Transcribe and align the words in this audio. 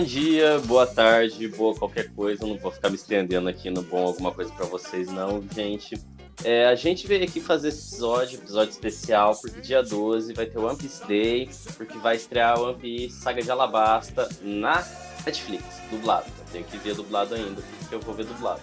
Bom 0.00 0.04
dia, 0.04 0.58
boa 0.60 0.86
tarde, 0.86 1.46
boa 1.46 1.74
qualquer 1.74 2.08
coisa. 2.14 2.46
Não 2.46 2.56
vou 2.56 2.70
ficar 2.70 2.88
me 2.88 2.96
estendendo 2.96 3.50
aqui 3.50 3.68
no 3.68 3.82
bom 3.82 4.06
alguma 4.06 4.32
coisa 4.32 4.50
pra 4.50 4.64
vocês, 4.64 5.08
não, 5.08 5.44
gente. 5.54 6.00
É, 6.42 6.68
a 6.68 6.74
gente 6.74 7.06
veio 7.06 7.22
aqui 7.22 7.38
fazer 7.38 7.68
esse 7.68 7.92
episódio, 7.92 8.38
episódio 8.38 8.70
especial, 8.70 9.36
porque 9.36 9.60
dia 9.60 9.82
12 9.82 10.32
vai 10.32 10.46
ter 10.46 10.58
o 10.58 10.64
One 10.64 10.78
Piece 10.78 11.06
Day, 11.06 11.50
porque 11.76 11.98
vai 11.98 12.16
estrear 12.16 12.58
o 12.58 12.70
One 12.70 12.78
Piece 12.78 13.20
Saga 13.20 13.42
de 13.42 13.50
Alabasta 13.50 14.26
na 14.40 14.82
Netflix, 15.26 15.64
dublado. 15.90 16.24
Eu 16.38 16.44
tenho 16.50 16.64
que 16.64 16.78
ver 16.78 16.94
dublado 16.94 17.34
ainda, 17.34 17.60
porque 17.80 17.94
eu 17.94 18.00
vou 18.00 18.14
ver 18.14 18.24
dublado. 18.24 18.62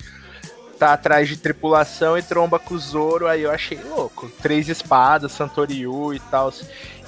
tá 0.78 0.92
atrás 0.92 1.28
de 1.28 1.36
tripulação 1.36 2.18
e 2.18 2.22
tromba 2.22 2.58
com 2.58 2.74
o 2.74 2.78
Zoro. 2.78 3.28
Aí 3.28 3.42
eu 3.42 3.50
achei 3.50 3.78
louco. 3.78 4.30
Três 4.42 4.68
espadas, 4.68 5.32
Santoriu 5.32 6.12
e 6.12 6.18
tal. 6.18 6.52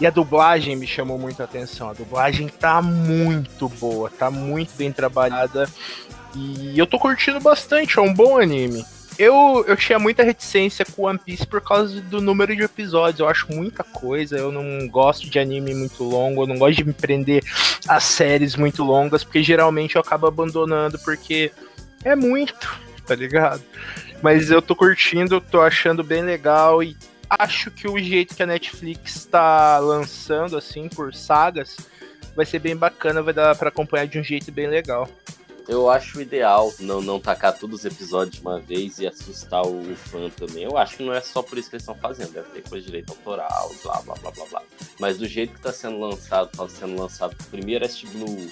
E 0.01 0.07
a 0.07 0.11
dublagem 0.11 0.77
me 0.77 0.87
chamou 0.87 1.19
muito 1.19 1.41
a 1.41 1.45
atenção. 1.45 1.91
A 1.91 1.95
dublagem 1.95 2.49
tá 2.49 2.81
muito 2.81 3.69
boa, 3.69 4.11
tá 4.11 4.31
muito 4.31 4.75
bem 4.77 4.93
trabalhada. 4.93 5.69
E 6.35 6.79
eu 6.79 6.87
tô 6.87 6.99
curtindo 6.99 7.41
bastante, 7.41 7.99
é 7.99 8.03
um 8.03 8.13
bom 8.13 8.39
anime. 8.39 8.85
Eu, 9.19 9.65
eu 9.67 9.77
tinha 9.77 9.99
muita 9.99 10.23
reticência 10.23 10.85
com 10.85 11.05
One 11.05 11.19
Piece 11.19 11.47
por 11.47 11.63
causa 11.63 12.01
do 12.03 12.21
número 12.21 12.55
de 12.55 12.63
episódios. 12.63 13.21
Eu 13.21 13.29
acho 13.29 13.51
muita 13.51 13.83
coisa. 13.83 14.37
Eu 14.37 14.53
não 14.53 14.87
gosto 14.89 15.31
de 15.31 15.39
anime 15.39 15.75
muito 15.75 16.05
longo. 16.05 16.43
Eu 16.43 16.47
não 16.47 16.59
gosto 16.59 16.77
de 16.77 16.85
me 16.85 16.93
prender 16.93 17.43
a 17.89 17.99
séries 17.99 18.57
muito 18.57 18.85
longas, 18.85 19.25
porque 19.25 19.43
geralmente 19.43 19.97
eu 19.97 20.03
acabo 20.03 20.27
abandonando 20.27 20.99
porque 20.99 21.51
é 22.05 22.15
muito, 22.15 22.79
tá 23.07 23.15
ligado? 23.15 23.63
Mas 24.23 24.51
eu 24.51 24.61
tô 24.61 24.77
curtindo, 24.77 25.41
tô 25.41 25.63
achando 25.63 26.05
bem 26.05 26.23
legal 26.23 26.83
e 26.83 26.95
acho 27.29 27.71
que 27.71 27.89
o 27.89 27.99
jeito 27.99 28.35
que 28.35 28.43
a 28.43 28.47
Netflix 28.47 29.25
tá 29.27 29.79
lançando, 29.79 30.57
assim, 30.57 30.89
por 30.89 31.15
sagas, 31.15 31.77
vai 32.35 32.45
ser 32.45 32.59
bem 32.59 32.77
bacana, 32.77 33.23
vai 33.23 33.35
dar 33.35 33.57
pra 33.57 33.69
acompanhar 33.69 34.07
de 34.07 34.19
um 34.19 34.23
jeito 34.23 34.53
bem 34.53 34.67
legal. 34.67 35.09
Eu 35.69 35.91
acho 35.91 36.21
ideal 36.21 36.73
não, 36.79 37.01
não 37.01 37.19
tacar 37.19 37.59
todos 37.59 37.81
os 37.81 37.85
episódios 37.85 38.37
de 38.37 38.41
uma 38.41 38.61
vez 38.61 38.99
e 39.01 39.07
assustar 39.07 39.67
o, 39.67 39.81
o 39.93 39.97
fã 39.97 40.31
também. 40.31 40.63
Eu 40.63 40.79
acho 40.79 40.97
que 40.97 41.03
não 41.05 41.13
é 41.13 41.21
só 41.21 41.43
por 41.43 41.59
isso 41.59 41.69
que 41.69 41.75
eles 41.77 41.83
estão 41.83 41.97
fazendo, 41.97 42.33
deve 42.33 42.49
ter 42.51 42.63
coisa 42.63 42.85
de 42.85 42.87
direito 42.87 43.11
autoral, 43.11 43.75
blá 43.83 44.01
blá 44.03 44.15
blá 44.15 44.31
blá 44.31 44.45
blá. 44.47 44.63
Mas 45.01 45.19
do 45.19 45.27
jeito 45.27 45.55
que 45.55 45.61
tá 45.61 45.73
sendo 45.73 45.99
lançado, 45.99 46.51
tá 46.57 46.69
sendo 46.69 46.97
lançado 47.01 47.35
primeiro 47.51 47.85
Est 47.85 48.05
Blue, 48.07 48.49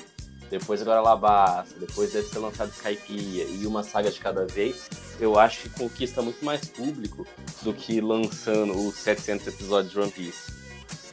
depois 0.51 0.83
agora 0.83 0.99
Alabasta, 0.99 1.75
depois 1.79 2.13
deve 2.13 2.27
ser 2.29 2.39
lançado 2.41 2.73
Skypiea 2.73 3.45
e 3.45 3.65
uma 3.67 3.83
saga 3.85 4.11
de 4.11 4.19
cada 4.19 4.45
vez, 4.47 4.85
eu 5.21 5.39
acho 5.39 5.61
que 5.63 5.69
conquista 5.71 6.21
muito 6.21 6.45
mais 6.45 6.65
público 6.69 7.25
do 7.63 7.73
que 7.73 8.01
lançando 8.01 8.73
os 8.89 8.97
700 8.97 9.47
episódios 9.47 9.93
de 9.93 10.01
One 10.01 10.11
Piece. 10.11 10.53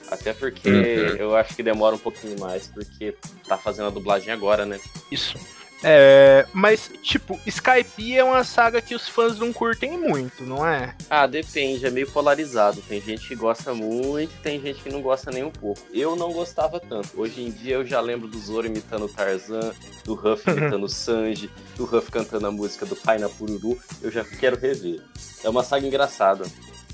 Até 0.09 0.33
porque 0.33 0.67
Uhum. 0.67 1.15
eu 1.17 1.35
acho 1.35 1.55
que 1.55 1.63
demora 1.63 1.95
um 1.95 1.99
pouquinho 1.99 2.37
mais, 2.39 2.67
porque 2.67 3.15
tá 3.47 3.55
fazendo 3.57 3.87
a 3.87 3.91
dublagem 3.91 4.33
agora, 4.33 4.65
né? 4.65 4.79
Isso. 5.11 5.37
É, 5.83 6.45
mas, 6.53 6.91
tipo, 7.01 7.39
Skype 7.45 8.17
é 8.17 8.23
uma 8.23 8.43
saga 8.43 8.81
que 8.81 8.93
os 8.93 9.07
fãs 9.07 9.39
não 9.39 9.51
curtem 9.51 9.97
muito, 9.97 10.43
não 10.43 10.65
é? 10.65 10.95
Ah, 11.09 11.25
depende, 11.25 11.85
é 11.85 11.89
meio 11.89 12.09
polarizado. 12.11 12.81
Tem 12.81 13.01
gente 13.01 13.27
que 13.27 13.35
gosta 13.35 13.73
muito, 13.73 14.31
tem 14.41 14.59
gente 14.61 14.81
que 14.81 14.89
não 14.89 15.01
gosta 15.01 15.31
nem 15.31 15.43
um 15.43 15.51
pouco. 15.51 15.81
Eu 15.91 16.15
não 16.15 16.31
gostava 16.31 16.79
tanto. 16.79 17.19
Hoje 17.19 17.41
em 17.41 17.51
dia 17.51 17.75
eu 17.75 17.85
já 17.85 17.99
lembro 17.99 18.27
do 18.27 18.39
Zoro 18.39 18.67
imitando 18.67 19.05
o 19.05 19.09
Tarzan, 19.09 19.73
do 20.03 20.13
Ruff 20.13 20.43
imitando 20.49 20.83
o 20.83 20.89
Sanji, 20.89 21.49
do 21.75 21.85
Ruff 21.85 22.11
cantando 22.11 22.47
a 22.47 22.51
música 22.51 22.85
do 22.85 22.95
Pai 22.95 23.17
na 23.17 23.29
Pururu. 23.29 23.79
Eu 24.01 24.11
já 24.11 24.23
quero 24.23 24.59
rever. 24.59 25.01
É 25.43 25.49
uma 25.49 25.63
saga 25.63 25.87
engraçada. 25.87 26.45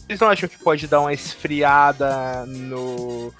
Vocês 0.07 0.21
não 0.21 0.29
acham 0.29 0.47
que 0.47 0.57
pode 0.57 0.87
dar 0.87 1.01
uma 1.01 1.13
esfriada 1.13 2.45
no. 2.45 3.33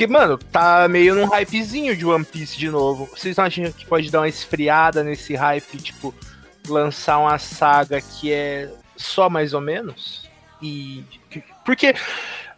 Que, 0.00 0.06
mano, 0.06 0.38
tá 0.38 0.88
meio 0.88 1.14
num 1.14 1.26
hypezinho 1.26 1.94
de 1.94 2.06
One 2.06 2.24
Piece 2.24 2.56
de 2.58 2.70
novo. 2.70 3.04
Vocês 3.14 3.36
não 3.36 3.44
acham 3.44 3.70
que 3.70 3.84
pode 3.84 4.10
dar 4.10 4.20
uma 4.20 4.28
esfriada 4.30 5.04
nesse 5.04 5.34
hype, 5.34 5.76
tipo, 5.76 6.14
lançar 6.66 7.18
uma 7.18 7.38
saga 7.38 8.00
que 8.00 8.32
é 8.32 8.70
só 8.96 9.28
mais 9.28 9.52
ou 9.52 9.60
menos? 9.60 10.26
E. 10.62 11.04
Porque 11.66 11.94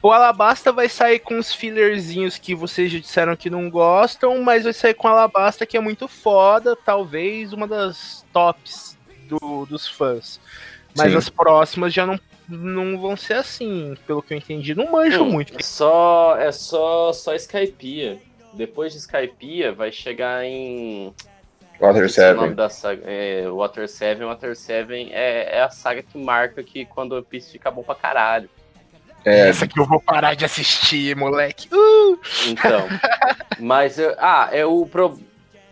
o 0.00 0.12
Alabasta 0.12 0.70
vai 0.70 0.88
sair 0.88 1.18
com 1.18 1.36
os 1.36 1.52
fillerzinhos 1.52 2.38
que 2.38 2.54
vocês 2.54 2.92
já 2.92 3.00
disseram 3.00 3.34
que 3.34 3.50
não 3.50 3.68
gostam, 3.68 4.40
mas 4.40 4.62
vai 4.62 4.72
sair 4.72 4.94
com 4.94 5.08
Alabasta 5.08 5.66
que 5.66 5.76
é 5.76 5.80
muito 5.80 6.06
foda, 6.06 6.76
talvez 6.76 7.52
uma 7.52 7.66
das 7.66 8.24
tops 8.32 8.96
do- 9.28 9.66
dos 9.66 9.88
fãs. 9.88 10.38
Mas 10.96 11.10
Sim. 11.10 11.18
as 11.18 11.28
próximas 11.28 11.92
já 11.92 12.06
não, 12.06 12.20
não 12.56 12.98
vão 13.00 13.16
ser 13.16 13.34
assim, 13.34 13.94
pelo 14.06 14.22
que 14.22 14.34
eu 14.34 14.38
entendi. 14.38 14.74
Não 14.74 14.90
manjo 14.90 15.22
Hum, 15.22 15.30
muito. 15.30 15.54
É 15.58 15.62
só, 15.62 16.36
é 16.38 16.52
só, 16.52 17.12
só 17.12 17.34
Skypiea. 17.34 18.18
Depois 18.54 18.92
de 18.92 18.98
Skypiea 18.98 19.72
vai 19.72 19.90
chegar 19.90 20.44
em 20.44 21.12
Water 21.80 22.04
Esqueci 22.04 22.20
o 22.30 22.34
nome 22.34 22.48
7. 22.48 22.56
da 22.56 22.68
saga. 22.68 23.02
É, 23.06 23.48
Water 23.48 23.88
7, 23.88 24.22
Water 24.24 24.54
7 24.56 24.92
é, 25.12 25.56
é 25.58 25.62
a 25.62 25.70
saga 25.70 26.02
que 26.02 26.18
marca 26.18 26.62
que 26.62 26.84
quando 26.84 27.12
One 27.12 27.24
Piece 27.24 27.50
fica 27.50 27.70
bom 27.70 27.82
pra 27.82 27.94
caralho. 27.94 28.48
É, 29.24 29.48
Essa 29.48 29.64
aqui 29.66 29.78
eu 29.78 29.86
vou 29.86 30.00
parar 30.00 30.34
de 30.34 30.44
assistir, 30.44 31.16
moleque. 31.16 31.68
Uh! 31.72 32.18
Então. 32.48 32.88
mas, 33.60 33.98
eu- 33.98 34.14
ah, 34.18 34.48
é 34.52 34.66
o 34.66 34.84
pro- 34.84 35.18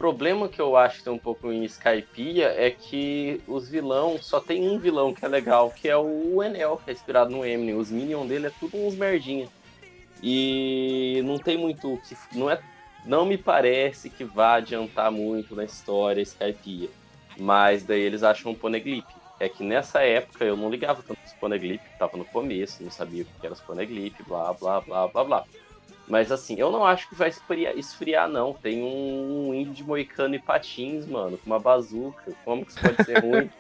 problema 0.00 0.49
que 0.49 0.58
eu 0.58 0.79
acho 0.79 0.97
que 0.97 1.05
tem 1.05 1.12
um 1.12 1.19
pouco 1.19 1.52
em 1.52 1.62
Skypiea 1.62 2.55
é 2.56 2.70
que 2.70 3.38
os 3.47 3.69
vilões, 3.69 4.25
só 4.25 4.41
tem 4.41 4.67
um 4.67 4.79
vilão 4.79 5.12
que 5.12 5.23
é 5.23 5.29
legal, 5.29 5.70
que 5.70 5.91
é 5.91 5.97
o 5.97 6.43
Enel, 6.43 6.81
que 6.82 6.88
é 6.88 6.94
inspirado 6.94 7.31
no 7.31 7.44
Eminem. 7.44 7.75
Os 7.76 7.91
minions 7.91 8.26
dele 8.26 8.47
é 8.47 8.52
tudo 8.58 8.79
uns 8.79 8.94
merdinha. 8.94 9.47
E 10.23 11.20
não 11.26 11.38
tem 11.38 11.58
muito 11.58 11.93
o 11.93 11.99
que. 11.99 12.17
Não, 12.35 12.50
é, 12.50 12.58
não 13.05 13.26
me 13.26 13.37
parece 13.37 14.08
que 14.08 14.25
vá 14.25 14.55
adiantar 14.55 15.12
muito 15.12 15.55
na 15.55 15.64
história 15.64 16.23
Skypiea. 16.23 16.88
Mas 17.38 17.82
daí 17.85 18.00
eles 18.00 18.23
acham 18.23 18.53
um 18.53 18.55
poneglyph. 18.55 19.05
É 19.38 19.50
que 19.50 19.62
nessa 19.62 20.00
época 20.00 20.46
eu 20.46 20.56
não 20.56 20.70
ligava 20.70 21.03
tanto 21.03 21.20
os 21.26 21.32
poneglyph, 21.35 21.82
tava 21.99 22.17
no 22.17 22.25
começo, 22.25 22.82
não 22.82 22.91
sabia 22.91 23.25
o 23.25 23.26
que 23.26 23.46
era 23.46 23.53
os 23.53 23.61
poneglyph, 23.61 24.19
blá 24.26 24.55
blá 24.55 24.81
blá 24.81 25.08
blá 25.08 25.25
blá. 25.25 25.44
Mas 26.11 26.33
assim, 26.33 26.57
eu 26.59 26.73
não 26.73 26.85
acho 26.85 27.09
que 27.09 27.15
vai 27.15 27.29
esfriar, 27.29 27.73
esfriar 27.79 28.29
não. 28.29 28.53
Tem 28.53 28.83
um 28.83 29.55
índio 29.55 29.73
de 29.73 29.85
moicano 29.85 30.35
e 30.35 30.41
patins, 30.41 31.07
mano, 31.07 31.39
com 31.39 31.47
uma 31.47 31.61
bazuca. 31.61 32.33
Como 32.45 32.67
que 32.67 32.73
isso 32.73 32.81
pode 32.81 33.05
ser 33.05 33.19
ruim? 33.21 33.49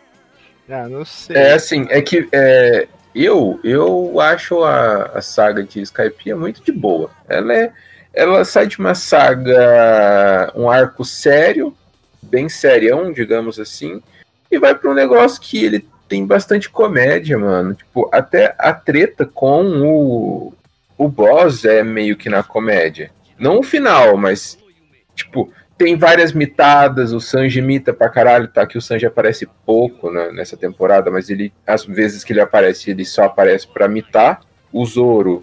Ah, 0.72 0.88
não 0.88 1.04
sei. 1.04 1.34
é 1.34 1.54
assim, 1.54 1.84
é 1.90 2.00
que 2.00 2.28
é, 2.30 2.86
eu, 3.12 3.58
eu 3.64 4.20
acho 4.20 4.62
a, 4.62 5.06
a 5.06 5.20
saga 5.20 5.64
de 5.64 5.80
Skypiea 5.80 6.36
muito 6.36 6.62
de 6.62 6.70
boa. 6.70 7.10
Ela 7.28 7.52
é. 7.52 7.72
Ela 8.14 8.44
sai 8.44 8.68
de 8.68 8.78
uma 8.78 8.94
saga, 8.94 10.52
um 10.54 10.70
arco 10.70 11.04
sério, 11.04 11.76
bem 12.22 12.48
serião, 12.48 13.12
digamos 13.12 13.58
assim, 13.58 14.00
e 14.48 14.60
vai 14.60 14.72
para 14.72 14.88
um 14.88 14.94
negócio 14.94 15.40
que 15.40 15.64
ele 15.64 15.84
tem 16.08 16.24
bastante 16.24 16.70
comédia, 16.70 17.36
mano. 17.36 17.74
Tipo, 17.74 18.08
até 18.12 18.54
a 18.56 18.72
treta 18.72 19.26
com 19.26 19.64
o, 19.82 20.52
o 21.00 21.08
boss 21.08 21.64
é 21.64 21.82
meio 21.82 22.14
que 22.14 22.28
na 22.28 22.42
comédia. 22.42 23.10
Não 23.38 23.60
o 23.60 23.62
final, 23.62 24.18
mas, 24.18 24.58
tipo, 25.14 25.50
tem 25.78 25.96
várias 25.96 26.30
mitadas, 26.30 27.14
o 27.14 27.20
Sanji 27.20 27.58
imita 27.58 27.90
pra 27.90 28.10
caralho, 28.10 28.48
tá? 28.48 28.66
Que 28.66 28.76
o 28.76 28.82
Sanji 28.82 29.06
aparece 29.06 29.48
pouco 29.64 30.10
né, 30.10 30.30
nessa 30.30 30.58
temporada, 30.58 31.10
mas 31.10 31.30
ele, 31.30 31.54
às 31.66 31.86
vezes 31.86 32.22
que 32.22 32.34
ele 32.34 32.42
aparece, 32.42 32.90
ele 32.90 33.06
só 33.06 33.24
aparece 33.24 33.66
pra 33.66 33.88
mitar. 33.88 34.42
O 34.70 34.84
Zoro 34.84 35.42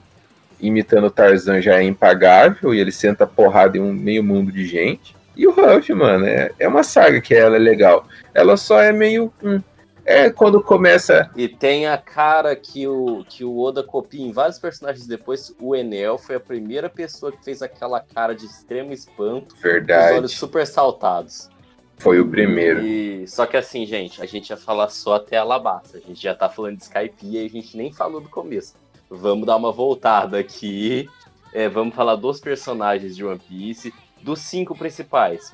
imitando 0.62 1.07
o 1.07 1.12
Tarzan 1.12 1.60
já 1.60 1.80
é 1.80 1.83
impagável 1.83 2.71
e 2.71 2.80
ele 2.80 2.92
senta 2.92 3.25
porrada 3.25 3.80
em 3.80 3.81
um 3.81 3.92
meio 3.92 4.24
mundo 4.24 4.51
de 4.51 4.68
gente. 4.68 5.15
E 5.36 5.48
o 5.48 5.51
Ruff, 5.51 5.92
mano, 5.92 6.27
é, 6.27 6.51
é 6.60 6.68
uma 6.68 6.83
saga 6.83 7.19
que 7.19 7.33
ela 7.33 7.56
é 7.56 7.60
legal. 7.60 8.07
Ela 8.31 8.57
só 8.57 8.80
é 8.80 8.92
meio. 8.92 9.33
hum, 9.42 9.60
é 10.07 10.30
quando 10.30 10.63
começa. 10.63 11.30
E 11.36 11.50
tem 11.50 11.86
a 11.86 11.98
cara 11.98 12.56
que 12.56 12.88
o, 12.88 13.25
que 13.27 13.44
o 13.44 13.59
Oda 13.59 13.83
copia 13.83 14.25
em 14.25 14.31
vários 14.31 14.57
personagens 14.57 15.06
depois. 15.06 15.54
O 15.59 15.75
Enel 15.75 16.18
foi 16.18 16.38
a 16.38 16.39
primeira 16.39 16.89
pessoa 16.89 17.30
que 17.30 17.44
fez 17.44 17.62
aquela 17.62 18.00
cara 18.00 18.33
de 18.33 18.45
extremo 18.45 18.94
espanto, 18.94 19.54
os 19.54 19.63
olhos 19.63 19.74
Verdade. 19.74 20.30
super 20.30 20.65
saltados. 20.65 21.50
Foi 21.98 22.21
o 22.21 22.30
primeiro. 22.30 22.81
E, 22.81 23.27
só 23.27 23.45
que 23.45 23.57
assim, 23.57 23.86
gente, 23.86 24.21
a 24.21 24.25
gente 24.25 24.50
ia 24.50 24.57
falar 24.57 24.88
só 24.88 25.15
até 25.15 25.36
Alabasta. 25.36 25.98
A 25.98 26.01
gente 26.01 26.21
já 26.21 26.33
tá 26.33 26.48
falando 26.48 26.77
de 26.77 26.83
Skype 26.83 27.25
e 27.25 27.45
a 27.45 27.50
gente 27.50 27.75
nem 27.75 27.92
falou 27.92 28.21
do 28.21 28.30
começo. 28.30 28.75
Vamos 29.10 29.45
dar 29.45 29.57
uma 29.57 29.71
voltada 29.71 30.39
aqui. 30.39 31.10
É, 31.51 31.68
vamos 31.68 31.95
falar 31.95 32.15
dos 32.15 32.39
personagens 32.39 33.15
de 33.15 33.25
One 33.25 33.39
Piece, 33.39 33.94
dos 34.21 34.39
cinco 34.39 34.77
principais, 34.77 35.53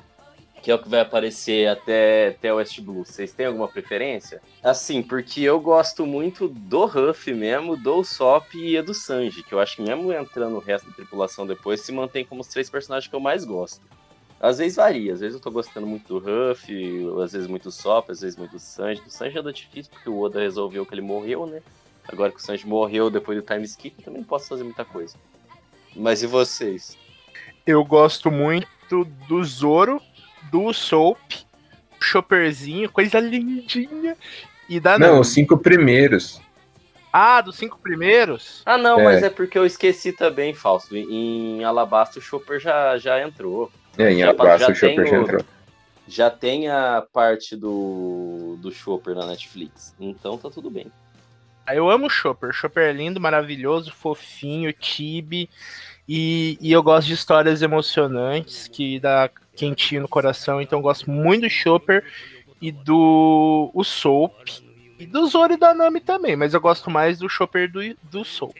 que 0.64 0.70
é 0.70 0.74
o 0.74 0.78
que 0.78 0.88
vai 0.88 1.00
aparecer 1.00 1.68
até, 1.68 2.28
até 2.28 2.50
West 2.50 2.80
Blue. 2.80 3.04
Vocês 3.04 3.34
têm 3.34 3.44
alguma 3.44 3.68
preferência? 3.68 4.40
Assim, 4.62 5.02
porque 5.02 5.42
eu 5.42 5.60
gosto 5.60 6.06
muito 6.06 6.48
do 6.48 6.86
Ruff 6.86 7.30
mesmo, 7.34 7.76
do 7.76 7.96
Usopp 7.96 8.56
e 8.56 8.80
do 8.80 8.94
Sanji, 8.94 9.42
que 9.42 9.52
eu 9.52 9.60
acho 9.60 9.76
que 9.76 9.82
mesmo 9.82 10.10
entrando 10.10 10.56
o 10.56 10.60
resto 10.60 10.88
da 10.88 10.94
tripulação 10.94 11.46
depois, 11.46 11.82
se 11.82 11.92
mantém 11.92 12.24
como 12.24 12.40
os 12.40 12.48
três 12.48 12.70
personagens 12.70 13.10
que 13.10 13.14
eu 13.14 13.20
mais 13.20 13.44
gosto. 13.44 13.86
Às 14.40 14.56
vezes 14.56 14.76
varia, 14.76 15.12
às 15.12 15.20
vezes 15.20 15.34
eu 15.34 15.40
tô 15.40 15.50
gostando 15.50 15.86
muito 15.86 16.08
do 16.08 16.18
Ruff, 16.18 16.66
às 17.22 17.32
vezes 17.32 17.46
muito 17.46 17.64
do 17.64 17.70
Sop, 17.70 18.10
às 18.10 18.22
vezes 18.22 18.38
muito 18.38 18.52
do 18.52 18.58
Sanji. 18.58 19.02
Do 19.02 19.10
Sanji 19.10 19.38
é 19.38 19.42
difícil 19.52 19.92
porque 19.92 20.08
o 20.08 20.18
Oda 20.18 20.40
resolveu 20.40 20.86
que 20.86 20.94
ele 20.94 21.02
morreu, 21.02 21.44
né? 21.44 21.60
Agora 22.08 22.32
que 22.32 22.38
o 22.38 22.42
Sanji 22.42 22.66
morreu 22.66 23.10
depois 23.10 23.38
do 23.38 23.44
time 23.44 23.64
skip, 23.64 23.96
eu 23.98 24.04
também 24.06 24.22
não 24.22 24.26
posso 24.26 24.48
fazer 24.48 24.64
muita 24.64 24.84
coisa. 24.84 25.14
Mas 25.94 26.22
e 26.22 26.26
vocês? 26.26 26.96
Eu 27.66 27.84
gosto 27.84 28.30
muito 28.30 29.04
do 29.28 29.44
Zoro, 29.44 30.00
do 30.50 30.72
Soap, 30.72 31.18
Chopperzinho, 32.00 32.90
coisa 32.90 33.18
lindinha. 33.20 34.16
E 34.68 34.80
da 34.80 34.98
Não, 34.98 35.20
os 35.20 35.28
cinco 35.28 35.58
primeiros. 35.58 36.40
Ah, 37.12 37.40
dos 37.40 37.56
cinco 37.56 37.78
primeiros? 37.78 38.62
Ah, 38.66 38.76
não, 38.78 38.98
É. 39.00 39.04
mas 39.04 39.22
é 39.22 39.30
porque 39.30 39.56
eu 39.58 39.64
esqueci 39.66 40.12
também, 40.12 40.52
Fausto. 40.54 40.96
Em 40.96 41.62
Alabasta 41.62 42.18
o 42.18 42.22
Chopper 42.22 42.58
já, 42.58 42.96
já 42.98 43.22
entrou. 43.22 43.70
É, 43.96 44.10
em 44.12 44.18
Já- 44.20 44.24
Alabasta 44.30 44.58
já 44.58 44.72
o 44.72 44.74
Chopper 44.74 45.06
já 45.06 45.16
entrou. 45.18 45.44
Já 46.08 46.30
tem 46.30 46.68
a 46.68 47.04
parte 47.12 47.54
do, 47.56 48.58
do 48.60 48.70
Chopper 48.72 49.14
na 49.14 49.26
Netflix. 49.26 49.94
Então 50.00 50.36
tá 50.36 50.50
tudo 50.50 50.70
bem. 50.70 50.90
Ah, 51.66 51.74
Eu 51.74 51.88
amo 51.90 52.06
o 52.06 52.10
Chopper. 52.10 52.52
Chopper 52.52 52.84
é 52.90 52.92
lindo, 52.92 53.20
maravilhoso, 53.20 53.92
fofinho, 53.92 54.72
tibi. 54.72 55.48
E, 56.08 56.58
e 56.60 56.72
eu 56.72 56.82
gosto 56.82 57.06
de 57.06 57.14
histórias 57.14 57.62
emocionantes 57.62 58.66
que 58.68 58.98
dá 59.00 59.30
quentinho 59.54 60.02
no 60.02 60.08
coração. 60.08 60.60
Então 60.60 60.78
eu 60.78 60.82
gosto 60.82 61.10
muito 61.10 61.42
do 61.42 61.50
Chopper 61.50 62.04
e 62.60 62.72
do 62.72 63.70
o 63.74 63.84
Soap. 63.84 64.62
E 64.98 65.06
do 65.06 65.26
Zoro 65.26 65.54
e 65.54 65.56
da 65.56 65.74
Nami 65.74 66.00
também. 66.00 66.36
Mas 66.36 66.54
eu 66.54 66.60
gosto 66.60 66.90
mais 66.90 67.18
do 67.18 67.28
Chopper 67.28 67.70
do, 67.70 67.80
do 68.04 68.24
Soap. 68.24 68.54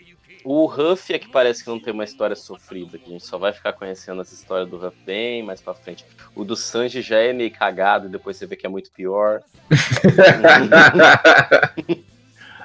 O 0.45 0.67
Ruff 0.67 1.11
é 1.11 1.19
que 1.19 1.29
parece 1.29 1.65
que 1.65 1.71
não 1.71 1.81
tem 1.81 1.95
uma 1.95 2.05
história 2.05 2.37
sofrida, 2.37 2.99
que 2.99 3.09
a 3.09 3.13
gente 3.13 3.25
só 3.25 3.39
vai 3.39 3.51
ficar 3.51 3.73
conhecendo 3.73 4.21
essa 4.21 4.35
história 4.35 4.67
do 4.67 4.77
Ruff 4.77 4.95
bem 5.07 5.43
mais 5.43 5.63
pra 5.63 5.73
frente. 5.73 6.05
O 6.35 6.45
do 6.45 6.55
Sanji 6.55 7.01
já 7.01 7.17
é 7.17 7.33
meio 7.33 7.51
cagado, 7.51 8.09
e 8.09 8.11
depois 8.11 8.37
você 8.37 8.45
vê 8.45 8.55
que 8.55 8.67
é 8.67 8.69
muito 8.69 8.91
pior. 8.91 9.41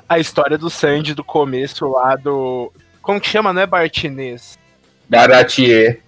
A 0.10 0.20
história 0.20 0.58
do 0.58 0.70
Sandy 0.70 1.14
do 1.14 1.24
começo 1.24 1.88
lá 1.88 2.18
do. 2.18 2.74
Como 3.02 3.22
que 3.22 3.30
chama? 3.30 3.54
Não 3.54 3.62
é 3.62 3.68
Bartinês? 3.68 4.60
Baratier. 5.08 6.02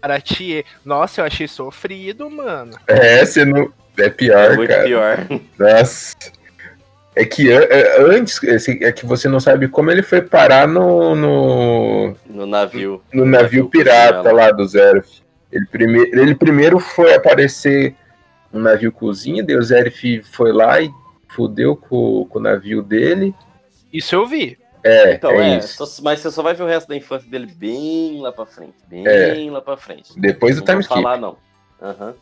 Aratie. 0.00 0.64
Nossa, 0.84 1.20
eu 1.20 1.24
achei 1.24 1.48
sofrido, 1.48 2.30
mano. 2.30 2.78
É, 2.86 3.24
você 3.24 3.44
não. 3.44 3.72
É 3.96 4.08
pior, 4.08 4.56
muito 4.56 4.70
cara. 4.70 4.84
pior. 4.84 5.26
Nossa. 5.58 6.16
É 7.16 7.24
que 7.24 7.50
é, 7.50 8.00
antes, 8.00 8.38
é 8.80 8.92
que 8.92 9.04
você 9.04 9.28
não 9.28 9.40
sabe 9.40 9.66
como 9.66 9.90
ele 9.90 10.02
foi 10.02 10.22
parar 10.22 10.68
no, 10.68 11.16
no, 11.16 12.16
No 12.26 12.46
navio. 12.46 13.02
no 13.12 13.24
navio 13.26 13.68
pirata 13.68 14.22
Cozinha 14.22 14.34
lá 14.34 14.52
do 14.52 14.64
Zerf. 14.68 15.20
Ele, 15.50 15.66
prime, 15.66 15.98
ele 16.12 16.34
primeiro 16.36 16.78
foi 16.78 17.12
aparecer 17.14 17.96
um 18.52 18.60
navio 18.60 18.92
cozinha, 18.92 19.42
daí 19.42 19.56
o 19.56 19.62
Zerf 19.62 20.22
foi 20.30 20.52
lá 20.52 20.80
e 20.80 20.90
fudeu 21.28 21.74
com, 21.74 22.24
com 22.30 22.38
o 22.38 22.42
navio 22.42 22.82
dele. 22.82 23.34
Isso 23.92 24.14
eu 24.14 24.24
vi. 24.24 24.56
É, 24.84 25.14
Então, 25.14 25.30
é, 25.32 25.54
é, 25.56 25.60
mas 26.02 26.20
você 26.20 26.30
só 26.30 26.42
vai 26.42 26.54
ver 26.54 26.62
o 26.62 26.66
resto 26.66 26.88
da 26.88 26.96
infância 26.96 27.28
dele 27.28 27.46
bem 27.46 28.20
lá 28.20 28.30
pra 28.32 28.46
frente. 28.46 28.74
Bem 28.88 29.06
É. 29.06 29.50
lá 29.50 29.60
pra 29.60 29.76
frente. 29.76 30.12
Depois 30.18 30.54
do 30.56 30.60
não 30.60 30.64
time 30.66 30.74
vou 30.76 30.80
skip. 30.82 31.02
falar, 31.02 31.18
não. 31.18 31.36
Aham. 31.82 32.14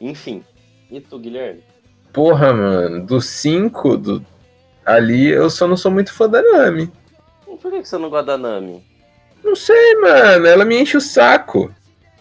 Enfim. 0.00 0.44
E 0.90 1.00
tu, 1.00 1.18
Guilherme? 1.18 1.62
Porra, 2.12 2.52
mano, 2.52 3.04
dos 3.04 3.26
cinco 3.26 3.96
do, 3.96 4.24
ali, 4.84 5.28
eu 5.28 5.50
só 5.50 5.66
não 5.68 5.76
sou 5.76 5.90
muito 5.90 6.12
fã 6.12 6.28
da 6.28 6.40
Nami. 6.42 6.90
Por 7.44 7.70
que 7.72 7.84
você 7.84 7.98
não 7.98 8.08
gosta 8.08 8.26
da 8.26 8.38
Nami? 8.38 8.84
Não 9.44 9.54
sei, 9.54 9.94
mano, 9.96 10.46
ela 10.46 10.64
me 10.64 10.80
enche 10.80 10.96
o 10.96 11.00
saco. 11.00 11.72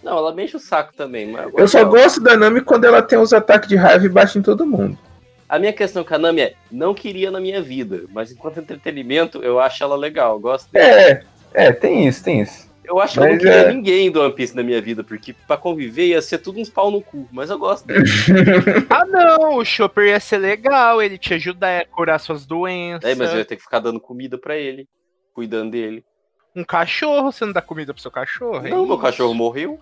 Não, 0.04 0.18
ela 0.18 0.34
me 0.34 0.44
enche 0.44 0.56
o 0.58 0.60
saco 0.60 0.94
também, 0.96 1.34
Eu 1.56 1.68
só 1.68 1.84
gosto 1.86 2.20
da 2.22 2.36
Nami 2.38 2.62
quando 2.62 2.86
ela 2.86 3.02
tem 3.02 3.18
os 3.18 3.34
ataques 3.34 3.68
de 3.70 3.76
raiva 3.76 4.06
e 4.06 4.10
bate 4.10 4.38
em 4.38 4.42
todo 4.42 4.66
mundo. 4.66 4.98
A 5.50 5.58
minha 5.58 5.72
questão 5.72 6.04
com 6.04 6.14
a 6.14 6.18
Nami 6.18 6.42
é, 6.42 6.54
não 6.70 6.94
queria 6.94 7.32
na 7.32 7.40
minha 7.40 7.62
vida, 7.62 8.04
mas 8.12 8.32
enquanto 8.32 8.60
entretenimento, 8.60 9.42
eu 9.42 9.60
acho 9.60 9.82
ela 9.82 9.96
legal, 9.96 10.38
gosto 10.40 10.70
dela. 10.72 11.00
É, 11.00 11.24
é, 11.54 11.72
tem 11.72 12.08
isso, 12.08 12.24
tem 12.24 12.42
isso. 12.42 12.68
Eu 12.84 13.00
acho 13.02 13.16
que 13.16 13.20
eu 13.20 13.24
não 13.24 13.32
Mas 13.32 13.42
queria 13.42 13.56
é. 13.56 13.74
ninguém 13.74 14.10
do 14.10 14.22
One 14.22 14.34
Piece 14.34 14.56
na 14.56 14.64
minha 14.64 14.82
vida, 14.82 15.04
porque 15.04 15.36
pra 15.46 15.58
conviver 15.58 16.08
ia 16.08 16.22
ser 16.22 16.38
tudo 16.38 16.62
uns 16.62 16.70
pau 16.70 16.90
no 16.90 17.02
cu, 17.02 17.28
mas 17.34 17.50
eu 17.50 17.60
gosto 17.60 17.86
dele. 17.86 18.06
Ah, 18.90 19.06
não, 19.06 19.58
o 19.58 19.66
Chopper 19.66 20.08
ia 20.08 20.20
ser 20.22 20.38
legal, 20.38 21.02
ele 21.02 21.18
te 21.18 21.34
ajudar 21.34 21.82
a 21.82 21.86
curar 21.86 22.18
suas 22.20 22.46
doenças. 22.46 23.10
É, 23.10 23.14
mas 23.14 23.32
eu 23.32 23.40
ia 23.40 23.46
ter 23.46 23.58
que 23.58 23.64
ficar 23.64 23.80
dando 23.80 24.00
comida 24.00 24.38
pra 24.38 24.56
ele, 24.56 24.88
cuidando 25.34 25.72
dele. 25.72 26.06
Um 26.56 26.64
cachorro, 26.64 27.30
você 27.32 27.46
não 27.46 27.52
dá 27.52 27.62
comida 27.62 27.94
pro 27.94 28.02
seu 28.02 28.10
cachorro? 28.10 28.66
É 28.66 28.70
Não, 28.70 28.86
meu 28.86 28.98
cachorro 28.98 29.34
morreu. 29.34 29.80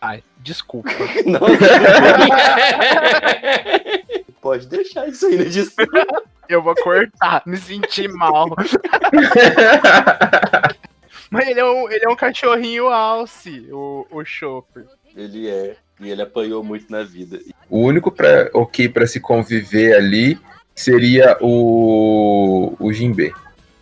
Ai, 0.00 0.22
desculpa. 0.38 0.88
Não, 1.24 1.38
Pode 4.42 4.66
deixar 4.66 5.08
isso 5.08 5.24
aí 5.26 5.38
no 5.38 5.44
disco. 5.48 5.76
eu 6.48 6.60
vou 6.60 6.74
cortar, 6.74 7.44
me 7.46 7.56
senti 7.56 8.08
mal. 8.08 8.48
Mas 11.30 11.48
ele 11.48 11.60
é 11.60 11.64
um, 11.64 11.88
ele 11.88 12.04
é 12.04 12.08
um 12.08 12.16
cachorrinho 12.16 12.88
alce, 12.88 13.68
o, 13.70 14.04
o 14.10 14.24
Chopper. 14.24 14.84
Ele 15.16 15.48
é. 15.48 15.76
E 16.00 16.10
ele 16.10 16.20
apanhou 16.20 16.64
muito 16.64 16.90
na 16.90 17.04
vida. 17.04 17.38
O 17.70 17.78
único 17.78 18.10
pra, 18.10 18.50
ok 18.52 18.88
para 18.88 19.06
se 19.06 19.20
conviver 19.20 19.94
ali 19.94 20.36
seria 20.74 21.38
o, 21.40 22.74
o 22.80 22.92
Jinbe. 22.92 23.32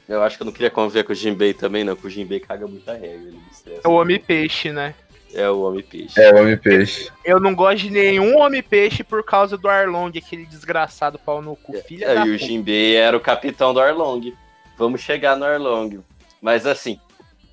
Eu 0.06 0.22
acho 0.22 0.36
que 0.36 0.42
eu 0.42 0.44
não 0.44 0.52
queria 0.52 0.70
conviver 0.70 1.04
com 1.04 1.12
o 1.12 1.16
Jinbei 1.16 1.54
também, 1.54 1.84
não, 1.84 1.94
porque 1.94 2.08
o 2.08 2.10
Jinbei 2.10 2.38
caga 2.38 2.66
muita 2.66 2.92
regra. 2.92 3.32
Estressa. 3.50 3.80
É 3.82 3.88
o 3.88 3.92
Homem-Peixe, 3.92 4.70
né? 4.72 4.94
É 5.32 5.48
o 5.48 5.60
Homem-Peixe. 5.62 6.20
É, 6.20 6.32
o 6.34 6.38
Homem-Peixe. 6.40 7.10
Eu 7.24 7.38
não 7.38 7.54
gosto 7.54 7.78
de 7.84 7.90
nenhum 7.90 8.36
Homem-Peixe 8.38 9.04
por 9.04 9.22
causa 9.24 9.56
do 9.56 9.68
Arlong, 9.68 10.10
aquele 10.18 10.44
desgraçado 10.46 11.18
pau 11.18 11.40
no 11.40 11.54
cu. 11.56 11.72
Filha 11.82 12.06
É, 12.06 12.14
da 12.16 12.26
e 12.26 12.30
o. 12.30 12.38
Jinbei 12.38 12.96
era 12.96 13.16
o 13.16 13.20
capitão 13.20 13.72
do 13.72 13.80
Arlong. 13.80 14.32
Vamos 14.76 15.00
chegar 15.00 15.36
no 15.36 15.44
Arlong. 15.44 16.00
Mas 16.42 16.66
assim, 16.66 16.98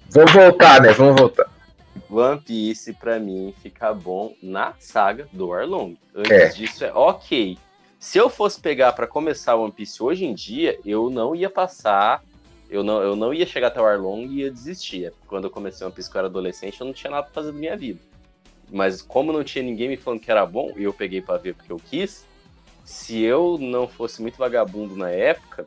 Vamos 0.09 0.31
voltar, 0.31 0.81
né? 0.81 0.93
Vamos 0.93 1.19
voltar. 1.19 1.45
One 2.09 2.39
Piece 2.39 2.93
pra 2.93 3.19
mim 3.19 3.53
fica 3.61 3.93
bom 3.93 4.33
na 4.41 4.73
saga 4.79 5.27
do 5.33 5.51
Arlong. 5.53 5.95
Antes 6.15 6.31
É. 6.31 6.47
disso 6.49 6.85
é 6.85 6.93
ok. 6.93 7.57
Se 7.99 8.17
eu 8.17 8.29
fosse 8.29 8.59
pegar 8.61 8.93
pra 8.93 9.05
começar 9.05 9.55
One 9.55 9.71
Piece 9.71 10.01
hoje 10.01 10.23
em 10.25 10.33
dia, 10.33 10.79
eu 10.85 11.09
não 11.09 11.35
ia 11.35 11.49
passar, 11.49 12.23
eu 12.69 12.83
não, 12.83 13.01
eu 13.01 13.15
não 13.15 13.33
ia 13.33 13.45
chegar 13.45 13.67
até 13.67 13.81
o 13.81 13.85
Arlong 13.85 14.25
e 14.25 14.41
ia 14.41 14.51
desistir. 14.51 15.13
Quando 15.27 15.45
eu 15.45 15.49
comecei 15.49 15.89
Piece 15.89 16.09
quando 16.09 16.15
eu 16.15 16.19
era 16.19 16.27
adolescente, 16.27 16.79
eu 16.79 16.85
não 16.85 16.93
tinha 16.93 17.11
nada 17.11 17.23
pra 17.23 17.33
fazer 17.33 17.51
da 17.51 17.57
minha 17.57 17.75
vida. 17.77 17.99
Mas 18.69 19.01
como 19.01 19.31
não 19.31 19.43
tinha 19.43 19.63
ninguém 19.63 19.87
me 19.87 19.97
falando 19.97 20.19
que 20.19 20.29
era 20.29 20.45
bom, 20.45 20.73
e 20.75 20.83
eu 20.83 20.93
peguei 20.93 21.21
pra 21.21 21.37
ver 21.37 21.55
porque 21.55 21.71
eu 21.71 21.77
quis, 21.77 22.25
se 22.83 23.21
eu 23.21 23.57
não 23.59 23.87
fosse 23.87 24.21
muito 24.21 24.37
vagabundo 24.37 24.95
na 24.95 25.09
época, 25.09 25.65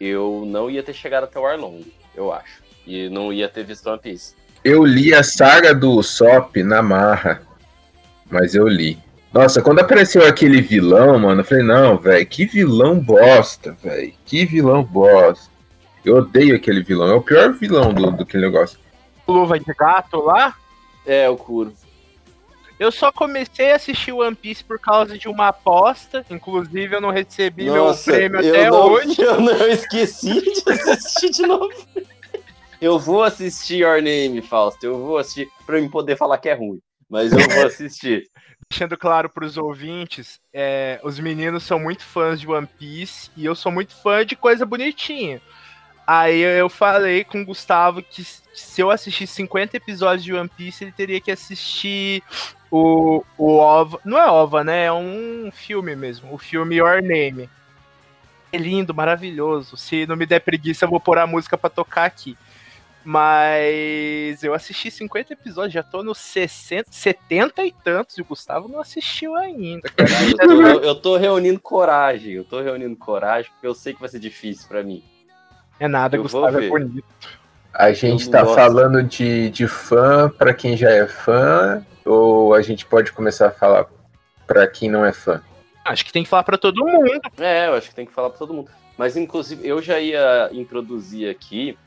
eu 0.00 0.44
não 0.46 0.70
ia 0.70 0.82
ter 0.82 0.94
chegado 0.94 1.24
até 1.24 1.38
o 1.38 1.46
Arlong, 1.46 1.84
eu 2.14 2.32
acho. 2.32 2.62
E 2.86 3.08
não 3.10 3.32
ia 3.32 3.48
ter 3.48 3.64
visto 3.64 3.88
One 3.88 3.98
Piece. 3.98 4.34
Eu 4.64 4.84
li 4.84 5.14
a 5.14 5.22
saga 5.22 5.74
do 5.74 5.90
Usopp 5.92 6.62
na 6.62 6.82
marra. 6.82 7.42
Mas 8.30 8.54
eu 8.54 8.66
li. 8.66 8.98
Nossa, 9.32 9.60
quando 9.60 9.80
apareceu 9.80 10.26
aquele 10.26 10.60
vilão, 10.60 11.18
mano, 11.18 11.42
eu 11.42 11.44
falei, 11.44 11.64
não, 11.64 11.98
velho, 11.98 12.26
que 12.26 12.46
vilão 12.46 12.98
bosta, 12.98 13.76
velho. 13.82 14.12
Que 14.24 14.46
vilão 14.46 14.82
bosta. 14.82 15.57
Eu 16.04 16.16
odeio 16.16 16.56
aquele 16.56 16.82
vilão. 16.82 17.08
É 17.08 17.14
o 17.14 17.22
pior 17.22 17.52
vilão 17.52 17.92
do, 17.92 18.10
do 18.10 18.22
aquele 18.22 18.46
negócio. 18.46 18.78
Luva 19.26 19.58
de 19.58 19.72
gato 19.74 20.20
lá. 20.20 20.54
É, 21.04 21.28
o 21.28 21.36
Kuro. 21.36 21.72
Eu 22.78 22.92
só 22.92 23.10
comecei 23.10 23.72
a 23.72 23.76
assistir 23.76 24.12
One 24.12 24.36
Piece 24.36 24.62
por 24.62 24.78
causa 24.78 25.18
de 25.18 25.28
uma 25.28 25.48
aposta. 25.48 26.24
Inclusive, 26.30 26.94
eu 26.94 27.00
não 27.00 27.10
recebi 27.10 27.64
meu 27.64 27.92
prêmio 27.94 28.38
até 28.38 28.70
não, 28.70 28.92
hoje. 28.92 29.16
Eu 29.20 29.40
não 29.40 29.66
esqueci 29.66 30.40
de 30.40 30.70
assistir 30.70 31.30
de 31.30 31.42
novo. 31.42 31.74
Eu 32.80 32.98
vou 32.98 33.24
assistir 33.24 33.78
Your 33.78 34.00
Name, 34.00 34.40
Fausto. 34.40 34.86
Eu 34.86 34.98
vou 34.98 35.18
assistir 35.18 35.48
pra 35.66 35.80
eu 35.80 35.90
poder 35.90 36.16
falar 36.16 36.38
que 36.38 36.48
é 36.48 36.54
ruim. 36.54 36.80
Mas 37.10 37.32
eu 37.32 37.40
vou 37.40 37.66
assistir. 37.66 38.28
Deixando 38.70 38.96
claro 38.96 39.28
pros 39.30 39.56
ouvintes, 39.56 40.38
é, 40.52 41.00
os 41.02 41.18
meninos 41.18 41.64
são 41.64 41.80
muito 41.80 42.04
fãs 42.04 42.38
de 42.38 42.46
One 42.46 42.68
Piece 42.78 43.30
e 43.36 43.46
eu 43.46 43.54
sou 43.54 43.72
muito 43.72 43.96
fã 43.96 44.24
de 44.24 44.36
coisa 44.36 44.66
bonitinha. 44.66 45.40
Aí 46.10 46.40
eu 46.40 46.70
falei 46.70 47.22
com 47.22 47.42
o 47.42 47.44
Gustavo 47.44 48.00
que 48.02 48.24
se 48.24 48.80
eu 48.80 48.90
assistisse 48.90 49.34
50 49.34 49.76
episódios 49.76 50.24
de 50.24 50.32
One 50.32 50.48
Piece, 50.48 50.82
ele 50.84 50.90
teria 50.92 51.20
que 51.20 51.30
assistir 51.30 52.22
o, 52.70 53.22
o 53.36 53.58
OVA. 53.58 54.00
Não 54.06 54.16
é 54.18 54.26
OVA, 54.30 54.64
né? 54.64 54.86
É 54.86 54.92
um 54.92 55.50
filme 55.52 55.94
mesmo. 55.94 56.32
O 56.32 56.38
filme 56.38 56.76
Your 56.76 57.02
Name. 57.02 57.50
É 58.50 58.56
lindo, 58.56 58.94
maravilhoso. 58.94 59.76
Se 59.76 60.06
não 60.06 60.16
me 60.16 60.24
der 60.24 60.40
preguiça, 60.40 60.86
eu 60.86 60.88
vou 60.88 60.98
pôr 60.98 61.18
a 61.18 61.26
música 61.26 61.58
pra 61.58 61.68
tocar 61.68 62.06
aqui. 62.06 62.38
Mas 63.04 64.42
eu 64.42 64.54
assisti 64.54 64.90
50 64.90 65.32
episódios, 65.34 65.72
já 65.74 65.82
tô 65.82 66.02
nos 66.02 66.18
60, 66.18 66.88
70 66.90 67.64
e 67.64 67.72
tantos, 67.72 68.16
e 68.16 68.22
o 68.22 68.24
Gustavo 68.24 68.68
não 68.68 68.80
assistiu 68.80 69.34
ainda. 69.36 69.90
Eu 70.40 70.62
eu- 70.62 70.80
eu 70.84 70.94
tô 70.94 71.16
reunindo 71.16 71.60
coragem. 71.60 72.32
Eu 72.32 72.44
tô 72.44 72.60
reunindo 72.62 72.96
coragem 72.96 73.50
porque 73.52 73.66
eu 73.66 73.74
sei 73.74 73.92
que 73.92 74.00
vai 74.00 74.08
ser 74.08 74.18
difícil 74.20 74.66
pra 74.68 74.82
mim. 74.82 75.02
É 75.80 75.86
nada, 75.88 76.16
Eu 76.16 76.22
Gustavo 76.22 76.60
é 76.60 76.68
bonito. 76.68 77.04
A 77.72 77.92
gente 77.92 78.28
tá 78.28 78.42
gosto. 78.42 78.54
falando 78.56 79.02
de, 79.02 79.50
de 79.50 79.68
fã 79.68 80.28
pra 80.28 80.52
quem 80.52 80.76
já 80.76 80.90
é 80.90 81.06
fã, 81.06 81.84
ou 82.04 82.52
a 82.54 82.60
gente 82.62 82.84
pode 82.84 83.12
começar 83.12 83.48
a 83.48 83.50
falar 83.52 83.86
pra 84.46 84.66
quem 84.66 84.90
não 84.90 85.04
é 85.04 85.12
fã? 85.12 85.40
Acho 85.84 86.04
que 86.04 86.12
tem 86.12 86.22
que 86.24 86.28
falar 86.28 86.42
pra 86.42 86.58
todo 86.58 86.84
mundo. 86.84 87.20
É, 87.38 87.68
eu 87.68 87.74
acho 87.74 87.88
que 87.88 87.94
tem 87.94 88.04
que 88.06 88.12
falar 88.12 88.30
pra 88.30 88.38
todo 88.38 88.52
mundo. 88.52 88.70
Mas, 88.96 89.16
inclusive, 89.16 89.66
eu 89.66 89.80
já 89.80 90.00
ia 90.00 90.50
introduzir 90.52 91.30
aqui 91.30 91.78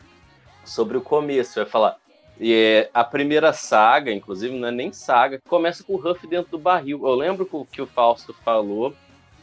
sobre 0.64 0.96
o 0.98 1.02
começo. 1.02 1.60
Eu 1.60 1.64
ia 1.64 1.70
falar. 1.70 1.98
É, 2.40 2.90
a 2.94 3.04
primeira 3.04 3.52
saga, 3.54 4.12
inclusive, 4.12 4.58
não 4.58 4.70
é 4.70 4.72
nem 4.72 4.92
saga, 4.94 5.40
começa 5.48 5.84
com 5.84 5.94
o 5.94 5.98
Ruff 5.98 6.26
dentro 6.26 6.52
do 6.52 6.58
barril. 6.58 7.02
Eu 7.06 7.14
lembro 7.16 7.46
que 7.46 7.56
o- 7.56 7.66
que 7.66 7.82
o 7.82 7.86
Fausto 7.86 8.34
falou 8.46 8.96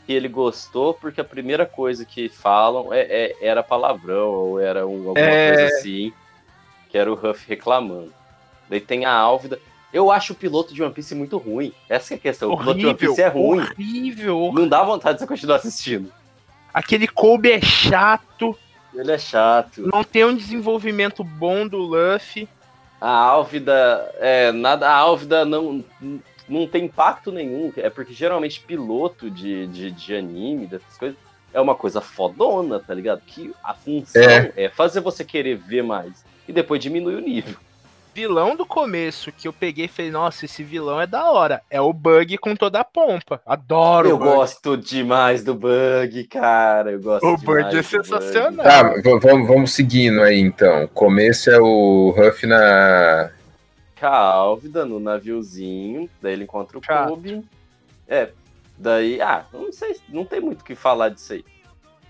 que 0.09 0.13
ele 0.15 0.27
gostou 0.27 0.95
porque 0.95 1.21
a 1.21 1.25
primeira 1.25 1.67
coisa 1.67 2.03
que 2.03 2.31
falam 2.31 2.95
é, 2.95 3.01
é- 3.03 3.37
era 3.43 3.63
palavrão 3.63 4.29
ou 4.31 4.59
era 4.59 4.87
um- 4.87 5.07
alguma 5.11 5.19
É. 5.21 5.49
coisa 5.55 5.77
assim, 5.77 6.15
que 6.89 6.97
era 6.97 7.13
o 7.13 7.15
Ruff 7.15 7.45
reclamando. 7.47 8.11
Daí 8.71 8.81
tem 8.81 9.05
a 9.05 9.13
Álvida. 9.13 9.61
Eu 9.93 10.11
acho 10.11 10.33
o 10.33 10.37
piloto 10.37 10.73
de 10.73 10.83
One 10.83 10.95
Piece 10.95 11.15
muito 11.15 11.37
ruim. 11.37 11.75
Essa 11.91 12.09
que 12.09 12.15
é 12.15 12.17
a 12.17 12.21
questão. 12.21 12.51
O 12.51 12.57
piloto 12.57 12.79
de 12.79 12.87
One 12.87 12.95
Horrível, 12.95 13.09
Piece 13.15 13.23
é 13.23 13.29
ruim. 13.29 13.61
horrível. 13.61 14.51
Não 14.55 14.67
dá 14.67 14.83
vontade 14.83 15.17
de 15.17 15.21
você 15.21 15.27
continuar 15.27 15.57
assistindo. 15.57 16.11
Aquele 16.73 17.07
Kobe 17.07 17.53
é 17.53 17.61
chato, 17.61 18.59
Ele 18.95 19.13
é 19.13 19.19
chato. 19.19 19.83
não 19.93 20.03
tem 20.03 20.25
um 20.25 20.35
desenvolvimento 20.35 21.23
bom 21.23 21.69
do 21.69 21.77
Luffy. 21.77 22.49
A 22.99 23.11
Álvida, 23.11 24.11
é, 24.21 24.53
nada, 24.53 24.89
a 24.89 24.95
Álvida 24.97 25.45
não, 25.45 25.85
não 26.49 26.67
tem 26.67 26.85
impacto 26.85 27.31
nenhum. 27.33 27.73
É 27.77 27.91
porque 27.91 28.13
geralmente 28.13 28.61
piloto 28.61 29.31
de, 29.31 29.67
de, 29.67 29.91
de 29.91 30.15
anime, 30.17 30.67
dessas 30.67 30.97
coisas, 30.99 31.17
é 31.53 31.61
uma 31.61 31.75
coisa 31.75 32.01
fodona, 32.01 32.79
tá 32.79 32.93
ligado? 32.95 33.21
Que 33.27 33.53
a 33.63 33.75
função 33.75 34.23
É. 34.23 34.53
é. 34.57 34.69
fazer 34.69 35.01
você 35.01 35.25
querer 35.25 35.57
ver 35.57 35.83
mais. 35.83 36.25
E 36.47 36.53
depois 36.53 36.81
diminui 36.81 37.15
o 37.15 37.21
nível. 37.21 37.55
Vilão 38.15 38.57
do 38.57 38.67
começo 38.67 39.31
que 39.31 39.47
eu 39.47 39.53
peguei 39.53 39.85
e 39.85 39.89
falei, 39.89 40.11
nossa, 40.11 40.45
esse 40.45 40.65
vilão 40.65 41.01
é 41.01 41.07
da 41.07 41.31
hora. 41.31 41.63
É 41.71 41.81
o 41.81 41.93
Bug 41.93 42.37
com 42.39 42.57
toda 42.57 42.81
a 42.81 42.85
pompa. 42.85 43.41
Adoro 43.47 44.09
Eu 44.09 44.17
o 44.17 44.19
Bug. 44.19 44.31
gosto 44.35 44.77
demais 44.77 45.45
do 45.45 45.55
Bug, 45.55 46.25
cara. 46.25 46.91
Eu 46.93 47.01
gosto 47.01 47.25
O 47.25 47.37
Bug 47.37 47.77
é 47.79 47.83
sensacional. 47.83 48.65
Tá, 48.65 48.83
v- 48.95 49.19
vamos, 49.21 49.47
vamos 49.47 49.73
seguindo 49.73 50.21
aí 50.23 50.41
então. 50.41 50.85
O 50.85 50.89
começo 50.89 51.49
é 51.49 51.61
o 51.61 52.13
Ruff 52.17 52.45
na. 52.45 53.31
Com 53.99 54.07
a 54.07 54.17
Álvida 54.17 54.85
no 54.85 55.01
naviozinho, 55.01 56.09
daí 56.21 56.35
ele 56.35 56.45
encontra 56.45 56.79
o 56.79 56.83
Chato. 56.83 57.09
Kobe. 57.09 57.45
É, 58.07 58.31
daí, 58.77 59.21
ah, 59.21 59.45
não 59.53 59.73
sei, 59.73 59.97
não 60.09 60.25
tem 60.25 60.41
muito 60.41 60.63
o 60.63 60.65
que 60.65 60.75
falar 60.75 61.09
disso 61.11 61.33
aí. 61.33 61.45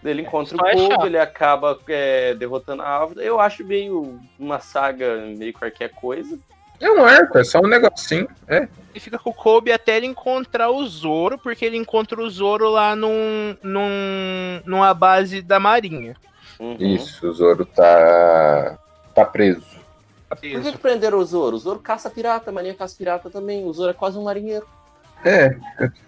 Daí 0.03 0.13
ele 0.13 0.23
encontra 0.23 0.57
só 0.57 0.63
o 0.63 0.67
é 0.67 0.75
Kobe, 0.75 0.89
chato. 0.89 1.07
ele 1.07 1.19
acaba 1.19 1.79
é, 1.89 2.35
derrotando 2.35 2.83
a 2.83 2.89
Álvida. 2.89 3.23
Eu 3.23 3.41
acho 3.41 3.65
meio 3.65 4.21
uma 4.39 4.61
saga, 4.61 5.17
meio 5.37 5.53
qualquer 5.53 5.91
coisa. 5.91 6.39
É 6.81 6.89
um 6.91 7.05
arco, 7.05 7.39
é 7.39 7.45
só 7.45 7.59
um 7.59 7.67
negocinho. 7.67 8.29
É. 8.47 8.69
Ele 8.91 9.01
fica 9.01 9.19
com 9.19 9.31
o 9.31 9.35
Kobe 9.35 9.73
até 9.73 9.97
ele 9.97 10.07
encontrar 10.07 10.71
o 10.71 10.87
Zoro, 10.87 11.37
porque 11.37 11.65
ele 11.65 11.77
encontra 11.77 12.21
o 12.21 12.31
Zoro 12.31 12.71
lá 12.71 12.95
num, 12.95 13.57
num, 13.63 14.63
numa 14.65 14.95
base 14.95 15.43
da 15.43 15.59
marinha. 15.59 16.15
Uhum. 16.59 16.77
Isso, 16.79 17.29
o 17.29 17.33
Zoro 17.33 17.67
tá. 17.67 18.79
tá 19.15 19.25
preso. 19.25 19.78
Por 20.29 20.39
que, 20.63 20.73
que 20.73 20.79
prenderam 20.79 21.19
o 21.19 21.25
Zoro? 21.25 21.57
O 21.57 21.59
Zoro 21.59 21.79
caça 21.79 22.11
pirata, 22.11 22.53
marinha 22.53 22.75
caça 22.75 22.95
pirata 22.97 23.31
também. 23.31 23.65
O 23.65 23.73
Zoro 23.73 23.91
é 23.91 23.95
quase 23.95 24.19
um 24.19 24.25
marinheiro. 24.25 24.67
É, 25.25 25.57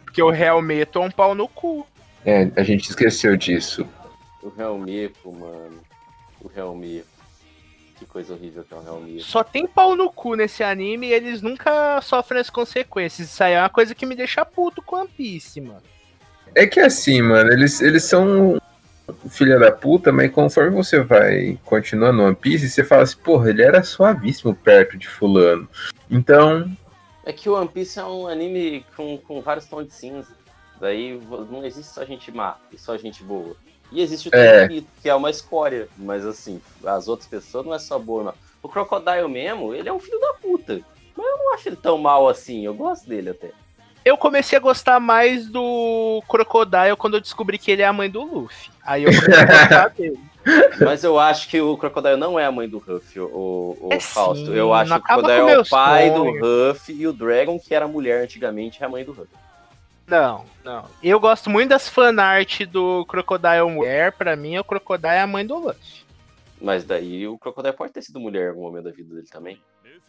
Porque 0.04 0.22
o 0.22 0.32
Helmeto 0.32 0.98
é 0.98 1.02
um 1.02 1.10
pau 1.10 1.34
no 1.34 1.48
cu. 1.48 1.86
é, 2.24 2.50
a 2.56 2.62
gente 2.62 2.90
esqueceu 2.90 3.36
disso. 3.36 3.86
O 4.42 4.52
Helmepo, 4.60 5.32
mano. 5.32 5.80
O 6.40 6.50
Helmepo. 6.54 7.06
Que 7.96 8.06
coisa 8.06 8.32
horrível 8.32 8.64
que 8.64 8.72
é 8.72 8.76
o 8.76 8.86
Helmepo. 8.86 9.22
Só 9.22 9.42
tem 9.44 9.66
pau 9.66 9.94
no 9.96 10.10
cu 10.10 10.34
nesse 10.34 10.62
anime 10.62 11.08
e 11.08 11.12
eles 11.12 11.42
nunca 11.42 12.00
sofrem 12.02 12.40
as 12.40 12.48
consequências. 12.50 13.28
Isso 13.28 13.44
aí 13.44 13.52
é 13.54 13.60
uma 13.60 13.68
coisa 13.68 13.94
que 13.94 14.06
me 14.06 14.14
deixa 14.14 14.44
puto 14.44 14.80
com 14.82 14.96
One 14.96 15.08
Piece, 15.08 15.60
mano. 15.60 15.82
É 16.54 16.66
que 16.66 16.80
assim, 16.80 17.20
mano, 17.22 17.52
eles, 17.52 17.80
eles 17.80 18.04
são 18.04 18.60
filha 19.28 19.58
da 19.58 19.72
puta, 19.72 20.12
mas 20.12 20.30
conforme 20.30 20.70
você 20.70 21.00
vai 21.00 21.58
continuando 21.64 22.22
One 22.22 22.36
Piece, 22.36 22.68
você 22.68 22.84
fala 22.84 23.02
assim, 23.02 23.16
porra, 23.18 23.50
ele 23.50 23.62
era 23.62 23.82
suavíssimo 23.82 24.54
perto 24.54 24.96
de 24.96 25.08
fulano. 25.08 25.68
Então, 26.10 26.70
É 27.24 27.32
que 27.32 27.48
o 27.48 27.54
One 27.54 27.68
Piece 27.68 27.98
é 27.98 28.04
um 28.04 28.26
anime 28.26 28.84
com, 28.96 29.18
com 29.18 29.40
vários 29.40 29.66
tons 29.66 29.86
de 29.86 29.94
cinza. 29.94 30.28
Daí 30.80 31.20
não 31.50 31.64
existe 31.64 31.92
só 31.92 32.04
gente 32.04 32.32
má 32.32 32.56
e 32.72 32.78
só 32.78 32.96
gente 32.96 33.22
boa. 33.22 33.54
E 33.92 34.00
existe 34.00 34.28
o 34.28 34.34
É. 34.34 34.68
Que 35.02 35.08
é 35.08 35.14
uma 35.14 35.30
escória. 35.30 35.88
Mas 35.96 36.24
assim, 36.24 36.60
as 36.84 37.08
outras 37.08 37.28
pessoas 37.28 37.66
não 37.66 37.74
é 37.74 37.78
só 37.78 37.98
boa, 37.98 38.24
não. 38.24 38.34
O 38.62 38.68
Crocodile 38.68 39.28
mesmo, 39.28 39.74
ele 39.74 39.88
é 39.88 39.92
um 39.92 40.00
filho 40.00 40.20
da 40.20 40.34
puta. 40.34 40.80
Mas 41.16 41.26
eu 41.26 41.38
não 41.38 41.54
acho 41.54 41.68
ele 41.68 41.76
tão 41.76 41.98
mal 41.98 42.28
assim. 42.28 42.64
Eu 42.64 42.74
gosto 42.74 43.08
dele 43.08 43.30
até. 43.30 43.50
Eu 44.04 44.16
comecei 44.16 44.56
a 44.56 44.60
gostar 44.60 44.98
mais 44.98 45.46
do 45.48 46.22
Crocodile 46.28 46.96
quando 46.96 47.14
eu 47.14 47.20
descobri 47.20 47.58
que 47.58 47.70
ele 47.70 47.82
é 47.82 47.86
a 47.86 47.92
mãe 47.92 48.08
do 48.10 48.22
Luffy. 48.22 48.70
Aí 48.84 49.04
eu 49.04 49.10
comecei 49.12 49.34
a 49.34 49.46
gostar 49.46 49.88
dele. 49.96 50.20
Mas 50.82 51.04
eu 51.04 51.18
acho 51.18 51.48
que 51.50 51.60
o 51.60 51.76
Crocodile 51.76 52.16
não 52.16 52.38
é 52.38 52.46
a 52.46 52.50
mãe 52.52 52.66
do 52.66 52.78
Ruff, 52.78 53.20
o, 53.20 53.76
o 53.78 53.88
É 53.92 54.00
Fausto. 54.00 54.46
sim, 54.46 54.54
eu 54.54 54.72
acho 54.72 54.90
que 54.94 54.98
o 54.98 55.02
Crocodile 55.02 55.50
é 55.50 55.58
o 55.60 55.68
pai 55.68 56.08
sonhos. 56.08 56.40
do 56.40 56.68
Ruff 56.70 56.92
e 56.92 57.06
o 57.06 57.12
Dragon, 57.12 57.58
que 57.58 57.74
era 57.74 57.86
mulher 57.86 58.22
antigamente, 58.24 58.82
é 58.82 58.86
a 58.86 58.88
mãe 58.88 59.04
do 59.04 59.12
Ruff. 59.12 59.28
Não, 60.06 60.46
não. 60.64 60.86
Eu 61.02 61.20
gosto 61.20 61.50
muito 61.50 61.68
das 61.68 61.88
fanart 61.88 62.62
do 62.62 63.04
Crocodile 63.04 63.70
Mulher. 63.70 64.12
Pra 64.12 64.34
mim, 64.34 64.58
o 64.58 64.64
Crocodile 64.64 65.12
é 65.14 65.20
a 65.20 65.26
mãe 65.26 65.46
do 65.46 65.56
Luffy. 65.58 66.04
Mas 66.60 66.84
daí 66.84 67.28
o 67.28 67.38
Crocodile 67.38 67.74
pode 67.76 67.92
ter 67.92 68.02
sido 68.02 68.18
mulher 68.18 68.46
em 68.46 68.48
algum 68.48 68.62
momento 68.62 68.84
da 68.84 68.90
vida 68.90 69.14
dele 69.14 69.28
também. 69.30 69.60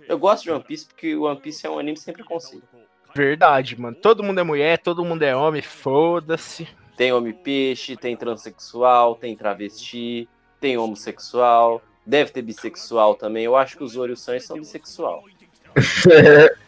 Eu 0.07 0.17
gosto 0.17 0.43
de 0.43 0.51
One 0.51 0.63
Piece 0.63 0.85
porque 0.87 1.13
o 1.13 1.23
One 1.23 1.39
Piece 1.39 1.67
é 1.67 1.69
um 1.69 1.77
anime 1.77 1.97
sem 1.97 2.13
preconceito. 2.13 2.63
Verdade, 3.13 3.79
mano. 3.79 3.95
Todo 3.95 4.23
mundo 4.23 4.39
é 4.39 4.43
mulher, 4.43 4.77
todo 4.77 5.05
mundo 5.05 5.23
é 5.23 5.35
homem, 5.35 5.61
foda-se. 5.61 6.67
Tem 6.95 7.11
homem-peixe, 7.11 7.95
tem 7.95 8.15
transexual, 8.15 9.15
tem 9.15 9.35
travesti, 9.35 10.27
tem 10.59 10.77
homossexual, 10.77 11.81
deve 12.05 12.31
ter 12.31 12.41
bissexual 12.41 13.15
também. 13.15 13.45
Eu 13.45 13.55
acho 13.55 13.77
que 13.77 13.83
os 13.83 13.93
Zoro 13.93 14.11
e 14.11 14.13
o 14.13 14.17
Sanji 14.17 14.45
são 14.45 14.57
bissexual. 14.57 15.23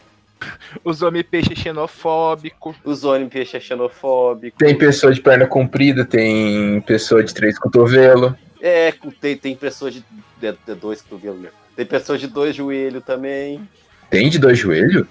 Os 0.84 1.00
homens 1.00 1.24
peixe 1.30 1.54
xenofóbico. 1.54 2.74
Os 2.84 3.04
homem-peixe 3.04 3.56
é 3.56 3.60
xenofóbico. 3.60 4.58
Tem 4.58 4.76
pessoa 4.76 5.12
de 5.12 5.20
perna 5.20 5.46
comprida, 5.46 6.04
tem 6.04 6.80
pessoa 6.82 7.22
de 7.22 7.32
três 7.32 7.58
cotovelos. 7.58 8.34
É, 8.60 8.92
tem, 9.20 9.36
tem 9.36 9.56
pessoas 9.56 9.94
de, 9.94 10.04
de, 10.40 10.52
de 10.52 10.74
dois 10.74 11.00
cotovelos? 11.00 11.48
Tem 11.76 11.86
pessoas 11.86 12.20
de 12.20 12.26
dois 12.26 12.54
joelhos 12.54 13.02
também. 13.04 13.66
Tem 14.10 14.28
de 14.28 14.38
dois 14.38 14.58
joelhos? 14.58 15.06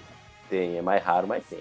Tem, 0.54 0.78
é 0.78 0.82
mais 0.82 1.02
raro, 1.02 1.26
mas 1.26 1.42
tem. 1.50 1.58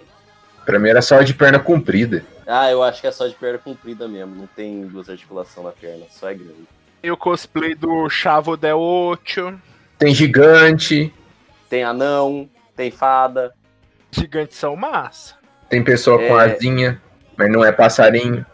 Pra 0.64 0.78
mim 0.78 0.88
era 0.90 1.02
só 1.02 1.20
de 1.24 1.34
perna 1.34 1.58
comprida. 1.60 2.24
Ah, 2.46 2.70
eu 2.70 2.84
acho 2.84 3.02
que 3.02 3.08
é 3.08 3.12
só 3.12 3.26
de 3.28 3.34
perna 3.34 3.58
comprida 3.58 4.08
mesmo. 4.08 4.36
Não 4.36 4.46
tem 4.46 4.86
duas 4.86 5.10
articulações 5.10 5.66
na 5.66 5.72
perna, 5.72 6.06
só 6.12 6.30
é 6.30 6.36
grande. 6.36 6.68
Tem 7.02 7.10
o 7.10 7.18
cosplay 7.18 7.74
do 7.74 8.08
Chavo 8.08 8.56
Del 8.56 8.80
Ocho. 8.80 9.60
Tem 9.98 10.14
gigante, 10.14 11.12
Tem 11.68 11.84
anão, 11.84 12.48
tem 12.76 12.92
fada. 12.92 13.52
Gigantes 14.12 14.58
são 14.58 14.76
massa. 14.76 15.36
tem 15.70 15.84
pessoa 15.84 16.20
com 16.20 16.40
É. 16.40 16.54
asinha, 16.54 17.02
mas 17.36 17.52
não 17.52 17.66
é 17.66 17.72
passarinho. 17.72 18.46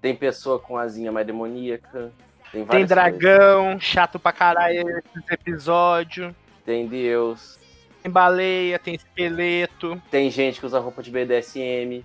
Tem 0.00 0.14
pessoa 0.14 0.60
com 0.60 0.76
asinha 0.78 1.10
mais 1.10 1.26
demoníaca. 1.26 2.12
Tem, 2.52 2.64
Tem 2.64 2.84
várias 2.86 2.88
coisas. 2.88 2.88
dragão, 2.88 3.80
chato 3.80 4.16
pra 4.20 4.30
caralho 4.32 4.88
esse 4.88 5.34
episódio. 5.34 6.32
Tem 6.64 6.86
Deus. 6.86 7.58
Tem 8.02 8.10
baleia, 8.12 8.78
tem 8.78 8.94
esqueleto, 8.94 10.00
Tem 10.10 10.30
gente 10.30 10.60
que 10.60 10.66
usa 10.66 10.78
roupa 10.78 11.02
de 11.02 11.10
BDSM. 11.10 12.04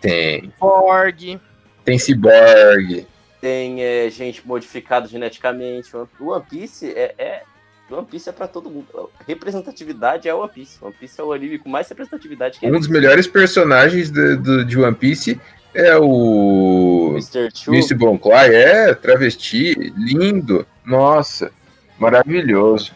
Tem. 0.00 0.52
Borg. 0.58 1.38
Tem 1.84 1.98
ciborgue. 1.98 3.06
Tem 3.40 3.82
é, 3.82 4.10
gente 4.10 4.46
modificada 4.46 5.06
geneticamente. 5.06 5.94
O 5.96 6.08
One 6.20 6.44
Piece 6.48 6.90
é, 6.90 7.14
é. 7.18 7.42
o 7.90 7.94
One 7.96 8.06
Piece 8.06 8.28
é 8.28 8.32
pra 8.32 8.48
todo 8.48 8.68
mundo. 8.70 9.10
Representatividade 9.26 10.28
é 10.28 10.34
o 10.34 10.40
One 10.40 10.50
Piece. 10.52 10.78
One 10.82 10.94
Piece 10.98 11.20
é 11.20 11.24
o 11.24 11.32
anime 11.32 11.58
com 11.58 11.68
mais 11.68 11.88
representatividade 11.88 12.58
que 12.58 12.66
Um 12.66 12.78
dos 12.78 12.88
melhores 12.88 13.26
personagens 13.26 14.10
do, 14.10 14.36
do- 14.36 14.64
de 14.64 14.78
One 14.78 14.94
Piece 14.96 15.40
é 15.72 15.96
o 15.96 17.10
Mr. 17.12 17.48
Chu. 17.54 17.72
Mr. 17.72 17.94
Bonclay. 17.94 18.54
É, 18.54 18.94
travesti, 18.94 19.74
lindo. 19.96 20.66
Nossa, 20.84 21.50
maravilhoso. 21.98 22.92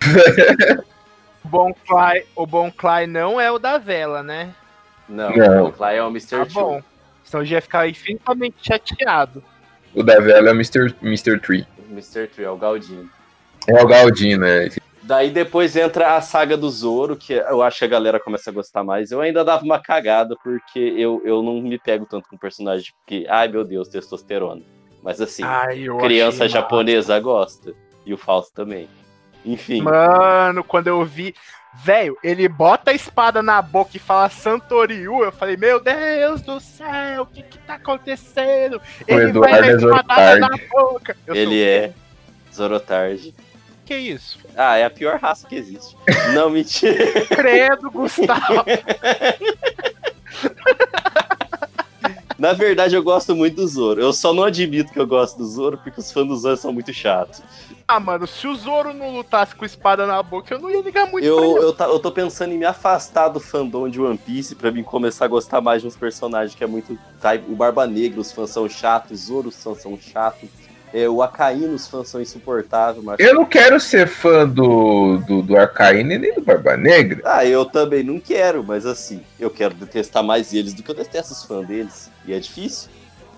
O 1.44 1.48
Bon 1.48 1.74
Clay, 1.86 2.24
o 2.34 2.46
Bon 2.46 2.70
Clay 2.70 3.06
não 3.06 3.40
é 3.40 3.50
o 3.50 3.58
da 3.58 3.78
vela, 3.78 4.22
né? 4.22 4.54
Não, 5.08 5.30
Não. 5.30 5.66
o 5.66 5.72
Clay 5.72 5.98
é 5.98 6.02
o 6.02 6.08
Mr. 6.08 6.38
Tá 6.38 6.48
Chu. 6.48 6.54
bom. 6.54 6.82
Senão 7.22 7.42
eu 7.42 7.46
já 7.46 7.56
ia 7.56 7.62
ficar 7.62 7.88
infinitamente 7.88 8.56
chateado. 8.62 9.42
O 9.94 10.02
da 10.02 10.18
vela 10.20 10.48
é 10.48 10.52
o 10.52 10.54
Mr. 10.54 10.94
Mr. 11.02 11.38
Tree. 11.38 11.66
Mr. 11.90 12.26
Tree, 12.28 12.44
é 12.46 12.50
o 12.50 12.56
Galdino. 12.56 13.08
É 13.68 13.82
o 13.82 13.86
Galdino, 13.86 14.44
né? 14.44 14.68
Daí 15.02 15.30
depois 15.30 15.76
entra 15.76 16.16
a 16.16 16.20
saga 16.22 16.56
do 16.56 16.68
Zoro, 16.70 17.14
que 17.14 17.34
eu 17.34 17.62
acho 17.62 17.78
que 17.78 17.84
a 17.84 17.88
galera 17.88 18.18
começa 18.18 18.48
a 18.48 18.52
gostar 18.52 18.82
mais. 18.82 19.10
Eu 19.10 19.20
ainda 19.20 19.44
dava 19.44 19.62
uma 19.62 19.78
cagada, 19.78 20.34
porque 20.42 20.78
eu, 20.78 21.20
eu 21.26 21.42
não 21.42 21.60
me 21.60 21.78
pego 21.78 22.06
tanto 22.06 22.26
com 22.28 22.38
personagem, 22.38 22.90
porque, 22.98 23.26
ai 23.28 23.48
meu 23.48 23.64
Deus, 23.64 23.88
testosterona. 23.88 24.62
Mas 25.02 25.20
assim, 25.20 25.42
Ai, 25.44 25.82
eu 25.82 25.98
criança 25.98 26.48
japonesa 26.48 27.20
gosta. 27.20 27.74
E 28.06 28.14
o 28.14 28.16
Fausto 28.18 28.54
também. 28.54 28.88
Enfim, 29.44 29.82
Mano, 29.82 30.64
quando 30.64 30.86
eu 30.88 31.04
vi. 31.04 31.34
Velho, 31.76 32.16
ele 32.22 32.48
bota 32.48 32.92
a 32.92 32.94
espada 32.94 33.42
na 33.42 33.60
boca 33.60 33.96
e 33.96 33.98
fala 33.98 34.30
Santoriu. 34.30 35.24
Eu 35.24 35.32
falei, 35.32 35.56
meu 35.56 35.80
Deus 35.80 36.40
do 36.40 36.60
céu, 36.60 37.22
o 37.22 37.26
que 37.26 37.42
que 37.42 37.58
tá 37.58 37.74
acontecendo? 37.74 38.80
Ele 39.08 39.30
Eduardo 39.30 39.40
vai 39.40 39.60
dar 39.60 39.66
é 39.66 39.72
espadada 39.74 40.38
na 40.38 40.46
Zorotardi. 40.46 40.68
boca. 40.70 41.16
Eu 41.26 41.34
sou 41.34 41.42
ele 41.42 41.46
o 41.46 41.50
quê? 41.50 41.64
é 41.64 41.92
Zorotardi. 42.54 43.34
Que 43.84 43.96
isso? 43.96 44.38
Ah, 44.56 44.76
é 44.76 44.84
a 44.84 44.90
pior 44.90 45.18
raça 45.18 45.48
que 45.48 45.56
existe. 45.56 45.96
Não, 46.32 46.48
mentira. 46.48 47.22
Credo, 47.26 47.90
Gustavo. 47.90 48.64
Na 52.44 52.52
verdade, 52.52 52.94
eu 52.94 53.02
gosto 53.02 53.34
muito 53.34 53.56
do 53.56 53.66
Zoro. 53.66 54.00
Eu 54.02 54.12
só 54.12 54.34
não 54.34 54.44
admito 54.44 54.92
que 54.92 54.98
eu 55.00 55.06
gosto 55.06 55.38
do 55.38 55.46
Zoro, 55.46 55.78
porque 55.78 55.98
os 55.98 56.12
fãs 56.12 56.28
do 56.28 56.36
Zoro 56.36 56.56
são 56.58 56.72
muito 56.74 56.92
chatos. 56.92 57.40
ah, 57.88 57.98
mano, 57.98 58.26
se 58.26 58.46
o 58.46 58.54
Zoro 58.54 58.92
não 58.92 59.14
lutasse 59.16 59.54
com 59.54 59.64
espada 59.64 60.06
na 60.06 60.22
boca, 60.22 60.52
eu 60.54 60.58
não 60.58 60.70
ia 60.70 60.82
ligar 60.82 61.10
muito 61.10 61.24
pra 61.24 61.26
Eu, 61.26 61.56
ele. 61.56 61.64
eu, 61.64 61.72
tá- 61.72 61.86
eu 61.86 61.98
tô 61.98 62.12
pensando 62.12 62.52
em 62.52 62.58
me 62.58 62.66
afastar 62.66 63.28
do 63.28 63.40
fandom 63.40 63.88
de 63.88 63.98
One 63.98 64.18
Piece 64.18 64.54
pra 64.54 64.70
mim 64.70 64.82
começar 64.82 65.24
a 65.24 65.28
gostar 65.28 65.62
mais 65.62 65.80
de 65.80 65.88
uns 65.88 65.96
personagens 65.96 66.54
que 66.54 66.62
é 66.62 66.66
muito. 66.66 66.98
tá, 67.20 67.30
o 67.48 67.54
Barba 67.56 67.86
Negra, 67.86 68.20
os 68.20 68.30
fãs 68.30 68.50
são 68.50 68.68
chatos, 68.68 69.22
o 69.22 69.26
Zoro, 69.26 69.48
os 69.48 69.62
fãs 69.62 69.80
são 69.80 69.98
chatos. 69.98 70.48
É, 70.94 71.08
o 71.08 71.20
Akainu, 71.24 71.74
os 71.74 71.88
fãs 71.88 72.06
são 72.06 72.20
insuportáveis. 72.20 73.04
Mas... 73.04 73.18
Eu 73.18 73.34
não 73.34 73.44
quero 73.44 73.80
ser 73.80 74.06
fã 74.06 74.48
do, 74.48 75.18
do, 75.26 75.42
do 75.42 75.56
Arcaine 75.56 76.16
nem 76.16 76.32
do 76.32 76.40
Barba 76.40 76.76
Negra. 76.76 77.20
Ah, 77.24 77.44
eu 77.44 77.64
também 77.64 78.04
não 78.04 78.20
quero, 78.20 78.62
mas 78.62 78.86
assim, 78.86 79.20
eu 79.40 79.50
quero 79.50 79.74
detestar 79.74 80.22
mais 80.22 80.54
eles 80.54 80.72
do 80.72 80.84
que 80.84 80.90
eu 80.92 80.94
detesto 80.94 81.32
os 81.32 81.42
fãs 81.42 81.66
deles. 81.66 82.10
E 82.24 82.32
é 82.32 82.38
difícil. 82.38 82.90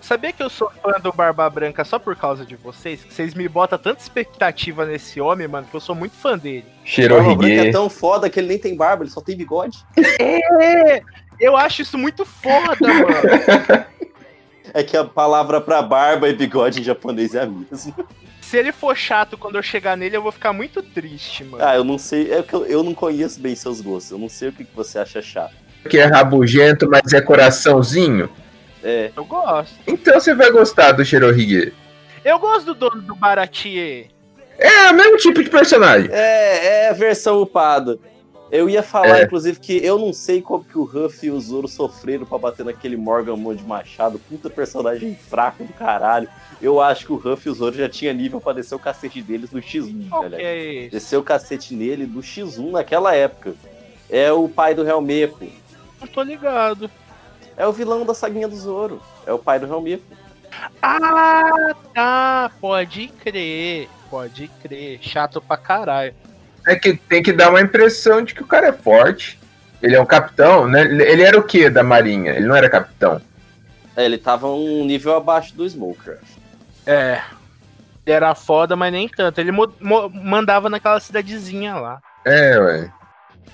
Sabia 0.02 0.34
que 0.34 0.42
eu 0.42 0.50
sou 0.50 0.70
fã 0.82 1.00
do 1.02 1.10
Barba 1.10 1.48
Branca 1.48 1.82
só 1.82 1.98
por 1.98 2.14
causa 2.14 2.44
de 2.44 2.56
vocês? 2.56 3.02
Que 3.02 3.14
vocês 3.14 3.32
me 3.32 3.48
botam 3.48 3.78
tanta 3.78 4.02
expectativa 4.02 4.84
nesse 4.84 5.18
homem, 5.18 5.48
mano, 5.48 5.66
que 5.66 5.74
eu 5.74 5.80
sou 5.80 5.94
muito 5.94 6.14
fã 6.14 6.36
dele. 6.36 6.66
O 6.98 7.08
Barba 7.08 7.34
Branca 7.36 7.68
é 7.68 7.70
tão 7.72 7.88
foda 7.88 8.28
que 8.28 8.38
ele 8.38 8.48
nem 8.48 8.58
tem 8.58 8.76
barba, 8.76 9.02
ele 9.02 9.10
só 9.10 9.22
tem 9.22 9.34
bigode. 9.34 9.78
É! 10.20 11.00
Eu 11.40 11.56
acho 11.56 11.80
isso 11.80 11.96
muito 11.96 12.26
foda, 12.26 12.76
mano. 12.82 13.86
É 14.76 14.82
que 14.82 14.94
a 14.94 15.02
palavra 15.02 15.58
pra 15.58 15.80
barba 15.80 16.28
e 16.28 16.34
bigode 16.34 16.80
em 16.80 16.84
japonês 16.84 17.34
é 17.34 17.44
a 17.44 17.46
mesma. 17.46 17.94
Se 18.42 18.58
ele 18.58 18.72
for 18.72 18.94
chato 18.94 19.38
quando 19.38 19.56
eu 19.56 19.62
chegar 19.62 19.96
nele, 19.96 20.18
eu 20.18 20.22
vou 20.22 20.30
ficar 20.30 20.52
muito 20.52 20.82
triste, 20.82 21.44
mano. 21.44 21.64
Ah, 21.64 21.74
eu 21.74 21.82
não 21.82 21.96
sei, 21.96 22.30
é 22.30 22.42
que 22.42 22.52
eu, 22.52 22.66
eu 22.66 22.82
não 22.82 22.92
conheço 22.92 23.40
bem 23.40 23.54
seus 23.56 23.80
gostos. 23.80 24.10
Eu 24.10 24.18
não 24.18 24.28
sei 24.28 24.50
o 24.50 24.52
que, 24.52 24.64
que 24.66 24.76
você 24.76 24.98
acha 24.98 25.22
chato. 25.22 25.54
Que 25.88 25.96
é 25.98 26.04
rabugento, 26.04 26.86
mas 26.90 27.10
é 27.14 27.22
coraçãozinho. 27.22 28.28
É, 28.84 29.10
Eu 29.16 29.24
gosto. 29.24 29.74
Então 29.86 30.20
você 30.20 30.34
vai 30.34 30.50
gostar 30.50 30.92
do 30.92 31.02
Shirohige. 31.02 31.72
Eu 32.22 32.38
gosto 32.38 32.66
do 32.66 32.74
dono 32.74 33.00
do 33.00 33.16
Baratie. 33.16 34.10
É 34.58 34.90
o 34.90 34.94
mesmo 34.94 35.16
tipo 35.16 35.42
de 35.42 35.48
personagem. 35.48 36.10
É, 36.12 36.84
é 36.84 36.88
a 36.90 36.92
versão 36.92 37.40
upada. 37.40 37.98
Eu 38.50 38.70
ia 38.70 38.82
falar, 38.82 39.20
É. 39.20 39.24
inclusive, 39.24 39.58
que 39.58 39.84
eu 39.84 39.98
não 39.98 40.12
sei 40.12 40.40
como 40.40 40.62
que 40.64 40.78
o 40.78 40.84
Ruff 40.84 41.26
e 41.26 41.30
o 41.30 41.40
Zoro 41.40 41.66
sofreram 41.66 42.24
pra 42.24 42.38
bater 42.38 42.64
naquele 42.64 42.96
Morgan 42.96 43.36
Mão 43.36 43.54
de 43.54 43.64
Machado. 43.64 44.18
Puta 44.20 44.48
personagem 44.48 45.16
fraco 45.16 45.64
do 45.64 45.72
caralho. 45.72 46.28
Eu 46.62 46.80
acho 46.80 47.06
que 47.06 47.12
o 47.12 47.16
Ruff 47.16 47.46
e 47.46 47.50
o 47.50 47.54
Zoro 47.54 47.74
já 47.76 47.88
tinha 47.88 48.12
nível 48.12 48.40
pra 48.40 48.52
descer 48.52 48.74
o 48.76 48.78
cacete 48.78 49.20
deles 49.20 49.50
no 49.50 49.60
X1, 49.60 50.08
Qual 50.08 50.22
que 50.22 50.28
galera. 50.30 50.90
Descer 50.90 51.16
o 51.18 51.22
cacete 51.24 51.74
nele 51.74 52.06
do 52.06 52.20
X1 52.20 52.70
naquela 52.70 53.14
época. 53.14 53.54
É 54.08 54.30
o 54.32 54.48
pai 54.48 54.74
do 54.74 54.86
Helmepo. 54.88 55.44
Não 56.00 56.06
tô 56.06 56.22
ligado. 56.22 56.88
É 57.56 57.66
o 57.66 57.72
vilão 57.72 58.04
da 58.06 58.14
saguinha 58.14 58.46
do 58.46 58.54
Zoro. 58.56 59.02
É 59.26 59.32
o 59.32 59.38
pai 59.38 59.58
do 59.58 59.66
Helmepo. 59.66 60.04
Ah, 60.80 61.74
tá. 61.92 62.50
Pode 62.60 63.08
crer. 63.08 63.88
Pode 64.08 64.48
crer. 64.62 64.98
Chato 65.02 65.40
pra 65.40 65.56
caralho. 65.56 66.14
É 66.66 66.74
que 66.74 66.94
tem 66.96 67.22
que 67.22 67.32
dar 67.32 67.50
uma 67.50 67.60
impressão 67.60 68.22
de 68.22 68.34
que 68.34 68.42
o 68.42 68.46
cara 68.46 68.68
é 68.68 68.72
forte. 68.72 69.38
Ele 69.82 69.94
é 69.94 70.00
um 70.00 70.06
capitão, 70.06 70.66
né? 70.66 70.82
Ele 70.82 71.22
era 71.22 71.38
o 71.38 71.42
que 71.42 71.70
da 71.70 71.82
marinha? 71.82 72.32
Ele 72.32 72.46
não 72.46 72.56
era 72.56 72.68
capitão. 72.68 73.20
É, 73.94 74.04
ele 74.04 74.18
tava 74.18 74.48
um 74.48 74.84
nível 74.84 75.14
abaixo 75.16 75.54
do 75.54 75.68
Smoker. 75.68 76.18
É. 76.84 77.20
Ele 78.04 78.14
era 78.16 78.34
foda, 78.34 78.74
mas 78.74 78.92
nem 78.92 79.08
tanto. 79.08 79.40
Ele 79.40 79.52
mandava 80.12 80.68
naquela 80.68 80.98
cidadezinha 81.00 81.76
lá. 81.76 82.00
É, 82.24 82.58
ué. 82.58 82.92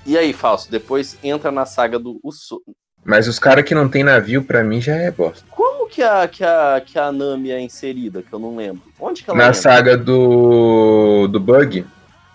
E 0.05 0.17
aí, 0.19 0.33
Fausto, 0.33 0.71
depois 0.71 1.17
entra 1.23 1.51
na 1.53 1.65
saga 1.65 1.99
do 1.99 2.19
Uso. 2.23 2.61
Mas 3.05 3.29
os 3.29 3.39
caras 3.39 3.65
que 3.65 3.75
não 3.75 3.89
tem 3.89 4.03
navio, 4.05 4.43
pra 4.43 4.63
mim, 4.65 4.81
já 4.81 4.95
é 4.95 5.11
bosta. 5.11 5.45
Como 5.51 5.89
que 5.89 6.03
a, 6.03 6.27
que, 6.29 6.45
a, 6.45 6.83
que 6.85 6.99
a 6.99 7.11
Nami 7.13 7.51
é 7.51 7.61
inserida, 7.61 8.23
que 8.23 8.33
eu 8.33 8.39
não 8.39 8.57
lembro? 8.57 8.83
Onde 8.99 9.23
que 9.23 9.31
ela 9.31 9.39
Na 9.39 9.45
entra? 9.49 9.55
saga 9.55 9.97
do. 9.97 11.29
do 11.29 11.41
Bug. 11.41 11.85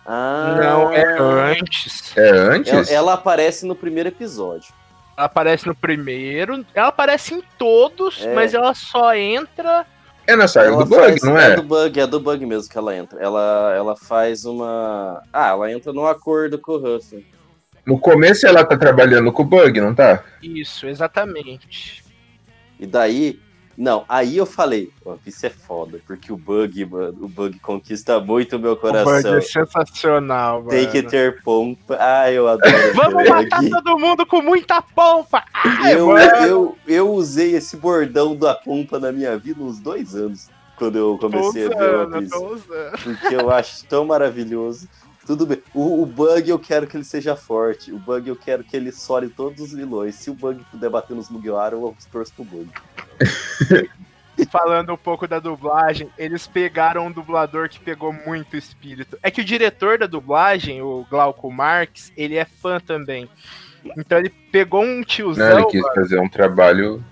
Ah, 0.08 0.56
Não, 0.58 0.92
é 0.94 1.04
antes. 1.52 2.16
É 2.18 2.30
antes? 2.30 2.72
Ela, 2.72 2.92
ela 2.92 3.14
aparece 3.14 3.66
no 3.66 3.76
primeiro 3.76 4.08
episódio. 4.10 4.74
Ela 5.18 5.26
aparece 5.26 5.68
no 5.68 5.76
primeiro. 5.76 6.66
Ela 6.74 6.88
aparece 6.88 7.34
em 7.34 7.44
todos, 7.58 8.24
É. 8.24 8.34
mas 8.34 8.54
ela 8.54 8.74
só 8.74 9.14
entra 9.16 9.86
É 10.26 10.36
na 10.36 10.48
saga 10.48 10.68
Ela 10.70 10.78
do 10.84 10.86
Bug, 10.86 11.02
faz- 11.02 11.24
não 11.24 11.38
é? 11.38 11.56
do 11.56 11.64
bug, 11.64 12.00
é 12.00 12.08
do 12.08 12.20
bug 12.20 12.46
mesmo 12.46 12.70
que 12.72 12.78
ela 12.78 12.96
entra. 12.96 13.20
Ela, 13.22 13.74
ela 13.76 13.96
faz 13.98 14.46
uma. 14.46 15.22
Ah, 15.34 15.50
ela 15.50 15.72
entra 15.72 15.92
num 15.92 16.06
acordo 16.06 16.58
com 16.60 16.74
o 16.74 16.78
Ruffy. 16.78 17.26
No 17.86 17.98
começo 18.00 18.46
ela 18.46 18.66
tá 18.66 18.78
trabalhando 18.78 19.32
com 19.32 19.42
o 19.44 19.46
Bug, 19.46 19.80
não 19.80 19.96
tá? 19.96 20.22
Isso, 20.44 20.86
exatamente. 20.88 22.04
E 22.80 22.86
daí. 22.86 23.40
Não, 23.78 24.04
aí 24.10 24.36
eu 24.38 24.46
falei, 24.48 24.92
One 25.06 25.20
Piece 25.24 25.46
é 25.46 25.50
foda, 25.52 26.00
porque 26.08 26.34
o 26.34 26.38
bug, 26.38 26.84
mano, 26.86 27.16
o 27.22 27.28
bug 27.28 27.60
conquista 27.60 28.20
muito 28.20 28.56
o 28.56 28.60
meu 28.60 28.72
O 28.72 28.76
Bug 28.76 28.88
coração. 29.04 29.36
é 29.38 29.42
sensacional, 29.42 30.58
mano. 30.60 30.70
Tem 30.72 30.90
que 30.90 31.04
ter 31.04 31.44
pompa. 31.44 31.96
Ah, 32.00 32.32
eu 32.32 32.48
adoro 32.48 32.72
Vamos 32.96 33.30
matar 33.30 33.62
todo 33.70 34.00
mundo 34.00 34.26
com 34.26 34.42
muita 34.42 34.82
pompa! 34.82 35.44
Ai, 35.54 35.94
Eu, 35.94 36.08
mano. 36.08 36.46
eu, 36.46 36.78
eu 36.88 37.14
usei 37.14 37.56
esse 37.56 37.78
bordão 37.78 38.36
da 38.36 38.56
pompa 38.56 39.00
na 39.00 39.12
minha 39.12 39.38
vida 39.38 39.62
uns 39.62 39.80
dois 39.80 40.16
anos, 40.16 40.50
quando 40.76 40.98
eu 40.98 41.16
comecei 41.20 41.68
a 41.68 41.70
ver 41.70 41.96
One 41.96 42.08
usando, 42.08 42.20
Piece. 42.20 42.36
usando. 42.36 42.92
porque 43.04 43.36
eu 43.36 43.52
acho 43.52 43.86
tão 43.86 44.06
maravilhoso. 44.06 44.88
Tudo 45.28 45.46
bem. 45.46 45.62
O, 45.74 46.02
o 46.02 46.06
Bug 46.06 46.50
eu 46.50 46.58
quero 46.58 46.88
que 46.88 46.96
ele 46.96 47.04
seja 47.04 47.36
forte. 47.36 47.92
O 47.92 48.00
Bug 48.00 48.30
eu 48.30 48.36
quero 48.36 48.64
que 48.64 48.76
ele 48.76 48.94
sore 48.94 49.28
todos 49.28 49.60
os 49.62 49.74
vilões. 49.74 50.16
Se 50.16 50.30
o 50.30 50.34
Bug 50.34 50.64
puder 50.72 50.90
bater 50.90 51.14
nos 51.14 51.30
Mugiwara, 51.30 51.76
eu 51.76 51.96
torço 52.10 52.34
pro 52.34 52.46
Bug. 52.46 52.70
Falando 54.50 54.94
um 54.94 54.98
pouco 54.98 55.28
da 55.28 55.40
dublagem, 55.40 56.10
eles 56.18 56.48
pegaram 56.48 57.08
um 57.08 57.12
dublador 57.12 57.68
que 57.68 57.80
pegou 57.80 58.14
muito 58.14 58.56
espírito. 58.56 59.18
É 59.22 59.30
que 59.30 59.42
o 59.42 59.46
diretor 59.46 59.98
da 59.98 60.06
dublagem, 60.06 60.82
o 60.82 61.06
Glauco 61.10 61.52
Marx, 61.52 62.14
ele 62.16 62.36
é 62.36 62.46
fã 62.46 62.80
também. 62.80 63.28
Então 63.98 64.20
ele 64.20 64.30
pegou 64.30 64.84
um 64.84 64.98
Não, 64.98 65.04
tiozão. 65.04 65.60
ele 65.60 65.66
quis 65.66 65.94
fazer 65.94 66.20
um 66.20 66.30
trabalho. 66.30 67.04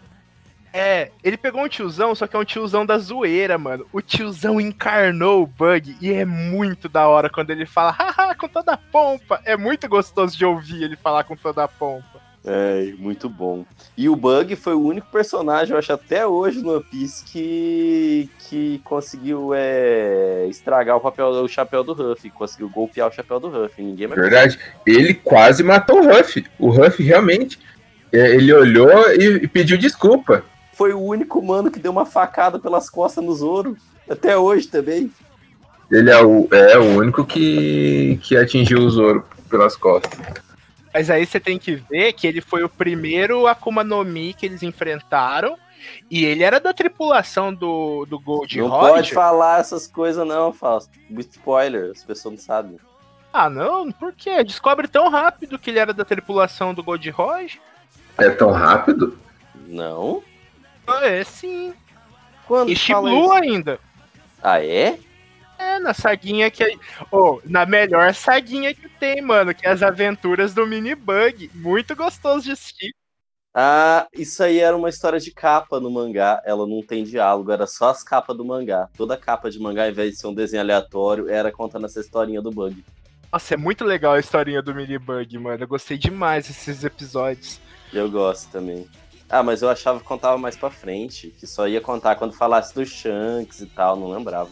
É, 0.77 1.09
ele 1.23 1.37
pegou 1.37 1.63
um 1.63 1.69
tiozão, 1.69 2.13
só 2.13 2.27
que 2.27 2.35
é 2.35 2.39
um 2.39 2.43
tiozão 2.43 2.85
da 2.85 2.97
zoeira, 2.97 3.57
mano. 3.57 3.85
O 3.93 4.01
tiozão 4.01 4.59
encarnou 4.59 5.41
o 5.41 5.47
Bug 5.47 5.95
e 6.01 6.11
é 6.11 6.25
muito 6.25 6.89
da 6.89 7.07
hora 7.07 7.29
quando 7.29 7.49
ele 7.51 7.65
fala, 7.65 7.91
haha, 7.91 8.35
com 8.35 8.49
toda 8.49 8.73
a 8.73 8.77
pompa. 8.77 9.39
É 9.45 9.55
muito 9.55 9.87
gostoso 9.87 10.37
de 10.37 10.43
ouvir 10.43 10.83
ele 10.83 10.97
falar 10.97 11.23
com 11.23 11.33
toda 11.33 11.63
a 11.63 11.67
pompa. 11.69 12.19
É, 12.43 12.93
muito 12.99 13.29
bom. 13.29 13.63
E 13.95 14.09
o 14.09 14.17
Bug 14.17 14.53
foi 14.57 14.73
o 14.73 14.85
único 14.85 15.07
personagem, 15.09 15.71
eu 15.71 15.79
acho, 15.79 15.93
até 15.93 16.27
hoje 16.27 16.61
no 16.61 16.73
One 16.73 16.83
Piece 16.83 17.23
que, 17.23 18.29
que 18.49 18.81
conseguiu 18.83 19.53
é, 19.55 20.45
estragar 20.49 20.97
o 20.97 20.99
papel 20.99 21.27
o 21.27 21.47
chapéu 21.47 21.85
do 21.85 21.93
Ruffy, 21.93 22.29
conseguiu 22.29 22.67
golpear 22.67 23.07
o 23.07 23.13
chapéu 23.13 23.39
do 23.39 23.47
Ruffy. 23.47 23.81
Ninguém 23.81 24.07
mais 24.07 24.19
Verdade. 24.19 24.59
Ele 24.85 25.13
quase 25.13 25.63
matou 25.63 26.01
o 26.01 26.03
Ruff. 26.05 26.45
O 26.59 26.69
Ruff 26.69 27.01
realmente. 27.01 27.57
é, 28.11 28.35
Ele 28.35 28.53
olhou 28.53 29.09
e, 29.13 29.45
e 29.45 29.47
pediu 29.47 29.77
desculpa. 29.77 30.43
Foi 30.75 30.93
o 30.93 31.01
único 31.01 31.41
mano 31.41 31.71
que 31.71 31.79
deu 31.79 31.91
uma 31.91 32.05
facada 32.05 32.59
pelas 32.59 32.89
costas 32.89 33.23
no 33.23 33.33
Zoro. 33.33 33.77
Até 34.09 34.37
hoje 34.37 34.67
também. 34.67 35.09
Ele 35.89 36.11
é 36.11 36.21
o, 36.21 36.47
é 36.51 36.77
o 36.77 36.97
único 36.97 37.25
que, 37.25 38.19
que 38.21 38.35
atingiu 38.35 38.79
o 38.79 38.89
Zoro 38.89 39.25
pelas 39.49 39.77
costas. 39.77 40.19
Mas 40.93 41.09
aí 41.09 41.25
você 41.25 41.39
tem 41.39 41.57
que 41.57 41.75
ver 41.75 42.11
que 42.13 42.27
ele 42.27 42.41
foi 42.41 42.63
o 42.63 42.69
primeiro 42.69 43.47
Akuma 43.47 43.83
no 43.83 44.03
Mi 44.03 44.33
que 44.33 44.45
eles 44.45 44.63
enfrentaram. 44.63 45.57
E 46.11 46.25
ele 46.25 46.43
era 46.43 46.59
da 46.59 46.73
tripulação 46.73 47.53
do, 47.53 48.05
do 48.05 48.19
Gold 48.19 48.57
não 48.57 48.67
Roger. 48.67 48.93
pode 48.95 49.13
falar 49.13 49.59
essas 49.61 49.87
coisas, 49.87 50.27
não, 50.27 50.51
Fausto. 50.51 50.91
Spoiler, 51.19 51.91
as 51.91 52.03
pessoas 52.03 52.33
não 52.35 52.41
sabem. 52.41 52.77
Ah, 53.31 53.49
não? 53.49 53.91
Por 53.91 54.11
quê? 54.11 54.43
Descobre 54.43 54.87
tão 54.87 55.09
rápido 55.09 55.57
que 55.57 55.69
ele 55.69 55.79
era 55.79 55.93
da 55.93 56.03
tripulação 56.03 56.73
do 56.73 56.83
Gold 56.83 57.09
Roger? 57.11 57.61
É 58.17 58.29
tão 58.29 58.51
rápido? 58.51 59.17
Não? 59.67 60.23
É 60.87 61.23
sim. 61.23 61.73
Quando 62.47 62.69
E 62.69 62.73
isso? 62.73 63.31
ainda. 63.31 63.79
Ah, 64.41 64.63
é? 64.63 64.99
É, 65.57 65.79
na 65.79 65.93
saguinha 65.93 66.51
que. 66.51 66.77
Oh, 67.11 67.39
na 67.45 67.65
melhor 67.65 68.13
saguinha 68.13 68.73
que 68.73 68.87
tem, 68.89 69.21
mano, 69.21 69.53
que 69.53 69.65
é 69.65 69.71
as 69.71 69.81
aventuras 69.81 70.53
do 70.53 70.65
Minibug. 70.67 71.49
Muito 71.53 71.95
gostoso 71.95 72.45
de 72.45 72.51
assistir. 72.51 72.93
Ah, 73.57 74.05
isso 74.13 74.43
aí 74.43 74.59
era 74.59 74.75
uma 74.75 74.89
história 74.89 75.17
de 75.17 75.31
capa 75.31 75.79
no 75.79 75.89
mangá. 75.89 76.41
Ela 76.45 76.67
não 76.67 76.81
tem 76.81 77.05
diálogo, 77.05 77.51
era 77.51 77.65
só 77.65 77.89
as 77.89 78.03
capas 78.03 78.35
do 78.35 78.43
mangá. 78.43 78.89
Toda 78.97 79.15
capa 79.15 79.49
de 79.49 79.57
mangá, 79.59 79.85
ao 79.85 79.89
invés 79.89 80.11
de 80.11 80.17
ser 80.19 80.27
um 80.27 80.33
desenho 80.33 80.61
aleatório, 80.61 81.29
era 81.29 81.51
contando 81.51 81.85
essa 81.85 82.01
historinha 82.01 82.41
do 82.41 82.51
bug. 82.51 82.83
Nossa, 83.31 83.53
é 83.53 83.57
muito 83.57 83.85
legal 83.85 84.13
a 84.13 84.19
historinha 84.19 84.61
do 84.61 84.75
Minibug, 84.75 85.37
mano. 85.39 85.63
Eu 85.63 85.67
gostei 85.67 85.97
demais 85.97 86.47
desses 86.47 86.83
episódios. 86.83 87.59
Eu 87.93 88.11
gosto 88.11 88.49
também. 88.51 88.87
Ah, 89.29 89.41
mas 89.43 89.61
eu 89.61 89.69
achava 89.69 89.99
que 89.99 90.05
contava 90.05 90.37
mais 90.37 90.55
pra 90.55 90.69
frente, 90.69 91.33
que 91.39 91.47
só 91.47 91.67
ia 91.67 91.81
contar 91.81 92.15
quando 92.15 92.33
falasse 92.33 92.73
do 92.75 92.85
Shanks 92.85 93.61
e 93.61 93.65
tal, 93.65 93.95
não 93.95 94.11
lembrava. 94.11 94.49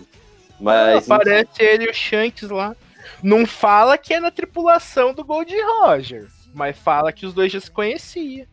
Mas 0.59 1.09
Aparece 1.09 1.61
ele 1.61 1.85
e 1.85 1.89
o 1.89 1.93
Shanks 1.93 2.49
lá. 2.49 2.75
Não 3.21 3.45
fala 3.45 3.97
que 3.97 4.13
é 4.13 4.19
na 4.19 4.31
tripulação 4.31 5.13
do 5.13 5.23
Gold 5.23 5.53
Roger, 5.61 6.27
mas 6.53 6.77
fala 6.77 7.11
que 7.11 7.25
os 7.25 7.33
dois 7.33 7.51
já 7.51 7.59
se 7.59 7.69
conheciam. 7.69 8.45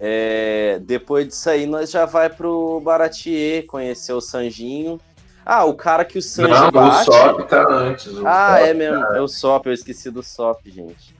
É, 0.00 0.78
depois 0.82 1.26
disso 1.26 1.48
aí, 1.50 1.66
nós 1.66 1.90
já 1.90 2.04
vai 2.04 2.28
pro 2.28 2.80
Baratier 2.80 3.66
conhecer 3.66 4.12
o 4.12 4.20
Sanjinho. 4.20 5.00
Ah, 5.44 5.64
o 5.64 5.74
cara 5.74 6.04
que 6.04 6.18
o 6.18 6.22
Sanji 6.22 6.50
Não, 6.52 6.68
o 6.68 6.72
bate. 6.72 7.04
Sop 7.06 7.40
tá 7.48 7.66
antes. 7.68 8.06
o 8.12 8.26
Ah, 8.26 8.58
Sop 8.58 8.68
é 8.68 8.74
mesmo. 8.74 9.00
tá- 9.06 9.16
É 9.16 9.20
o 9.20 9.28
Sop, 9.28 9.66
eu 9.66 9.72
esqueci 9.72 10.10
do 10.10 10.22
Sop, 10.22 10.60
gente. 10.66 11.14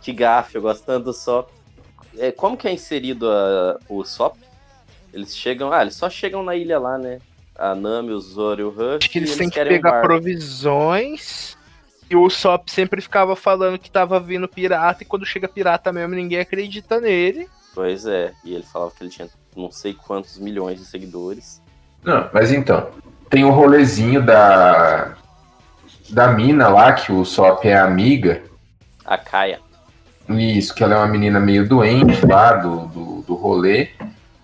Que 0.00 0.12
gafe, 0.12 0.56
eu 0.56 0.62
gosto 0.62 0.84
tanto 0.84 1.04
do 1.04 1.12
Sop. 1.12 1.50
É, 2.18 2.32
como 2.32 2.56
que 2.56 2.66
é 2.68 2.72
inserido 2.72 3.30
a- 3.30 3.78
o 3.88 4.04
Sop? 4.04 4.36
Eles 5.12 5.36
chegam. 5.36 5.72
Ah, 5.72 5.82
eles 5.82 5.94
só 5.94 6.08
chegam 6.10 6.42
na 6.42 6.54
ilha 6.54 6.78
lá, 6.78 6.98
né? 6.98 7.18
A 7.58 7.74
Nami, 7.74 8.10
o 8.12 8.20
Zoro 8.20 8.60
e 8.60 8.64
o 8.64 8.70
Ruff. 8.70 8.98
Acho 9.00 9.10
que 9.10 9.18
e 9.18 9.22
eles 9.22 9.36
têm 9.36 9.48
que 9.48 9.54
querem 9.54 9.72
um 9.72 9.76
pegar 9.76 9.90
barco. 9.92 10.06
provisões. 10.06 11.56
E 12.08 12.14
o 12.14 12.28
Sop 12.30 12.68
sempre 12.68 13.00
ficava 13.00 13.34
falando 13.34 13.78
que 13.78 13.90
tava 13.90 14.20
vindo 14.20 14.46
pirata, 14.46 15.02
e 15.02 15.06
quando 15.06 15.26
chega 15.26 15.48
pirata 15.48 15.92
mesmo, 15.92 16.14
ninguém 16.14 16.38
acredita 16.38 17.00
nele. 17.00 17.48
Pois 17.74 18.06
é. 18.06 18.32
E 18.44 18.54
ele 18.54 18.62
falava 18.62 18.92
que 18.92 19.02
ele 19.02 19.10
tinha 19.10 19.28
não 19.56 19.72
sei 19.72 19.92
quantos 19.94 20.38
milhões 20.38 20.78
de 20.78 20.84
seguidores. 20.84 21.60
Não, 22.04 22.30
mas 22.32 22.52
então, 22.52 22.90
tem 23.28 23.44
o 23.44 23.50
rolezinho 23.50 24.24
da 24.24 25.16
da 26.10 26.28
mina 26.28 26.68
lá, 26.68 26.92
que 26.92 27.10
o 27.10 27.24
Sop 27.24 27.64
é 27.64 27.76
amiga. 27.76 28.44
A 29.04 29.18
Kaia. 29.18 29.60
Isso, 30.28 30.74
que 30.74 30.82
ela 30.82 30.94
é 30.94 30.98
uma 30.98 31.06
menina 31.06 31.38
meio 31.38 31.68
doente 31.68 32.24
lá 32.26 32.54
do, 32.54 32.86
do, 32.86 33.22
do 33.22 33.34
rolê. 33.34 33.88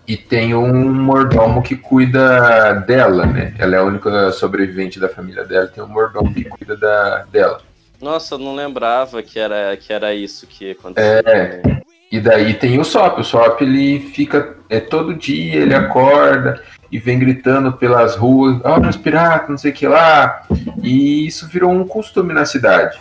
E 0.07 0.17
tem 0.17 0.55
um 0.55 0.93
mordomo 0.93 1.63
que 1.63 1.77
cuida 1.77 2.73
dela, 2.87 3.25
né? 3.25 3.55
Ela 3.59 3.77
é 3.77 3.79
a 3.79 3.85
única 3.85 4.31
sobrevivente 4.33 4.99
da 4.99 5.09
família 5.09 5.45
dela. 5.45 5.69
Tem 5.69 5.83
um 5.83 5.89
mordomo 5.89 6.33
que 6.35 6.45
cuida 6.45 6.77
da, 6.77 7.25
dela. 7.31 7.61
Nossa, 8.01 8.35
eu 8.35 8.39
não 8.39 8.55
lembrava 8.55 9.23
que 9.23 9.39
era, 9.39 9.77
que 9.77 9.93
era 9.93 10.13
isso 10.13 10.47
que 10.47 10.73
acontecia. 10.73 11.23
É. 11.25 11.83
E 12.11 12.21
daí 12.21 12.53
tem 12.55 12.79
o 12.79 12.85
Sop. 12.85 13.21
O 13.21 13.25
Sop 13.25 13.63
ele 13.63 14.01
fica 14.01 14.57
é, 14.69 14.81
todo 14.81 15.15
dia, 15.15 15.61
ele 15.61 15.75
acorda 15.75 16.61
e 16.91 16.99
vem 16.99 17.19
gritando 17.19 17.73
pelas 17.73 18.17
ruas: 18.17 18.61
Olha 18.65 18.91
os 18.91 18.97
piratas, 18.97 19.49
não 19.49 19.57
sei 19.57 19.71
o 19.71 19.75
que 19.75 19.87
lá. 19.87 20.47
E 20.83 21.27
isso 21.27 21.47
virou 21.47 21.71
um 21.71 21.87
costume 21.87 22.35
na 22.35 22.45
cidade. 22.45 22.99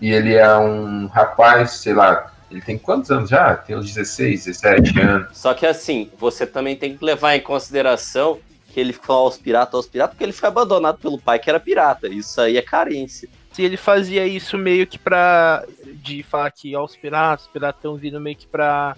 E 0.00 0.12
ele 0.12 0.34
é 0.34 0.56
um 0.56 1.06
rapaz, 1.06 1.72
sei 1.72 1.94
lá, 1.94 2.32
ele 2.50 2.60
tem 2.60 2.78
quantos 2.78 3.10
anos 3.10 3.28
já? 3.28 3.56
Tem 3.56 3.76
uns 3.76 3.92
16, 3.92 4.44
17 4.46 5.00
anos. 5.00 5.36
Só 5.36 5.52
que 5.54 5.66
assim, 5.66 6.10
você 6.18 6.46
também 6.46 6.76
tem 6.76 6.96
que 6.96 7.04
levar 7.04 7.36
em 7.36 7.40
consideração 7.40 8.38
que 8.72 8.80
ele 8.80 8.92
ficou 8.92 9.16
aos 9.16 9.36
piratas, 9.36 9.74
aos 9.74 9.86
piratas, 9.86 10.14
porque 10.14 10.24
ele 10.24 10.32
foi 10.32 10.48
abandonado 10.48 10.98
pelo 10.98 11.18
pai 11.18 11.38
que 11.38 11.50
era 11.50 11.60
pirata. 11.60 12.08
Isso 12.08 12.40
aí 12.40 12.56
é 12.56 12.62
carência. 12.62 13.28
Se 13.52 13.62
ele 13.62 13.76
fazia 13.76 14.26
isso 14.26 14.56
meio 14.56 14.86
que 14.86 14.98
pra. 14.98 15.64
de 16.02 16.22
falar 16.22 16.50
que 16.50 16.76
ó, 16.76 16.84
os 16.84 16.96
piratas, 16.96 17.46
os 17.46 17.52
piratas 17.52 17.78
estão 17.78 17.96
vindo 17.96 18.20
meio 18.20 18.36
que 18.36 18.46
pra 18.46 18.96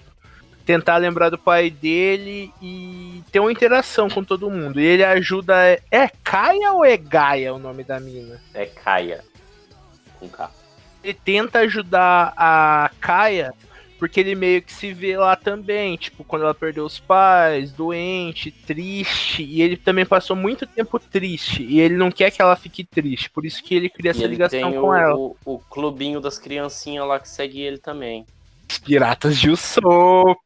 tentar 0.66 0.98
lembrar 0.98 1.30
do 1.30 1.38
pai 1.38 1.70
dele 1.70 2.52
e 2.60 3.24
ter 3.32 3.40
uma 3.40 3.50
interação 3.50 4.08
com 4.08 4.22
todo 4.22 4.50
mundo. 4.50 4.80
E 4.80 4.84
ele 4.84 5.02
ajuda. 5.02 5.54
É 5.90 6.08
Kaia 6.22 6.72
ou 6.72 6.84
é 6.84 6.96
Gaia 6.96 7.54
o 7.54 7.58
nome 7.58 7.82
da 7.82 7.98
mina? 7.98 8.40
É 8.52 8.66
Kaia. 8.66 9.24
Com 10.18 10.28
K. 10.28 10.59
ele 11.02 11.14
tenta 11.14 11.60
ajudar 11.60 12.32
a 12.36 12.90
Kaia 13.00 13.52
porque 14.00 14.18
ele 14.18 14.34
meio 14.34 14.62
que 14.62 14.72
se 14.72 14.94
vê 14.94 15.14
lá 15.18 15.36
também, 15.36 15.94
tipo, 15.98 16.24
quando 16.24 16.42
ela 16.42 16.54
perdeu 16.54 16.86
os 16.86 16.98
pais, 16.98 17.70
doente, 17.70 18.50
triste, 18.50 19.42
e 19.42 19.60
ele 19.60 19.76
também 19.76 20.06
passou 20.06 20.34
muito 20.34 20.66
tempo 20.66 20.98
triste, 20.98 21.62
e 21.62 21.80
ele 21.80 21.98
não 21.98 22.10
quer 22.10 22.30
que 22.30 22.40
ela 22.40 22.56
fique 22.56 22.82
triste, 22.82 23.28
por 23.28 23.44
isso 23.44 23.62
que 23.62 23.74
ele 23.74 23.90
cria 23.90 24.08
E 24.08 24.12
essa 24.12 24.24
ele 24.24 24.32
ligação 24.32 24.72
com 24.72 24.88
o, 24.88 24.94
ela. 24.94 25.14
o, 25.14 25.36
o 25.44 25.58
clubinho 25.58 26.18
das 26.18 26.38
criancinhas 26.38 27.06
lá 27.06 27.20
que 27.20 27.28
segue 27.28 27.60
ele 27.60 27.76
também. 27.76 28.24
Os 28.70 28.78
Piratas 28.78 29.38
de 29.38 29.50
Usopp. 29.50 30.40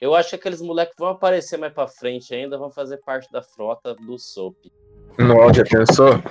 Eu 0.00 0.14
acho 0.14 0.28
que 0.30 0.36
aqueles 0.36 0.62
moleques 0.62 0.94
vão 0.96 1.08
aparecer 1.08 1.58
mais 1.58 1.72
pra 1.72 1.88
frente 1.88 2.32
ainda, 2.32 2.56
vão 2.56 2.70
fazer 2.70 2.98
parte 2.98 3.28
da 3.32 3.42
frota 3.42 3.92
do 3.92 4.16
Soap. 4.20 4.54
Nossa, 5.18 5.54
já 5.54 5.64
pensou? 5.64 6.22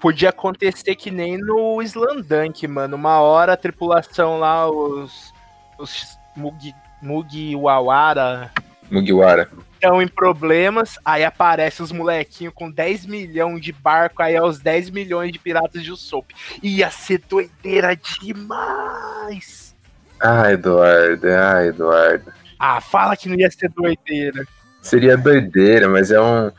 Podia 0.00 0.30
acontecer 0.30 0.94
que 0.96 1.10
nem 1.10 1.36
no 1.36 1.82
Slandunk, 1.82 2.66
mano. 2.66 2.96
Uma 2.96 3.20
hora 3.20 3.52
a 3.52 3.56
tripulação 3.56 4.38
lá, 4.38 4.68
os. 4.68 5.32
Os 5.78 6.18
Mugi, 6.36 6.74
Mugiwara. 7.02 8.50
Mugiwara. 8.90 9.48
Estão 9.74 10.02
em 10.02 10.08
problemas, 10.08 10.98
aí 11.04 11.24
aparece 11.24 11.82
os 11.82 11.90
molequinhos 11.90 12.52
com 12.54 12.70
10 12.70 13.06
milhões 13.06 13.62
de 13.62 13.72
barco, 13.72 14.22
aí 14.22 14.34
é 14.34 14.42
os 14.42 14.58
10 14.58 14.90
milhões 14.90 15.32
de 15.32 15.38
piratas 15.38 15.82
de 15.82 15.90
Usopp. 15.90 16.34
Ia 16.62 16.90
ser 16.90 17.22
doideira 17.26 17.96
demais! 17.96 19.74
Ah, 20.20 20.52
Eduardo, 20.52 21.26
ah, 21.28 21.64
Eduardo. 21.64 22.30
Ah, 22.58 22.80
fala 22.80 23.16
que 23.16 23.28
não 23.28 23.36
ia 23.36 23.50
ser 23.50 23.70
doideira. 23.70 24.46
Seria 24.82 25.16
doideira, 25.16 25.88
mas 25.88 26.10
é 26.10 26.20
um, 26.20 26.50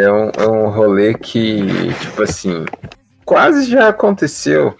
é 0.00 0.12
um, 0.12 0.30
é 0.30 0.48
um 0.48 0.68
rolê 0.70 1.14
que, 1.14 1.58
tipo 2.00 2.22
assim, 2.22 2.64
quase 3.24 3.70
já 3.70 3.88
aconteceu. 3.88 4.76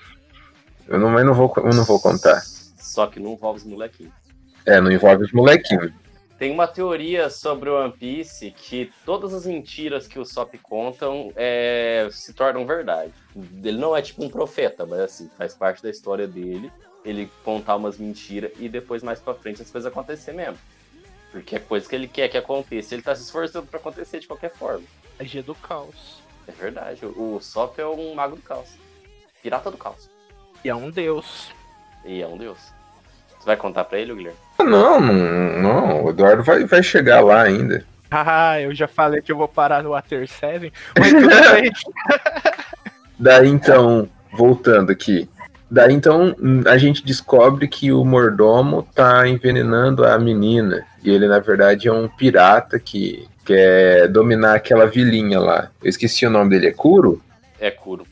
Eu 0.89 0.99
não, 0.99 1.11
mas 1.11 1.25
não 1.25 1.35
vou, 1.35 1.53
eu 1.57 1.73
não 1.73 1.85
vou 1.85 2.01
contar. 2.01 2.43
Só 2.79 3.07
que 3.07 3.21
não 3.21 3.33
envolve 3.33 3.61
os 3.61 3.65
molequinhos. 3.65 4.13
É, 4.67 4.81
não 4.81 4.91
envolve 4.91 5.25
os 5.25 5.33
molequinhos. 5.33 5.93
Tem 6.39 6.51
uma 6.51 6.67
teoria 6.67 7.29
sobre 7.29 7.69
o 7.69 7.79
One 7.79 7.93
Piece 7.93 8.51
que 8.51 8.91
todas 9.05 9.35
as 9.35 9.45
mentiras 9.45 10.09
que 10.09 10.19
o 10.19 10.25
Sop 10.25 10.55
contam 10.63 11.31
é, 11.37 12.09
se 12.11 12.33
tornam 12.33 12.67
verdade. 12.67 13.13
Ele 13.63 13.79
não 13.79 13.95
é 13.95 14.01
tipo 14.01 14.25
um 14.25 14.29
profeta, 14.29 14.87
mas 14.87 15.01
assim, 15.01 15.31
faz 15.37 15.55
parte 15.55 15.83
da 15.83 15.91
história 15.91 16.27
dele. 16.27 16.73
Ele 17.05 17.31
contar 17.45 17.77
umas 17.77 17.99
mentiras 17.99 18.53
e 18.59 18.69
depois 18.69 19.03
mais 19.03 19.21
pra 19.21 19.35
frente 19.35 19.61
as 19.61 19.71
coisas 19.71 19.91
acontecer 19.91 20.33
mesmo. 20.33 20.59
Porque 21.31 21.57
é 21.57 21.59
coisa 21.59 21.89
que 21.89 21.95
ele 21.95 22.09
quer 22.09 22.29
que 22.29 22.37
aconteça. 22.37 22.95
Ele 22.95 23.03
tá 23.03 23.15
se 23.15 23.23
esforçando 23.23 23.67
pra 23.67 23.79
acontecer 23.79 24.21
de 24.21 24.27
qualquer 24.27 24.53
forma. 24.53 24.83
Magia 25.19 25.43
do 25.43 25.55
caos. 25.55 26.23
É 26.49 26.53
verdade. 26.53 27.05
O 27.05 27.39
Sop 27.41 27.79
é 27.79 27.87
um 27.87 28.15
mago 28.15 28.37
do 28.37 28.43
caos. 28.43 28.69
Pirata 29.43 29.71
do 29.71 29.77
caos. 29.77 30.11
E 30.65 30.69
é 30.69 30.75
um 30.75 30.91
deus. 30.91 31.53
E 32.05 32.21
é 32.21 32.27
um 32.27 32.37
deus. 32.37 32.59
Você 33.39 33.47
vai 33.47 33.57
contar 33.57 33.85
pra 33.85 33.99
ele, 33.99 34.15
Guilherme? 34.15 34.39
Não, 34.59 35.01
não, 35.01 35.63
não. 35.63 36.05
O 36.05 36.11
Eduardo 36.11 36.43
vai, 36.43 36.65
vai 36.65 36.83
chegar 36.83 37.21
lá 37.21 37.43
ainda. 37.43 37.85
Ah, 38.13 38.61
eu 38.61 38.75
já 38.75 38.89
falei 38.89 39.23
que 39.23 39.31
eu 39.31 39.37
vou 39.37 39.47
parar 39.47 39.85
no 39.85 39.91
Water 39.91 40.27
7, 40.27 40.73
mas 40.99 41.13
tudo 41.13 41.29
bem. 41.55 41.71
Daí 43.17 43.49
então, 43.49 44.09
voltando 44.33 44.91
aqui. 44.91 45.31
Daí 45.71 45.95
então 45.95 46.35
a 46.67 46.77
gente 46.77 47.05
descobre 47.05 47.69
que 47.69 47.93
o 47.93 48.05
mordomo 48.05 48.83
tá 48.97 49.29
envenenando 49.29 50.05
a 50.05 50.19
menina. 50.19 50.85
E 51.03 51.11
ele, 51.11 51.27
na 51.27 51.39
verdade, 51.39 51.89
é 51.89 51.93
um 51.93 52.09
pirata 52.09 52.79
que 52.79 53.27
quer 53.45 54.09
dominar 54.09 54.55
aquela 54.55 54.87
vilinha 54.87 55.41
lá. 55.41 55.71
Eu 55.83 55.89
esqueci 55.89 56.27
o 56.27 56.31
nome 56.31 56.51
dele, 56.51 56.69
é 56.69 56.73
Kuro? 56.73 57.23
É 57.59 57.71
Kuro. 57.71 58.07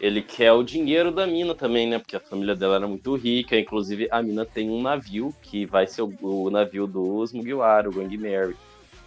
Ele 0.00 0.22
quer 0.22 0.52
o 0.52 0.62
dinheiro 0.62 1.10
da 1.10 1.26
mina 1.26 1.54
também, 1.54 1.88
né? 1.88 1.98
Porque 1.98 2.14
a 2.14 2.20
família 2.20 2.54
dela 2.54 2.76
era 2.76 2.86
muito 2.86 3.16
rica. 3.16 3.58
Inclusive, 3.58 4.06
a 4.10 4.22
mina 4.22 4.46
tem 4.46 4.70
um 4.70 4.80
navio 4.80 5.34
que 5.42 5.66
vai 5.66 5.86
ser 5.86 6.02
o, 6.02 6.14
o 6.20 6.50
navio 6.50 6.86
dos 6.86 7.32
Mugiwara, 7.32 7.88
o 7.88 7.92
Gang 7.92 8.16
Mary, 8.16 8.56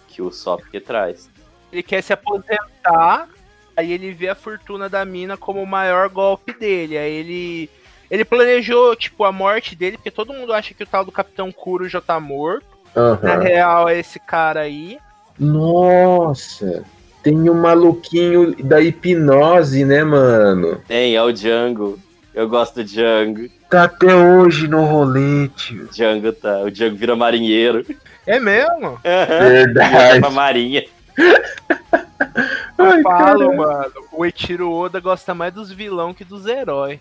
que 0.10 0.22
o 0.22 0.32
Sop 0.32 0.62
que 0.70 0.82
traz. 0.82 1.30
Ele 1.72 1.82
quer 1.82 2.02
se 2.02 2.12
aposentar, 2.12 3.30
aí 3.76 3.94
ele 3.94 4.12
vê 4.12 4.28
a 4.28 4.36
fortuna 4.36 4.90
da 4.90 5.06
mina 5.06 5.38
como 5.38 5.64
o 5.64 5.68
maior 5.68 6.10
golpe 6.10 6.54
dele. 6.54 6.98
Aí 6.98 7.14
ele. 7.14 7.70
Ele 8.10 8.26
planejou, 8.26 8.94
tipo, 8.94 9.24
a 9.24 9.32
morte 9.32 9.74
dele, 9.74 9.96
porque 9.96 10.12
todo 10.12 10.34
mundo 10.34 10.52
acha 10.52 10.74
que 10.74 10.84
o 10.84 10.88
tal 10.88 11.06
do 11.06 11.14
Capitão 11.14 11.50
Kuro 11.50 11.88
já 11.88 12.02
tá 12.02 12.20
morto. 12.20 12.71
Na 12.96 13.02
Aham. 13.02 13.40
real, 13.40 13.90
é 13.90 14.00
esse 14.00 14.20
cara 14.20 14.62
aí. 14.62 14.98
Nossa! 15.40 16.84
Tem 17.24 17.50
um 17.50 17.54
maluquinho 17.54 18.56
da 18.64 18.82
hipnose, 18.82 19.86
né, 19.86 20.04
mano? 20.04 20.82
Tem, 20.88 21.16
é 21.16 21.22
o 21.24 21.32
Django. 21.32 22.00
Eu 22.34 22.48
gosto 22.50 22.76
do 22.76 22.84
Django. 22.84 23.48
Tá 23.70 23.84
até 23.84 24.14
hoje 24.16 24.68
no 24.68 24.84
rolete. 24.86 25.76
Django 25.94 26.32
tá. 26.34 26.60
O 26.62 26.72
Django 26.72 26.96
vira 26.96 27.16
marinheiro. 27.16 27.86
É 28.26 28.40
mesmo? 28.40 29.00
Verdade. 29.04 29.92
Vai 29.94 30.20
pra 30.20 30.30
marinha. 30.32 30.84
Ai, 32.78 32.98
Eu 33.00 33.04
falo, 33.04 33.04
caralho. 33.04 33.58
mano. 33.58 33.92
O 34.12 34.26
Eiichiro 34.26 34.72
Oda 34.72 35.00
gosta 35.00 35.34
mais 35.36 35.54
dos 35.54 35.72
vilão 35.72 36.14
que 36.14 36.24
dos 36.26 36.46
heróis. 36.46 37.00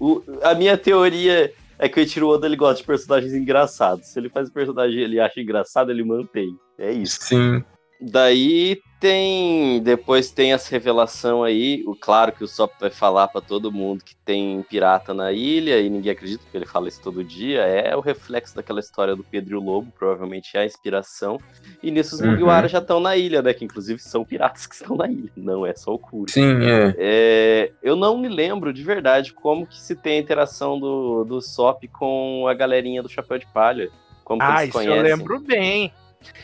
O- 0.00 0.22
a 0.42 0.54
minha 0.54 0.76
teoria 0.78 1.52
é 1.78 1.88
que 1.88 1.98
o 1.98 2.00
Eiichiro 2.00 2.28
Oda 2.28 2.46
ele 2.46 2.56
gosta 2.56 2.80
de 2.80 2.86
personagens 2.86 3.32
engraçados. 3.32 4.06
Se 4.06 4.18
ele 4.18 4.28
faz 4.28 4.48
um 4.48 4.52
personagem 4.52 5.00
ele 5.00 5.20
acha 5.20 5.40
engraçado, 5.40 5.90
ele 5.90 6.04
mantém. 6.04 6.56
É 6.78 6.92
isso. 6.92 7.18
Sim. 7.22 7.64
Daí 8.10 8.80
tem. 9.00 9.80
Depois 9.82 10.30
tem 10.30 10.52
essa 10.52 10.70
revelação 10.70 11.42
aí. 11.42 11.82
O, 11.86 11.94
claro 11.94 12.32
que 12.32 12.44
o 12.44 12.48
Sop 12.48 12.72
vai 12.80 12.90
falar 12.90 13.28
pra 13.28 13.40
todo 13.40 13.70
mundo 13.72 14.04
que 14.04 14.14
tem 14.16 14.62
pirata 14.68 15.12
na 15.14 15.30
ilha 15.32 15.78
e 15.80 15.88
ninguém 15.90 16.12
acredita 16.12 16.42
porque 16.42 16.56
ele 16.56 16.66
fala 16.66 16.88
isso 16.88 17.00
todo 17.02 17.22
dia. 17.24 17.60
É 17.62 17.94
o 17.96 18.00
reflexo 18.00 18.54
daquela 18.56 18.80
história 18.80 19.14
do 19.16 19.22
Pedro 19.24 19.54
e 19.54 19.56
o 19.56 19.62
Lobo, 19.62 19.92
provavelmente 19.98 20.56
é 20.56 20.60
a 20.60 20.64
inspiração. 20.66 21.38
E 21.82 21.90
nisso 21.90 22.14
os 22.14 22.20
Uhum. 22.20 22.30
Mugiwara 22.32 22.68
já 22.68 22.78
estão 22.78 23.00
na 23.00 23.16
ilha, 23.16 23.42
né? 23.42 23.52
Que 23.52 23.64
inclusive 23.64 24.00
são 24.00 24.24
piratas 24.24 24.66
que 24.66 24.74
estão 24.74 24.96
na 24.96 25.06
ilha. 25.08 25.30
Não 25.36 25.66
é 25.66 25.74
só 25.74 25.92
o 25.92 25.98
Kuro. 25.98 26.30
Sim, 26.30 26.62
é. 26.62 26.94
É, 26.98 27.72
eu 27.82 27.96
não 27.96 28.16
me 28.18 28.28
lembro 28.28 28.72
de 28.72 28.82
verdade 28.82 29.32
como 29.32 29.66
que 29.66 29.78
se 29.80 29.94
tem 29.94 30.16
a 30.18 30.20
interação 30.20 30.78
do, 30.78 31.24
do 31.24 31.40
Sop 31.42 31.82
com 31.92 32.46
a 32.48 32.54
galerinha 32.54 33.02
do 33.02 33.08
Chapéu 33.08 33.38
de 33.38 33.46
Palha. 33.46 33.90
Como 34.24 34.40
que 34.40 34.46
Ah, 34.46 34.62
eles 34.62 34.68
isso 34.70 34.72
conhecem. 34.78 34.96
eu 34.96 35.02
lembro 35.02 35.40
bem. 35.40 35.92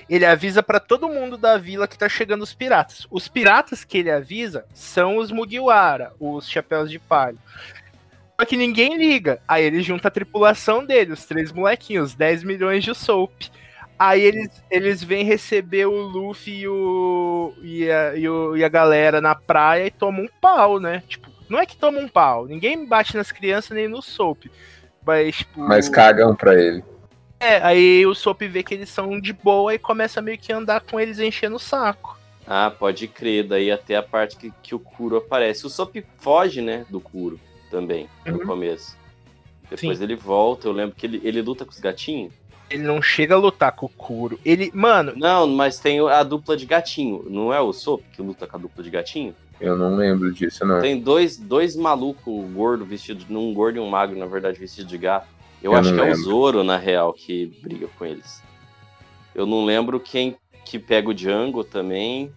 Ele 0.09 0.25
avisa 0.25 0.62
pra 0.62 0.81
todo 0.81 1.09
mundo 1.09 1.37
da 1.37 1.57
vila 1.57 1.87
que 1.88 1.99
tá 1.99 2.09
chegando 2.09 2.43
os 2.43 2.55
piratas. 2.55 3.07
Os 3.11 3.29
piratas 3.29 3.85
que 3.85 3.99
ele 3.99 4.11
avisa 4.11 4.64
são 4.75 5.16
os 5.16 5.31
Mugiwara, 5.31 6.12
os 6.19 6.49
chapéus 6.49 6.90
de 6.90 6.99
palha. 6.99 7.37
Só 8.38 8.47
que 8.47 8.57
ninguém 8.57 8.97
liga. 8.97 9.38
Aí 9.47 9.64
ele 9.64 9.83
junta 9.83 10.09
a 10.09 10.11
tripulação 10.11 10.85
dele, 10.85 11.12
os 11.12 11.25
três 11.27 11.53
molequinhos, 11.53 12.14
10 12.14 12.43
milhões 12.43 12.83
de 12.83 12.95
soap. 12.95 13.33
Aí 13.99 14.23
eles, 14.23 14.49
eles 14.71 15.05
vêm 15.05 15.25
receber 15.25 15.85
o 15.85 15.93
Luffy 16.01 16.61
e, 16.61 16.69
o, 16.69 17.53
e, 17.62 17.90
a, 17.90 18.16
e, 18.16 18.27
o- 18.27 18.57
e 18.57 18.64
a 18.64 18.69
galera 18.69 19.21
na 19.21 19.35
praia 19.35 19.87
e 19.87 19.90
tomam 19.90 20.23
um 20.25 20.29
pau, 20.40 20.81
né? 20.81 21.03
Tipo, 21.07 21.29
não 21.51 21.59
é 21.59 21.66
que 21.66 21.77
toma 21.77 21.99
um 21.99 22.09
pau. 22.09 22.47
Ninguém 22.47 22.87
bate 22.87 23.14
nas 23.14 23.31
crianças 23.31 23.73
nem 23.77 23.87
no 23.88 24.01
soap. 24.01 24.45
Mas, 25.05 25.37
tipo. 25.37 25.61
Mas 25.61 25.88
cagam 25.90 26.35
pra 26.35 26.55
ele. 26.55 26.83
É, 27.40 27.57
aí 27.62 28.05
o 28.07 28.14
Soap 28.14 28.42
vê 28.42 28.62
que 28.62 28.74
eles 28.74 28.90
são 28.90 29.18
de 29.18 29.33
boa 29.33 29.74
e 29.74 29.79
começa 29.79 30.20
meio 30.20 30.37
que 30.37 30.53
a 30.53 30.59
andar 30.59 30.83
com 30.83 31.00
eles 31.00 31.18
enchendo 31.18 31.57
o 31.57 31.61
saco. 31.61 32.18
Ah, 32.46 32.70
pode 32.70 33.09
crer. 33.09 33.44
Daí 33.44 33.70
até 33.70 33.96
a 33.96 34.03
parte 34.03 34.37
que, 34.37 34.53
que 34.62 34.74
o 34.74 34.79
Kuro 34.79 35.16
aparece. 35.16 35.66
O 35.66 35.70
Sop 35.70 35.96
foge, 36.18 36.61
né, 36.61 36.85
do 36.90 37.00
Kuro 37.00 37.40
também, 37.70 38.09
no 38.26 38.38
Uhum. 38.40 38.46
começo. 38.46 38.96
Depois 39.70 39.98
Sim. 39.98 40.05
ele 40.05 40.16
volta. 40.16 40.68
Eu 40.68 40.72
lembro 40.72 40.94
que 40.94 41.07
ele, 41.07 41.20
ele 41.24 41.40
luta 41.40 41.64
com 41.64 41.70
os 41.70 41.81
gatinhos. 41.81 42.33
Ele 42.68 42.83
não 42.83 43.00
chega 43.00 43.35
a 43.35 43.38
lutar 43.38 43.72
com 43.72 43.87
o 43.87 43.88
Kuro. 43.88 44.38
Ele, 44.44 44.70
mano, 44.74 45.12
Não, 45.16 45.46
mas 45.46 45.79
tem 45.81 45.98
a 46.09 46.22
dupla 46.22 46.57
de 46.57 46.66
gatinho. 46.66 47.24
Não 47.29 47.53
é 47.53 47.61
o 47.61 47.72
Sop 47.72 48.03
que 48.12 48.20
luta 48.20 48.46
com 48.46 48.57
a 48.57 48.61
dupla 48.61 48.85
de 48.85 48.90
gatinho? 48.90 49.35
Eu 49.61 49.76
não 49.76 49.96
lembro 49.96 50.33
disso, 50.33 50.64
não. 50.66 50.81
Tem 50.81 50.98
dois, 51.00 51.37
dois 51.37 51.74
malucos 51.76 52.50
gordo 52.53 52.85
vestido, 52.85 53.24
um 53.38 53.53
gordo 53.55 53.76
e 53.76 53.81
um 53.81 53.88
magro, 53.88 54.18
na 54.18 54.26
verdade, 54.26 54.59
vestido 54.59 54.87
de 54.88 54.98
gato. 54.98 55.26
Eu, 55.62 55.73
Eu 55.73 55.79
acho 55.79 55.92
que 55.92 55.99
é 55.99 56.03
o 56.03 56.07
lembro. 56.07 56.23
Zoro, 56.23 56.64
na 56.64 56.77
real, 56.77 57.12
que 57.12 57.46
briga 57.62 57.88
com 57.99 58.05
eles. 58.05 58.42
Eu 59.35 59.46
não 59.46 59.64
lembro 59.64 60.01
quem 60.01 60.37
que 60.64 60.79
pega 60.79 61.09
o 61.09 61.14
Django 61.14 61.64
também. 61.64 62.33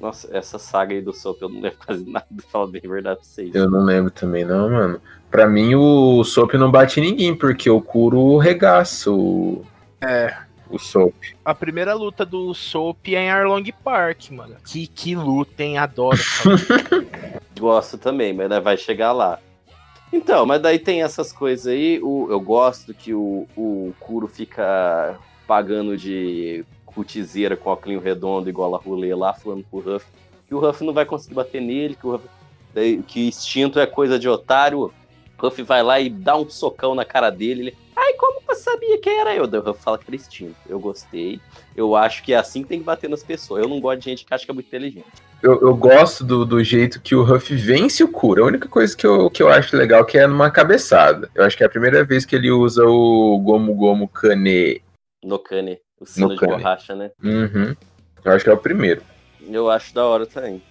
Nossa, 0.00 0.28
essa 0.36 0.58
saga 0.58 0.94
aí 0.94 1.00
do 1.00 1.12
Sop, 1.12 1.40
eu 1.40 1.48
não 1.48 1.60
lembro 1.60 1.78
quase 1.86 2.08
nada, 2.08 2.26
fala 2.50 2.66
bem 2.66 2.82
a 2.84 2.88
verdade 2.88 3.16
pra 3.20 3.24
vocês. 3.24 3.54
Eu 3.54 3.70
não 3.70 3.84
lembro 3.84 4.10
também, 4.10 4.44
não, 4.44 4.68
mano. 4.68 5.00
Pra 5.30 5.46
mim, 5.46 5.74
o 5.74 6.22
Sop 6.24 6.54
não 6.54 6.70
bate 6.70 7.00
em 7.00 7.04
ninguém, 7.04 7.34
porque 7.34 7.70
o 7.70 7.80
Kuro 7.80 8.36
regaça 8.38 9.10
o, 9.10 9.64
é. 10.00 10.36
o 10.68 10.78
Sop. 10.78 11.14
A 11.44 11.54
primeira 11.54 11.94
luta 11.94 12.24
do 12.24 12.52
Soap 12.54 13.08
é 13.08 13.24
em 13.24 13.30
Arlong 13.30 13.64
Park, 13.82 14.30
mano. 14.30 14.56
Que, 14.66 14.86
que 14.86 15.14
luta, 15.14 15.62
hein? 15.62 15.78
Adoro. 15.78 16.18
Gosto 17.58 17.96
também, 17.96 18.32
mas 18.32 18.48
vai 18.62 18.76
chegar 18.76 19.12
lá. 19.12 19.38
Então, 20.12 20.46
mas 20.46 20.62
daí 20.62 20.78
tem 20.78 21.02
essas 21.02 21.32
coisas 21.32 21.66
aí. 21.66 22.00
O, 22.02 22.28
eu 22.30 22.40
gosto 22.40 22.94
que 22.94 23.12
o, 23.12 23.46
o 23.56 23.92
Kuro 23.98 24.28
fica 24.28 25.18
pagando 25.46 25.96
de 25.96 26.64
cutizeira 26.86 27.56
com 27.56 27.70
óculos 27.70 28.02
redondo, 28.02 28.48
igual 28.48 28.74
a 28.74 28.78
rolê 28.78 29.14
lá, 29.14 29.34
falando 29.34 29.64
pro 29.64 29.80
Ruff 29.80 30.06
que 30.46 30.54
o 30.54 30.58
Ruff 30.58 30.84
não 30.84 30.92
vai 30.92 31.04
conseguir 31.04 31.34
bater 31.34 31.60
nele, 31.60 31.96
que 31.96 32.06
o 32.06 32.12
Ruff, 32.12 32.24
que 33.06 33.28
instinto 33.28 33.78
é 33.78 33.86
coisa 33.86 34.18
de 34.18 34.28
otário. 34.28 34.80
O 34.80 34.92
Ruff 35.38 35.62
vai 35.62 35.82
lá 35.82 36.00
e 36.00 36.08
dá 36.08 36.36
um 36.36 36.48
socão 36.48 36.94
na 36.94 37.04
cara 37.04 37.30
dele. 37.30 37.60
Ele, 37.62 37.76
Ai, 37.96 38.12
como 38.14 38.40
você 38.46 38.62
sabia 38.62 38.98
que 38.98 39.08
era 39.08 39.34
eu? 39.34 39.44
O 39.44 39.60
Ruff 39.60 39.82
fala 39.82 39.98
que 39.98 40.04
era 40.06 40.16
instinto. 40.16 40.56
Eu 40.68 40.78
gostei. 40.78 41.40
Eu 41.74 41.96
acho 41.96 42.22
que 42.22 42.32
é 42.32 42.36
assim 42.36 42.62
que 42.62 42.68
tem 42.68 42.78
que 42.78 42.84
bater 42.84 43.08
nas 43.08 43.22
pessoas. 43.22 43.62
Eu 43.62 43.68
não 43.68 43.80
gosto 43.80 44.00
de 44.00 44.04
gente 44.04 44.24
que 44.24 44.34
acha 44.34 44.44
que 44.44 44.50
é 44.50 44.54
muito 44.54 44.66
inteligente. 44.66 45.06
Eu, 45.44 45.60
eu 45.60 45.76
gosto 45.76 46.24
do, 46.24 46.46
do 46.46 46.64
jeito 46.64 46.98
que 47.02 47.14
o 47.14 47.22
Ruff 47.22 47.54
vence 47.54 48.02
o 48.02 48.08
Kuro. 48.08 48.42
A 48.42 48.46
única 48.46 48.66
coisa 48.66 48.96
que 48.96 49.06
eu, 49.06 49.28
que 49.28 49.42
eu 49.42 49.50
acho 49.50 49.76
legal 49.76 50.00
é 50.00 50.04
que 50.06 50.16
é 50.16 50.26
numa 50.26 50.50
cabeçada. 50.50 51.28
Eu 51.34 51.44
acho 51.44 51.54
que 51.54 51.62
é 51.62 51.66
a 51.66 51.68
primeira 51.68 52.02
vez 52.02 52.24
que 52.24 52.34
ele 52.34 52.50
usa 52.50 52.82
o 52.86 53.38
Gomu 53.40 53.74
Gomu 53.74 54.08
Kane. 54.08 54.80
No 55.22 55.38
Kane, 55.38 55.78
o 56.00 56.06
sino 56.06 56.30
de 56.30 56.36
Kane. 56.36 56.52
borracha, 56.52 56.94
né? 56.94 57.10
Uhum. 57.22 57.76
Eu 58.24 58.32
acho 58.32 58.42
que 58.42 58.48
é 58.48 58.54
o 58.54 58.56
primeiro. 58.56 59.02
Eu 59.46 59.68
acho 59.68 59.94
da 59.94 60.06
hora 60.06 60.24
também. 60.24 60.62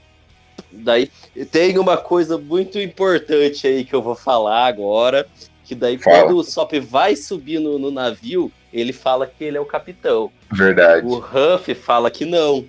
Daí 0.72 1.12
tem 1.52 1.78
uma 1.78 1.98
coisa 1.98 2.40
muito 2.40 2.80
importante 2.80 3.68
aí 3.68 3.86
que 3.86 3.94
eu 3.94 4.02
vou 4.02 4.16
falar 4.16 4.66
agora. 4.66 5.28
Que 5.64 5.76
daí 5.76 6.00
Fala. 6.00 6.24
quando 6.24 6.38
o 6.38 6.44
Sop 6.44 6.74
vai 6.80 7.16
subir 7.16 7.60
no, 7.60 7.78
no 7.78 7.92
navio, 7.92 8.52
ele 8.74 8.92
fala 8.92 9.28
que 9.28 9.44
ele 9.44 9.56
é 9.56 9.62
o 9.62 9.68
capitão. 9.68 10.32
Verdade. 10.52 11.06
O 11.06 11.20
Huff 11.20 11.76
fala 11.76 12.10
que 12.10 12.26
não. 12.26 12.68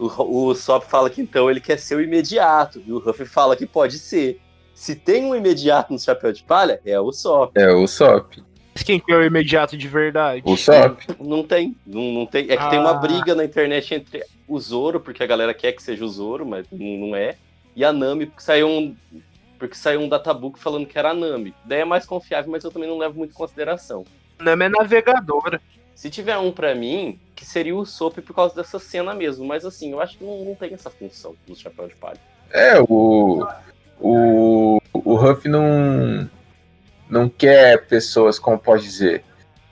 O, 0.00 0.48
o 0.48 0.54
Sop 0.54 0.84
fala 0.84 1.10
que 1.10 1.20
então 1.20 1.50
ele 1.50 1.60
quer 1.60 1.78
ser 1.78 1.94
o 1.96 2.00
imediato. 2.00 2.82
E 2.86 2.92
o 2.92 2.96
Huff 2.98 3.24
fala 3.26 3.54
que 3.54 3.66
pode 3.66 3.98
ser. 3.98 4.40
Se 4.74 4.94
tem 4.96 5.24
um 5.26 5.34
imediato 5.34 5.92
no 5.92 5.98
chapéu 5.98 6.32
de 6.32 6.42
palha, 6.42 6.80
é 6.86 6.98
o 6.98 7.12
Sop. 7.12 7.52
É 7.56 7.70
o 7.70 7.86
Sop. 7.86 8.38
Mas 8.72 8.82
Quem 8.82 8.98
que 8.98 9.12
é 9.12 9.16
o 9.16 9.22
imediato 9.22 9.76
de 9.76 9.86
verdade? 9.88 10.42
O 10.46 10.56
Sop. 10.56 11.00
Não 11.20 11.42
tem. 11.42 11.76
Não, 11.86 12.12
não 12.12 12.24
tem. 12.26 12.46
É 12.50 12.56
que 12.56 12.70
tem 12.70 12.78
uma 12.78 12.92
Ah. 12.92 12.94
briga 12.94 13.34
na 13.34 13.44
internet 13.44 13.94
entre 13.94 14.24
o 14.48 14.58
Zoro, 14.58 14.98
porque 15.00 15.22
a 15.22 15.26
galera 15.26 15.52
quer 15.52 15.72
que 15.72 15.82
seja 15.82 16.04
o 16.04 16.08
Zoro, 16.08 16.46
mas 16.46 16.66
não 16.72 17.08
não 17.08 17.16
é. 17.16 17.36
E 17.76 17.84
a 17.84 17.92
Nami, 17.92 18.26
porque 18.26 18.42
saiu 18.42 18.68
um. 18.68 18.96
Porque 19.58 19.74
saiu 19.74 20.00
um 20.00 20.08
databook 20.08 20.58
falando 20.58 20.86
que 20.86 20.98
era 20.98 21.10
a 21.10 21.14
Nami. 21.14 21.54
Daí 21.66 21.80
é 21.80 21.84
mais 21.84 22.06
confiável, 22.06 22.50
mas 22.50 22.64
eu 22.64 22.70
também 22.70 22.88
não 22.88 22.96
levo 22.96 23.18
muito 23.18 23.32
em 23.32 23.34
consideração. 23.34 24.04
Nami 24.38 24.64
é 24.64 24.68
navegadora. 24.70 25.60
Se 25.94 26.08
tiver 26.08 26.38
um 26.38 26.50
pra 26.50 26.74
mim, 26.74 27.18
que 27.36 27.44
seria 27.44 27.76
o 27.76 27.84
Sop 27.84 28.18
por 28.20 28.34
causa 28.34 28.54
dessa 28.54 28.78
cena 28.78 29.14
mesmo. 29.14 29.44
Mas 29.46 29.64
assim, 29.64 29.92
eu 29.92 30.00
acho 30.00 30.16
que 30.16 30.24
não, 30.24 30.44
não 30.44 30.54
tem 30.54 30.72
essa 30.72 30.90
função 30.90 31.34
no 31.46 31.54
chapéu 31.54 31.86
de 31.88 31.94
palha. 31.94 32.18
É, 32.52 32.80
o. 32.80 33.46
O. 34.00 34.80
O 34.92 35.14
Huff 35.16 35.48
não. 35.48 36.28
Não 37.08 37.28
quer 37.28 37.86
pessoas, 37.86 38.38
como 38.38 38.58
pode 38.58 38.84
dizer, 38.84 39.24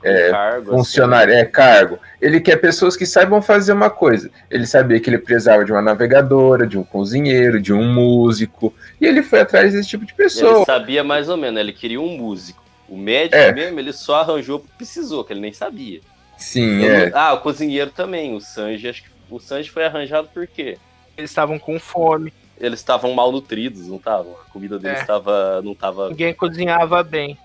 É, 0.02 0.30
Cargo, 0.30 0.70
funcionário, 0.72 1.32
é 1.32 1.44
cargo. 1.44 1.98
Ele 2.20 2.40
quer 2.40 2.56
pessoas 2.56 2.96
que 2.96 3.06
saibam 3.06 3.40
fazer 3.40 3.72
uma 3.72 3.90
coisa. 3.90 4.30
Ele 4.50 4.66
sabia 4.66 4.98
que 5.00 5.08
ele 5.08 5.18
precisava 5.18 5.64
de 5.64 5.72
uma 5.72 5.80
navegadora, 5.82 6.66
de 6.66 6.76
um 6.76 6.84
cozinheiro, 6.84 7.60
de 7.60 7.72
um 7.72 7.92
músico. 7.92 8.74
E 9.00 9.06
ele 9.06 9.22
foi 9.22 9.40
atrás 9.40 9.72
desse 9.72 9.88
tipo 9.88 10.04
de 10.04 10.12
assim. 10.12 10.22
pessoa. 10.22 10.56
Ele 10.58 10.64
sabia 10.64 11.04
mais 11.04 11.28
ou 11.28 11.36
menos, 11.36 11.60
ele 11.60 11.72
queria 11.72 12.00
um 12.00 12.16
músico. 12.16 12.62
O 12.88 12.96
médico 12.96 13.36
É. 13.36 13.52
mesmo, 13.52 13.78
ele 13.78 13.92
só 13.92 14.16
arranjou 14.20 14.60
porque 14.60 14.74
precisou, 14.78 15.22
que 15.24 15.32
ele 15.32 15.40
nem 15.40 15.52
sabia. 15.52 16.00
Sim, 16.36 16.84
é. 16.84 17.10
Ah, 17.14 17.34
o 17.34 17.40
cozinheiro 17.40 17.90
também. 17.90 18.34
O 18.34 18.40
Sanji, 18.40 18.88
acho 18.88 19.02
que 19.02 19.10
o 19.30 19.38
Sanji 19.38 19.70
foi 19.70 19.84
arranjado 19.84 20.28
por 20.28 20.46
quê? 20.46 20.78
Eles 21.16 21.30
estavam 21.30 21.58
com 21.58 21.78
fome. 21.78 22.32
Eles 22.56 22.80
estavam 22.80 23.12
mal 23.12 23.30
nutridos, 23.30 23.86
não 23.88 23.96
estavam? 23.96 24.32
A 24.32 24.50
comida 24.50 24.78
deles 24.78 24.98
É. 24.98 25.00
estava. 25.02 25.60
não 25.62 25.74
tava. 25.74 26.08
Ninguém 26.10 26.32
cozinhava 26.34 27.02
bem. 27.02 27.36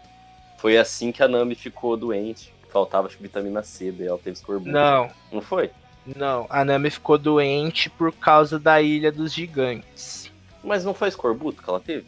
Foi 0.57 0.77
assim 0.77 1.11
que 1.11 1.21
a 1.21 1.27
Nami 1.27 1.55
ficou 1.55 1.97
doente. 1.97 2.53
Faltava 2.71 3.07
acho, 3.07 3.17
vitamina 3.19 3.61
C, 3.61 3.91
daí 3.91 4.07
ela 4.07 4.17
teve 4.17 4.37
escorbuto. 4.37 4.71
Não, 4.71 5.09
Não 5.31 5.41
foi? 5.41 5.69
não. 6.15 6.47
A 6.49 6.63
Nami 6.65 6.89
ficou 6.89 7.17
doente 7.17 7.89
por 7.89 8.11
causa 8.13 8.57
da 8.57 8.81
Ilha 8.81 9.11
dos 9.11 9.33
Gigantes. 9.33 10.31
Mas 10.63 10.83
não 10.85 10.93
foi 10.93 11.09
escorbuto 11.09 11.61
que 11.61 11.69
ela 11.69 11.79
teve? 11.79 12.05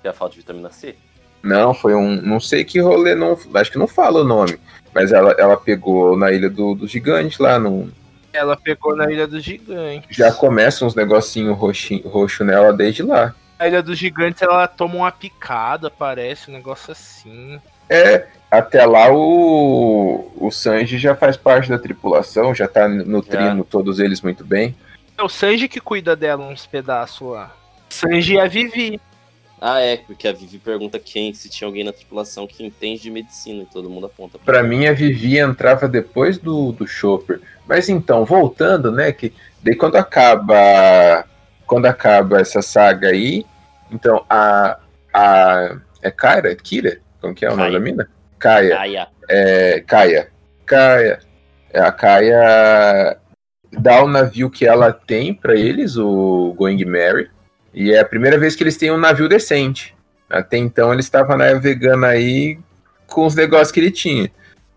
Que 0.00 0.08
é 0.08 0.10
a 0.10 0.14
falta 0.14 0.32
de 0.34 0.40
vitamina 0.40 0.70
C? 0.70 0.96
Não, 1.42 1.74
foi 1.74 1.94
um. 1.94 2.20
Não 2.22 2.38
sei 2.38 2.64
que 2.64 2.80
rolê, 2.80 3.14
não. 3.14 3.36
Acho 3.54 3.72
que 3.72 3.78
não 3.78 3.88
fala 3.88 4.20
o 4.20 4.24
nome. 4.24 4.58
Mas 4.94 5.12
ela, 5.12 5.34
ela 5.38 5.56
pegou 5.56 6.16
na 6.16 6.30
ilha 6.30 6.50
do, 6.50 6.74
do 6.74 6.86
gigante 6.86 7.40
lá. 7.40 7.58
No, 7.58 7.90
Ela 8.32 8.56
pegou 8.56 8.96
na 8.96 9.10
Ilha 9.10 9.26
dos 9.26 9.42
Gigantes. 9.42 10.16
já 10.16 10.32
começa 10.32 10.84
uns 10.84 10.94
negocinho 10.94 11.52
roxinho, 11.52 12.08
roxo 12.08 12.44
nela 12.44 12.72
desde 12.72 13.02
lá. 13.02 13.34
A 13.58 13.68
Ilha 13.68 13.82
dos 13.82 13.98
Gigantes, 13.98 14.42
ela 14.42 14.66
toma 14.66 14.96
uma 14.96 15.12
picada, 15.12 15.90
parece, 15.90 16.50
um 16.50 16.54
negócio 16.54 16.92
assim. 16.92 17.60
É, 17.88 18.26
até 18.50 18.84
lá 18.86 19.12
o, 19.12 20.32
o 20.36 20.50
Sanji 20.50 20.98
já 20.98 21.14
faz 21.14 21.36
parte 21.36 21.68
da 21.68 21.78
tripulação, 21.78 22.54
já 22.54 22.66
tá 22.66 22.88
nutrindo 22.88 23.64
todos 23.64 23.98
eles 23.98 24.20
muito 24.20 24.44
bem. 24.44 24.74
É 25.16 25.22
o 25.22 25.28
Sanji 25.28 25.68
que 25.68 25.80
cuida 25.80 26.16
dela 26.16 26.44
uns 26.44 26.66
pedaços 26.66 27.30
lá. 27.30 27.54
Sanji 27.90 28.34
e 28.34 28.40
a 28.40 28.46
Vivi. 28.46 29.00
Ah, 29.64 29.78
é, 29.78 29.96
porque 29.96 30.26
a 30.26 30.32
Vivi 30.32 30.58
pergunta 30.58 30.98
quem, 30.98 31.32
se 31.32 31.48
tinha 31.48 31.68
alguém 31.68 31.84
na 31.84 31.92
tripulação 31.92 32.48
que 32.48 32.66
entende 32.66 33.02
de 33.02 33.10
medicina 33.12 33.62
e 33.62 33.66
todo 33.66 33.88
mundo 33.88 34.06
aponta 34.06 34.36
pra 34.36 34.54
Pra 34.54 34.62
mim, 34.64 34.86
a 34.86 34.92
Vivi 34.92 35.38
entrava 35.38 35.86
depois 35.86 36.36
do, 36.36 36.72
do 36.72 36.84
Chopper. 36.84 37.40
Mas 37.64 37.88
então, 37.88 38.24
voltando, 38.24 38.90
né? 38.90 39.12
Que 39.12 39.32
daí 39.62 39.76
quando 39.76 39.94
acaba. 39.94 41.24
Quando 41.64 41.86
acaba 41.86 42.40
essa 42.40 42.60
saga 42.60 43.10
aí, 43.10 43.46
então 43.88 44.24
a. 44.28 44.80
a 45.14 45.76
é 46.02 46.10
Kyra? 46.10 46.56
Kira? 46.56 46.98
Como 47.20 47.32
que 47.32 47.46
é 47.46 47.52
o 47.52 47.56
nome 47.56 47.70
da 47.70 47.78
mina? 47.78 48.08
Kaia. 48.40 48.76
Kaia. 48.76 49.08
É, 49.30 49.84
Kaia. 49.86 50.28
Kaia. 50.66 51.20
É, 51.72 51.80
A 51.80 51.92
Kaia 51.92 53.16
dá 53.78 54.02
o 54.02 54.08
navio 54.08 54.50
que 54.50 54.66
ela 54.66 54.92
tem 54.92 55.32
pra 55.32 55.54
eles, 55.54 55.96
o 55.96 56.52
Going 56.58 56.84
Mary. 56.84 57.30
E 57.74 57.92
é 57.92 58.00
a 58.00 58.04
primeira 58.04 58.38
vez 58.38 58.54
que 58.54 58.62
eles 58.62 58.76
têm 58.76 58.90
um 58.90 58.98
navio 58.98 59.28
decente. 59.28 59.94
Até 60.28 60.56
então 60.56 60.92
ele 60.92 61.00
estava 61.00 61.36
navegando 61.36 62.06
aí 62.06 62.58
com 63.06 63.26
os 63.26 63.34
negócios 63.34 63.70
que 63.70 63.80
ele 63.80 63.90
tinha. 63.90 64.30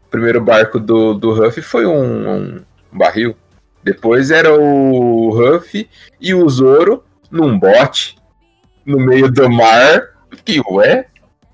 O 0.07 0.09
primeiro 0.09 0.41
barco 0.41 0.79
do, 0.79 1.13
do 1.13 1.31
Huff 1.31 1.61
foi 1.61 1.85
um, 1.85 2.29
um 2.29 2.63
barril. 2.91 3.35
Depois 3.83 4.31
era 4.31 4.53
o 4.53 5.29
Huff 5.29 5.89
e 6.19 6.33
o 6.33 6.47
Zoro 6.49 7.03
num 7.29 7.57
bote 7.57 8.15
no 8.85 8.99
meio 8.99 9.31
do 9.31 9.49
mar. 9.49 10.15
Que 10.43 10.61
ué? 10.69 11.07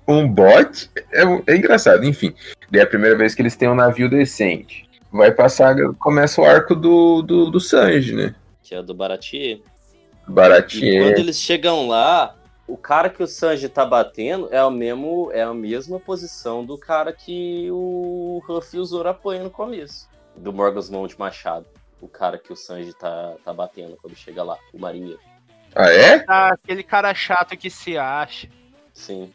Um 0.06 0.28
bote? 0.28 0.90
É, 1.12 1.22
é 1.46 1.56
engraçado, 1.56 2.04
enfim. 2.04 2.34
É 2.72 2.80
a 2.80 2.86
primeira 2.86 3.16
vez 3.16 3.34
que 3.34 3.42
eles 3.42 3.56
têm 3.56 3.68
um 3.68 3.74
navio 3.74 4.08
decente. 4.08 4.88
Vai 5.12 5.30
passar, 5.30 5.76
começa 5.98 6.40
o 6.40 6.44
arco 6.44 6.74
do, 6.74 7.22
do, 7.22 7.50
do 7.50 7.60
Sanji, 7.60 8.14
né? 8.14 8.34
Que 8.62 8.74
é 8.74 8.82
do 8.82 8.94
E 10.28 10.30
Baratier. 10.30 11.02
quando 11.02 11.18
eles 11.18 11.36
chegam 11.36 11.88
lá, 11.88 12.36
o 12.66 12.76
cara 12.76 13.10
que 13.10 13.22
o 13.22 13.26
Sanji 13.26 13.68
tá 13.68 13.84
batendo 13.84 14.48
é, 14.50 14.64
o 14.64 14.70
mesmo, 14.70 15.30
é 15.32 15.42
a 15.42 15.52
mesma 15.52 15.98
posição 16.00 16.64
do 16.64 16.78
cara 16.78 17.12
que 17.12 17.68
o 17.70 18.42
Ruff 18.46 18.76
e 18.76 18.80
o 18.80 18.84
Zoro 18.84 19.08
apanham 19.08 19.44
no 19.44 19.50
começo. 19.50 20.08
Do 20.36 20.52
Morgan's 20.52 20.88
Mount 20.88 21.14
Machado. 21.18 21.66
O 22.00 22.08
cara 22.08 22.38
que 22.38 22.52
o 22.52 22.56
Sanji 22.56 22.92
tá, 22.94 23.34
tá 23.44 23.52
batendo 23.52 23.96
quando 24.00 24.16
chega 24.16 24.42
lá, 24.42 24.58
o 24.72 24.78
marinheiro. 24.78 25.20
Ah, 25.74 25.90
é? 25.90 26.24
Ah, 26.28 26.52
aquele 26.52 26.82
cara 26.82 27.14
chato 27.14 27.56
que 27.56 27.70
se 27.70 27.96
acha. 27.96 28.48
Sim. 28.92 29.32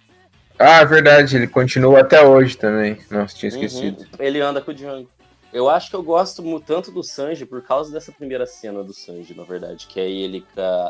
Ah, 0.60 0.84
verdade, 0.84 1.36
ele 1.36 1.48
continua 1.48 2.02
até 2.02 2.26
hoje 2.26 2.58
também. 2.58 2.98
Nossa, 3.12 3.36
tinha 3.36 3.50
esquecido. 3.50 4.02
Uhum. 4.02 4.08
Ele 4.20 4.42
anda 4.42 4.62
com 4.62 4.72
o 4.72 4.74
Django. 4.74 5.10
Eu 5.54 5.70
acho 5.70 5.90
que 5.90 5.96
eu 5.96 6.04
gosto 6.04 6.60
tanto 6.60 6.92
do 6.92 7.04
Sanji 7.04 7.46
por 7.46 7.62
causa 7.62 7.92
dessa 7.92 8.12
primeira 8.12 8.46
cena 8.46 8.84
do 8.84 8.94
Sanji, 8.94 9.34
na 9.34 9.44
verdade, 9.44 9.88
que 9.88 10.00
é 10.00 10.10
ele 10.10 10.46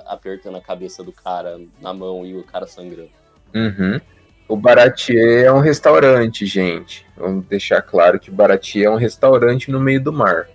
apertando 0.05 0.55
a 0.57 0.61
cabeça 0.61 1.03
do 1.03 1.11
cara 1.11 1.59
na 1.79 1.93
mão 1.93 2.25
e 2.25 2.35
o 2.35 2.43
cara 2.43 2.65
sangrando. 2.65 3.11
Uhum. 3.53 3.99
O 4.47 4.55
Baratier 4.55 5.45
é 5.45 5.51
um 5.51 5.59
restaurante, 5.59 6.45
gente. 6.45 7.05
Vamos 7.15 7.45
deixar 7.45 7.81
claro 7.81 8.19
que 8.19 8.31
Baratier 8.31 8.85
é 8.85 8.89
um 8.89 8.95
restaurante 8.95 9.69
no 9.69 9.79
meio 9.79 10.01
do 10.01 10.11
mar. 10.11 10.49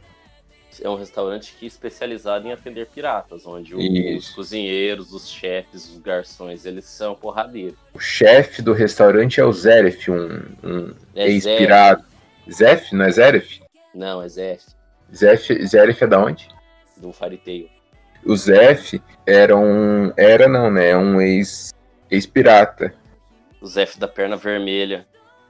É 0.80 0.88
um 0.88 0.96
restaurante 0.96 1.54
que 1.60 1.66
é 1.66 1.68
especializado 1.68 2.48
em 2.48 2.52
atender 2.52 2.86
piratas, 2.88 3.46
onde 3.46 3.74
o- 3.74 4.16
os 4.16 4.30
cozinheiros, 4.30 5.12
os 5.12 5.28
chefes, 5.30 5.88
os 5.90 5.98
garçons, 5.98 6.64
eles 6.64 6.86
são 6.86 7.14
porradeiros. 7.14 7.78
O 7.94 8.00
chefe 8.00 8.62
do 8.62 8.72
restaurante 8.72 9.38
é 9.38 9.44
o 9.44 9.52
Zeref, 9.52 10.10
um, 10.10 10.40
um 10.64 10.94
É 11.14 11.28
ex-pirata. 11.28 12.04
Zef? 12.50 12.92
Não 12.94 13.04
é 13.04 13.10
Zeref? 13.12 13.62
Não, 13.94 14.22
é 14.22 14.28
Zef, 14.28 14.64
Zef, 15.14 15.66
Zeref 15.66 16.02
é 16.02 16.07
da 16.07 16.18
onde? 16.24 16.48
do 16.96 17.12
Fairy 17.12 17.38
Tail. 17.38 17.68
O 18.24 18.37
Zef 18.37 19.02
era 19.26 19.57
um. 19.57 20.12
Era 20.16 20.46
não, 20.48 20.70
né? 20.70 20.96
Um 20.96 21.20
ex- 21.20 21.74
ex-pirata. 22.11 22.94
O 23.61 23.66
Zef 23.66 23.98
da 23.98 24.07
perna 24.07 24.37
vermelha. 24.37 25.07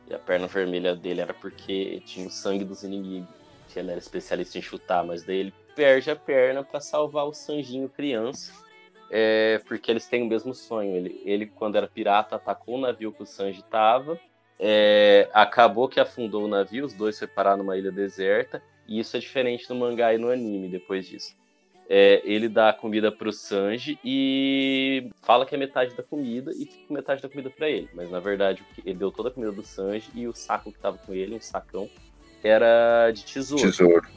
E 0.08 0.14
a 0.14 0.18
perna 0.18 0.46
vermelha 0.46 0.96
dele 0.96 1.20
era 1.20 1.34
porque 1.34 2.02
tinha 2.06 2.26
o 2.26 2.30
sangue 2.30 2.64
dos 2.64 2.82
inimigos. 2.82 3.28
Que 3.68 3.78
ele 3.78 3.90
era 3.90 3.98
especialista 3.98 4.58
em 4.58 4.62
chutar, 4.62 5.04
mas 5.04 5.22
daí 5.22 5.36
ele 5.36 5.54
perde 5.76 6.10
a 6.10 6.16
perna 6.16 6.64
pra 6.64 6.80
salvar 6.80 7.26
o 7.26 7.32
Sanjinho 7.34 7.88
criança. 7.88 8.52
É, 9.10 9.60
porque 9.68 9.90
eles 9.90 10.06
têm 10.06 10.22
o 10.22 10.26
mesmo 10.26 10.54
sonho. 10.54 10.96
Ele, 10.96 11.20
ele, 11.24 11.46
quando 11.46 11.76
era 11.76 11.86
pirata, 11.86 12.36
atacou 12.36 12.76
o 12.76 12.80
navio 12.80 13.12
que 13.12 13.22
o 13.22 13.26
Sanji 13.26 13.62
tava. 13.64 14.18
É, 14.64 15.28
acabou 15.34 15.88
que 15.88 15.98
afundou 15.98 16.44
o 16.44 16.48
navio, 16.48 16.86
os 16.86 16.94
dois 16.94 17.18
foi 17.18 17.26
parar 17.26 17.56
numa 17.56 17.76
ilha 17.76 17.90
deserta. 17.90 18.62
E 18.86 19.00
isso 19.00 19.16
é 19.16 19.20
diferente 19.20 19.68
no 19.68 19.74
mangá 19.74 20.14
e 20.14 20.18
no 20.18 20.30
anime 20.30 20.68
depois 20.68 21.06
disso. 21.06 21.34
É, 21.88 22.22
ele 22.24 22.48
dá 22.48 22.68
a 22.68 22.72
comida 22.72 23.10
pro 23.10 23.32
Sanji 23.32 23.98
e 24.04 25.10
fala 25.20 25.44
que 25.44 25.54
é 25.54 25.58
metade 25.58 25.94
da 25.94 26.02
comida 26.02 26.52
e 26.52 26.64
fica 26.64 26.94
metade 26.94 27.20
da 27.20 27.28
comida 27.28 27.50
pra 27.50 27.68
ele. 27.68 27.88
Mas 27.92 28.08
na 28.08 28.20
verdade 28.20 28.62
ele 28.84 28.94
deu 28.94 29.10
toda 29.10 29.30
a 29.30 29.32
comida 29.32 29.50
do 29.50 29.64
Sanji 29.64 30.08
e 30.14 30.28
o 30.28 30.34
saco 30.34 30.72
que 30.72 30.78
tava 30.78 30.96
com 30.98 31.12
ele, 31.12 31.34
um 31.34 31.40
sacão, 31.40 31.90
era 32.42 33.10
de 33.10 33.24
tesouro. 33.24 33.64
Tesouro. 33.64 34.08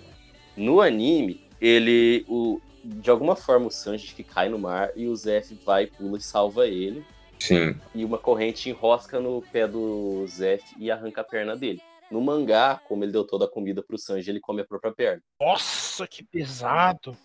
No 0.55 0.79
anime, 0.79 1.41
ele. 1.59 2.23
O, 2.27 2.61
de 2.83 3.09
alguma 3.09 3.35
forma 3.35 3.65
o 3.65 3.71
Sanji 3.71 4.13
que 4.13 4.23
cai 4.23 4.47
no 4.47 4.59
mar 4.59 4.91
e 4.95 5.07
o 5.07 5.15
Zef 5.15 5.55
vai, 5.65 5.87
pula 5.87 6.19
e 6.19 6.21
salva 6.21 6.67
ele. 6.67 7.03
Sim. 7.39 7.75
E 7.93 8.03
uma 8.03 8.17
corrente 8.17 8.69
enrosca 8.69 9.19
no 9.19 9.41
pé 9.51 9.67
do 9.67 10.25
Zef 10.27 10.63
e 10.77 10.89
arranca 10.89 11.21
a 11.21 11.23
perna 11.23 11.55
dele. 11.55 11.81
No 12.09 12.21
mangá, 12.21 12.79
como 12.87 13.03
ele 13.03 13.11
deu 13.11 13.23
toda 13.23 13.45
a 13.45 13.47
comida 13.47 13.81
pro 13.81 13.97
Sanji, 13.97 14.29
ele 14.29 14.39
come 14.39 14.61
a 14.61 14.65
própria 14.65 14.93
perna. 14.93 15.21
Nossa, 15.39 16.07
que 16.07 16.23
pesado. 16.23 17.17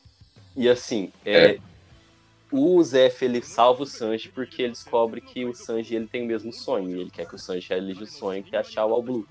E 0.56 0.68
assim, 0.68 1.12
é, 1.24 1.58
o 2.50 2.82
Zef 2.82 3.24
ele 3.24 3.42
salva 3.42 3.82
o 3.82 3.86
Sanji 3.86 4.28
porque 4.28 4.62
ele 4.62 4.72
descobre 4.72 5.20
que 5.20 5.44
o 5.44 5.54
Sanji 5.54 5.94
ele 5.94 6.06
tem 6.06 6.22
o 6.24 6.26
mesmo 6.26 6.52
sonho. 6.52 6.96
E 6.96 7.00
ele 7.00 7.11
quer 7.11 7.26
que 7.26 7.34
o 7.34 7.38
Sanji 7.38 7.68
realize 7.68 8.02
o 8.02 8.06
sonho 8.06 8.42
que 8.42 8.56
é 8.56 8.58
achar 8.58 8.86
o 8.86 8.92
All 8.92 9.02
Blue. 9.02 9.26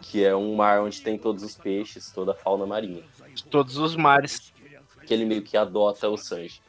que 0.00 0.24
é 0.24 0.34
um 0.34 0.54
mar 0.54 0.80
onde 0.80 1.00
tem 1.00 1.18
todos 1.18 1.42
os 1.42 1.54
peixes, 1.54 2.10
toda 2.10 2.32
a 2.32 2.34
fauna 2.34 2.66
marinha. 2.66 3.02
Todos 3.50 3.76
os 3.76 3.94
mares. 3.96 4.52
Que 5.06 5.14
ele 5.14 5.24
meio 5.24 5.42
que 5.42 5.56
adota 5.56 6.08
o 6.08 6.16
Sanji. 6.16 6.60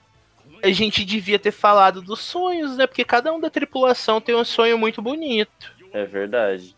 A 0.64 0.72
gente 0.72 1.04
devia 1.04 1.40
ter 1.40 1.52
falado 1.52 2.02
dos 2.02 2.20
sonhos, 2.20 2.78
né? 2.78 2.86
Porque 2.86 3.04
cada 3.04 3.34
um 3.34 3.40
da 3.40 3.50
tripulação 3.50 4.22
tem 4.22 4.36
um 4.36 4.46
sonho 4.46 4.78
muito 4.78 5.02
bonito. 5.02 5.74
É 5.92 6.06
verdade. 6.06 6.76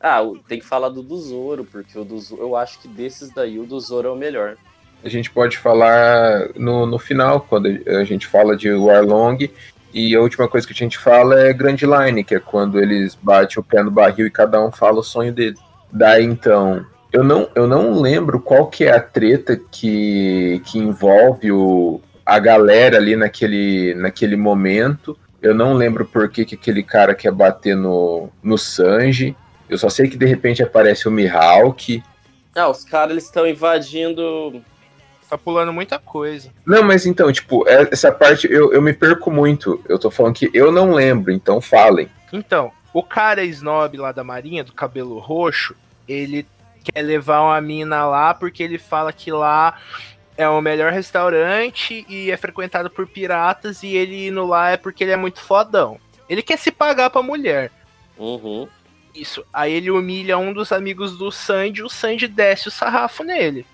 Ah, 0.00 0.20
tem 0.46 0.58
que 0.58 0.66
falar 0.66 0.88
do 0.88 1.02
do 1.02 1.16
Zoro, 1.18 1.64
porque 1.64 1.98
o 1.98 2.04
do 2.04 2.18
Zoro, 2.18 2.42
eu 2.42 2.56
acho 2.56 2.78
que 2.80 2.88
desses 2.88 3.30
daí 3.30 3.58
o 3.58 3.66
do 3.66 3.78
Zoro 3.80 4.08
é 4.08 4.10
o 4.10 4.16
melhor. 4.16 4.56
A 5.02 5.08
gente 5.08 5.30
pode 5.30 5.58
falar 5.58 6.50
no, 6.54 6.86
no 6.86 6.98
final, 6.98 7.40
quando 7.40 7.66
a 7.86 8.04
gente 8.04 8.26
fala 8.26 8.56
de 8.56 8.70
Warlong, 8.72 9.50
e 9.92 10.14
a 10.14 10.20
última 10.20 10.48
coisa 10.48 10.66
que 10.66 10.72
a 10.72 10.76
gente 10.76 10.98
fala 10.98 11.40
é 11.40 11.52
Grand 11.52 11.76
Line, 11.76 12.24
que 12.24 12.34
é 12.34 12.40
quando 12.40 12.78
eles 12.78 13.14
batem 13.14 13.58
o 13.58 13.62
pé 13.62 13.82
no 13.82 13.90
barril 13.90 14.26
e 14.26 14.30
cada 14.30 14.62
um 14.64 14.70
fala 14.70 15.00
o 15.00 15.04
sonho 15.04 15.32
dele. 15.32 15.56
Daí 15.90 16.24
então, 16.24 16.84
eu 17.12 17.24
não, 17.24 17.48
eu 17.54 17.66
não 17.66 18.00
lembro 18.00 18.40
qual 18.40 18.66
que 18.66 18.84
é 18.84 18.92
a 18.92 19.00
treta 19.00 19.58
que, 19.70 20.60
que 20.66 20.78
envolve 20.78 21.50
o, 21.50 22.00
a 22.26 22.40
galera 22.40 22.96
ali 22.96 23.14
naquele, 23.14 23.94
naquele 23.94 24.36
momento. 24.36 25.16
Eu 25.40 25.54
não 25.54 25.74
lembro 25.74 26.04
por 26.04 26.28
que, 26.28 26.44
que 26.44 26.56
aquele 26.56 26.82
cara 26.82 27.14
quer 27.14 27.30
bater 27.30 27.76
no, 27.76 28.28
no 28.42 28.58
Sanji. 28.58 29.36
Eu 29.70 29.78
só 29.78 29.88
sei 29.88 30.08
que 30.08 30.16
de 30.16 30.26
repente 30.26 30.60
aparece 30.60 31.06
o 31.06 31.10
Mihawk. 31.10 32.02
Ah, 32.54 32.68
os 32.68 32.84
caras 32.84 33.22
estão 33.22 33.46
invadindo. 33.46 34.60
Tá 35.30 35.38
pulando 35.38 35.72
muita 35.72 35.98
coisa. 35.98 36.50
Não, 36.64 36.82
mas 36.82 37.06
então, 37.06 37.32
tipo, 37.32 37.68
é, 37.68 37.88
essa 37.92 38.10
parte 38.10 38.50
eu, 38.50 38.72
eu 38.72 38.82
me 38.82 38.92
perco 38.92 39.30
muito. 39.30 39.80
Eu 39.88 39.98
tô 39.98 40.10
falando 40.10 40.34
que 40.34 40.50
eu 40.52 40.72
não 40.72 40.92
lembro, 40.94 41.32
então 41.32 41.60
falem. 41.60 42.08
Então, 42.32 42.72
o 42.92 43.02
cara 43.02 43.44
snob 43.44 43.96
lá 43.98 44.10
da 44.10 44.24
Marinha, 44.24 44.64
do 44.64 44.72
cabelo 44.72 45.18
roxo, 45.18 45.76
ele 46.08 46.46
quer 46.82 47.02
levar 47.02 47.42
uma 47.42 47.60
mina 47.60 48.06
lá 48.06 48.32
porque 48.32 48.62
ele 48.62 48.78
fala 48.78 49.12
que 49.12 49.30
lá 49.30 49.76
é 50.36 50.48
o 50.48 50.60
melhor 50.60 50.92
restaurante 50.92 52.04
e 52.08 52.30
é 52.30 52.36
frequentado 52.36 52.90
por 52.90 53.06
piratas 53.06 53.82
e 53.82 53.94
ele 53.94 54.28
indo 54.28 54.44
lá 54.44 54.70
é 54.70 54.76
porque 54.76 55.04
ele 55.04 55.12
é 55.12 55.16
muito 55.16 55.40
fodão. 55.40 55.98
Ele 56.28 56.42
quer 56.42 56.58
se 56.58 56.70
pagar 56.70 57.10
pra 57.10 57.22
mulher. 57.22 57.70
Uhum. 58.18 58.68
Isso. 59.14 59.44
Aí 59.52 59.72
ele 59.72 59.90
humilha 59.90 60.36
um 60.36 60.52
dos 60.52 60.72
amigos 60.72 61.16
do 61.16 61.30
Sandy, 61.30 61.82
o 61.82 61.88
Sandy 61.88 62.28
desce 62.28 62.68
o 62.68 62.70
sarrafo 62.70 63.24
nele. 63.24 63.66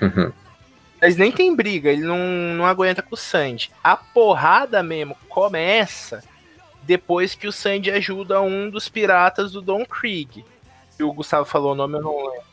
Uhum. 0.00 0.32
Mas 1.00 1.16
nem 1.16 1.32
tem 1.32 1.54
briga, 1.54 1.90
ele 1.90 2.02
não, 2.02 2.18
não 2.56 2.64
aguenta 2.64 3.02
com 3.02 3.14
o 3.14 3.18
Sandy. 3.18 3.70
A 3.82 3.96
porrada 3.96 4.82
mesmo 4.82 5.16
começa 5.28 6.22
depois 6.82 7.34
que 7.34 7.46
o 7.46 7.52
Sandy 7.52 7.90
ajuda 7.90 8.40
um 8.40 8.70
dos 8.70 8.88
piratas 8.88 9.52
do 9.52 9.60
Don 9.60 9.84
Krieg. 9.84 10.44
E 10.98 11.02
o 11.02 11.12
Gustavo 11.12 11.44
falou 11.44 11.72
o 11.72 11.74
nome, 11.74 11.98
eu 11.98 12.02
não 12.02 12.16
lembro. 12.16 12.44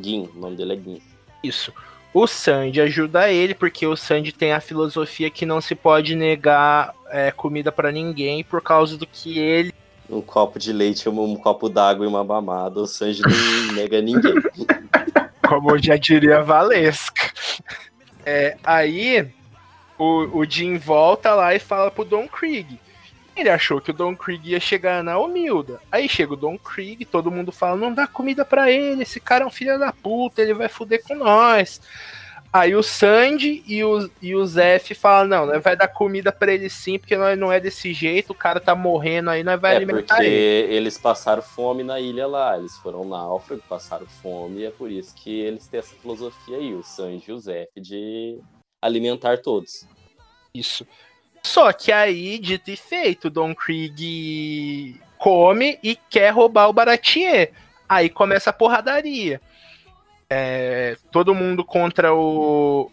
Gin, 0.00 0.30
o 0.34 0.38
nome 0.38 0.56
dele 0.56 0.74
é 0.74 0.76
Gin. 0.76 1.02
Isso. 1.42 1.72
O 2.12 2.26
Sandy 2.26 2.80
ajuda 2.80 3.30
ele, 3.30 3.54
porque 3.54 3.86
o 3.86 3.96
Sandy 3.96 4.32
tem 4.32 4.52
a 4.52 4.60
filosofia 4.60 5.30
que 5.30 5.44
não 5.44 5.60
se 5.60 5.74
pode 5.74 6.14
negar 6.14 6.94
é, 7.10 7.30
comida 7.30 7.70
para 7.70 7.92
ninguém 7.92 8.42
por 8.42 8.62
causa 8.62 8.96
do 8.96 9.06
que 9.06 9.38
ele. 9.38 9.72
Um 10.08 10.22
copo 10.22 10.58
de 10.58 10.72
leite, 10.72 11.08
um, 11.08 11.22
um 11.22 11.36
copo 11.36 11.68
d'água 11.68 12.06
e 12.06 12.08
uma 12.08 12.24
mamada. 12.24 12.80
O 12.80 12.86
Sandy 12.86 13.20
não 13.22 13.72
nega 13.76 14.00
ninguém. 14.00 14.34
Como 15.46 15.70
eu 15.72 15.82
já 15.82 15.96
diria 15.96 16.42
Valesca. 16.42 17.30
É, 18.24 18.56
aí 18.64 19.30
o, 19.98 20.38
o 20.38 20.44
Jim 20.44 20.78
volta 20.78 21.34
lá 21.34 21.54
e 21.54 21.58
fala 21.58 21.90
pro 21.90 22.04
Don 22.04 22.26
Krieg. 22.26 22.78
Ele 23.38 23.50
achou 23.50 23.80
que 23.80 23.90
o 23.90 23.94
Don 23.94 24.16
Krieg 24.16 24.50
ia 24.50 24.58
chegar 24.58 25.02
na 25.04 25.16
humilda. 25.18 25.80
Aí 25.92 26.08
chega 26.08 26.32
o 26.32 26.36
Don 26.36 26.58
Krieg, 26.58 27.04
todo 27.04 27.30
mundo 27.30 27.52
fala: 27.52 27.76
não 27.76 27.94
dá 27.94 28.06
comida 28.06 28.44
para 28.44 28.70
ele, 28.70 29.02
esse 29.02 29.20
cara 29.20 29.44
é 29.44 29.46
um 29.46 29.50
filho 29.50 29.78
da 29.78 29.92
puta, 29.92 30.42
ele 30.42 30.54
vai 30.54 30.68
fuder 30.68 31.02
com 31.04 31.14
nós. 31.14 31.80
Aí 32.50 32.74
o 32.74 32.82
Sandy 32.82 33.62
e 33.66 33.84
o, 33.84 34.10
e 34.22 34.34
o 34.34 34.44
Zef 34.46 34.94
falam: 34.94 35.28
não, 35.28 35.46
nós 35.46 35.62
vai 35.62 35.76
dar 35.76 35.86
comida 35.86 36.32
para 36.32 36.52
ele 36.52 36.68
sim, 36.68 36.98
porque 36.98 37.16
nós 37.16 37.38
não 37.38 37.52
é 37.52 37.60
desse 37.60 37.92
jeito, 37.92 38.30
o 38.30 38.34
cara 38.34 38.58
tá 38.58 38.74
morrendo 38.74 39.30
aí, 39.30 39.44
nós 39.44 39.60
vai 39.60 39.74
é 39.74 39.76
alimentar 39.76 40.16
porque 40.16 40.26
ele. 40.26 40.74
eles 40.74 40.98
passaram 40.98 41.42
fome 41.42 41.84
na 41.84 42.00
ilha 42.00 42.26
lá. 42.26 42.58
Eles 42.58 42.76
foram 42.78 43.04
náufragos, 43.04 43.64
passaram 43.66 44.06
fome, 44.06 44.60
e 44.60 44.64
é 44.64 44.70
por 44.70 44.90
isso 44.90 45.14
que 45.14 45.40
eles 45.40 45.68
têm 45.68 45.78
essa 45.78 45.94
filosofia 45.94 46.56
aí, 46.56 46.74
o 46.74 46.82
Sanji 46.82 47.24
e 47.28 47.32
o 47.32 47.38
Zef, 47.38 47.70
de 47.76 48.40
alimentar 48.80 49.38
todos. 49.42 49.86
Isso. 50.54 50.86
Só 51.42 51.72
que 51.72 51.90
aí, 51.92 52.38
dito 52.38 52.70
e 52.70 52.76
feito, 52.76 53.30
Don 53.30 53.54
Krieg 53.54 55.00
come 55.18 55.78
e 55.82 55.96
quer 56.10 56.30
roubar 56.30 56.68
o 56.68 56.72
Baratier. 56.72 57.52
Aí 57.88 58.08
começa 58.08 58.50
a 58.50 58.52
porradaria. 58.52 59.40
É, 60.28 60.96
todo 61.10 61.34
mundo 61.34 61.64
contra 61.64 62.12
o, 62.14 62.90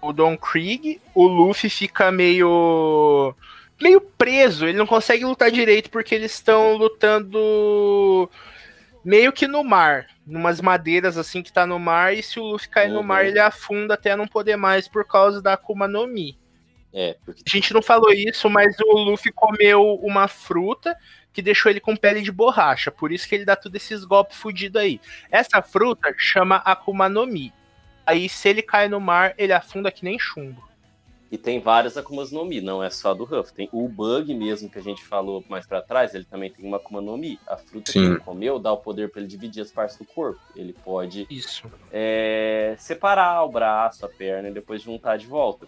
o 0.00 0.12
Don 0.12 0.36
Krieg. 0.36 1.00
O 1.14 1.26
Luffy 1.26 1.68
fica 1.68 2.12
meio. 2.12 3.34
meio 3.82 4.00
preso. 4.00 4.66
Ele 4.66 4.78
não 4.78 4.86
consegue 4.86 5.24
lutar 5.24 5.50
direito 5.50 5.90
porque 5.90 6.14
eles 6.14 6.32
estão 6.32 6.76
lutando 6.76 8.30
meio 9.04 9.32
que 9.32 9.48
no 9.48 9.64
mar. 9.64 10.06
Numas 10.24 10.60
madeiras 10.60 11.18
assim 11.18 11.42
que 11.42 11.52
tá 11.52 11.66
no 11.66 11.78
mar. 11.78 12.14
E 12.14 12.22
se 12.22 12.38
o 12.38 12.44
Luffy 12.44 12.68
cair 12.68 12.90
no 12.90 12.98
Uhum. 13.00 13.02
mar, 13.06 13.26
ele 13.26 13.40
afunda 13.40 13.94
até 13.94 14.14
não 14.14 14.28
poder 14.28 14.56
mais 14.56 14.86
por 14.86 15.04
causa 15.04 15.42
da 15.42 15.54
Akuma 15.54 15.88
no 15.88 16.06
Mi. 16.06 16.38
É, 16.92 17.16
porque 17.24 17.42
A 17.46 17.50
gente 17.50 17.74
não 17.74 17.82
falou 17.82 18.12
isso, 18.12 18.48
mas 18.48 18.74
o 18.80 18.98
Luffy 18.98 19.32
comeu 19.32 19.94
uma 19.96 20.28
fruta 20.28 20.96
que 21.32 21.42
deixou 21.42 21.70
ele 21.70 21.80
com 21.80 21.94
pele 21.94 22.22
de 22.22 22.32
borracha. 22.32 22.90
Por 22.90 23.12
isso 23.12 23.28
que 23.28 23.34
ele 23.34 23.44
dá 23.44 23.54
todos 23.54 23.82
esses 23.82 24.04
golpes 24.04 24.38
fudidos 24.38 24.80
aí. 24.80 24.98
Essa 25.30 25.60
fruta 25.60 26.14
chama 26.16 26.56
Akuma 26.56 27.08
no 27.08 27.26
Mi. 27.26 27.52
Aí, 28.06 28.28
se 28.28 28.48
ele 28.48 28.62
cai 28.62 28.88
no 28.88 29.00
mar, 29.00 29.34
ele 29.36 29.52
afunda 29.52 29.90
que 29.90 30.04
nem 30.04 30.18
chumbo. 30.18 30.66
E 31.30 31.36
tem 31.36 31.60
várias 31.60 31.96
Akumas 31.96 32.30
no 32.30 32.44
Mi, 32.44 32.60
não 32.60 32.82
é 32.82 32.88
só 32.88 33.12
do 33.12 33.24
Ruff. 33.24 33.52
Tem 33.52 33.68
o 33.72 33.88
Bug 33.88 34.32
mesmo, 34.32 34.70
que 34.70 34.78
a 34.78 34.82
gente 34.82 35.04
falou 35.04 35.44
mais 35.48 35.66
pra 35.66 35.82
trás, 35.82 36.14
ele 36.14 36.24
também 36.24 36.50
tem 36.50 36.64
uma 36.64 36.76
Akuma 36.76 37.00
no 37.00 37.16
Mi. 37.16 37.38
A 37.46 37.56
fruta 37.56 37.92
que 37.92 37.98
Sim. 37.98 38.06
ele 38.06 38.20
comeu 38.20 38.58
dá 38.58 38.72
o 38.72 38.76
poder 38.76 39.10
pra 39.10 39.20
ele 39.20 39.28
dividir 39.28 39.60
as 39.60 39.72
partes 39.72 39.96
do 39.96 40.04
corpo. 40.04 40.40
Ele 40.54 40.72
pode 40.72 41.26
Isso. 41.28 41.70
é, 41.92 42.76
separar 42.78 43.42
o 43.42 43.48
braço, 43.50 44.06
a 44.06 44.08
perna 44.08 44.48
e 44.48 44.54
depois 44.54 44.80
juntar 44.80 45.18
de 45.18 45.26
volta. 45.26 45.66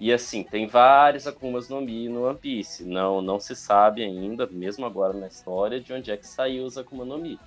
E 0.00 0.12
assim, 0.12 0.44
tem 0.44 0.66
vários 0.66 1.26
Akumas 1.26 1.68
no 1.68 1.80
Mi 1.80 2.08
no 2.08 2.24
One 2.24 2.38
Piece. 2.38 2.84
Não, 2.84 3.20
não 3.20 3.40
se 3.40 3.56
sabe 3.56 4.02
ainda, 4.02 4.46
mesmo 4.46 4.86
agora 4.86 5.12
na 5.12 5.26
história, 5.26 5.80
de 5.80 5.92
onde 5.92 6.10
é 6.10 6.16
que 6.16 6.26
saiu 6.26 6.64
os 6.64 6.78
Akuma 6.78 7.04
no 7.04 7.18
Mi. 7.18 7.38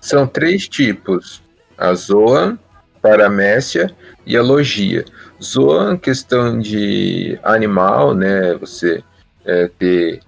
São 0.00 0.26
três 0.26 0.68
tipos: 0.68 1.42
a 1.76 1.92
Zoan, 1.94 2.58
Paramécia 3.02 3.94
e 4.24 4.36
a 4.36 4.42
Logia. 4.42 5.04
Zoan, 5.42 5.96
questão 5.96 6.58
de 6.58 7.38
animal, 7.42 8.14
né? 8.14 8.54
Você 8.54 9.02
é, 9.44 9.68
ter 9.78 10.20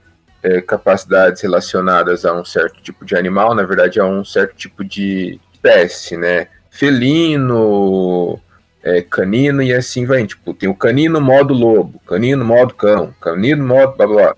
é, 0.43 0.61
capacidades 0.61 1.43
relacionadas 1.43 2.25
a 2.25 2.33
um 2.33 2.45
certo 2.45 2.83
tipo 2.83 3.05
de 3.05 3.17
animal, 3.17 3.55
na 3.55 3.63
verdade, 3.63 4.01
a 4.01 4.05
um 4.05 4.25
certo 4.25 4.57
tipo 4.57 4.85
de 4.85 5.41
espécie, 5.53 6.17
né? 6.17 6.49
Felino, 6.71 8.41
é, 8.89 9.03
canino 9.03 9.63
e 9.63 9.73
assim 9.73 10.07
vai. 10.07 10.27
Tipo, 10.27 10.55
tem 10.55 10.69
o 10.69 10.75
canino 10.75 11.21
modo 11.21 11.53
lobo, 11.53 11.99
canino 12.01 12.45
modo 12.45 12.75
cão, 12.75 13.15
canino 13.21 13.67
modo 13.67 13.97
blá 13.97 14.07
blá. 14.07 14.17
blá. 14.17 14.37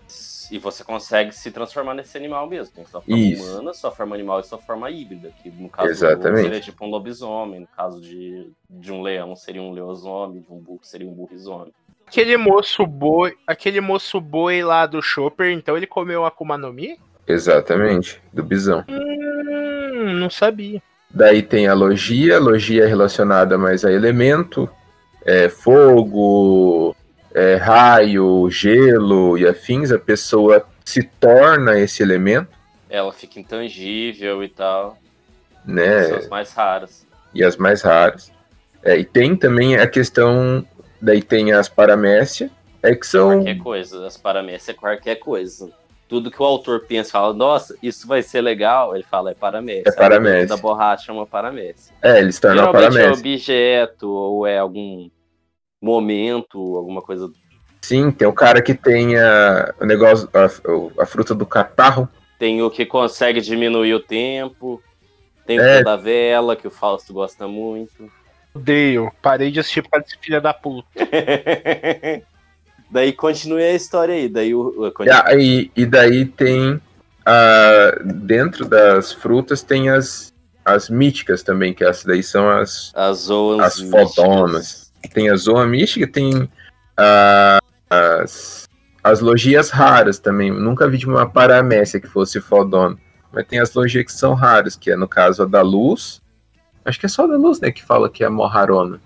E 0.50 0.58
você 0.58 0.82
consegue 0.82 1.32
se 1.32 1.52
transformar 1.52 1.94
nesse 1.94 2.18
animal 2.18 2.48
mesmo. 2.48 2.74
Tem 2.74 2.84
sua 2.84 3.00
forma 3.00 3.16
Isso. 3.16 3.52
humana, 3.52 3.72
sua 3.72 3.92
forma 3.92 4.16
animal 4.16 4.40
e 4.40 4.44
sua 4.44 4.58
forma 4.58 4.90
híbrida. 4.90 5.32
Que 5.40 5.48
no 5.48 5.68
caso 5.68 5.88
Exatamente. 5.88 6.42
seria 6.42 6.60
tipo 6.60 6.84
um 6.84 6.88
lobisomem. 6.88 7.60
No 7.60 7.68
caso 7.68 8.00
de, 8.00 8.50
de 8.68 8.92
um 8.92 9.00
leão 9.00 9.36
seria 9.36 9.62
um 9.62 9.70
leosome, 9.70 10.40
de 10.40 10.52
um 10.52 10.58
burro 10.58 10.80
seria 10.82 11.08
um 11.08 11.12
burrisome. 11.12 11.72
Aquele 12.04 12.36
moço 12.36 12.84
boi, 12.84 13.36
aquele 13.46 13.80
moço 13.80 14.20
boi 14.20 14.64
lá 14.64 14.84
do 14.84 15.00
Chopper, 15.00 15.52
então 15.52 15.76
ele 15.76 15.86
comeu 15.86 16.24
Akuma 16.26 16.58
no 16.58 16.72
Mi? 16.72 16.98
Exatamente, 17.24 18.20
do 18.32 18.42
bisão. 18.42 18.84
Hum, 18.88 20.14
não 20.14 20.28
sabia. 20.28 20.82
Daí 21.12 21.42
tem 21.42 21.66
a 21.66 21.74
logia, 21.74 22.38
logia 22.38 22.84
é 22.84 22.86
relacionada 22.86 23.58
mais 23.58 23.84
a 23.84 23.90
elemento, 23.90 24.68
é, 25.24 25.48
fogo, 25.48 26.94
é, 27.34 27.56
raio, 27.56 28.48
gelo 28.50 29.36
e 29.36 29.46
afins. 29.46 29.90
A 29.90 29.98
pessoa 29.98 30.64
se 30.84 31.02
torna 31.02 31.78
esse 31.78 32.02
elemento, 32.02 32.48
Ela 32.88 33.12
fica 33.12 33.38
intangível 33.40 34.42
e 34.42 34.48
tal. 34.48 34.98
né? 35.64 36.04
São 36.04 36.16
as 36.18 36.28
mais 36.28 36.52
raras. 36.52 37.06
E 37.34 37.44
as 37.44 37.56
mais 37.56 37.82
raras. 37.82 38.32
É, 38.82 38.96
e 38.96 39.04
tem 39.04 39.36
também 39.36 39.76
a 39.76 39.86
questão, 39.86 40.64
daí 41.00 41.22
tem 41.22 41.52
as 41.52 41.68
paramécia, 41.68 42.50
é 42.82 42.94
que 42.94 43.06
são 43.06 43.38
Qualquer 43.42 43.58
coisa. 43.58 44.06
As 44.06 44.16
paramécias 44.16 44.68
é 44.70 44.78
qualquer 44.78 45.16
coisa. 45.16 45.70
Tudo 46.10 46.30
que 46.30 46.42
o 46.42 46.44
autor 46.44 46.80
pensa, 46.86 47.12
fala, 47.12 47.32
nossa, 47.32 47.74
isso 47.82 48.06
vai 48.06 48.20
ser 48.20 48.40
legal, 48.42 48.94
ele 48.94 49.04
fala, 49.04 49.30
é 49.30 49.34
paramécia. 49.34 49.88
É 49.88 49.92
paramécia. 49.92 50.48
Da 50.48 50.56
borracha 50.56 51.10
é 51.10 51.14
uma 51.14 51.24
paramécia. 51.26 51.94
É, 52.02 52.18
eles 52.18 52.38
tornam 52.38 52.64
a 52.64 52.66
Geralmente 52.66 52.96
é 52.98 53.00
paramécia. 53.00 53.20
objeto, 53.30 54.10
ou 54.10 54.44
é 54.46 54.58
algum 54.58 55.08
momento, 55.80 56.76
alguma 56.76 57.00
coisa 57.00 57.30
Sim, 57.80 58.10
tem 58.10 58.28
o 58.28 58.32
cara 58.32 58.60
que 58.60 58.74
tem 58.74 59.16
a, 59.16 59.72
o 59.80 59.86
negócio, 59.86 60.28
a, 60.34 61.02
a 61.02 61.06
fruta 61.06 61.34
do 61.34 61.46
catarro. 61.46 62.06
Tem 62.38 62.60
o 62.62 62.70
que 62.70 62.84
consegue 62.84 63.40
diminuir 63.40 63.94
o 63.94 64.00
tempo. 64.00 64.82
Tem 65.46 65.58
o 65.58 65.62
É. 65.62 65.82
da 65.82 65.96
vela, 65.96 66.56
que 66.56 66.66
o 66.66 66.70
Fausto 66.70 67.12
gosta 67.14 67.48
muito. 67.48 68.10
Odeio. 68.54 69.10
Parei 69.22 69.50
de 69.50 69.60
assistir 69.60 69.80
por 69.82 69.90
causa 69.90 70.04
desse 70.04 70.18
filho 70.18 70.42
da 70.42 70.52
puta. 70.52 70.88
daí 72.90 73.12
continue 73.12 73.62
a 73.62 73.74
história 73.74 74.14
aí. 74.14 74.28
Daí 74.28 74.54
o. 74.54 74.74
o- 74.98 75.04
E, 75.04 75.10
aí- 75.10 75.70
e 75.76 75.86
daí 75.86 76.24
tem. 76.26 76.80
ah, 77.24 77.98
dentro 78.04 78.66
das 78.66 79.12
frutas 79.12 79.62
tem 79.62 79.88
as, 79.90 80.32
as 80.64 80.88
míticas 80.90 81.42
também, 81.42 81.72
que 81.74 81.84
essas 81.84 82.04
daí 82.04 82.22
são 82.22 82.48
as. 82.50 82.92
As 82.94 83.18
zoas. 83.18 83.60
As 83.60 83.80
fodonas. 83.80 84.92
Tem 85.14 85.30
a 85.30 85.36
zoa 85.36 85.66
mística, 85.66 86.06
tem 86.06 86.48
ah, 86.96 87.58
as, 87.88 88.68
as 89.02 89.20
logias 89.20 89.70
raras 89.70 90.18
também. 90.18 90.50
Nunca 90.50 90.88
vi 90.88 90.98
de 90.98 91.06
uma 91.06 91.28
paramécia 91.28 92.00
que 92.00 92.06
fosse 92.08 92.40
fodona. 92.40 92.96
Mas 93.32 93.46
tem 93.46 93.60
as 93.60 93.72
logias 93.72 94.04
que 94.06 94.12
são 94.12 94.34
raras, 94.34 94.74
que 94.76 94.90
é 94.90 94.96
no 94.96 95.06
caso 95.08 95.42
a 95.42 95.46
da 95.46 95.62
luz. 95.62 96.20
Acho 96.84 96.98
que 96.98 97.06
é 97.06 97.08
só 97.08 97.24
a 97.24 97.28
da 97.28 97.36
luz, 97.36 97.60
né, 97.60 97.70
que 97.70 97.84
fala 97.84 98.10
que 98.10 98.24
é 98.24 98.26
a 98.26 98.30
Moharona. 98.30 99.00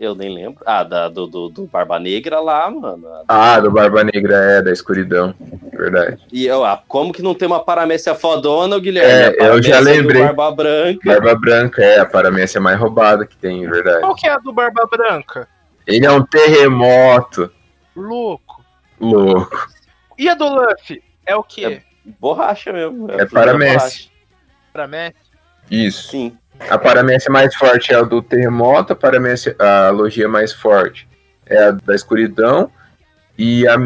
Eu 0.00 0.14
nem 0.14 0.32
lembro. 0.32 0.62
Ah, 0.64 0.84
da, 0.84 1.08
do, 1.08 1.26
do, 1.26 1.48
do 1.48 1.66
Barba 1.66 1.98
Negra 1.98 2.38
lá, 2.40 2.70
mano. 2.70 3.04
Ah, 3.26 3.58
do 3.58 3.70
Barba 3.70 4.04
Negra 4.04 4.36
é, 4.36 4.62
da 4.62 4.70
escuridão. 4.72 5.34
Verdade. 5.72 6.22
E 6.32 6.46
eu, 6.46 6.64
ah, 6.64 6.80
como 6.86 7.12
que 7.12 7.20
não 7.20 7.34
tem 7.34 7.48
uma 7.48 7.64
paramécia 7.64 8.14
fodona, 8.14 8.78
Guilherme? 8.78 9.10
É, 9.10 9.28
eu 9.30 9.36
paramécia 9.38 9.74
já 9.74 9.78
do 9.80 9.84
lembrei. 9.84 10.22
Barba 10.22 10.50
Branca. 10.52 11.00
Barba 11.04 11.34
Branca 11.34 11.82
é 11.82 11.98
a 11.98 12.06
paramécia 12.06 12.60
mais 12.60 12.78
roubada 12.78 13.26
que 13.26 13.36
tem, 13.36 13.68
verdade. 13.68 14.00
Qual 14.00 14.14
que 14.14 14.28
é 14.28 14.30
a 14.30 14.38
do 14.38 14.52
Barba 14.52 14.86
Branca? 14.86 15.48
Ele 15.86 16.06
é 16.06 16.10
um 16.12 16.24
terremoto 16.24 17.50
Louco. 17.96 18.62
louco. 19.00 19.68
E 20.16 20.28
a 20.28 20.34
do 20.34 20.48
Luffy? 20.48 21.02
É 21.26 21.34
o 21.34 21.42
quê? 21.42 21.82
Borracha 22.20 22.72
mesmo. 22.72 23.10
É 23.10 23.26
fruta 23.26 23.30
paramécia. 23.34 24.08
Messi? 24.74 25.14
Isso. 25.70 26.10
Sim. 26.10 26.38
A 26.68 26.76
paramécia 26.78 27.30
mais 27.30 27.54
forte 27.54 27.92
é 27.92 27.96
a 27.96 28.02
do 28.02 28.20
terremoto, 28.20 28.92
a 28.92 28.96
paramécia, 28.96 29.54
a 29.58 29.90
logia 29.90 30.28
mais 30.28 30.52
forte 30.52 31.08
é 31.46 31.64
a 31.64 31.70
da 31.70 31.94
escuridão, 31.94 32.70
e 33.38 33.66
a 33.66 33.76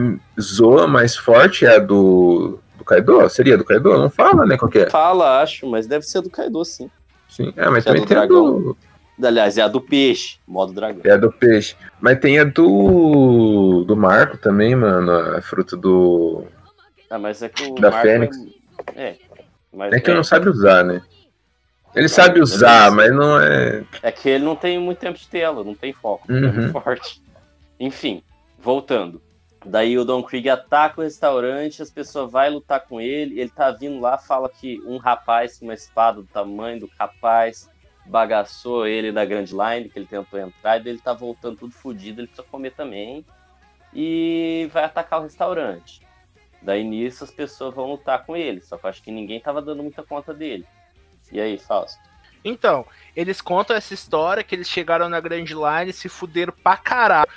zoa 0.41 0.87
mais 0.87 1.17
forte 1.17 1.65
é 1.65 1.77
a 1.77 1.79
do, 1.79 2.59
do 2.77 2.85
Kaido? 2.85 3.29
Seria 3.29 3.57
do 3.57 3.65
Kaido? 3.65 3.97
Não 3.99 4.11
fala, 4.11 4.45
né, 4.47 4.57
qual 4.57 4.71
que 4.71 4.81
é? 4.81 4.91
Fala, 4.91 5.41
acho, 5.43 5.67
mas 5.67 5.87
deve 5.87 6.05
ser 6.07 6.23
do 6.23 6.31
Kaido, 6.31 6.65
sim. 6.65 6.91
Sim, 7.29 7.53
é, 7.57 7.69
mas 7.69 7.85
Que 7.85 7.91
é 7.91 7.93
também 7.93 8.03
do 8.03 8.09
tem 8.09 8.17
a 8.17 8.27
do, 8.27 8.77
Aliás, 9.23 9.57
é 9.57 9.63
a 9.63 9.69
do 9.69 9.81
peixe, 9.81 10.39
modo 10.47 10.73
dragão. 10.73 11.03
é 11.05 11.11
a 11.11 11.17
do 11.17 11.31
peixe. 11.31 11.77
Mas 12.01 12.19
tem 12.19 12.39
a 12.41 12.45
do, 12.45 13.85
do 13.87 13.97
Marco 13.97 14.37
também, 14.39 14.75
mano, 14.75 15.13
a 15.13 15.41
fruta 15.41 15.77
do... 15.77 16.45
Ah, 17.09 17.19
mas 17.19 17.43
é 17.43 17.49
que 17.49 17.65
o 17.71 17.75
Da 17.75 17.91
Marco 17.91 18.07
Fênix. 18.07 18.37
É. 18.97 19.09
é, 19.11 19.19
mas 19.73 19.93
É 19.93 20.01
que 20.01 20.13
não 20.13 20.25
sabe 20.25 20.49
usar, 20.49 20.83
né? 20.83 21.03
Ele 21.95 22.09
sabe 22.09 22.41
usar, 22.41 22.91
mas 22.91 23.13
não 23.13 23.39
é... 23.41 23.85
É 24.03 24.11
que 24.11 24.29
ele 24.29 24.45
não 24.45 24.57
tem 24.57 24.79
muito 24.79 24.99
tempo 24.99 25.19
de 25.19 25.29
tela, 25.29 25.63
não 25.63 25.75
tem 25.75 25.93
foco. 25.93 26.31
É 26.31 26.35
Uhum. 26.35 26.53
muito 26.53 26.73
forte. 26.83 27.23
Enfim, 27.79 28.23
voltando. 28.59 29.21
Daí 29.65 29.97
o 29.99 30.05
Don 30.05 30.23
Krieg 30.23 30.49
ataca 30.49 31.01
o 31.01 31.05
restaurante, 31.05 31.83
as 31.83 31.91
pessoas 31.91 32.33
vão 32.33 32.49
lutar 32.55 32.81
com 32.81 33.01
ele. 33.01 33.39
Ele 33.39 33.51
tá 33.51 33.71
vindo 33.71 34.01
lá, 34.01 34.19
fala 34.19 34.49
que 34.49 34.81
um 34.87 34.97
rapaz 34.97 35.59
com 35.59 35.67
uma 35.67 35.75
espada 35.75 36.21
do 36.21 36.27
tamanho 36.27 36.81
do 36.81 36.89
capaz 36.89 37.71
bagaçou 38.05 38.87
ele 38.87 39.13
da 39.13 39.25
Grand 39.25 39.45
Line, 39.45 39.89
que 39.89 39.97
ele 39.99 40.07
tentou 40.07 40.41
entrar, 40.41 40.79
e 40.81 40.83
daí 40.83 40.93
ele 40.93 41.01
tá 41.01 41.13
voltando 41.13 41.57
tudo 41.59 41.73
fodido, 41.73 42.21
ele 42.21 42.27
precisa 42.27 42.49
comer 42.51 42.73
também. 42.73 43.25
E 43.95 44.69
vai 44.73 44.85
atacar 44.85 45.21
o 45.21 45.23
restaurante. 45.25 46.01
Daí 46.61 46.83
nisso 46.83 47.23
as 47.23 47.31
pessoas 47.31 47.75
vão 47.75 47.91
lutar 47.91 48.25
com 48.25 48.37
ele, 48.37 48.61
só 48.61 48.77
que 48.77 48.85
eu 48.87 48.91
acho 48.91 49.03
que 49.03 49.11
ninguém 49.13 49.39
tava 49.39 49.61
dando 49.63 49.83
muita 49.83 50.03
conta 50.03 50.33
dele. 50.35 50.67
E 51.33 51.41
aí, 51.41 51.59
Fausto? 51.59 51.99
Então, 52.45 52.87
eles 53.17 53.41
contam 53.41 53.75
essa 53.75 53.95
história 53.95 54.45
que 54.45 54.55
eles 54.55 54.69
chegaram 54.69 55.09
na 55.09 55.21
Grand 55.21 55.45
Line, 55.45 55.93
se 55.93 56.09
fuderam 56.09 56.53
pra 56.63 56.77
caralho. 56.77 57.31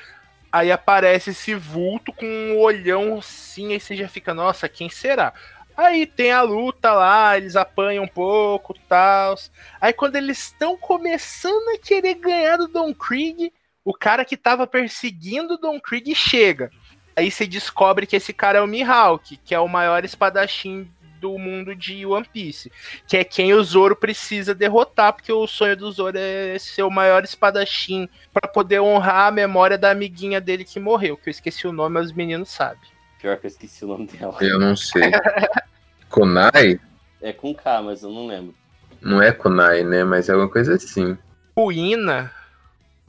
Aí 0.52 0.72
aparece 0.72 1.32
esse 1.32 1.54
vulto 1.56 2.14
com 2.14 2.26
um 2.26 2.60
olhão 2.60 3.18
assim, 3.18 3.74
aí 3.74 3.80
você 3.80 3.96
já 3.96 4.08
fica, 4.08 4.34
nossa, 4.34 4.70
quem 4.70 4.90
será? 4.90 5.34
Aí 5.76 6.06
tem 6.06 6.32
a 6.32 6.42
luta 6.42 6.94
lá, 6.94 7.38
eles 7.38 7.56
apanham 7.56 8.06
um 8.06 8.08
pouco, 8.08 8.74
tal. 8.88 9.36
Aí 9.82 9.92
quando 9.92 10.16
eles 10.16 10.40
estão 10.40 10.78
começando 10.78 11.76
a 11.76 11.78
querer 11.78 12.16
ganhar 12.16 12.58
do 12.58 12.68
Don 12.68 12.94
Krieg, 12.94 13.52
o 13.84 13.94
cara 13.94 14.24
que 14.24 14.38
tava 14.38 14.66
perseguindo 14.66 15.56
o 15.56 15.58
Don 15.58 15.80
Krieg 15.80 16.16
chega. 16.16 16.72
Aí 17.16 17.30
você 17.30 17.46
descobre 17.46 18.06
que 18.06 18.16
esse 18.16 18.34
cara 18.34 18.60
é 18.60 18.62
o 18.62 18.68
Mihawk, 18.68 19.38
que 19.38 19.54
é 19.54 19.60
o 19.60 19.68
maior 19.68 20.04
espadachim 20.04 20.90
do 21.26 21.40
mundo 21.40 21.76
de 21.76 22.06
One 22.06 22.28
Piece 22.32 22.72
que 23.08 23.18
é 23.18 23.24
quem 23.24 23.54
o 23.54 23.64
Zoro 23.64 23.96
precisa 23.96 24.54
derrotar, 24.54 25.14
porque 25.14 25.32
o 25.32 25.48
sonho 25.48 25.76
do 25.76 25.92
Zoro 25.92 26.18
é 26.18 26.58
ser 26.60 26.84
o 26.84 26.92
maior 26.92 27.24
espadachim 27.24 28.08
pra 28.32 28.48
poder 28.48 28.80
honrar 28.80 29.28
a 29.28 29.32
memória 29.32 29.78
da 29.78 29.90
amiguinha 29.90 30.40
dele 30.40 30.64
que 30.64 30.80
morreu, 30.80 31.18
que 31.18 31.30
eu 31.30 31.32
esqueci 31.32 31.68
o 31.68 31.72
nome, 31.72 31.96
mas 31.96 32.08
os 32.08 32.14
meninos 32.14 32.50
sabem. 32.50 32.90
Pior 33.20 33.38
que 33.38 33.48
eu 33.48 33.50
esqueci 33.50 33.84
o 33.84 33.88
nome 33.88 34.06
dela. 34.06 34.38
Eu 34.40 34.60
não 34.60 34.76
sei. 34.76 35.12
Kunai? 36.10 36.80
É 37.22 37.34
com 37.34 37.54
K, 37.54 37.82
mas 37.82 38.04
eu 38.04 38.12
não 38.12 38.28
lembro. 38.28 38.54
Não 39.02 39.22
é 39.22 39.32
Kunai, 39.32 39.84
né? 39.84 40.04
Mas 40.04 40.30
é 40.30 40.34
alguma 40.34 40.50
coisa 40.50 40.76
assim. 40.76 41.18
Kuina, 41.56 42.32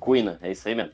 Kuina, 0.01 0.39
é 0.41 0.53
isso 0.53 0.69
aí 0.69 0.75
mesmo. 0.75 0.93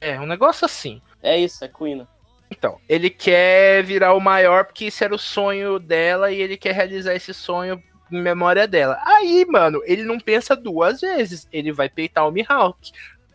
é 0.00 0.18
um 0.18 0.26
negócio 0.26 0.64
assim. 0.64 1.00
É 1.22 1.38
isso, 1.38 1.64
é 1.64 1.68
Kuina. 1.68 2.08
Então, 2.56 2.78
ele 2.88 3.10
quer 3.10 3.82
virar 3.82 4.14
o 4.14 4.20
maior 4.20 4.64
porque 4.64 4.86
esse 4.86 5.02
era 5.02 5.14
o 5.14 5.18
sonho 5.18 5.78
dela 5.78 6.30
e 6.30 6.40
ele 6.40 6.56
quer 6.56 6.72
realizar 6.72 7.14
esse 7.14 7.34
sonho 7.34 7.82
em 8.10 8.22
memória 8.22 8.66
dela. 8.66 8.98
Aí, 9.04 9.44
mano, 9.48 9.82
ele 9.84 10.04
não 10.04 10.20
pensa 10.20 10.54
duas 10.54 11.00
vezes, 11.00 11.48
ele 11.52 11.72
vai 11.72 11.88
peitar 11.88 12.26
o 12.26 12.30
Mihawk. 12.30 12.92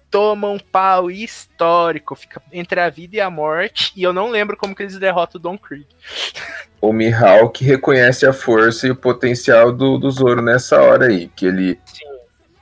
Toma 0.10 0.50
um 0.50 0.58
pau 0.58 1.12
histórico, 1.12 2.16
fica 2.16 2.42
entre 2.52 2.80
a 2.80 2.90
vida 2.90 3.18
e 3.18 3.22
a 3.22 3.30
morte, 3.30 3.92
e 3.96 4.02
eu 4.02 4.12
não 4.12 4.32
lembro 4.32 4.58
como 4.58 4.74
que 4.74 4.82
eles 4.82 4.98
derrotam 4.98 5.38
o 5.38 5.42
Don 5.42 5.58
Krieg. 5.58 5.86
O 6.82 6.94
Mihawk 6.94 7.62
reconhece 7.62 8.26
a 8.26 8.32
força 8.32 8.88
e 8.88 8.92
o 8.92 8.96
potencial 8.96 9.70
do, 9.70 9.98
do 9.98 10.10
Zoro 10.10 10.42
nessa 10.42 10.82
hora 10.82 11.08
aí. 11.08 11.28
Que 11.28 11.46
ele, 11.46 11.78
Sim. 11.84 12.06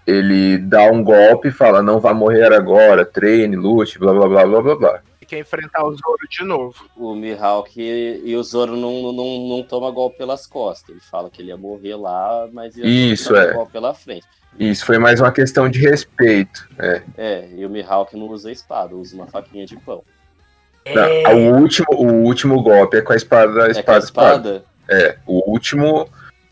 ele 0.07 0.57
dá 0.57 0.89
um 0.91 1.03
golpe 1.03 1.49
e 1.49 1.51
fala: 1.51 1.83
não 1.83 1.99
vai 1.99 2.15
morrer 2.15 2.51
agora, 2.51 3.05
treine, 3.05 3.55
lute, 3.55 3.99
blá 3.99 4.11
blá 4.11 4.27
blá 4.27 4.43
blá 4.43 4.61
blá 4.63 4.75
blá. 4.75 5.01
Quer 5.27 5.39
enfrentar 5.39 5.83
o 5.83 5.91
Zoro 5.91 6.27
de 6.29 6.43
novo. 6.43 6.89
O 6.95 7.13
Mihawk 7.13 7.71
e, 7.75 8.21
e 8.23 8.35
o 8.35 8.43
Zoro 8.43 8.75
não, 8.75 9.11
não, 9.11 9.47
não 9.47 9.63
toma 9.63 9.91
golpe 9.91 10.17
pelas 10.17 10.47
costas. 10.47 10.89
Ele 10.89 10.99
fala 10.99 11.29
que 11.29 11.41
ele 11.41 11.49
ia 11.49 11.57
morrer 11.57 11.95
lá, 11.95 12.47
mas 12.51 12.77
ia 12.77 12.85
Isso, 12.85 13.29
tomar 13.29 13.47
é. 13.47 13.53
golpe 13.53 13.71
pela 13.73 13.93
frente. 13.93 14.25
Isso 14.59 14.85
foi 14.85 14.97
mais 14.97 15.19
uma 15.19 15.31
questão 15.31 15.69
de 15.69 15.79
respeito. 15.79 16.67
É. 16.79 17.01
É, 17.17 17.49
e 17.55 17.65
o 17.65 17.69
Mihawk 17.69 18.15
não 18.15 18.27
usa 18.27 18.51
espada, 18.51 18.95
usa 18.95 19.15
uma 19.15 19.27
faquinha 19.27 19.65
de 19.65 19.75
pão. 19.77 20.03
Não, 20.95 21.35
o, 21.35 21.59
último, 21.59 21.87
o 21.91 22.23
último 22.23 22.61
golpe 22.63 22.97
é 22.97 23.01
com 23.01 23.13
a 23.13 23.15
espada, 23.15 23.51
é 23.51 23.53
com 23.53 23.63
a 23.65 23.71
espada, 23.71 24.05
espada. 24.05 24.49
espada? 24.55 24.65
É, 24.89 25.17
o 25.25 25.51
último, 25.51 26.09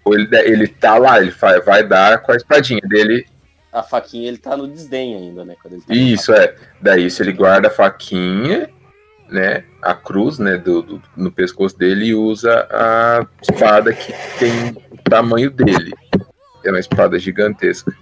ele, 0.08 0.28
ele 0.40 0.68
tá 0.68 0.98
lá, 0.98 1.22
ele 1.22 1.32
vai, 1.32 1.62
vai 1.62 1.84
dar 1.88 2.22
com 2.22 2.32
a 2.32 2.36
espadinha 2.36 2.82
dele. 2.82 3.26
A 3.76 3.84
faquinha 3.84 4.30
ele 4.30 4.38
tá 4.38 4.56
no 4.56 4.68
desdém 4.70 5.16
ainda, 5.16 5.44
né? 5.44 5.56
Tá 5.62 5.70
Isso, 5.94 6.34
é. 6.34 6.56
Daí 6.82 7.06
isso 7.08 7.22
ele 7.22 7.34
guarda 7.34 7.68
a 7.68 7.72
faquinha, 7.72 8.70
né? 9.30 9.66
A 9.82 9.94
cruz, 9.94 10.40
né? 10.40 10.58
Do, 10.58 10.82
do- 10.82 11.02
no 11.18 11.30
pescoço 11.30 11.78
dele 11.78 12.06
e 12.06 12.16
usa 12.16 12.66
a 12.72 13.28
espada 13.42 13.92
que 13.92 14.14
tem 14.40 14.70
o 14.90 14.98
tamanho 15.10 15.52
dele. 15.52 15.94
É 16.64 16.70
uma 16.70 16.80
espada 16.80 17.20
gigantesca. 17.20 17.94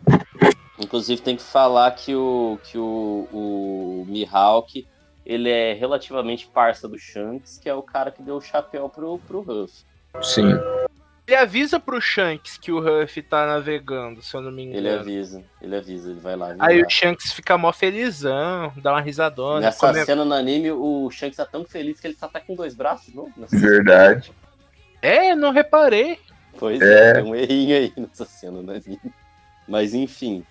Inclusive 0.77 1.21
tem 1.21 1.35
que 1.35 1.41
falar 1.43 1.89
que 1.91 2.13
o, 2.13 2.59
que 2.63 2.77
o, 2.77 3.27
o 3.33 4.05
Mihawk 4.07 4.85
ele 5.25 5.49
é 5.49 5.73
relativamente 5.73 6.45
parça 6.45 6.87
do 6.87 6.99
Shanks, 6.99 7.57
que 7.57 7.67
é 7.67 7.73
o 7.73 7.81
cara 7.81 8.11
que 8.11 8.21
deu 8.21 8.35
o 8.35 8.41
chapéu 8.41 8.87
pro, 8.89 9.17
pro 9.19 9.41
Ruff. 9.41 9.73
Sim. 10.21 10.53
Ele 11.25 11.37
avisa 11.37 11.79
pro 11.79 12.01
Shanks 12.01 12.57
que 12.57 12.69
o 12.71 12.81
Ruff 12.81 13.21
tá 13.21 13.45
navegando, 13.47 14.21
se 14.21 14.35
eu 14.35 14.41
não 14.41 14.51
me 14.51 14.63
engano. 14.63 14.77
Ele 14.77 14.89
avisa, 14.89 15.43
ele 15.61 15.75
avisa, 15.75 16.11
ele 16.11 16.19
vai 16.19 16.35
lá. 16.35 16.53
Aí 16.59 16.81
o 16.81 16.89
Shanks 16.89 17.31
fica 17.31 17.57
mó 17.57 17.71
felizão, 17.71 18.73
dá 18.77 18.91
uma 18.91 18.99
risadona. 19.01 19.61
Nessa 19.61 19.87
come- 19.87 20.03
cena 20.05 20.25
no 20.25 20.33
anime, 20.33 20.71
o 20.71 21.09
Shanks 21.09 21.37
tá 21.37 21.45
tão 21.45 21.63
feliz 21.63 21.99
que 21.99 22.07
ele 22.07 22.15
tá 22.15 22.25
até 22.25 22.41
com 22.41 22.55
dois 22.55 22.75
braços 22.75 23.07
de 23.07 23.15
novo. 23.15 23.31
Nessa 23.37 23.57
Verdade. 23.57 24.33
É, 25.01 25.33
não 25.33 25.51
reparei. 25.51 26.19
Pois 26.59 26.81
É. 26.81 27.11
é, 27.11 27.13
tem 27.13 27.23
um 27.23 27.33
errinho 27.35 27.75
aí 27.77 27.93
nessa 27.95 28.25
cena 28.25 28.61
do 28.61 28.71
anime. 28.71 28.99
Mas 29.67 29.93
enfim. 29.93 30.45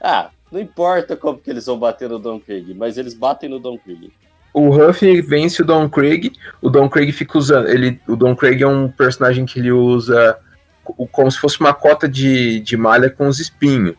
Ah, 0.00 0.30
não 0.50 0.60
importa 0.60 1.16
como 1.16 1.38
que 1.38 1.48
eles 1.50 1.66
vão 1.66 1.78
bater 1.78 2.08
no 2.08 2.18
Don 2.18 2.40
Krieg, 2.40 2.74
mas 2.74 2.98
eles 2.98 3.14
batem 3.14 3.48
no 3.48 3.60
Don 3.60 3.78
Krieg. 3.78 4.12
O 4.54 4.70
Ruffy 4.70 5.20
vence 5.20 5.60
o 5.60 5.64
Don 5.64 5.88
Krieg. 5.90 6.32
O 6.62 6.70
Don 6.70 6.88
Krieg 6.88 7.10
fica 7.12 7.36
usando. 7.36 7.68
Ele, 7.68 8.00
o 8.06 8.14
Don 8.14 8.36
Krieg 8.36 8.62
é 8.62 8.68
um 8.68 8.88
personagem 8.88 9.44
que 9.44 9.58
ele 9.58 9.72
usa 9.72 10.38
co- 10.84 11.08
como 11.08 11.30
se 11.30 11.40
fosse 11.40 11.58
uma 11.58 11.74
cota 11.74 12.08
de, 12.08 12.60
de 12.60 12.76
malha 12.76 13.10
com 13.10 13.26
os 13.26 13.40
espinhos. 13.40 13.96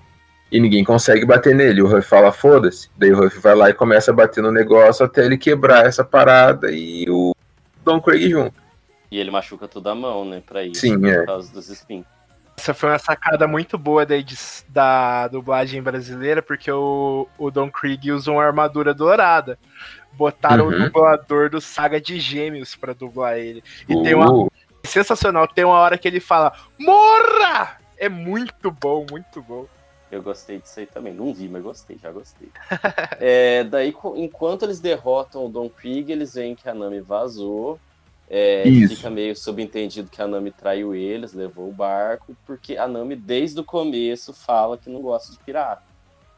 E 0.49 0.57
ninguém 0.57 0.83
consegue 0.83 1.25
bater 1.25 1.53
nele. 1.53 1.81
O 1.81 1.87
Ruffy 1.87 2.09
fala, 2.09 2.31
foda-se. 2.31 2.89
Daí 2.97 3.11
o 3.11 3.17
Ruffy 3.17 3.41
vai 3.41 3.53
lá 3.53 3.69
e 3.69 3.73
começa 3.73 4.11
a 4.11 4.13
bater 4.13 4.41
no 4.41 4.51
negócio 4.51 5.05
até 5.05 5.25
ele 5.25 5.37
quebrar 5.37 5.85
essa 5.85 6.05
parada 6.05 6.71
e 6.71 7.05
o 7.09 7.35
Don 7.83 7.99
Krieg 7.99 8.29
junto. 8.29 8.55
E 9.11 9.19
ele 9.19 9.31
machuca 9.31 9.67
toda 9.67 9.91
a 9.91 9.95
mão, 9.95 10.23
né, 10.23 10.41
pra 10.45 10.63
isso. 10.63 10.79
Sim, 10.79 10.99
por 10.99 11.09
é. 11.09 11.25
causa 11.25 11.51
dos 11.51 11.69
espinhos. 11.69 12.05
Essa 12.57 12.73
foi 12.73 12.89
uma 12.89 12.97
sacada 12.99 13.47
muito 13.47 13.77
boa 13.77 14.05
da, 14.05 14.15
da 14.69 15.27
dublagem 15.27 15.81
brasileira, 15.81 16.41
porque 16.41 16.71
o, 16.71 17.27
o 17.37 17.51
Don 17.51 17.69
Krieg 17.69 18.11
usa 18.13 18.31
uma 18.31 18.43
armadura 18.43 18.93
dourada. 18.93 19.59
Botaram 20.15 20.67
uhum. 20.67 20.71
o 20.71 20.79
dublador 20.85 21.49
do 21.49 21.59
Saga 21.59 21.99
de 21.99 22.19
Gêmeos 22.19 22.75
pra 22.75 22.93
dublar 22.93 23.37
ele. 23.37 23.63
E 23.87 23.95
uh. 23.95 24.03
tem 24.03 24.13
uma. 24.13 24.31
Uh. 24.31 24.51
Sensacional, 24.83 25.47
tem 25.47 25.65
uma 25.65 25.79
hora 25.79 25.97
que 25.97 26.07
ele 26.07 26.19
fala: 26.19 26.53
Morra! 26.79 27.77
É 27.97 28.09
muito 28.09 28.69
bom, 28.71 29.05
muito 29.09 29.41
bom. 29.41 29.65
Eu 30.11 30.21
gostei 30.21 30.59
disso 30.59 30.79
aí 30.79 30.85
também. 30.85 31.13
Não 31.13 31.33
vi, 31.33 31.47
mas 31.47 31.63
gostei, 31.63 31.97
já 32.01 32.11
gostei. 32.11 32.49
é, 33.19 33.63
daí, 33.63 33.93
enquanto 34.15 34.63
eles 34.63 34.79
derrotam 34.79 35.45
o 35.45 35.49
Don 35.49 35.69
Krieg, 35.69 36.11
eles 36.11 36.35
veem 36.35 36.55
que 36.55 36.69
a 36.69 36.73
Nami 36.73 37.01
vazou. 37.01 37.79
É, 38.27 38.63
fica 38.87 39.09
meio 39.09 39.35
subentendido 39.35 40.09
que 40.09 40.21
a 40.21 40.27
Nami 40.27 40.51
traiu 40.51 40.95
eles, 40.95 41.33
levou 41.33 41.69
o 41.69 41.73
barco, 41.73 42.35
porque 42.45 42.75
a 42.75 42.87
Nami, 42.87 43.15
desde 43.15 43.59
o 43.59 43.63
começo, 43.63 44.33
fala 44.33 44.77
que 44.77 44.89
não 44.89 45.01
gosta 45.01 45.31
de 45.31 45.39
pirata. 45.39 45.83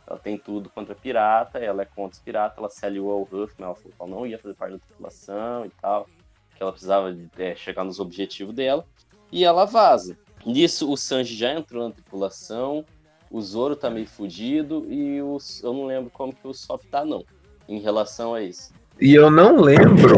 Ela 0.08 0.18
tem 0.18 0.38
tudo 0.38 0.70
contra 0.70 0.96
pirata, 0.96 1.60
ela 1.60 1.82
é 1.82 1.86
contra 1.86 2.14
os 2.14 2.20
piratas, 2.20 2.58
ela 2.58 2.70
se 2.70 2.86
aliou 2.86 3.12
ao 3.12 3.24
Ruff, 3.24 3.54
mas 3.58 3.66
ela 3.66 3.76
falou 3.76 3.92
que 3.92 4.02
ela 4.02 4.10
não 4.10 4.26
ia 4.26 4.40
fazer 4.40 4.54
parte 4.54 4.74
da 4.74 4.80
tripulação 4.80 5.66
e 5.66 5.70
tal, 5.82 6.08
que 6.56 6.64
ela 6.64 6.72
precisava 6.72 7.16
é, 7.38 7.56
chegar 7.56 7.84
nos 7.84 8.00
objetivos 8.00 8.56
dela, 8.56 8.86
e 9.32 9.44
ela 9.44 9.66
vaza. 9.66 10.18
Nisso, 10.46 10.90
o 10.90 10.96
Sanji 10.96 11.36
já 11.36 11.52
entrou 11.52 11.88
na 11.88 11.94
tripulação, 11.94 12.86
o 13.30 13.42
Zoro 13.42 13.76
tá 13.76 13.90
meio 13.90 14.08
fudido, 14.08 14.86
e 14.90 15.22
o, 15.22 15.38
eu 15.62 15.74
não 15.74 15.86
lembro 15.86 16.10
como 16.10 16.34
que 16.34 16.48
o 16.48 16.54
Sop 16.54 16.84
tá, 16.90 17.04
não, 17.04 17.26
em 17.68 17.80
relação 17.80 18.34
a 18.34 18.42
isso. 18.42 18.72
E 19.00 19.14
eu 19.14 19.30
não 19.30 19.58
lembro 19.58 20.18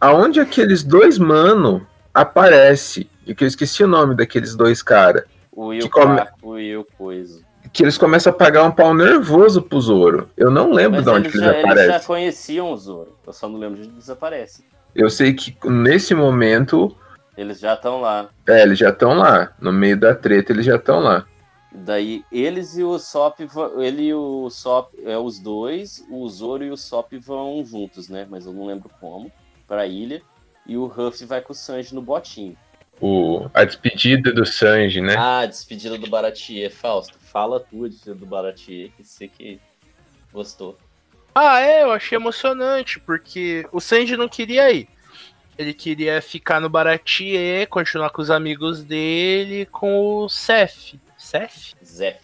aonde 0.00 0.38
aqueles 0.38 0.84
dois 0.84 1.18
mano 1.18 1.84
aparece. 2.14 3.10
E 3.26 3.34
que 3.34 3.44
eu 3.44 3.48
esqueci 3.48 3.82
o 3.82 3.88
nome 3.88 4.14
daqueles 4.14 4.54
dois 4.54 4.82
caras. 4.82 5.24
O 5.50 5.66
Will, 5.66 5.82
que 5.82 5.88
come... 5.88 6.20
o 6.42 6.50
Will 6.50 6.86
Coisa. 6.96 7.42
Que 7.72 7.82
eles 7.84 7.96
começam 7.96 8.32
a 8.32 8.36
pagar 8.36 8.64
um 8.64 8.70
pau 8.70 8.92
nervoso 8.94 9.62
pro 9.62 9.80
Zoro. 9.80 10.28
Eu 10.36 10.50
não 10.50 10.72
lembro 10.72 10.96
Mas 10.96 11.04
de 11.04 11.10
onde 11.10 11.28
eles, 11.28 11.34
eles 11.34 11.46
já, 11.46 11.50
aparecem. 11.60 11.84
Eles 11.84 12.02
já 12.02 12.06
conheciam 12.06 12.72
o 12.72 12.76
Zoro. 12.76 13.16
Eu 13.26 13.32
só 13.32 13.48
não 13.48 13.58
lembro 13.58 13.76
de 13.76 13.82
onde 13.86 13.96
eles 13.96 14.10
aparecem. 14.10 14.64
Eu 14.94 15.08
sei 15.08 15.32
que 15.34 15.56
nesse 15.68 16.14
momento. 16.14 16.96
Eles 17.36 17.60
já 17.60 17.74
estão 17.74 18.00
lá. 18.00 18.28
É, 18.46 18.62
eles 18.62 18.78
já 18.78 18.90
estão 18.90 19.14
lá. 19.14 19.52
No 19.60 19.72
meio 19.72 19.98
da 19.98 20.14
treta, 20.14 20.52
eles 20.52 20.66
já 20.66 20.76
estão 20.76 21.00
lá. 21.00 21.24
Daí 21.72 22.24
eles 22.32 22.76
e 22.76 22.82
o 22.82 22.98
Sop, 22.98 23.38
ele 23.78 24.06
e 24.06 24.14
o 24.14 24.50
Sop, 24.50 24.92
é 25.04 25.16
os 25.16 25.38
dois, 25.38 26.04
o 26.10 26.28
Zoro 26.28 26.64
e 26.64 26.70
o 26.70 26.76
Sop 26.76 27.12
vão 27.20 27.64
juntos, 27.64 28.08
né? 28.08 28.26
Mas 28.28 28.44
eu 28.44 28.52
não 28.52 28.66
lembro 28.66 28.90
como, 29.00 29.30
pra 29.68 29.86
ilha. 29.86 30.20
E 30.66 30.76
o 30.76 30.86
Ruff 30.86 31.24
vai 31.24 31.40
com 31.40 31.52
o 31.52 31.56
Sanji 31.56 31.94
no 31.94 32.02
botinho. 32.02 32.56
O, 33.00 33.48
a 33.54 33.64
despedida 33.64 34.32
do 34.32 34.44
Sanji, 34.44 35.00
né? 35.00 35.14
Ah, 35.16 35.40
a 35.40 35.46
despedida 35.46 35.96
do 35.96 36.08
Baratier. 36.08 36.70
Fausto, 36.70 37.18
fala 37.30 37.60
tu 37.60 37.84
a 37.84 37.88
despedida 37.88 38.14
do 38.14 38.26
Baratier, 38.26 38.90
que 38.96 39.04
você 39.04 39.28
que 39.28 39.60
gostou. 40.32 40.76
Ah, 41.34 41.60
é, 41.60 41.84
eu 41.84 41.92
achei 41.92 42.16
emocionante, 42.16 42.98
porque 42.98 43.66
o 43.72 43.80
Sanji 43.80 44.16
não 44.16 44.28
queria 44.28 44.70
ir. 44.72 44.88
Ele 45.56 45.72
queria 45.72 46.20
ficar 46.20 46.60
no 46.60 46.68
Baratier, 46.68 47.68
continuar 47.68 48.10
com 48.10 48.22
os 48.22 48.30
amigos 48.30 48.82
dele, 48.82 49.66
com 49.66 50.24
o 50.24 50.28
Seth. 50.28 50.98
Seth? 51.16 51.74
Zef. 51.84 52.18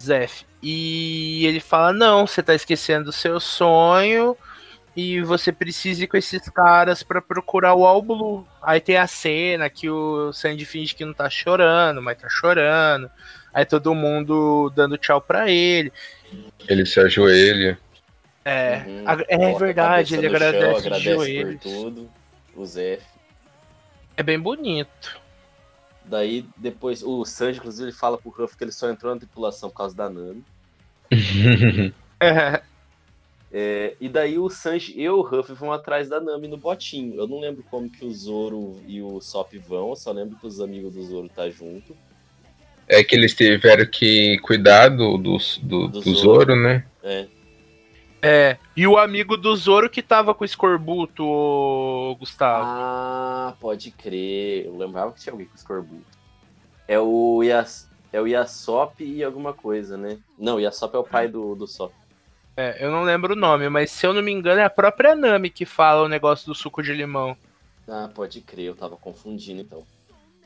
Zef. 0.00 0.46
E 0.62 1.44
ele 1.46 1.60
fala: 1.60 1.92
Não, 1.92 2.26
você 2.26 2.42
tá 2.42 2.54
esquecendo 2.54 3.10
o 3.10 3.12
seu 3.12 3.38
sonho 3.38 4.36
e 4.96 5.20
você 5.22 5.52
precisa 5.52 6.02
ir 6.02 6.06
com 6.08 6.16
esses 6.16 6.48
caras 6.48 7.02
para 7.02 7.22
procurar 7.22 7.74
o 7.74 7.86
All 7.86 8.02
Blue. 8.02 8.46
Aí 8.62 8.80
tem 8.80 8.96
a 8.96 9.06
cena 9.06 9.70
que 9.70 9.88
o 9.88 10.32
Sandy 10.32 10.64
finge 10.64 10.94
que 10.94 11.04
não 11.04 11.14
tá 11.14 11.30
chorando, 11.30 12.02
mas 12.02 12.18
tá 12.18 12.28
chorando. 12.28 13.08
Aí 13.58 13.66
todo 13.66 13.92
mundo 13.92 14.70
dando 14.72 14.96
tchau 14.96 15.20
pra 15.20 15.50
ele. 15.50 15.92
Ele 16.68 16.86
se 16.86 17.00
ajoelha. 17.00 17.76
É, 18.44 18.84
uhum. 18.86 19.04
é 19.26 19.58
verdade, 19.58 20.14
ele 20.14 20.28
agradece, 20.28 20.62
chão, 20.62 20.96
agradece 20.96 21.44
por 21.44 21.58
tudo. 21.58 22.10
O 22.54 22.64
Zef. 22.64 23.04
É 24.16 24.22
bem 24.22 24.38
bonito. 24.38 25.20
Daí, 26.04 26.46
depois, 26.56 27.02
o 27.02 27.24
Sanji, 27.24 27.58
inclusive, 27.58 27.88
ele 27.88 27.96
fala 27.96 28.16
pro 28.16 28.30
Ruff 28.30 28.56
que 28.56 28.62
ele 28.62 28.70
só 28.70 28.88
entrou 28.88 29.12
na 29.12 29.18
tripulação 29.18 29.68
por 29.70 29.78
causa 29.78 29.96
da 29.96 30.08
Nami. 30.08 30.44
é, 33.50 33.96
e 34.00 34.08
daí 34.08 34.38
o 34.38 34.48
Sanji 34.48 34.94
e 34.96 35.10
o 35.10 35.20
Ruff 35.20 35.52
vão 35.54 35.72
atrás 35.72 36.08
da 36.08 36.20
Nami 36.20 36.46
no 36.46 36.56
botinho. 36.56 37.16
Eu 37.16 37.26
não 37.26 37.40
lembro 37.40 37.64
como 37.68 37.90
que 37.90 38.04
o 38.04 38.14
Zoro 38.14 38.80
e 38.86 39.02
o 39.02 39.20
Sop 39.20 39.52
vão, 39.58 39.88
eu 39.88 39.96
só 39.96 40.12
lembro 40.12 40.38
que 40.38 40.46
os 40.46 40.60
amigos 40.60 40.94
do 40.94 41.02
Zoro 41.02 41.28
tá 41.28 41.50
junto. 41.50 41.96
É 42.88 43.04
que 43.04 43.14
eles 43.14 43.34
tiveram 43.34 43.84
que 43.86 44.38
cuidar 44.38 44.88
do, 44.88 45.18
do, 45.18 45.36
do, 45.62 45.88
do, 45.88 46.00
do 46.00 46.00
Zoro, 46.00 46.16
Zoro, 46.16 46.56
né? 46.56 46.84
É. 47.02 47.26
É, 48.20 48.56
e 48.76 48.86
o 48.86 48.98
amigo 48.98 49.36
do 49.36 49.54
Zoro 49.54 49.88
que 49.88 50.02
tava 50.02 50.34
com 50.34 50.42
o 50.42 50.44
escorbuto, 50.44 52.16
Gustavo. 52.18 52.64
Ah, 52.66 53.54
pode 53.60 53.90
crer. 53.92 54.66
Eu 54.66 54.76
lembrava 54.76 55.12
que 55.12 55.20
tinha 55.20 55.32
alguém 55.32 55.46
com 55.46 55.54
escorbuto. 55.54 56.18
É 56.88 56.98
o, 56.98 57.42
Yas, 57.42 57.88
é 58.12 58.20
o 58.20 58.26
Yasop 58.26 59.04
e 59.04 59.22
alguma 59.22 59.52
coisa, 59.52 59.96
né? 59.96 60.18
Não, 60.38 60.56
o 60.56 60.60
Yasop 60.60 60.96
é 60.96 60.98
o 60.98 61.04
pai 61.04 61.28
do, 61.28 61.54
do 61.54 61.66
Sop. 61.66 61.92
É, 62.56 62.84
eu 62.84 62.90
não 62.90 63.04
lembro 63.04 63.34
o 63.34 63.36
nome, 63.36 63.68
mas 63.68 63.90
se 63.92 64.04
eu 64.04 64.12
não 64.12 64.20
me 64.20 64.32
engano 64.32 64.60
é 64.60 64.64
a 64.64 64.70
própria 64.70 65.14
Nami 65.14 65.48
que 65.48 65.64
fala 65.64 66.02
o 66.02 66.08
negócio 66.08 66.44
do 66.46 66.54
suco 66.56 66.82
de 66.82 66.92
limão. 66.92 67.36
Ah, 67.86 68.10
pode 68.12 68.40
crer, 68.40 68.66
eu 68.66 68.74
tava 68.74 68.96
confundindo 68.96 69.60
então. 69.60 69.86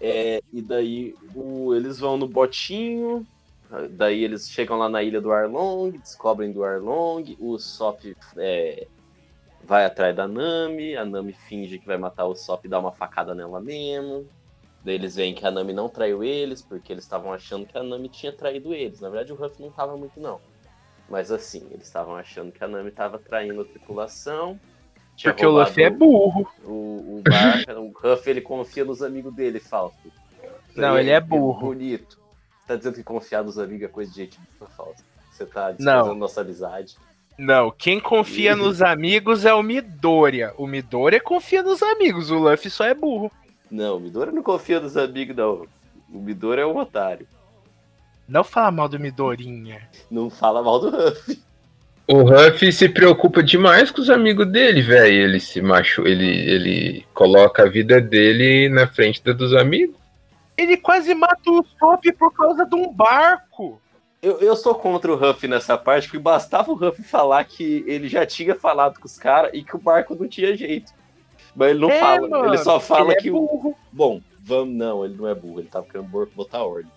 É, 0.00 0.42
e 0.52 0.60
daí 0.60 1.14
o, 1.34 1.74
eles 1.74 1.98
vão 1.98 2.16
no 2.16 2.26
botinho, 2.26 3.26
Daí 3.90 4.22
eles 4.22 4.50
chegam 4.50 4.76
lá 4.76 4.86
na 4.86 5.02
ilha 5.02 5.18
do 5.18 5.32
Arlong, 5.32 5.92
descobrem 5.92 6.52
do 6.52 6.62
Arlong, 6.62 7.34
o 7.40 7.58
Sop 7.58 8.04
é, 8.36 8.86
vai 9.64 9.86
atrás 9.86 10.14
da 10.14 10.28
Nami, 10.28 10.94
a 10.94 11.06
Nami 11.06 11.32
finge 11.32 11.78
que 11.78 11.86
vai 11.86 11.96
matar 11.96 12.26
o 12.26 12.34
Sop 12.34 12.64
e 12.64 12.68
dá 12.68 12.78
uma 12.78 12.92
facada 12.92 13.34
nela 13.34 13.60
mesmo. 13.60 14.28
Daí 14.84 14.96
eles 14.96 15.16
veem 15.16 15.34
que 15.34 15.46
a 15.46 15.50
Nami 15.50 15.72
não 15.72 15.88
traiu 15.88 16.22
eles, 16.22 16.60
porque 16.60 16.92
eles 16.92 17.04
estavam 17.04 17.32
achando 17.32 17.64
que 17.64 17.78
a 17.78 17.82
Nami 17.82 18.10
tinha 18.10 18.32
traído 18.32 18.74
eles. 18.74 19.00
Na 19.00 19.08
verdade, 19.08 19.32
o 19.32 19.36
Ruff 19.36 19.62
não 19.62 19.70
tava 19.70 19.96
muito, 19.96 20.20
não. 20.20 20.38
Mas 21.08 21.30
assim, 21.30 21.66
eles 21.70 21.86
estavam 21.86 22.14
achando 22.16 22.52
que 22.52 22.62
a 22.62 22.68
Nami 22.68 22.90
tava 22.90 23.18
traindo 23.18 23.62
a 23.62 23.64
tripulação. 23.64 24.60
Porque 25.22 25.46
o 25.46 25.50
Luffy 25.50 25.84
é 25.84 25.90
burro. 25.90 26.48
O, 26.64 27.18
o, 27.18 27.22
Barca, 27.28 27.78
o 27.78 27.92
Ruff 27.92 28.28
ele 28.28 28.40
confia 28.40 28.84
nos 28.84 29.02
amigos 29.02 29.32
dele, 29.34 29.60
Fausto. 29.60 30.12
Não, 30.74 30.98
ele 30.98 31.10
é 31.10 31.20
burro. 31.20 31.58
É 31.58 31.74
bonito 31.74 32.22
tá 32.72 32.76
dizendo 32.76 32.94
que 32.94 33.02
confiar 33.02 33.44
nos 33.44 33.58
amigos 33.58 33.84
é 33.84 33.88
coisa 33.88 34.10
de 34.10 34.16
gente 34.16 34.38
falsa. 34.76 35.04
Você 35.30 35.46
tá 35.46 35.72
desprezando 35.72 36.14
nossa 36.14 36.40
amizade. 36.40 36.96
Não, 37.38 37.70
quem 37.70 37.98
confia 37.98 38.54
nos 38.54 38.82
amigos 38.82 39.44
é 39.44 39.54
o 39.54 39.62
Midoriya. 39.62 40.54
O 40.58 40.66
Midoriya 40.66 41.20
confia 41.20 41.62
nos 41.62 41.82
amigos, 41.82 42.30
o 42.30 42.38
Luffy 42.38 42.70
só 42.70 42.84
é 42.84 42.94
burro. 42.94 43.30
Não, 43.70 43.96
o 43.96 44.00
Midoriya 44.00 44.34
não 44.34 44.42
confia 44.42 44.80
nos 44.80 44.96
amigos, 44.96 45.34
não. 45.34 45.66
O 46.12 46.18
Midoriya 46.18 46.64
é 46.64 46.66
um 46.66 46.76
otário. 46.76 47.26
Não 48.28 48.44
fala 48.44 48.70
mal 48.70 48.88
do 48.88 49.00
Midorinha. 49.00 49.88
Não 50.10 50.30
fala 50.30 50.62
mal 50.62 50.78
do 50.78 50.90
Ruff. 50.90 51.42
O 52.08 52.22
Ruff 52.22 52.72
se 52.72 52.88
preocupa 52.88 53.42
demais 53.42 53.90
com 53.90 54.00
os 54.00 54.10
amigos 54.10 54.46
dele, 54.46 54.82
velho. 54.82 55.14
Ele 55.14 55.40
se 55.40 55.62
machu, 55.62 56.06
ele, 56.06 56.26
ele 56.26 57.06
coloca 57.14 57.62
a 57.62 57.68
vida 57.68 58.00
dele 58.00 58.68
na 58.68 58.86
frente 58.86 59.22
da 59.22 59.32
dos 59.32 59.54
amigos. 59.54 59.96
Ele 60.56 60.76
quase 60.76 61.14
mata 61.14 61.50
o 61.50 61.64
Sop 61.78 62.04
por 62.18 62.32
causa 62.32 62.66
de 62.66 62.74
um 62.74 62.92
barco. 62.92 63.80
Eu, 64.20 64.38
eu 64.38 64.54
sou 64.54 64.74
contra 64.74 65.12
o 65.12 65.16
Huff 65.16 65.48
nessa 65.48 65.76
parte, 65.78 66.06
porque 66.06 66.18
bastava 66.18 66.70
o 66.70 66.74
Huff 66.74 67.02
falar 67.02 67.44
que 67.44 67.84
ele 67.86 68.08
já 68.08 68.26
tinha 68.26 68.54
falado 68.54 68.98
com 69.00 69.06
os 69.06 69.18
caras 69.18 69.50
e 69.54 69.64
que 69.64 69.74
o 69.74 69.80
barco 69.80 70.14
não 70.14 70.28
tinha 70.28 70.56
jeito. 70.56 70.92
Mas 71.54 71.70
ele 71.70 71.80
não 71.80 71.90
é, 71.90 71.98
fala, 71.98 72.28
mano, 72.28 72.46
ele 72.46 72.58
só 72.58 72.78
fala 72.78 73.10
ele 73.10 73.12
é 73.12 73.16
que 73.16 73.28
é 73.28 73.32
o. 73.32 73.74
Bom, 73.90 74.20
vamos. 74.40 74.74
Não, 74.74 75.04
ele 75.04 75.14
não 75.16 75.28
é 75.28 75.34
burro, 75.34 75.60
ele 75.60 75.68
tava 75.68 75.86
querendo 75.86 76.08
botar 76.34 76.62
ordem. 76.62 76.90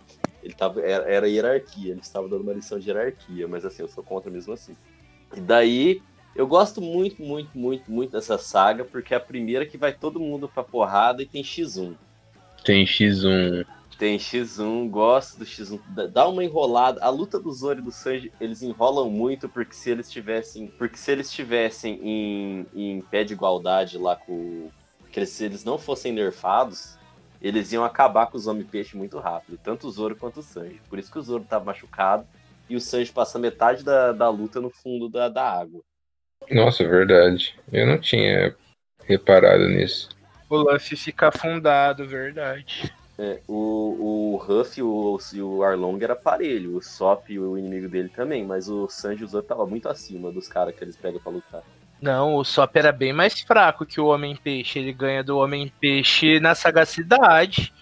Ele 0.43 0.53
tava, 0.53 0.81
era, 0.81 1.09
era 1.09 1.27
hierarquia, 1.27 1.91
ele 1.91 2.01
estava 2.01 2.27
dando 2.27 2.41
uma 2.41 2.53
lição 2.53 2.77
de 2.77 2.87
hierarquia, 2.87 3.47
mas 3.47 3.65
assim, 3.65 3.81
eu 3.81 3.87
sou 3.87 4.03
contra 4.03 4.29
mesmo 4.29 4.53
assim. 4.53 4.75
E 5.33 5.39
daí, 5.39 6.01
eu 6.35 6.45
gosto 6.45 6.81
muito, 6.81 7.21
muito, 7.21 7.57
muito, 7.57 7.89
muito 7.89 8.11
dessa 8.11 8.37
saga, 8.37 8.83
porque 8.83 9.13
é 9.13 9.17
a 9.17 9.21
primeira 9.21 9.65
que 9.65 9.77
vai 9.77 9.93
todo 9.93 10.19
mundo 10.19 10.49
pra 10.49 10.63
porrada 10.63 11.23
e 11.23 11.25
tem 11.25 11.41
X1. 11.41 11.95
Tem 12.63 12.83
X1. 12.83 13.65
Tem 13.97 14.17
X1, 14.17 14.89
gosto 14.89 15.39
do 15.39 15.45
X1. 15.45 15.79
Dá 16.11 16.27
uma 16.27 16.43
enrolada. 16.43 17.01
A 17.01 17.09
luta 17.09 17.39
do 17.39 17.51
Zoro 17.53 17.79
e 17.79 17.81
do 17.81 17.91
Sanji, 17.91 18.31
eles 18.41 18.61
enrolam 18.61 19.09
muito, 19.09 19.47
porque 19.47 19.73
se 19.73 19.89
eles 19.89 20.11
tivessem. 20.11 20.67
Porque 20.67 20.97
se 20.97 21.11
eles 21.11 21.31
tivessem 21.31 21.99
em, 22.03 22.65
em 22.75 23.01
pé 23.01 23.23
de 23.23 23.33
igualdade 23.33 23.97
lá 23.97 24.15
com. 24.17 24.69
Que 25.11 25.19
eles, 25.19 25.29
se 25.29 25.45
eles 25.45 25.63
não 25.63 25.77
fossem 25.77 26.11
nerfados, 26.11 26.97
eles 27.41 27.71
iam 27.71 27.85
acabar 27.85 28.25
com 28.25 28.37
os 28.37 28.47
homem-peixe 28.47 28.97
muito 28.97 29.17
rápido. 29.19 29.57
Tanto 29.63 29.87
o 29.87 29.91
Zoro 29.91 30.17
quanto 30.17 30.41
o 30.41 30.43
Sanji. 30.43 30.81
Por 30.89 30.99
isso 30.99 31.09
que 31.09 31.19
o 31.19 31.21
Zoro 31.21 31.45
tava 31.45 31.63
machucado. 31.63 32.27
E 32.69 32.75
o 32.75 32.81
Sanji 32.81 33.11
passa 33.11 33.39
metade 33.39 33.83
da, 33.83 34.11
da 34.11 34.29
luta 34.29 34.59
no 34.59 34.69
fundo 34.69 35.09
da, 35.09 35.29
da 35.29 35.43
água. 35.43 35.81
Nossa, 36.49 36.83
verdade. 36.87 37.55
Eu 37.71 37.87
não 37.87 37.99
tinha 37.99 38.55
reparado 39.03 39.67
nisso. 39.67 40.09
O 40.49 40.57
Luffy 40.57 40.97
fica 40.97 41.29
afundado, 41.29 42.07
verdade. 42.07 42.91
É, 43.17 43.39
o, 43.47 44.33
o 44.33 44.35
Ruff 44.37 44.77
e 44.77 44.83
o, 44.83 45.17
o 45.41 45.63
Arlong 45.63 46.03
era 46.03 46.15
parelho, 46.15 46.75
o 46.75 46.81
Sop 46.81 47.29
e 47.29 47.39
o 47.39 47.57
inimigo 47.57 47.87
dele 47.87 48.09
também, 48.09 48.43
mas 48.43 48.67
o 48.67 48.89
Sanji 48.89 49.21
e 49.21 49.25
o 49.25 49.27
Zoro 49.27 49.45
tava 49.45 49.65
muito 49.65 49.87
acima 49.87 50.31
dos 50.31 50.49
caras 50.49 50.75
que 50.75 50.83
eles 50.83 50.97
pegam 50.97 51.21
pra 51.21 51.31
lutar. 51.31 51.63
Não, 52.01 52.35
o 52.35 52.43
Sop 52.43 52.75
era 52.75 52.91
bem 52.91 53.13
mais 53.13 53.39
fraco 53.39 53.85
que 53.85 54.01
o 54.01 54.07
Homem-Peixe. 54.07 54.79
Ele 54.79 54.91
ganha 54.91 55.23
do 55.23 55.37
Homem-Peixe 55.37 56.41
na 56.41 56.53
sagacidade. 56.53 57.73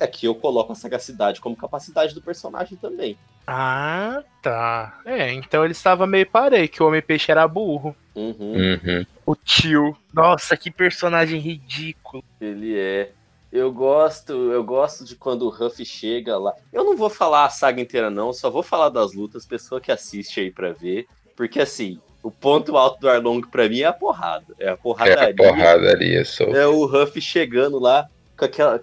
É 0.00 0.06
que 0.06 0.26
eu 0.26 0.34
coloco 0.34 0.72
a 0.72 0.74
sagacidade 0.74 1.40
como 1.40 1.54
capacidade 1.54 2.14
do 2.14 2.22
personagem 2.22 2.76
também. 2.78 3.16
Ah, 3.46 4.22
tá. 4.40 4.98
É, 5.04 5.32
então 5.32 5.62
ele 5.62 5.72
estava 5.72 6.06
meio 6.06 6.26
parei, 6.26 6.66
que 6.68 6.82
o 6.82 6.86
Homem-Peixe 6.86 7.30
era 7.30 7.46
burro. 7.46 7.94
Uhum. 8.14 8.34
Uhum. 8.38 9.06
O 9.26 9.36
tio. 9.36 9.96
Nossa, 10.12 10.56
que 10.56 10.70
personagem 10.70 11.38
ridículo. 11.38 12.24
Ele 12.40 12.78
é. 12.78 13.10
Eu 13.52 13.72
gosto, 13.72 14.32
eu 14.32 14.62
gosto 14.62 15.04
de 15.04 15.16
quando 15.16 15.42
o 15.42 15.50
Ruff 15.50 15.84
chega 15.84 16.38
lá. 16.38 16.54
Eu 16.72 16.84
não 16.84 16.96
vou 16.96 17.10
falar 17.10 17.44
a 17.44 17.50
saga 17.50 17.80
inteira, 17.80 18.08
não, 18.08 18.32
só 18.32 18.48
vou 18.48 18.62
falar 18.62 18.88
das 18.88 19.12
lutas, 19.12 19.44
pessoa 19.44 19.80
que 19.80 19.90
assiste 19.90 20.40
aí 20.40 20.50
pra 20.50 20.72
ver. 20.72 21.06
Porque 21.36 21.60
assim, 21.60 21.98
o 22.22 22.30
ponto 22.30 22.76
alto 22.76 23.00
do 23.00 23.08
Arlong 23.10 23.40
pra 23.50 23.68
mim 23.68 23.80
é 23.80 23.86
a 23.86 23.92
porrada. 23.92 24.54
É 24.58 24.68
a 24.68 24.72
É 24.72 24.76
porradaria. 24.76 25.34
a 25.48 25.52
porradaria 25.52 26.24
só. 26.24 26.44
É 26.44 26.66
o 26.66 26.86
Ruff 26.86 27.20
chegando 27.20 27.78
lá 27.78 28.06
com 28.36 28.44
aquela. 28.44 28.80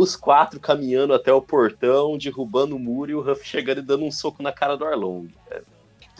Os 0.00 0.14
quatro 0.14 0.60
caminhando 0.60 1.12
até 1.12 1.32
o 1.32 1.42
portão, 1.42 2.16
derrubando 2.16 2.76
o 2.76 2.78
muro 2.78 3.10
e 3.10 3.14
o 3.16 3.20
Ruff 3.20 3.44
chegando 3.44 3.78
e 3.78 3.82
dando 3.82 4.04
um 4.04 4.12
soco 4.12 4.42
na 4.42 4.52
cara 4.52 4.76
do 4.76 4.84
Arlong. 4.84 5.26
É, 5.50 5.62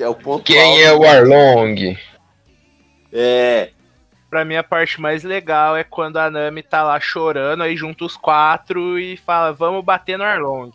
é 0.00 0.08
o 0.08 0.14
ponto 0.16 0.44
Quem 0.44 0.58
alto. 0.58 0.80
é 0.82 0.92
o 0.96 1.04
Arlong? 1.04 1.96
É, 3.12 3.70
Pra 4.28 4.44
mim, 4.44 4.56
a 4.56 4.62
parte 4.64 5.00
mais 5.00 5.22
legal 5.22 5.76
é 5.76 5.82
quando 5.84 6.18
a 6.18 6.30
Nami 6.30 6.62
tá 6.62 6.82
lá 6.82 7.00
chorando, 7.00 7.62
aí 7.62 7.74
junta 7.76 8.04
os 8.04 8.14
quatro 8.16 8.98
e 8.98 9.16
fala, 9.16 9.52
vamos 9.52 9.82
bater 9.84 10.18
no 10.18 10.24
Arlong. 10.24 10.70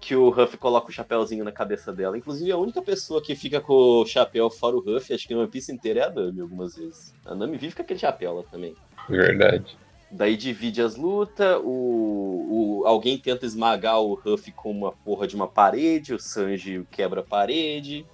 que 0.00 0.16
o 0.16 0.30
Ruff 0.30 0.56
coloca 0.56 0.88
o 0.88 0.92
chapéuzinho 0.92 1.44
na 1.44 1.52
cabeça 1.52 1.92
dela. 1.92 2.16
Inclusive, 2.16 2.50
a 2.52 2.56
única 2.56 2.80
pessoa 2.80 3.22
que 3.22 3.34
fica 3.36 3.60
com 3.60 4.00
o 4.02 4.06
chapéu 4.06 4.48
fora 4.50 4.76
o 4.76 4.80
Ruff, 4.80 5.12
acho 5.12 5.26
que 5.28 5.34
na 5.34 5.40
One 5.40 5.50
Piece 5.50 5.70
inteira 5.72 6.00
é 6.00 6.04
a 6.04 6.10
Nami, 6.10 6.40
algumas 6.40 6.74
vezes. 6.76 7.14
A 7.24 7.34
Nami 7.34 7.56
vive 7.58 7.74
com 7.76 7.82
aquele 7.82 7.98
chapéu 8.00 8.36
lá 8.36 8.42
também. 8.50 8.74
Verdade. 9.08 9.76
Daí 10.10 10.36
divide 10.36 10.80
as 10.80 10.96
lutas, 10.96 11.58
o, 11.64 12.80
o, 12.80 12.86
alguém 12.86 13.18
tenta 13.18 13.44
esmagar 13.44 14.00
o 14.00 14.14
Ruff 14.14 14.50
com 14.52 14.70
uma 14.70 14.92
porra 14.92 15.26
de 15.26 15.34
uma 15.34 15.48
parede, 15.48 16.14
o 16.14 16.18
Sanji 16.18 16.84
quebra 16.92 17.20
a 17.20 17.24
parede, 17.24 18.06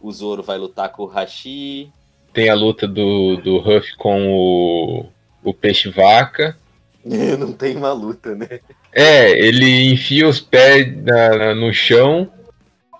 o 0.00 0.10
Zoro 0.12 0.42
vai 0.42 0.56
lutar 0.56 0.90
com 0.92 1.02
o 1.02 1.06
Hashi. 1.06 1.90
Tem 2.32 2.48
a 2.48 2.54
luta 2.54 2.86
do, 2.86 3.36
do 3.36 3.58
Ruff 3.58 3.96
com 3.96 4.32
o, 4.32 5.06
o 5.42 5.52
peixe-vaca. 5.52 6.56
Não 7.04 7.52
tem 7.52 7.76
uma 7.76 7.92
luta, 7.92 8.34
né? 8.34 8.60
É, 8.92 9.30
ele 9.30 9.90
enfia 9.92 10.28
os 10.28 10.40
pés 10.40 10.96
na- 11.02 11.36
na- 11.36 11.54
no 11.54 11.72
chão, 11.72 12.30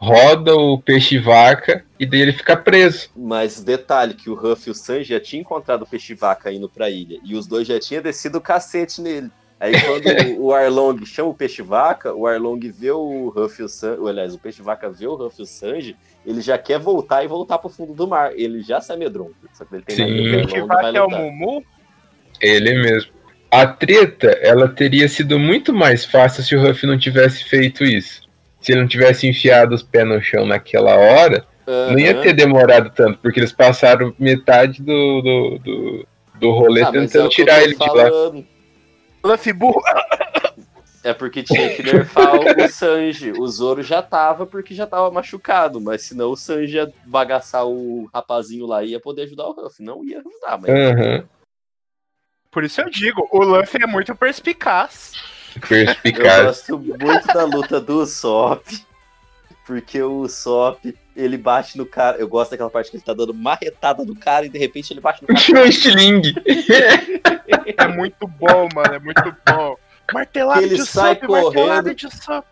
roda 0.03 0.57
o 0.57 0.79
peixe-vaca 0.79 1.85
e 1.99 2.05
daí 2.05 2.21
ele 2.23 2.33
fica 2.33 2.57
preso. 2.57 3.09
Mas 3.17 3.63
detalhe 3.63 4.15
que 4.15 4.29
o 4.29 4.35
Ruff 4.35 4.67
e 4.67 4.73
o 4.73 4.75
Sanji 4.75 5.05
já 5.05 5.21
tinham 5.21 5.43
encontrado 5.43 5.83
o 5.83 5.87
peixe-vaca 5.87 6.53
indo 6.53 6.69
pra 6.69 6.91
ilha. 6.91 7.21
E 7.25 7.37
os 7.37 7.47
dois 7.47 7.69
já 7.69 7.79
tinham 7.79 8.03
descido 8.03 8.39
o 8.39 8.41
cacete 8.41 9.01
nele. 9.01 9.31
Aí 9.61 9.73
quando 9.81 10.07
o- 10.41 10.47
o 10.51 10.53
Arlong 10.53 11.07
chama 11.07 11.29
o 11.29 11.35
peixe-vaca, 11.35 12.13
o 12.13 12.27
Arlong 12.27 12.59
vê 12.73 12.91
o 12.91 13.29
Ruff 13.29 13.61
e 13.61 13.65
o 13.65 13.69
Sanji... 13.69 14.09
Aliás, 14.09 14.35
o 14.35 14.39
peixe-vaca 14.41 14.91
vê 14.91 15.07
o 15.07 15.15
Ruff 15.15 15.39
e 15.39 15.43
o 15.45 15.47
Sanji, 15.47 15.97
ele 16.27 16.41
já 16.41 16.59
quer 16.59 16.81
voltar 16.81 17.23
e 17.23 17.29
voltar 17.29 17.59
pro 17.59 17.71
fundo 17.71 17.95
do 17.95 18.09
mar. 18.09 18.33
Ele 18.35 18.61
já 18.61 18.81
se 18.81 18.93
amedronta. 18.93 19.37
Só 19.55 19.65
que 19.65 19.77
ele 19.77 19.85
tem 19.85 19.95
Sim. 19.95 20.59
O 20.61 20.65
o 20.65 20.67
vai 20.67 20.97
é 20.97 21.01
o. 21.01 21.09
Mumu? 21.09 21.65
Ele 22.41 22.75
mesmo. 22.83 23.13
A 23.49 23.67
treta, 23.69 24.29
ela 24.41 24.67
teria 24.67 25.07
sido 25.09 25.39
muito 25.39 25.73
mais 25.73 26.05
fácil 26.05 26.43
se 26.43 26.57
o 26.57 26.61
Ruff 26.61 26.85
não 26.87 26.99
tivesse 26.99 27.45
feito 27.45 27.85
isso. 27.85 28.22
Se 28.63 28.73
ele 28.73 28.83
não 28.83 28.89
tivesse 28.89 29.29
enfiado 29.29 29.75
os 29.75 29.83
pés 29.83 30.07
no 30.07 30.23
chão 30.23 30.47
naquela 30.47 30.95
hora, 30.95 31.45
não 31.67 31.99
ia 31.99 32.15
ter 32.21 32.33
demorado 32.33 32.91
tanto, 32.91 33.19
porque 33.19 33.41
eles 33.41 33.53
passaram 33.53 34.15
metade 34.19 34.83
do, 34.83 35.21
do, 35.23 35.59
do, 35.59 36.07
do 36.39 36.51
rolê 36.53 36.83
Ah, 36.83 36.89
é 36.89 36.93
tentando 36.93 37.25
eu 37.27 37.29
tirar 37.29 37.63
ele 37.63 37.75
de 37.75 37.81
lá. 37.81 37.87
falando. 37.89 38.47
Luffy 39.25 39.53
burro. 39.53 39.83
É 41.05 41.13
porque 41.13 41.43
tinha 41.43 41.75
que 41.75 41.83
nerfar 41.83 42.37
o 42.37 42.43
Sanji. 42.71 43.33
O 43.37 43.47
Zoro 43.49 43.83
já 43.83 44.01
tava 44.01 44.47
porque 44.47 44.73
já 44.75 44.87
tava 44.87 45.11
machucado, 45.11 45.81
mas 45.81 46.03
senão 46.03 46.31
o 46.31 46.37
Sanji 46.37 46.77
ia 46.77 46.93
bagaçar 47.07 47.67
o 47.67 48.09
rapazinho 48.15 48.67
lá 48.67 48.85
e 48.85 48.91
ia 48.91 49.01
poder 49.01 49.23
ajudar 49.23 49.47
o 49.49 49.53
Ruff. 49.53 49.83
Não 49.83 50.05
ia 50.05 50.19
ajudar, 50.19 50.59
mas 50.61 50.71
Aham. 50.71 51.25
Por 52.53 52.63
isso 52.65 52.81
eu 52.81 52.91
digo, 52.91 53.27
o 53.33 53.43
Luffy 53.43 53.83
é 53.83 53.87
muito 53.87 54.15
perspicaz. 54.15 55.13
Eu 55.57 55.69
Perspicaz. 55.69 56.45
gosto 56.45 56.79
muito 56.79 57.27
da 57.29 57.45
luta 57.45 57.81
do 57.81 58.05
Sop. 58.07 58.65
Porque 59.67 60.03
o 60.03 60.29
Sop, 60.29 60.85
ele 61.15 61.37
bate 61.39 61.79
no 61.79 61.87
cara. 61.87 62.17
Eu 62.19 62.27
gosto 62.29 62.51
daquela 62.51 62.69
parte 62.71 62.91
que 62.91 62.97
ele 62.97 63.05
tá 63.05 63.15
dando 63.15 63.33
marretada 63.33 64.05
no 64.05 64.15
cara 64.17 64.45
e 64.47 64.49
de 64.49 64.59
repente 64.59 64.93
ele 64.93 65.01
bate 65.01 65.23
no 65.23 65.29
cara. 65.29 65.41
Tirou 65.41 65.63
um 65.65 65.67
estilingue. 65.67 66.35
É 67.79 67.87
muito 67.89 68.27
bom, 68.27 68.69
mano, 68.75 68.95
é 68.95 68.99
muito 68.99 69.37
bom. 69.47 69.77
Martelada 70.13 70.63
Ele 70.63 70.75
de 70.77 70.85
sai 70.85 71.15
Sop, 71.15 71.29
martelada 71.31 71.83
correndo. 71.83 71.95
de 71.95 72.11
Sop. 72.17 72.47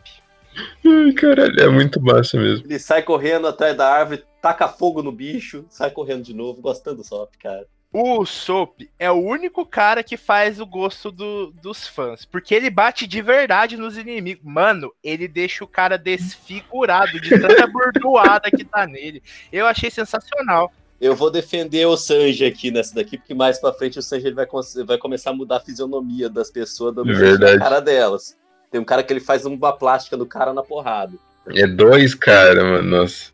Ai, 0.87 1.13
caralho, 1.13 1.61
é 1.61 1.69
muito 1.69 2.01
massa 2.01 2.39
mesmo. 2.39 2.65
Ele 2.67 2.79
sai 2.79 3.03
correndo 3.03 3.47
atrás 3.49 3.77
da 3.77 3.89
árvore, 3.89 4.25
taca 4.41 4.69
fogo 4.69 5.03
no 5.03 5.13
bicho, 5.13 5.65
sai 5.69 5.91
correndo 5.91 6.23
de 6.23 6.33
novo. 6.35 6.61
Gostando 6.63 6.99
do 6.99 7.05
Sop, 7.05 7.33
cara. 7.43 7.67
O 7.93 8.25
Sop 8.25 8.89
é 9.01 9.11
o 9.11 9.15
único 9.17 9.67
cara 9.67 10.03
que 10.05 10.17
faz 10.17 10.61
o 10.61 10.67
gosto 10.67 11.11
do- 11.11 11.51
dos 11.61 11.89
fãs. 11.89 12.25
Porque 12.25 12.55
ele 12.55 12.71
bate 12.71 13.05
de 13.07 13.21
verdade 13.21 13.77
nos 13.77 13.99
inimigos. 13.99 14.45
Mano, 14.45 14.93
ele 15.03 15.27
deixa 15.27 15.65
o 15.65 15.69
cara 15.69 15.99
desfigurado 15.99 17.21
de 17.21 17.31
tanta 17.31 17.67
bordoada 17.69 18.49
que 18.51 18.65
tá 18.65 18.87
nele. 18.87 19.21
Eu 19.53 19.67
achei 19.67 19.91
sensacional. 19.91 20.73
Eu 21.01 21.17
vou 21.17 21.31
defender 21.31 21.85
o 21.87 21.97
Sanji 21.97 22.45
aqui 22.45 22.71
nessa 22.71 22.95
daqui, 22.95 23.17
porque 23.19 23.35
mais 23.35 23.59
pra 23.59 23.73
frente 23.73 23.99
o 23.99 24.03
Sanji 24.03 24.31
vai, 24.33 24.47
vai 24.87 24.99
começar 24.99 25.31
a 25.31 25.35
mudar 25.35 25.57
a 25.57 25.61
fisionomia 25.61 26.29
das 26.29 26.51
pessoas, 26.51 26.95
dando 26.95 27.09
jeito 27.15 27.21
Verdade. 27.39 27.55
na 27.57 27.59
cara 27.65 27.81
delas. 27.81 28.37
Tem 28.71 28.81
um 28.81 28.85
cara 28.85 29.03
que 29.03 29.13
ele 29.13 29.19
faz 29.21 29.45
uma 29.47 29.73
plástica 29.73 30.17
no 30.17 30.27
cara 30.27 30.53
na 30.53 30.63
porrada. 30.63 31.15
É 31.49 31.67
dois 31.67 32.15
cara, 32.15 32.63
mano. 32.63 32.99
Nossa. 32.99 33.33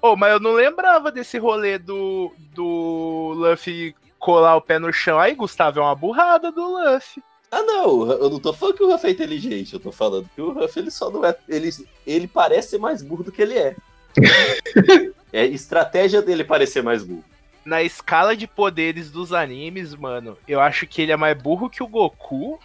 Oh, 0.00 0.16
mas 0.16 0.32
eu 0.32 0.40
não 0.40 0.52
lembrava 0.52 1.10
desse 1.10 1.38
rolê 1.38 1.78
do, 1.78 2.32
do 2.54 3.32
Luffy 3.34 3.94
colar 4.18 4.56
o 4.56 4.60
pé 4.60 4.78
no 4.78 4.92
chão. 4.92 5.18
Aí, 5.18 5.34
Gustavo, 5.34 5.80
é 5.80 5.82
uma 5.82 5.94
burrada 5.94 6.50
do 6.52 6.62
Luffy. 6.62 7.22
Ah, 7.50 7.62
não, 7.62 8.10
eu 8.10 8.28
não 8.28 8.40
tô 8.40 8.52
falando 8.52 8.76
que 8.76 8.82
o 8.82 8.90
Ruff 8.90 9.06
é 9.06 9.10
inteligente, 9.10 9.72
eu 9.72 9.80
tô 9.80 9.92
falando 9.92 10.28
que 10.34 10.40
o 10.40 10.52
Ruff 10.52 10.78
ele 10.78 10.90
só 10.90 11.10
não 11.10 11.24
é. 11.24 11.34
Ele, 11.48 11.70
ele 12.06 12.26
parece 12.26 12.70
ser 12.70 12.78
mais 12.78 13.02
burro 13.02 13.22
do 13.22 13.32
que 13.32 13.40
ele 13.40 13.56
é. 13.56 13.76
é 15.32 15.46
estratégia 15.46 16.20
dele 16.20 16.44
parecer 16.44 16.82
mais 16.82 17.04
burro. 17.04 17.24
Na 17.64 17.82
escala 17.82 18.36
de 18.36 18.46
poderes 18.46 19.10
dos 19.10 19.32
animes, 19.32 19.94
mano, 19.94 20.36
eu 20.46 20.60
acho 20.60 20.86
que 20.86 21.02
ele 21.02 21.12
é 21.12 21.16
mais 21.16 21.40
burro 21.40 21.70
que 21.70 21.82
o 21.82 21.88
Goku. 21.88 22.58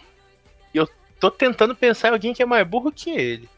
E 0.74 0.78
eu 0.78 0.88
tô 1.18 1.30
tentando 1.30 1.74
pensar 1.74 2.08
em 2.08 2.12
alguém 2.12 2.34
que 2.34 2.42
é 2.42 2.46
mais 2.46 2.66
burro 2.66 2.92
que 2.92 3.10
ele. 3.10 3.48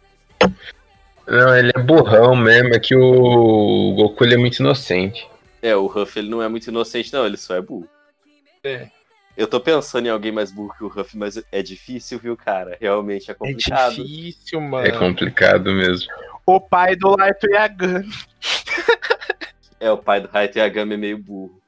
Não, 1.26 1.56
ele 1.56 1.72
é 1.74 1.80
burrão 1.80 2.34
mesmo. 2.36 2.74
É 2.74 2.78
que 2.78 2.94
o 2.94 3.94
Goku 3.96 4.24
ele 4.24 4.34
é 4.34 4.38
muito 4.38 4.58
inocente. 4.60 5.26
É, 5.62 5.74
o 5.74 5.86
Ruff 5.86 6.18
ele 6.18 6.28
não 6.28 6.42
é 6.42 6.48
muito 6.48 6.66
inocente, 6.68 7.12
não, 7.12 7.24
ele 7.24 7.36
só 7.38 7.54
é 7.54 7.60
burro. 7.62 7.88
É. 8.62 8.88
Eu 9.36 9.46
tô 9.48 9.58
pensando 9.58 10.06
em 10.06 10.10
alguém 10.10 10.30
mais 10.30 10.52
burro 10.52 10.74
que 10.76 10.84
o 10.84 10.88
Ruff, 10.88 11.16
mas 11.16 11.42
é 11.50 11.62
difícil, 11.62 12.18
viu, 12.18 12.36
cara? 12.36 12.76
Realmente 12.80 13.30
é 13.30 13.32
É 13.32 13.34
complicado. 13.34 13.94
difícil, 13.96 14.60
mano. 14.60 14.86
É 14.86 14.92
complicado 14.92 15.72
mesmo. 15.72 16.06
O 16.46 16.60
pai 16.60 16.94
do 16.94 17.16
Light 17.16 17.42
Yagami. 17.44 18.08
É, 19.80 19.90
o 19.90 19.98
pai 19.98 20.20
do 20.20 20.28
Haito 20.32 20.58
Yagami 20.58 20.94
é 20.94 20.96
meio 20.96 21.18
burro. 21.18 21.60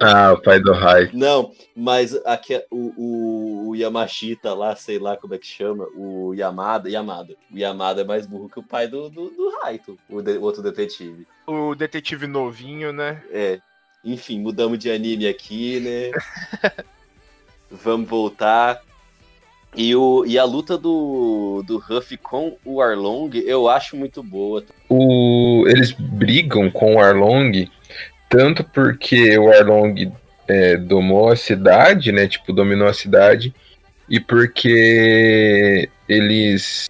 Ah, 0.00 0.32
o 0.32 0.40
pai 0.40 0.60
do 0.60 0.72
Rai. 0.72 1.10
Não, 1.12 1.52
mas 1.74 2.14
aqui, 2.24 2.62
o, 2.70 2.92
o, 2.96 3.68
o 3.70 3.76
Yamashita 3.76 4.54
lá, 4.54 4.76
sei 4.76 4.98
lá 4.98 5.16
como 5.16 5.34
é 5.34 5.38
que 5.38 5.46
chama, 5.46 5.86
o 5.96 6.32
Yamada, 6.34 6.88
Yamada. 6.88 7.34
O 7.52 7.58
Yamada 7.58 8.02
é 8.02 8.04
mais 8.04 8.26
burro 8.26 8.48
que 8.48 8.60
o 8.60 8.62
pai 8.62 8.86
do, 8.86 9.08
do, 9.08 9.28
do 9.30 9.58
Raito, 9.60 9.98
o, 10.08 10.22
de- 10.22 10.38
o 10.38 10.42
outro 10.42 10.62
detetive. 10.62 11.26
O 11.46 11.74
detetive 11.74 12.26
novinho, 12.26 12.92
né? 12.92 13.22
É. 13.30 13.58
Enfim, 14.04 14.38
mudamos 14.40 14.78
de 14.78 14.90
anime 14.90 15.26
aqui, 15.26 15.80
né? 15.80 16.74
Vamos 17.70 18.08
voltar. 18.08 18.80
E, 19.76 19.94
o, 19.94 20.24
e 20.26 20.38
a 20.38 20.44
luta 20.44 20.78
do, 20.78 21.62
do 21.66 21.76
Ruff 21.78 22.16
com 22.16 22.56
o 22.64 22.80
Arlong 22.80 23.30
eu 23.44 23.68
acho 23.68 23.96
muito 23.96 24.22
boa. 24.22 24.64
O, 24.88 25.64
eles 25.68 25.92
brigam 25.92 26.70
com 26.70 26.94
o 26.94 27.00
Arlong 27.00 27.68
tanto 28.28 28.62
porque 28.64 29.36
o 29.38 29.50
Arlong 29.50 30.12
é, 30.46 30.76
domou 30.76 31.30
a 31.30 31.36
cidade, 31.36 32.12
né? 32.12 32.26
Tipo, 32.26 32.52
dominou 32.52 32.88
a 32.88 32.94
cidade, 32.94 33.54
e 34.08 34.18
porque 34.18 35.88
eles 36.08 36.88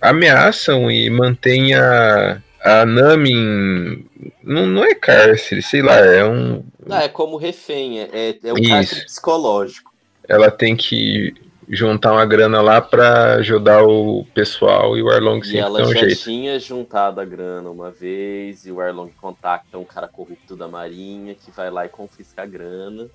ameaçam 0.00 0.90
e 0.90 1.08
mantêm 1.10 1.74
a, 1.74 2.42
a 2.62 2.86
Nami 2.86 3.32
em. 3.32 4.06
Não, 4.42 4.66
não 4.66 4.84
é 4.84 4.94
cárcere, 4.94 5.62
sei 5.62 5.82
lá, 5.82 5.98
é 5.98 6.24
um. 6.24 6.64
Ah, 6.88 7.04
é 7.04 7.08
como 7.08 7.36
refém, 7.36 8.00
é, 8.00 8.08
é, 8.12 8.38
é 8.44 8.52
um 8.52 8.58
Isso. 8.58 8.70
cárcere 8.70 9.04
psicológico. 9.04 9.94
Ela 10.26 10.50
tem 10.50 10.74
que 10.74 11.34
juntar 11.68 12.12
uma 12.12 12.24
grana 12.26 12.60
lá 12.60 12.80
pra 12.80 13.34
ajudar 13.34 13.82
o 13.84 14.24
pessoal 14.34 14.96
e 14.96 15.02
o 15.02 15.10
Arlong 15.10 15.40
E 15.40 15.44
sempre 15.44 15.58
ela 15.58 15.78
dá 15.78 15.84
um 15.86 15.92
já 15.92 16.00
jeito. 16.00 16.22
tinha 16.22 16.58
juntado 16.58 17.20
a 17.20 17.24
grana 17.24 17.70
uma 17.70 17.90
vez, 17.90 18.66
e 18.66 18.72
o 18.72 18.80
Arlong 18.80 19.10
contacta 19.20 19.78
um 19.78 19.84
cara 19.84 20.08
corrupto 20.08 20.56
da 20.56 20.68
Marinha 20.68 21.34
que 21.34 21.50
vai 21.50 21.70
lá 21.70 21.86
e 21.86 21.88
confisca 21.88 22.42
a 22.42 22.46
grana 22.46 23.08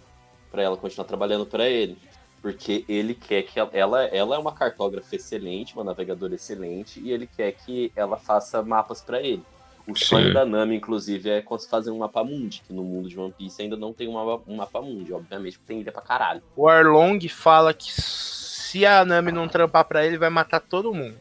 pra 0.51 0.61
ela 0.63 0.77
continuar 0.77 1.05
trabalhando 1.05 1.45
pra 1.45 1.67
ele. 1.67 1.97
Porque 2.41 2.85
ele 2.87 3.13
quer 3.13 3.41
que 3.41 3.59
ela, 3.59 3.69
ela, 3.73 4.03
ela 4.05 4.35
é 4.35 4.39
uma 4.39 4.53
cartógrafa 4.53 5.13
excelente, 5.15 5.73
uma 5.73 5.83
navegadora 5.83 6.33
excelente, 6.35 6.99
e 7.01 7.11
ele 7.11 7.27
quer 7.27 7.51
que 7.51 7.91
ela 7.95 8.15
faça 8.15 8.61
mapas 8.63 9.01
pra 9.01 9.21
ele. 9.21 9.43
O 9.87 9.95
Sim. 9.97 10.05
sonho 10.05 10.33
da 10.33 10.45
Nami, 10.45 10.75
inclusive, 10.75 11.29
é 11.29 11.43
fazer 11.69 11.89
um 11.91 11.97
mapa 11.97 12.23
mundi, 12.23 12.61
que 12.65 12.71
no 12.73 12.83
mundo 12.83 13.09
de 13.09 13.19
One 13.19 13.33
Piece 13.33 13.61
ainda 13.61 13.75
não 13.75 13.91
tem 13.93 14.07
um 14.07 14.13
mapa, 14.13 14.43
um 14.47 14.55
mapa 14.55 14.81
mundi, 14.81 15.11
obviamente, 15.11 15.57
porque 15.57 15.73
tem 15.73 15.81
ilha 15.81 15.91
pra 15.91 16.01
caralho. 16.01 16.43
O 16.55 16.67
Arlong 16.67 17.19
fala 17.27 17.73
que 17.73 17.91
se 17.91 18.85
a 18.85 19.03
Nami 19.03 19.31
não 19.31 19.47
trampar 19.47 19.85
pra 19.85 20.05
ele, 20.05 20.17
vai 20.17 20.29
matar 20.29 20.59
todo 20.59 20.93
mundo. 20.93 21.17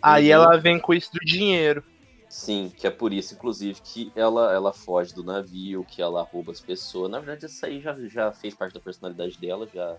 Aí 0.00 0.26
Uhum. 0.26 0.34
ela 0.34 0.56
vem 0.56 0.78
com 0.78 0.94
isso 0.94 1.10
do 1.12 1.18
dinheiro. 1.18 1.82
Sim, 2.28 2.72
que 2.76 2.86
é 2.86 2.90
por 2.90 3.12
isso, 3.12 3.34
inclusive, 3.34 3.80
que 3.80 4.12
ela, 4.14 4.52
ela 4.52 4.72
foge 4.72 5.14
do 5.14 5.24
navio, 5.24 5.84
que 5.84 6.02
ela 6.02 6.22
rouba 6.22 6.52
as 6.52 6.60
pessoas. 6.60 7.10
Na 7.10 7.18
verdade, 7.18 7.46
isso 7.46 7.64
aí 7.64 7.80
já, 7.80 7.94
já 8.08 8.32
fez 8.32 8.54
parte 8.54 8.74
da 8.74 8.80
personalidade 8.80 9.38
dela, 9.38 9.66
já 9.72 9.96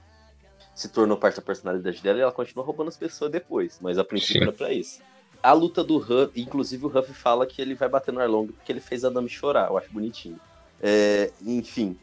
se 0.75 0.89
tornou 0.89 1.17
parte 1.17 1.37
da 1.37 1.41
personalidade 1.41 2.01
dela 2.01 2.19
e 2.19 2.21
ela 2.21 2.31
continua 2.31 2.63
roubando 2.63 2.89
as 2.89 2.97
pessoas 2.97 3.31
depois. 3.31 3.79
Mas 3.81 3.97
a 3.97 4.03
princípio 4.03 4.35
Sim. 4.35 4.41
era 4.43 4.51
pra 4.53 4.71
isso. 4.71 5.01
A 5.41 5.53
luta 5.53 5.83
do 5.83 5.97
Huff, 5.97 6.31
inclusive 6.35 6.85
o 6.85 6.89
Huff 6.89 7.13
fala 7.13 7.45
que 7.45 7.61
ele 7.61 7.75
vai 7.75 7.87
bater 7.87 8.13
no 8.13 8.19
Arlong 8.19 8.47
porque 8.47 8.71
ele 8.71 8.79
fez 8.79 9.05
a 9.05 9.09
Nami 9.09 9.29
chorar, 9.29 9.69
eu 9.69 9.77
acho 9.77 9.91
bonitinho. 9.91 10.39
É, 10.81 11.31
enfim, 11.45 11.97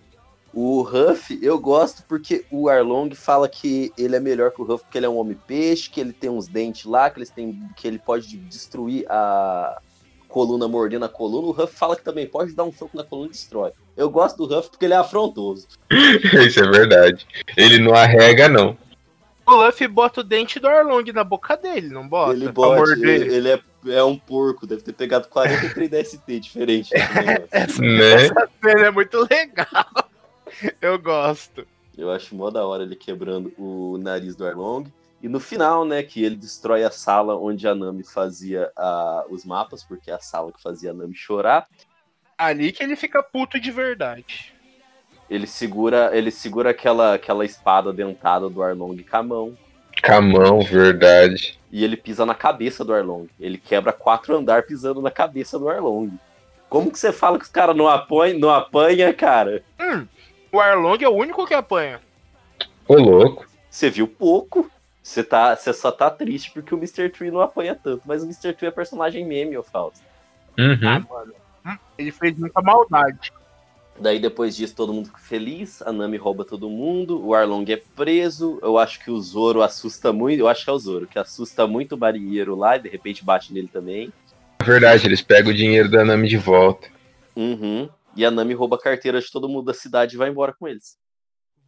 o 0.52 0.82
Huff 0.82 1.36
eu 1.42 1.58
gosto 1.58 2.04
porque 2.08 2.44
o 2.50 2.68
Arlong 2.68 3.12
fala 3.14 3.48
que 3.48 3.92
ele 3.98 4.14
é 4.14 4.20
melhor 4.20 4.52
que 4.52 4.62
o 4.62 4.64
Huff 4.64 4.84
porque 4.84 4.98
ele 4.98 5.06
é 5.06 5.08
um 5.08 5.16
homem 5.16 5.36
peixe, 5.46 5.90
que 5.90 6.00
ele 6.00 6.12
tem 6.12 6.30
uns 6.30 6.46
dentes 6.46 6.84
lá, 6.84 7.10
que, 7.10 7.18
eles 7.18 7.30
têm, 7.30 7.68
que 7.76 7.88
ele 7.88 7.98
pode 7.98 8.36
destruir 8.36 9.04
a 9.10 9.80
coluna 10.28 10.68
mordendo 10.68 11.04
a 11.04 11.08
coluna. 11.08 11.48
O 11.48 11.50
Huff 11.50 11.74
fala 11.74 11.96
que 11.96 12.04
também 12.04 12.26
pode 12.26 12.52
dar 12.52 12.64
um 12.64 12.72
soco 12.72 12.96
na 12.96 13.04
coluna 13.04 13.28
e 13.28 13.32
destrói. 13.32 13.72
Eu 13.96 14.08
gosto 14.10 14.46
do 14.46 14.58
Huff 14.58 14.70
porque 14.70 14.84
ele 14.84 14.94
é 14.94 14.96
afrontoso. 14.96 15.66
Isso 15.90 16.60
é 16.60 16.70
verdade. 16.70 17.26
Ele 17.56 17.78
não 17.78 17.94
arrega, 17.94 18.48
não. 18.48 18.76
O 19.46 19.54
Luffy 19.56 19.86
bota 19.86 20.20
o 20.20 20.24
dente 20.24 20.58
do 20.58 20.66
Arlong 20.68 21.04
na 21.12 21.22
boca 21.24 21.56
dele, 21.56 21.88
não 21.88 22.08
bota? 22.08 22.32
ele 22.32 22.50
morder. 22.50 23.22
ele, 23.22 23.34
ele 23.34 23.48
é, 23.50 23.60
é 23.88 24.02
um 24.04 24.16
porco, 24.18 24.66
deve 24.66 24.82
ter 24.82 24.92
pegado 24.94 25.28
43 25.28 25.90
DST 25.90 26.40
diferente. 26.40 26.90
nesse 27.52 27.80
negócio. 27.80 27.82
Né? 27.82 28.24
Essa 28.24 28.50
cena 28.62 28.86
é 28.86 28.90
muito 28.90 29.26
legal. 29.30 30.10
Eu 30.80 30.98
gosto. 30.98 31.66
Eu 31.96 32.10
acho 32.10 32.34
mó 32.34 32.50
da 32.50 32.66
hora 32.66 32.82
ele 32.82 32.96
quebrando 32.96 33.52
o 33.58 33.98
nariz 33.98 34.34
do 34.34 34.46
Arlong. 34.46 34.86
E 35.22 35.28
no 35.28 35.40
final, 35.40 35.84
né, 35.84 36.02
que 36.02 36.22
ele 36.24 36.36
destrói 36.36 36.84
a 36.84 36.90
sala 36.90 37.36
onde 37.36 37.66
a 37.68 37.74
Nami 37.74 38.04
fazia 38.04 38.70
a- 38.76 39.24
os 39.30 39.44
mapas, 39.44 39.82
porque 39.82 40.10
é 40.10 40.14
a 40.14 40.20
sala 40.20 40.52
que 40.52 40.60
fazia 40.62 40.90
a 40.90 40.94
Nami 40.94 41.14
chorar. 41.14 41.66
Ali 42.36 42.72
que 42.72 42.82
ele 42.82 42.96
fica 42.96 43.22
puto 43.22 43.60
de 43.60 43.70
verdade. 43.70 44.53
Ele 45.28 45.46
segura, 45.46 46.10
ele 46.12 46.30
segura 46.30 46.70
aquela, 46.70 47.14
aquela 47.14 47.44
espada 47.44 47.92
dentada 47.92 48.48
do 48.48 48.62
Arlong 48.62 48.96
com 49.02 49.16
a 49.16 49.22
mão. 49.22 49.58
Camão, 50.02 50.60
verdade. 50.60 51.58
E 51.72 51.82
ele 51.82 51.96
pisa 51.96 52.26
na 52.26 52.34
cabeça 52.34 52.84
do 52.84 52.92
Arlong. 52.92 53.26
Ele 53.40 53.56
quebra 53.58 53.92
quatro 53.92 54.36
andar 54.36 54.64
pisando 54.64 55.00
na 55.00 55.10
cabeça 55.10 55.58
do 55.58 55.68
Arlong. 55.68 56.10
Como 56.68 56.90
que 56.90 56.98
você 56.98 57.12
fala 57.12 57.38
que 57.38 57.44
os 57.44 57.50
caras 57.50 57.76
não 57.76 57.88
apanham, 57.88 58.38
não 58.38 58.50
apanha, 58.50 59.12
cara? 59.14 59.62
O 60.52 60.60
Arlong 60.60 61.02
é 61.02 61.08
o 61.08 61.14
único 61.14 61.46
que 61.46 61.54
apanha. 61.54 62.00
Ô, 62.86 62.94
louco. 62.94 63.46
Você 63.70 63.88
viu 63.90 64.06
pouco. 64.06 64.70
Você, 65.02 65.22
tá, 65.22 65.54
você 65.54 65.72
só 65.72 65.90
tá 65.90 66.10
triste 66.10 66.50
porque 66.52 66.74
o 66.74 66.78
Mr. 66.78 67.08
Tree 67.10 67.30
não 67.30 67.40
apanha 67.40 67.74
tanto. 67.74 68.02
Mas 68.06 68.22
o 68.22 68.26
Mr. 68.26 68.52
Tree 68.52 68.68
é 68.68 68.70
personagem 68.70 69.26
meme, 69.26 69.56
ô 69.56 69.62
Fausto. 69.62 70.04
Uhum. 70.58 71.04
mano. 71.08 71.34
Hum, 71.66 71.76
Ele 71.98 72.10
fez 72.12 72.38
muita 72.38 72.60
maldade. 72.62 73.32
Daí 73.98 74.18
depois 74.18 74.56
disso 74.56 74.74
todo 74.74 74.92
mundo 74.92 75.06
fica 75.06 75.18
feliz, 75.18 75.80
a 75.82 75.92
Nami 75.92 76.16
rouba 76.16 76.44
todo 76.44 76.68
mundo, 76.68 77.24
o 77.24 77.32
Arlong 77.32 77.64
é 77.68 77.76
preso, 77.76 78.58
eu 78.60 78.76
acho 78.76 78.98
que 78.98 79.10
o 79.10 79.20
Zoro 79.20 79.62
assusta 79.62 80.12
muito, 80.12 80.40
eu 80.40 80.48
acho 80.48 80.64
que 80.64 80.70
é 80.70 80.72
o 80.72 80.78
Zoro, 80.78 81.06
que 81.06 81.18
assusta 81.18 81.66
muito 81.66 81.94
o 81.94 81.98
marinheiro 81.98 82.56
lá 82.56 82.76
e 82.76 82.80
de 82.80 82.88
repente 82.88 83.24
bate 83.24 83.52
nele 83.52 83.68
também. 83.68 84.12
Verdade, 84.62 85.06
eles 85.06 85.22
pegam 85.22 85.52
o 85.52 85.54
dinheiro 85.54 85.88
da 85.88 86.04
Nami 86.04 86.28
de 86.28 86.36
volta. 86.36 86.88
Uhum. 87.36 87.88
E 88.16 88.24
a 88.24 88.30
Nami 88.30 88.54
rouba 88.54 88.76
a 88.76 88.80
carteira 88.80 89.20
de 89.20 89.30
todo 89.30 89.48
mundo 89.48 89.66
da 89.66 89.74
cidade 89.74 90.16
e 90.16 90.18
vai 90.18 90.28
embora 90.28 90.52
com 90.52 90.66
eles. 90.66 90.96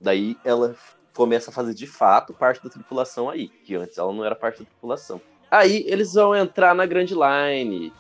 Daí 0.01 0.37
ela 0.45 0.75
começa 1.15 1.51
a 1.51 1.55
fazer 1.55 1.75
de 1.75 1.87
fato 1.87 2.35
parte 2.35 2.63
da 2.63 2.69
tripulação 2.71 3.31
aí, 3.31 3.49
que 3.49 3.75
antes 3.75 3.99
ela 3.99 4.13
não 4.13 4.25
era 4.25 4.35
parte 4.35 4.61
da 4.61 4.65
tripulação. 4.67 5.21
Aí 5.51 5.85
eles 5.87 6.15
vão 6.15 6.35
entrar 6.35 6.75
na 6.75 6.87
Grand 6.87 7.07
Line. 7.07 7.93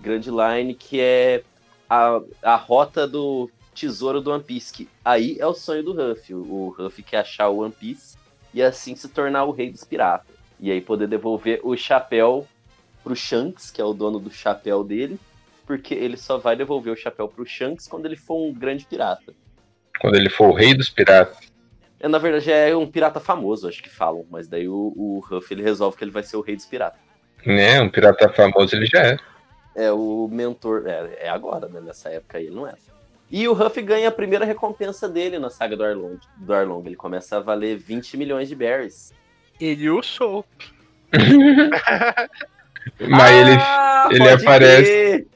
Grand 0.00 0.20
Line 0.20 0.74
que 0.74 1.00
é 1.00 1.42
a, 1.88 2.20
a 2.42 2.56
rota 2.56 3.06
do 3.06 3.50
tesouro 3.78 4.20
do 4.20 4.30
One 4.30 4.42
Piece. 4.42 4.72
Que 4.72 4.88
aí 5.04 5.36
é 5.38 5.46
o 5.46 5.54
sonho 5.54 5.82
do 5.82 5.92
Ruff. 5.92 6.34
O, 6.34 6.74
Ruff 6.76 7.02
quer 7.02 7.18
achar 7.18 7.48
o 7.48 7.58
One 7.58 7.72
Piece 7.72 8.16
e 8.52 8.62
assim 8.62 8.94
se 8.96 9.08
tornar 9.08 9.44
o 9.44 9.50
rei 9.50 9.70
dos 9.70 9.84
piratas. 9.84 10.34
E 10.60 10.70
aí 10.70 10.80
poder 10.80 11.06
devolver 11.06 11.60
o 11.62 11.76
chapéu 11.76 12.46
pro 13.04 13.14
Shanks, 13.14 13.70
que 13.70 13.80
é 13.80 13.84
o 13.84 13.92
dono 13.92 14.18
do 14.18 14.30
chapéu 14.30 14.82
dele, 14.82 15.18
porque 15.66 15.94
ele 15.94 16.16
só 16.16 16.36
vai 16.36 16.56
devolver 16.56 16.92
o 16.92 16.96
chapéu 16.96 17.28
pro 17.28 17.46
Shanks 17.46 17.86
quando 17.86 18.06
ele 18.06 18.16
for 18.16 18.36
um 18.36 18.52
grande 18.52 18.84
pirata. 18.84 19.32
Quando 20.00 20.16
ele 20.16 20.28
for 20.28 20.48
o 20.48 20.52
rei 20.52 20.74
dos 20.74 20.90
piratas. 20.90 21.48
É, 22.00 22.06
na 22.06 22.18
verdade, 22.18 22.50
é 22.50 22.76
um 22.76 22.86
pirata 22.86 23.18
famoso, 23.18 23.68
acho 23.68 23.82
que 23.82 23.88
falam, 23.88 24.24
mas 24.30 24.46
daí 24.46 24.68
o, 24.68 24.92
o 24.96 25.20
Ruff 25.20 25.52
ele 25.52 25.62
resolve 25.62 25.96
que 25.96 26.04
ele 26.04 26.10
vai 26.10 26.22
ser 26.22 26.36
o 26.36 26.40
rei 26.40 26.54
dos 26.54 26.66
piratas. 26.66 27.00
Né? 27.44 27.80
Um 27.80 27.88
pirata 27.88 28.28
famoso 28.28 28.74
ele 28.74 28.86
já 28.86 29.00
é. 29.00 29.18
É 29.74 29.92
o 29.92 30.28
mentor, 30.30 30.84
é, 30.86 31.26
é 31.26 31.28
agora, 31.28 31.68
né? 31.68 31.80
Nessa 31.80 32.08
época 32.08 32.38
aí 32.38 32.46
ele 32.46 32.54
não 32.54 32.66
é. 32.66 32.74
E 33.30 33.46
o 33.46 33.52
Ruff 33.52 33.80
ganha 33.82 34.08
a 34.08 34.12
primeira 34.12 34.44
recompensa 34.44 35.08
dele 35.08 35.38
na 35.38 35.50
saga 35.50 35.76
do 35.76 35.84
Arlong. 35.84 36.16
Do 36.38 36.52
Arlong. 36.54 36.82
Ele 36.86 36.96
começa 36.96 37.36
a 37.36 37.40
valer 37.40 37.76
20 37.76 38.16
milhões 38.16 38.48
de 38.48 38.54
berries. 38.54 39.12
Ele 39.60 39.84
e 39.84 39.90
o 39.90 40.02
Soap. 40.02 40.46
Mas 43.00 43.32
ele, 43.32 43.56
Ah, 43.60 44.08
ele 44.10 44.18
pode 44.30 44.42
aparece! 44.46 45.26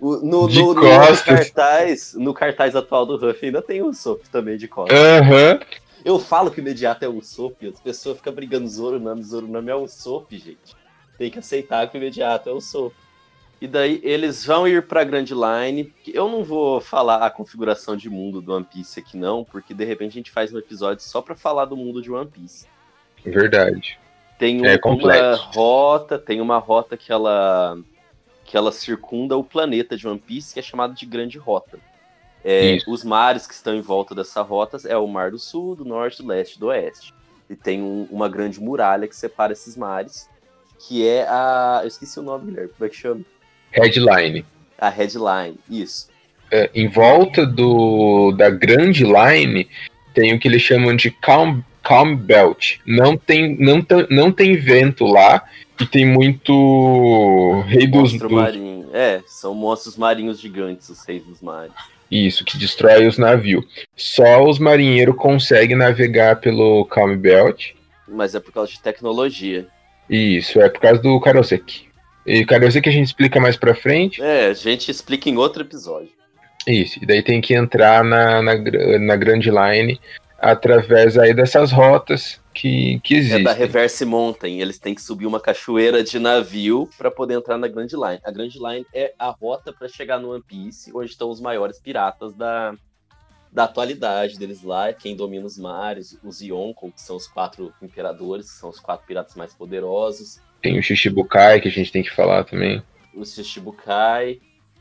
O- 0.00 0.16
no, 0.24 0.48
de 0.48 0.60
no, 0.60 0.74
no 0.74 0.80
costas. 0.82 1.22
cartaz, 1.50 2.14
no 2.14 2.34
cartaz 2.34 2.76
atual 2.76 3.06
do 3.06 3.16
Ruff 3.16 3.44
ainda 3.44 3.62
tem 3.62 3.82
o 3.82 3.92
Soap 3.92 4.22
também 4.30 4.56
de 4.56 4.68
costas. 4.68 4.98
Aham. 4.98 5.60
Eu 6.04 6.18
falo 6.18 6.50
que 6.50 6.58
o 6.58 6.60
imediato 6.60 7.02
é 7.04 7.08
o 7.08 7.16
Usopp, 7.16 7.66
as 7.66 7.80
pessoas 7.80 8.18
ficam 8.18 8.34
brigando 8.34 8.68
Zoro 8.68 9.00
Nami, 9.00 9.22
Zoro 9.22 9.48
Nami 9.48 9.70
é 9.70 9.74
o 9.74 9.84
Usopp, 9.84 10.36
gente. 10.36 10.76
Tem 11.16 11.30
que 11.30 11.38
aceitar 11.38 11.88
que 11.88 11.96
o 11.96 11.98
imediato 11.98 12.50
é 12.50 12.52
o 12.52 12.56
Usopp. 12.56 12.94
E 13.60 13.66
daí 13.66 14.00
eles 14.02 14.44
vão 14.44 14.68
ir 14.68 14.86
pra 14.86 15.04
Grand 15.04 15.24
Line. 15.24 15.92
Eu 16.06 16.28
não 16.28 16.44
vou 16.44 16.80
falar 16.80 17.24
a 17.24 17.30
configuração 17.30 17.96
de 17.96 18.10
mundo 18.10 18.42
do 18.42 18.52
One 18.54 18.64
Piece 18.70 19.00
aqui 19.00 19.16
não, 19.16 19.42
porque 19.44 19.72
de 19.72 19.84
repente 19.84 20.10
a 20.10 20.14
gente 20.14 20.30
faz 20.30 20.52
um 20.52 20.58
episódio 20.58 21.02
só 21.02 21.22
pra 21.22 21.34
falar 21.34 21.64
do 21.64 21.76
mundo 21.76 22.02
de 22.02 22.10
One 22.12 22.28
Piece. 22.30 22.66
Verdade. 23.24 23.98
Tem 24.38 24.60
um- 24.60 24.66
É 24.66 24.78
uma 25.32 25.36
rota, 25.36 26.18
tem 26.18 26.40
uma 26.40 26.58
rota 26.58 26.96
que 26.96 27.10
ela 27.12 27.78
que 28.44 28.58
ela 28.58 28.70
circunda 28.70 29.36
o 29.38 29.42
planeta 29.42 29.96
de 29.96 30.06
One 30.06 30.18
Piece, 30.18 30.52
que 30.52 30.60
é 30.60 30.62
chamado 30.62 30.92
de 30.94 31.06
Grande 31.06 31.38
Rota. 31.38 31.78
É, 32.44 32.76
os 32.86 33.02
mares 33.02 33.46
que 33.46 33.54
estão 33.54 33.74
em 33.74 33.80
volta 33.80 34.14
dessa 34.14 34.42
rota 34.42 34.76
é 34.86 34.94
o 34.98 35.06
Mar 35.08 35.30
do 35.30 35.38
Sul, 35.38 35.74
do 35.74 35.82
Norte, 35.82 36.20
do 36.20 36.28
Leste 36.28 36.56
e 36.56 36.60
do 36.60 36.66
Oeste. 36.66 37.14
E 37.48 37.56
tem 37.56 37.80
um- 37.82 38.06
uma 38.10 38.28
grande 38.28 38.60
muralha 38.60 39.08
que 39.08 39.16
separa 39.16 39.54
esses 39.54 39.78
mares, 39.78 40.28
que 40.78 41.06
é 41.08 41.26
a. 41.26 41.80
Eu 41.82 41.88
esqueci 41.88 42.20
o 42.20 42.22
nome, 42.22 42.50
Guilherme. 42.50 42.70
Como 42.76 42.84
é 42.86 42.88
que 42.90 42.96
chama? 42.96 43.22
Headline. 43.74 44.44
A 44.78 44.88
Headline. 44.88 45.56
Isso. 45.70 46.08
É, 46.50 46.70
em 46.74 46.86
volta 46.88 47.44
do 47.46 48.32
da 48.32 48.48
Grand 48.50 48.92
Line 48.92 49.68
tem 50.14 50.32
o 50.34 50.38
que 50.38 50.46
eles 50.46 50.62
chamam 50.62 50.94
de 50.94 51.10
Calm, 51.10 51.60
calm 51.82 52.14
Belt. 52.16 52.76
Não 52.86 53.16
tem, 53.16 53.56
não, 53.58 53.84
não 54.10 54.30
tem 54.30 54.56
vento 54.56 55.04
lá 55.04 55.42
e 55.80 55.84
tem 55.86 56.06
muito 56.06 57.62
rei 57.66 57.86
dos, 57.86 58.12
Monstro 58.12 58.28
dos- 58.28 58.38
marinho. 58.38 58.86
É, 58.92 59.20
são 59.26 59.54
monstros 59.54 59.96
marinhos 59.96 60.40
gigantes, 60.40 60.88
os 60.88 61.04
reis 61.04 61.24
dos 61.24 61.40
mares. 61.40 61.72
Isso, 62.10 62.44
que 62.44 62.56
destrói 62.56 63.08
os 63.08 63.18
navios. 63.18 63.64
Só 63.96 64.44
os 64.44 64.58
marinheiros 64.60 65.16
conseguem 65.16 65.76
navegar 65.76 66.36
pelo 66.36 66.84
Calm 66.84 67.16
Belt. 67.16 67.72
Mas 68.06 68.34
é 68.36 68.40
por 68.40 68.52
causa 68.52 68.70
de 68.70 68.80
tecnologia. 68.80 69.66
Isso, 70.08 70.60
é 70.60 70.68
por 70.68 70.80
causa 70.80 71.00
do 71.02 71.18
Karoseki. 71.18 71.86
E 72.26 72.42
o 72.42 72.46
Karoseki 72.46 72.88
a 72.88 72.92
gente 72.92 73.06
explica 73.06 73.40
mais 73.40 73.56
pra 73.56 73.74
frente. 73.74 74.22
É, 74.22 74.46
a 74.46 74.54
gente 74.54 74.90
explica 74.90 75.28
em 75.28 75.36
outro 75.36 75.62
episódio. 75.62 76.10
Isso, 76.66 76.98
e 77.02 77.06
daí 77.06 77.22
tem 77.22 77.40
que 77.40 77.54
entrar 77.54 78.02
na, 78.02 78.40
na, 78.40 78.54
na 78.98 79.16
Grand 79.16 79.40
Line 79.42 80.00
através 80.38 81.16
aí 81.18 81.34
dessas 81.34 81.70
rotas 81.72 82.40
que, 82.52 83.00
que 83.00 83.14
É 83.14 83.18
existem. 83.18 83.42
da 83.44 83.52
Reverse 83.52 84.04
Mountain. 84.04 84.60
Eles 84.60 84.78
têm 84.78 84.94
que 84.94 85.02
subir 85.02 85.26
uma 85.26 85.40
cachoeira 85.40 86.02
de 86.02 86.18
navio 86.18 86.88
para 86.96 87.10
poder 87.10 87.34
entrar 87.34 87.58
na 87.58 87.68
Grand 87.68 87.88
Line. 87.92 88.20
A 88.24 88.30
Grand 88.30 88.50
Line 88.54 88.86
é 88.94 89.12
a 89.18 89.28
rota 89.30 89.72
para 89.72 89.88
chegar 89.88 90.18
no 90.18 90.32
One 90.32 90.42
Piece, 90.46 90.90
onde 90.94 91.10
estão 91.10 91.28
os 91.30 91.40
maiores 91.40 91.78
piratas 91.78 92.34
da, 92.34 92.74
da 93.52 93.64
atualidade 93.64 94.38
deles 94.38 94.62
lá, 94.62 94.92
quem 94.92 95.14
domina 95.14 95.46
os 95.46 95.58
mares, 95.58 96.18
os 96.24 96.40
Yonko, 96.40 96.90
que 96.92 97.00
são 97.00 97.16
os 97.16 97.26
quatro 97.26 97.72
imperadores, 97.82 98.50
que 98.50 98.58
são 98.58 98.70
os 98.70 98.80
quatro 98.80 99.06
piratas 99.06 99.34
mais 99.36 99.54
poderosos. 99.54 100.40
Tem 100.64 100.78
o 100.78 100.82
Shichibukai, 100.82 101.60
que 101.60 101.68
a 101.68 101.70
gente 101.70 101.92
tem 101.92 102.02
que 102.02 102.10
falar 102.10 102.42
também. 102.42 102.82
Os 103.14 103.34
Shichibukai. 103.34 104.40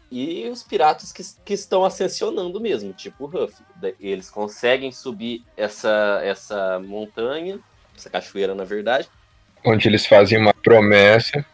E 0.09 0.47
os 0.47 0.63
piratas 0.63 1.11
que, 1.11 1.21
que 1.43 1.53
estão 1.53 1.84
ascensionando 1.84 2.57
mesmo, 2.61 2.93
tipo 2.93 3.25
o 3.25 3.27
Ruff. 3.27 3.61
Eles 3.99 4.29
conseguem 4.29 4.93
subir 4.93 5.43
essa, 5.57 6.21
essa 6.23 6.79
montanha, 6.79 7.59
essa 7.97 8.09
cachoeira, 8.09 8.55
na 8.55 8.63
verdade. 8.63 9.09
Onde 9.65 9.89
eles 9.89 10.05
fazem 10.05 10.38
uma 10.38 10.53
promessa. 10.53 11.45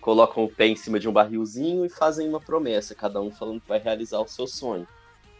Colocam 0.00 0.44
o 0.44 0.48
pé 0.48 0.68
em 0.68 0.76
cima 0.76 1.00
de 1.00 1.08
um 1.08 1.12
barrilzinho 1.12 1.84
e 1.84 1.88
fazem 1.88 2.28
uma 2.28 2.40
promessa, 2.40 2.94
cada 2.94 3.20
um 3.20 3.32
falando 3.32 3.60
que 3.60 3.68
vai 3.68 3.80
realizar 3.80 4.20
o 4.20 4.28
seu 4.28 4.46
sonho. 4.46 4.86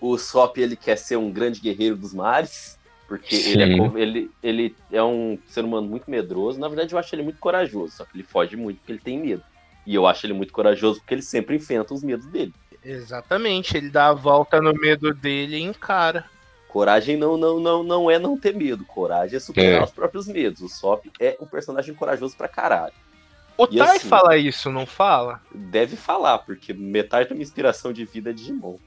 O 0.01 0.19
Sop, 0.19 0.59
ele 0.59 0.75
quer 0.75 0.97
ser 0.97 1.17
um 1.17 1.31
grande 1.31 1.61
guerreiro 1.61 1.95
dos 1.95 2.13
mares, 2.13 2.77
porque 3.13 3.37
ele 3.37 3.63
é, 3.63 4.01
ele, 4.01 4.31
ele 4.43 4.77
é 4.91 5.03
um 5.03 5.39
ser 5.47 5.63
humano 5.63 5.87
muito 5.87 6.11
medroso. 6.11 6.59
Na 6.59 6.67
verdade, 6.67 6.95
eu 6.95 6.99
acho 6.99 7.15
ele 7.15 7.23
muito 7.23 7.39
corajoso, 7.39 7.93
só 7.93 8.07
que 8.07 8.17
ele 8.17 8.23
foge 8.23 8.57
muito 8.57 8.79
porque 8.79 8.93
ele 8.93 9.01
tem 9.01 9.19
medo. 9.19 9.43
E 9.87 9.95
eu 9.95 10.07
acho 10.07 10.25
ele 10.25 10.33
muito 10.33 10.51
corajoso 10.51 10.99
porque 11.01 11.13
ele 11.13 11.21
sempre 11.21 11.57
enfrenta 11.57 11.93
os 11.93 12.03
medos 12.03 12.25
dele. 12.29 12.55
Exatamente, 12.83 13.77
ele 13.77 13.91
dá 13.91 14.09
a 14.09 14.15
volta 14.15 14.63
no 14.63 14.73
medo 14.73 15.13
dele 15.13 15.57
e 15.57 15.61
encara. 15.63 16.25
Coragem 16.69 17.19
não, 17.19 17.37
não, 17.37 17.61
não, 17.61 17.83
não 17.83 18.11
é 18.11 18.19
não 18.19 18.39
ter 18.39 18.55
medo. 18.55 18.83
Coragem 18.87 19.37
é 19.37 19.41
superar 19.41 19.83
é. 19.83 19.85
os 19.85 19.91
próprios 19.91 20.27
medos. 20.27 20.63
O 20.63 20.71
Sop 20.71 21.05
é 21.21 21.37
um 21.39 21.45
personagem 21.45 21.95
corajoso 21.95 22.35
pra 22.35 22.49
caralho. 22.49 22.95
O 23.59 23.69
e 23.71 23.77
Tai 23.77 23.99
assim, 23.99 24.09
fala 24.09 24.39
isso, 24.39 24.71
não 24.71 24.87
fala? 24.87 25.43
Deve 25.55 25.97
falar, 25.97 26.39
porque 26.39 26.73
metade 26.73 27.29
da 27.29 27.35
minha 27.35 27.45
inspiração 27.45 27.93
de 27.93 28.07
vida 28.07 28.31
é 28.31 28.33
Digimon. 28.33 28.79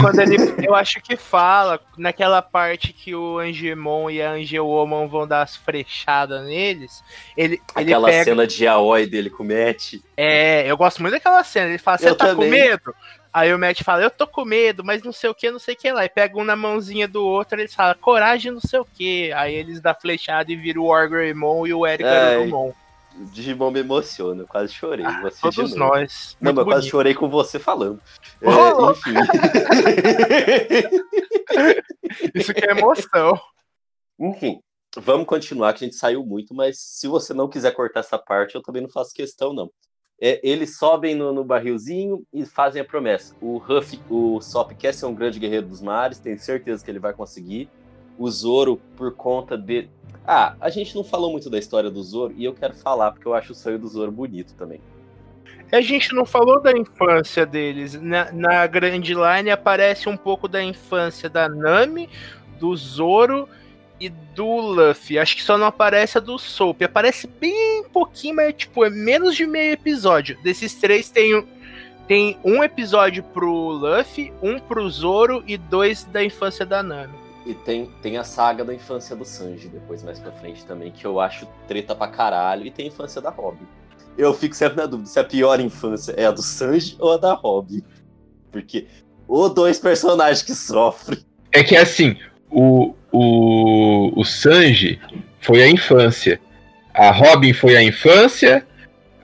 Quando 0.00 0.20
ele, 0.20 0.36
eu 0.66 0.74
acho 0.74 1.00
que 1.00 1.16
fala, 1.16 1.80
naquela 1.96 2.42
parte 2.42 2.92
que 2.92 3.14
o 3.14 3.38
Angemon 3.38 4.10
e 4.10 4.20
a 4.20 4.32
Angelwoman 4.32 5.06
vão 5.06 5.26
dar 5.26 5.42
as 5.42 5.56
frechadas 5.56 6.44
neles, 6.44 7.02
ele, 7.36 7.60
Aquela 7.74 8.08
ele 8.08 8.18
pega... 8.18 8.24
cena 8.24 8.46
de 8.46 8.66
Aoi 8.66 9.06
dele 9.06 9.30
com 9.30 9.42
o 9.42 9.46
Matt. 9.46 9.94
É, 10.16 10.70
eu 10.70 10.76
gosto 10.76 11.00
muito 11.00 11.14
daquela 11.14 11.42
cena. 11.42 11.68
Ele 11.68 11.78
fala, 11.78 11.98
você 11.98 12.14
tá 12.14 12.26
também. 12.26 12.50
com 12.50 12.56
medo? 12.56 12.94
Aí 13.32 13.54
o 13.54 13.58
Matt 13.58 13.82
fala, 13.82 14.02
eu 14.02 14.10
tô 14.10 14.26
com 14.26 14.44
medo, 14.44 14.84
mas 14.84 15.02
não 15.02 15.12
sei 15.12 15.30
o 15.30 15.34
que, 15.34 15.50
não 15.50 15.58
sei 15.58 15.74
o 15.74 15.76
que 15.76 15.90
lá. 15.92 16.04
E 16.04 16.08
pega 16.08 16.36
um 16.38 16.44
na 16.44 16.56
mãozinha 16.56 17.06
do 17.06 17.24
outro, 17.24 17.60
eles 17.60 17.74
falam, 17.74 17.94
coragem, 18.00 18.50
não 18.50 18.60
sei 18.60 18.80
o 18.80 18.84
que. 18.84 19.32
Aí 19.32 19.54
eles 19.54 19.80
dão 19.80 19.94
flechada 19.94 20.50
e 20.50 20.56
viram 20.56 20.82
o 20.82 20.86
Wargreymon 20.86 21.66
e 21.66 21.72
o 21.72 21.86
Eric 21.86 22.02
Garurumon. 22.02 22.72
Digimon 23.32 23.70
me 23.70 23.80
emociona, 23.80 24.42
eu 24.42 24.46
quase 24.46 24.72
chorei. 24.72 25.04
Ah, 25.04 25.30
todos 25.40 25.74
nós. 25.74 26.36
Não, 26.40 26.52
mas 26.52 26.58
eu 26.58 26.64
quase 26.64 26.88
chorei 26.88 27.14
com 27.14 27.28
você 27.28 27.58
falando. 27.58 28.00
É, 28.40 28.90
enfim. 28.90 29.14
Isso 32.34 32.54
que 32.54 32.64
é 32.64 32.70
emoção. 32.70 33.38
Enfim, 34.18 34.60
vamos 34.96 35.26
continuar, 35.26 35.72
que 35.72 35.84
a 35.84 35.86
gente 35.86 35.96
saiu 35.96 36.24
muito, 36.24 36.54
mas 36.54 36.78
se 36.78 37.06
você 37.06 37.32
não 37.32 37.48
quiser 37.48 37.72
cortar 37.72 38.00
essa 38.00 38.18
parte, 38.18 38.54
eu 38.54 38.62
também 38.62 38.82
não 38.82 38.90
faço 38.90 39.14
questão, 39.14 39.52
não. 39.52 39.70
É, 40.22 40.38
eles 40.46 40.76
sobem 40.76 41.14
no, 41.14 41.32
no, 41.32 41.42
barrilzinho 41.42 42.26
e 42.30 42.44
fazem 42.44 42.82
a 42.82 42.84
promessa. 42.84 43.34
O 43.40 43.56
Huff, 43.56 43.98
o 44.10 44.38
Sop 44.42 44.72
quer 44.72 44.92
ser 44.92 45.06
um 45.06 45.14
grande 45.14 45.38
guerreiro 45.38 45.66
dos 45.66 45.80
mares, 45.80 46.18
tem 46.18 46.36
certeza 46.36 46.84
que 46.84 46.90
ele 46.90 46.98
vai 46.98 47.14
conseguir. 47.14 47.70
O 48.20 48.30
Zoro, 48.30 48.78
por 48.98 49.14
conta 49.14 49.56
de, 49.56 49.88
ah, 50.26 50.54
a 50.60 50.68
gente 50.68 50.94
não 50.94 51.02
falou 51.02 51.30
muito 51.32 51.48
da 51.48 51.58
história 51.58 51.90
do 51.90 52.02
Zoro 52.02 52.34
e 52.36 52.44
eu 52.44 52.52
quero 52.52 52.74
falar 52.74 53.12
porque 53.12 53.26
eu 53.26 53.32
acho 53.32 53.52
o 53.52 53.54
sonho 53.54 53.78
do 53.78 53.88
Zoro 53.88 54.12
bonito 54.12 54.52
também. 54.58 54.78
A 55.72 55.80
gente 55.80 56.14
não 56.14 56.26
falou 56.26 56.60
da 56.60 56.70
infância 56.70 57.46
deles. 57.46 57.94
Na, 57.98 58.30
na 58.30 58.66
Grand 58.66 59.00
Line 59.00 59.50
aparece 59.50 60.06
um 60.06 60.18
pouco 60.18 60.46
da 60.46 60.62
infância 60.62 61.30
da 61.30 61.48
Nami, 61.48 62.10
do 62.58 62.76
Zoro 62.76 63.48
e 63.98 64.10
do 64.10 64.60
Luffy. 64.60 65.18
Acho 65.18 65.36
que 65.36 65.42
só 65.42 65.56
não 65.56 65.68
aparece 65.68 66.18
a 66.18 66.20
do 66.20 66.38
Soap. 66.38 66.82
Aparece 66.82 67.26
bem 67.26 67.84
pouquinho, 67.90 68.36
mas 68.36 68.54
tipo, 68.54 68.84
é 68.84 68.90
menos 68.90 69.34
de 69.34 69.46
meio 69.46 69.72
episódio. 69.72 70.36
Desses 70.42 70.74
três 70.74 71.08
tem, 71.08 71.42
tem 72.06 72.36
um 72.44 72.62
episódio 72.62 73.22
pro 73.22 73.50
Luffy, 73.50 74.30
um 74.42 74.58
pro 74.58 74.90
Zoro 74.90 75.42
e 75.46 75.56
dois 75.56 76.04
da 76.04 76.22
infância 76.22 76.66
da 76.66 76.82
Nami. 76.82 77.29
E 77.50 77.54
tem, 77.54 77.90
tem 78.00 78.16
a 78.16 78.22
saga 78.22 78.64
da 78.64 78.72
infância 78.72 79.16
do 79.16 79.24
Sanji 79.24 79.66
depois, 79.66 80.04
mais 80.04 80.20
pra 80.20 80.30
frente 80.30 80.64
também, 80.64 80.92
que 80.92 81.04
eu 81.04 81.18
acho 81.18 81.48
treta 81.66 81.96
pra 81.96 82.06
caralho. 82.06 82.64
E 82.64 82.70
tem 82.70 82.84
a 82.84 82.88
infância 82.88 83.20
da 83.20 83.28
Robin. 83.28 83.66
Eu 84.16 84.32
fico 84.32 84.54
sempre 84.54 84.76
na 84.76 84.86
dúvida 84.86 85.08
se 85.08 85.18
a 85.18 85.24
pior 85.24 85.58
infância 85.58 86.12
é 86.16 86.26
a 86.26 86.30
do 86.30 86.42
Sanji 86.42 86.96
ou 87.00 87.12
a 87.12 87.16
da 87.16 87.34
Robin. 87.34 87.82
Porque 88.52 88.86
os 89.26 89.52
dois 89.52 89.80
personagens 89.80 90.42
que 90.42 90.54
sofrem. 90.54 91.18
É 91.50 91.64
que 91.64 91.76
assim, 91.76 92.16
o, 92.48 92.94
o, 93.10 94.20
o 94.20 94.24
Sanji 94.24 95.00
foi 95.40 95.62
a 95.62 95.68
infância. 95.68 96.40
A 96.94 97.10
Robin 97.10 97.52
foi 97.52 97.76
a 97.76 97.82
infância, 97.82 98.64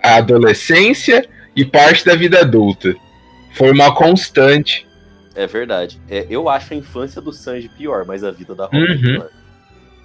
a 0.03 0.17
adolescência 0.17 1.29
e 1.55 1.65
parte 1.65 2.05
da 2.05 2.17
vida 2.17 2.41
adulta. 2.41 2.93
Foi 3.55 3.71
uma 3.71 3.95
constante. 3.95 4.86
É 5.37 5.47
verdade. 5.47 6.01
É, 6.09 6.27
eu 6.31 6.49
acho 6.49 6.73
a 6.73 6.77
infância 6.77 7.21
do 7.21 7.33
Sanji 7.33 7.69
pior, 7.69 8.07
mas 8.07 8.25
a 8.25 8.31
vida 8.31 8.55
da 8.55 8.65
Robin 8.65 8.79
é 8.79 8.91
uhum. 8.93 9.01
pior. 9.01 9.31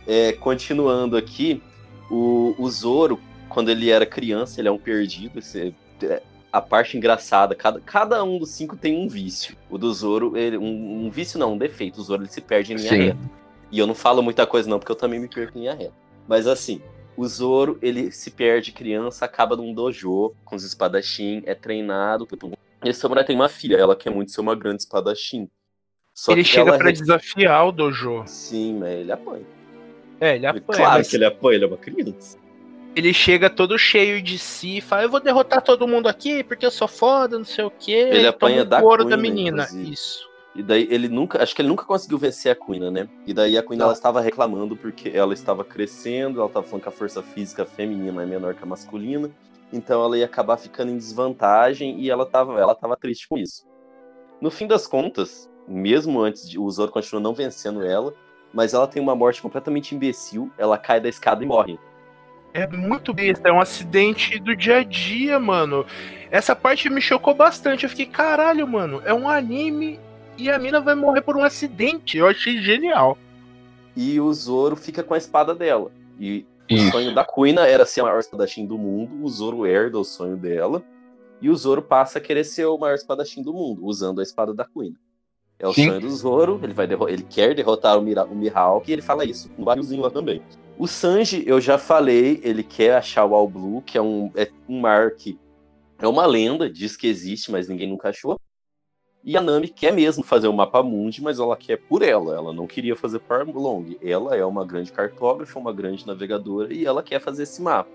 É, 0.05 0.33
continuando 0.33 1.15
aqui, 1.15 1.63
o, 2.09 2.53
o 2.57 2.69
Zoro, 2.69 3.19
quando 3.47 3.69
ele 3.69 3.89
era 3.89 4.05
criança, 4.05 4.59
ele 4.59 4.67
é 4.67 4.71
um 4.71 4.77
perdido. 4.77 5.39
Esse, 5.39 5.73
é, 6.03 6.21
a 6.51 6.61
parte 6.61 6.97
engraçada, 6.97 7.55
cada, 7.55 7.79
cada 7.79 8.23
um 8.23 8.37
dos 8.37 8.49
cinco 8.49 8.75
tem 8.75 8.97
um 8.97 9.07
vício. 9.07 9.55
O 9.69 9.77
do 9.77 9.93
Zoro, 9.93 10.35
ele, 10.35 10.57
um, 10.57 11.05
um 11.05 11.09
vício 11.09 11.39
não, 11.39 11.53
um 11.53 11.57
defeito. 11.57 12.01
O 12.01 12.03
Zoro 12.03 12.23
ele 12.23 12.29
se 12.29 12.41
perde 12.41 12.73
em 12.73 12.75
linha 12.75 12.89
Sim. 12.89 12.97
reta. 12.97 13.19
E 13.71 13.79
eu 13.79 13.87
não 13.87 13.95
falo 13.95 14.21
muita 14.21 14.45
coisa 14.45 14.69
não, 14.69 14.77
porque 14.77 14.91
eu 14.91 14.97
também 14.97 15.19
me 15.19 15.29
perco 15.29 15.57
em 15.57 15.61
linha 15.61 15.73
reta. 15.73 15.93
Mas 16.27 16.45
assim, 16.45 16.81
o 17.15 17.25
Zoro, 17.25 17.77
ele 17.81 18.11
se 18.11 18.31
perde 18.31 18.73
criança, 18.73 19.23
acaba 19.23 19.55
num 19.55 19.73
dojo 19.73 20.33
com 20.43 20.57
os 20.57 20.63
espadachim, 20.65 21.41
é 21.45 21.55
treinado 21.55 22.27
esse 22.83 22.99
samurai 22.99 23.23
tem 23.23 23.35
uma 23.35 23.49
filha, 23.49 23.77
ela 23.77 23.95
quer 23.95 24.09
muito 24.09 24.31
ser 24.31 24.41
uma 24.41 24.55
grande 24.55 24.81
espadachim. 24.83 25.49
Só 26.13 26.31
ele 26.31 26.43
chega 26.43 26.77
para 26.77 26.91
desafiar 26.91 27.67
o 27.67 27.71
dojo. 27.71 28.23
Sim, 28.25 28.79
mas 28.79 28.89
ele 28.91 29.11
apanha. 29.11 29.45
É, 30.19 30.35
ele 30.35 30.45
apanha. 30.45 30.63
Claro 30.77 30.97
mas... 30.97 31.09
que 31.09 31.15
ele 31.15 31.25
apanha, 31.25 31.55
ele 31.55 31.65
é 31.65 31.67
uma 31.67 31.77
criança. 31.77 32.37
Ele 32.93 33.13
chega 33.13 33.49
todo 33.49 33.77
cheio 33.77 34.21
de 34.21 34.37
si 34.37 34.77
e 34.77 34.81
fala: 34.81 35.03
Eu 35.03 35.09
vou 35.09 35.19
derrotar 35.21 35.61
todo 35.61 35.87
mundo 35.87 36.07
aqui 36.07 36.43
porque 36.43 36.65
eu 36.65 36.71
sou 36.71 36.87
foda, 36.87 37.37
não 37.37 37.45
sei 37.45 37.63
o 37.63 37.71
quê. 37.71 38.09
Ele 38.11 38.27
apanha 38.27 38.65
da 38.65 38.81
couro 38.81 39.05
da 39.05 39.15
menina. 39.15 39.63
Inclusive. 39.63 39.93
Isso. 39.93 40.31
E 40.53 40.61
daí 40.61 40.85
ele 40.91 41.07
nunca, 41.07 41.41
acho 41.41 41.55
que 41.55 41.61
ele 41.61 41.69
nunca 41.69 41.85
conseguiu 41.85 42.17
vencer 42.17 42.51
a 42.51 42.55
Queen, 42.55 42.91
né? 42.91 43.07
E 43.25 43.33
daí 43.33 43.57
a 43.57 43.63
Queen 43.63 43.79
ela 43.79 43.93
estava 43.93 44.19
reclamando 44.19 44.75
porque 44.75 45.09
ela 45.09 45.33
estava 45.33 45.63
crescendo, 45.63 46.39
ela 46.39 46.47
estava 46.47 46.65
falando 46.65 46.83
que 46.83 46.89
a 46.89 46.91
força 46.91 47.23
física 47.23 47.63
feminina 47.63 48.21
é 48.21 48.25
menor 48.25 48.53
que 48.53 48.61
a 48.61 48.65
masculina 48.65 49.31
então 49.71 50.03
ela 50.03 50.17
ia 50.17 50.25
acabar 50.25 50.57
ficando 50.57 50.91
em 50.91 50.97
desvantagem 50.97 51.99
e 51.99 52.09
ela 52.09 52.25
tava, 52.25 52.59
ela 52.59 52.75
tava 52.75 52.97
triste 52.97 53.27
com 53.27 53.37
isso. 53.37 53.65
No 54.41 54.51
fim 54.51 54.67
das 54.67 54.87
contas, 54.87 55.49
mesmo 55.67 56.19
antes 56.19 56.49
de 56.49 56.59
o 56.59 56.69
Zoro 56.69 56.91
continua 56.91 57.21
não 57.21 57.33
vencendo 57.33 57.83
ela, 57.83 58.13
mas 58.53 58.73
ela 58.73 58.87
tem 58.87 59.01
uma 59.01 59.15
morte 59.15 59.41
completamente 59.41 59.95
imbecil, 59.95 60.51
ela 60.57 60.77
cai 60.77 60.99
da 60.99 61.07
escada 61.07 61.43
e 61.43 61.47
morre. 61.47 61.79
É 62.53 62.67
muito 62.67 63.13
besta, 63.13 63.47
é 63.47 63.51
um 63.51 63.61
acidente 63.61 64.37
do 64.39 64.55
dia 64.55 64.79
a 64.79 64.83
dia, 64.83 65.39
mano. 65.39 65.85
Essa 66.29 66.53
parte 66.53 66.89
me 66.89 66.99
chocou 66.99 67.33
bastante. 67.33 67.83
Eu 67.83 67.89
fiquei, 67.89 68.05
caralho, 68.05 68.67
mano, 68.67 69.01
é 69.05 69.13
um 69.13 69.29
anime 69.29 69.97
e 70.37 70.49
a 70.49 70.59
mina 70.59 70.81
vai 70.81 70.93
morrer 70.93 71.21
por 71.21 71.37
um 71.37 71.43
acidente. 71.43 72.17
Eu 72.17 72.27
achei 72.27 72.61
genial. 72.61 73.17
E 73.95 74.19
o 74.19 74.33
Zoro 74.33 74.75
fica 74.75 75.01
com 75.01 75.13
a 75.13 75.17
espada 75.17 75.55
dela. 75.55 75.91
E 76.19 76.45
o 76.75 76.91
sonho 76.91 77.13
da 77.13 77.23
Kuina 77.23 77.67
era 77.67 77.85
ser 77.85 78.01
a 78.01 78.03
maior 78.05 78.19
espadachim 78.19 78.65
do 78.65 78.77
mundo, 78.77 79.23
o 79.23 79.29
Zoro 79.29 79.65
herda 79.65 79.99
o 79.99 80.03
sonho 80.03 80.37
dela, 80.37 80.83
e 81.41 81.49
o 81.49 81.55
Zoro 81.55 81.81
passa 81.81 82.19
a 82.19 82.21
querer 82.21 82.43
ser 82.43 82.65
o 82.65 82.77
maior 82.77 82.95
espadachim 82.95 83.41
do 83.41 83.53
mundo, 83.53 83.85
usando 83.85 84.19
a 84.19 84.23
espada 84.23 84.53
da 84.53 84.65
Kuina. 84.65 84.95
É 85.59 85.67
o 85.67 85.73
Sim. 85.73 85.87
sonho 85.87 86.01
do 86.01 86.09
Zoro, 86.09 86.59
ele, 86.63 86.73
vai 86.73 86.87
ele 87.09 87.23
quer 87.23 87.53
derrotar 87.53 87.97
o, 87.97 88.01
Mira 88.01 88.25
o 88.25 88.35
Mihawk, 88.35 88.89
e 88.89 88.93
ele 88.93 89.01
fala 89.01 89.25
isso 89.25 89.49
no 89.57 89.65
barrilzinho 89.65 90.01
lá 90.01 90.09
também. 90.09 90.41
O 90.77 90.87
Sanji, 90.87 91.43
eu 91.45 91.61
já 91.61 91.77
falei, 91.77 92.41
ele 92.43 92.63
quer 92.63 92.95
achar 92.95 93.25
o 93.25 93.35
All 93.35 93.47
Blue, 93.47 93.81
que 93.83 93.97
é 93.97 94.01
um, 94.01 94.31
é 94.35 94.49
um 94.67 94.79
mar 94.79 95.11
que 95.11 95.37
é 95.99 96.07
uma 96.07 96.25
lenda, 96.25 96.67
diz 96.67 96.97
que 96.97 97.07
existe, 97.07 97.51
mas 97.51 97.67
ninguém 97.67 97.87
nunca 97.87 98.09
achou. 98.09 98.39
E 99.23 99.37
a 99.37 99.41
Nami 99.41 99.67
quer 99.67 99.93
mesmo 99.93 100.23
fazer 100.23 100.47
o 100.47 100.53
mapa 100.53 100.81
mundi, 100.81 101.21
mas 101.21 101.39
ela 101.39 101.55
quer 101.55 101.77
por 101.77 102.01
ela. 102.01 102.35
Ela 102.35 102.51
não 102.51 102.65
queria 102.65 102.95
fazer 102.95 103.19
por 103.19 103.47
Long. 103.55 103.85
Ela 104.01 104.35
é 104.35 104.43
uma 104.43 104.65
grande 104.65 104.91
cartógrafa, 104.91 105.59
uma 105.59 105.71
grande 105.71 106.07
navegadora 106.07 106.73
e 106.73 106.85
ela 106.85 107.03
quer 107.03 107.19
fazer 107.19 107.43
esse 107.43 107.61
mapa. 107.61 107.89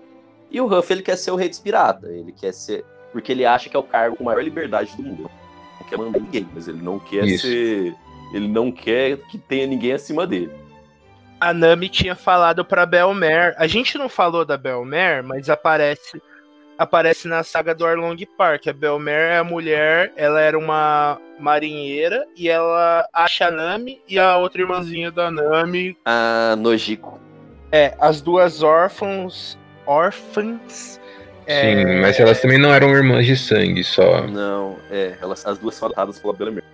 E 0.49 0.61
o 0.61 0.65
Huff 0.65 0.91
ele 0.91 1.01
quer 1.01 1.17
ser 1.17 1.31
o 1.31 1.35
rei 1.35 1.49
dos 1.49 1.59
piratas. 1.59 2.09
Ele 2.09 2.31
quer 2.31 2.53
ser 2.53 2.85
porque 3.11 3.31
ele 3.31 3.45
acha 3.45 3.69
que 3.69 3.75
é 3.75 3.79
o 3.79 3.83
cargo 3.83 4.15
com 4.15 4.23
maior 4.23 4.41
liberdade 4.41 4.95
do 4.95 5.03
mundo. 5.03 5.29
Ele 5.29 5.79
não 5.81 5.89
quer 5.89 5.97
mandar 5.97 6.19
ninguém, 6.19 6.47
mas 6.53 6.67
ele 6.67 6.81
não 6.81 6.99
quer 6.99 7.25
Isso. 7.25 7.45
ser, 7.45 7.95
ele 8.33 8.47
não 8.47 8.71
quer 8.71 9.17
que 9.27 9.37
tenha 9.37 9.67
ninguém 9.67 9.93
acima 9.93 10.25
dele. 10.25 10.51
A 11.39 11.53
Nami 11.53 11.89
tinha 11.89 12.15
falado 12.15 12.65
para 12.65 12.85
Belmer. 12.85 13.53
A 13.57 13.67
gente 13.67 13.97
não 13.97 14.09
falou 14.09 14.45
da 14.45 14.57
Belmer, 14.57 15.23
mas 15.23 15.49
aparece 15.49 16.21
aparece 16.77 17.27
na 17.27 17.43
saga 17.43 17.73
do 17.73 17.85
Arlong 17.85 18.17
Park. 18.37 18.67
A 18.67 18.73
Belmer 18.73 19.31
é 19.31 19.37
a 19.37 19.43
mulher, 19.43 20.11
ela 20.15 20.39
era 20.39 20.57
uma 20.57 21.19
marinheira 21.39 22.25
e 22.35 22.49
ela 22.49 23.07
acha 23.13 23.47
a 23.47 23.51
Nami 23.51 24.01
e 24.07 24.19
a 24.19 24.37
outra 24.37 24.61
irmãzinha 24.61 25.11
da 25.11 25.31
Nami. 25.31 25.97
A 26.05 26.55
Nojiko. 26.57 27.19
É, 27.71 27.95
as 27.99 28.21
duas 28.21 28.63
órfãos. 28.63 29.57
órfãs. 29.85 30.99
é, 31.45 31.61
Sim, 31.61 32.01
mas 32.01 32.19
elas 32.19 32.41
também 32.41 32.57
não 32.57 32.73
eram 32.73 32.91
irmãs 32.91 33.25
de 33.25 33.35
sangue, 33.35 33.83
só 33.83 34.25
Não, 34.27 34.77
é, 34.91 35.17
elas, 35.21 35.45
as 35.45 35.57
duas 35.57 35.75
são 35.75 35.89
atadas 35.89 36.19
pela 36.19 36.33
Bellemere. 36.33 36.65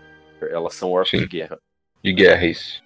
Elas 0.51 0.76
são 0.76 0.91
órfãs 0.91 1.10
Sim. 1.12 1.20
de 1.20 1.28
guerra. 1.28 1.58
de 2.04 2.14
guerra, 2.14 2.45
isso. 2.45 2.83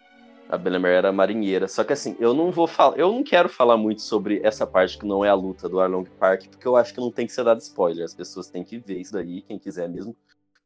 A 0.50 0.58
Bellemere 0.58 0.96
era 0.96 1.12
marinheira. 1.12 1.68
Só 1.68 1.84
que 1.84 1.94
assim, 1.94 2.16
eu 2.20 2.34
não 2.34 2.52
vou 2.52 2.68
falar. 2.68 2.98
Eu 2.98 3.12
não 3.12 3.24
quero 3.24 3.50
falar 3.50 3.76
muito 3.78 4.02
sobre 4.02 4.40
essa 4.44 4.66
parte 4.66 4.98
que 4.98 5.06
não 5.06 5.24
é 5.26 5.30
a 5.30 5.34
luta 5.34 5.68
do 5.68 5.80
Arlong 5.80 6.06
Park, 6.20 6.48
porque 6.50 6.68
eu 6.68 6.76
acho 6.76 6.94
que 6.94 7.00
não 7.00 7.12
tem 7.12 7.26
que 7.26 7.34
ser 7.34 7.44
dado 7.44 7.60
spoiler. 7.60 8.06
As 8.06 8.14
pessoas 8.14 8.48
têm 8.50 8.64
que 8.64 8.78
ver 8.78 9.00
isso 9.00 9.14
daí, 9.14 9.42
quem 9.42 9.60
quiser 9.60 9.90
mesmo. 9.90 10.16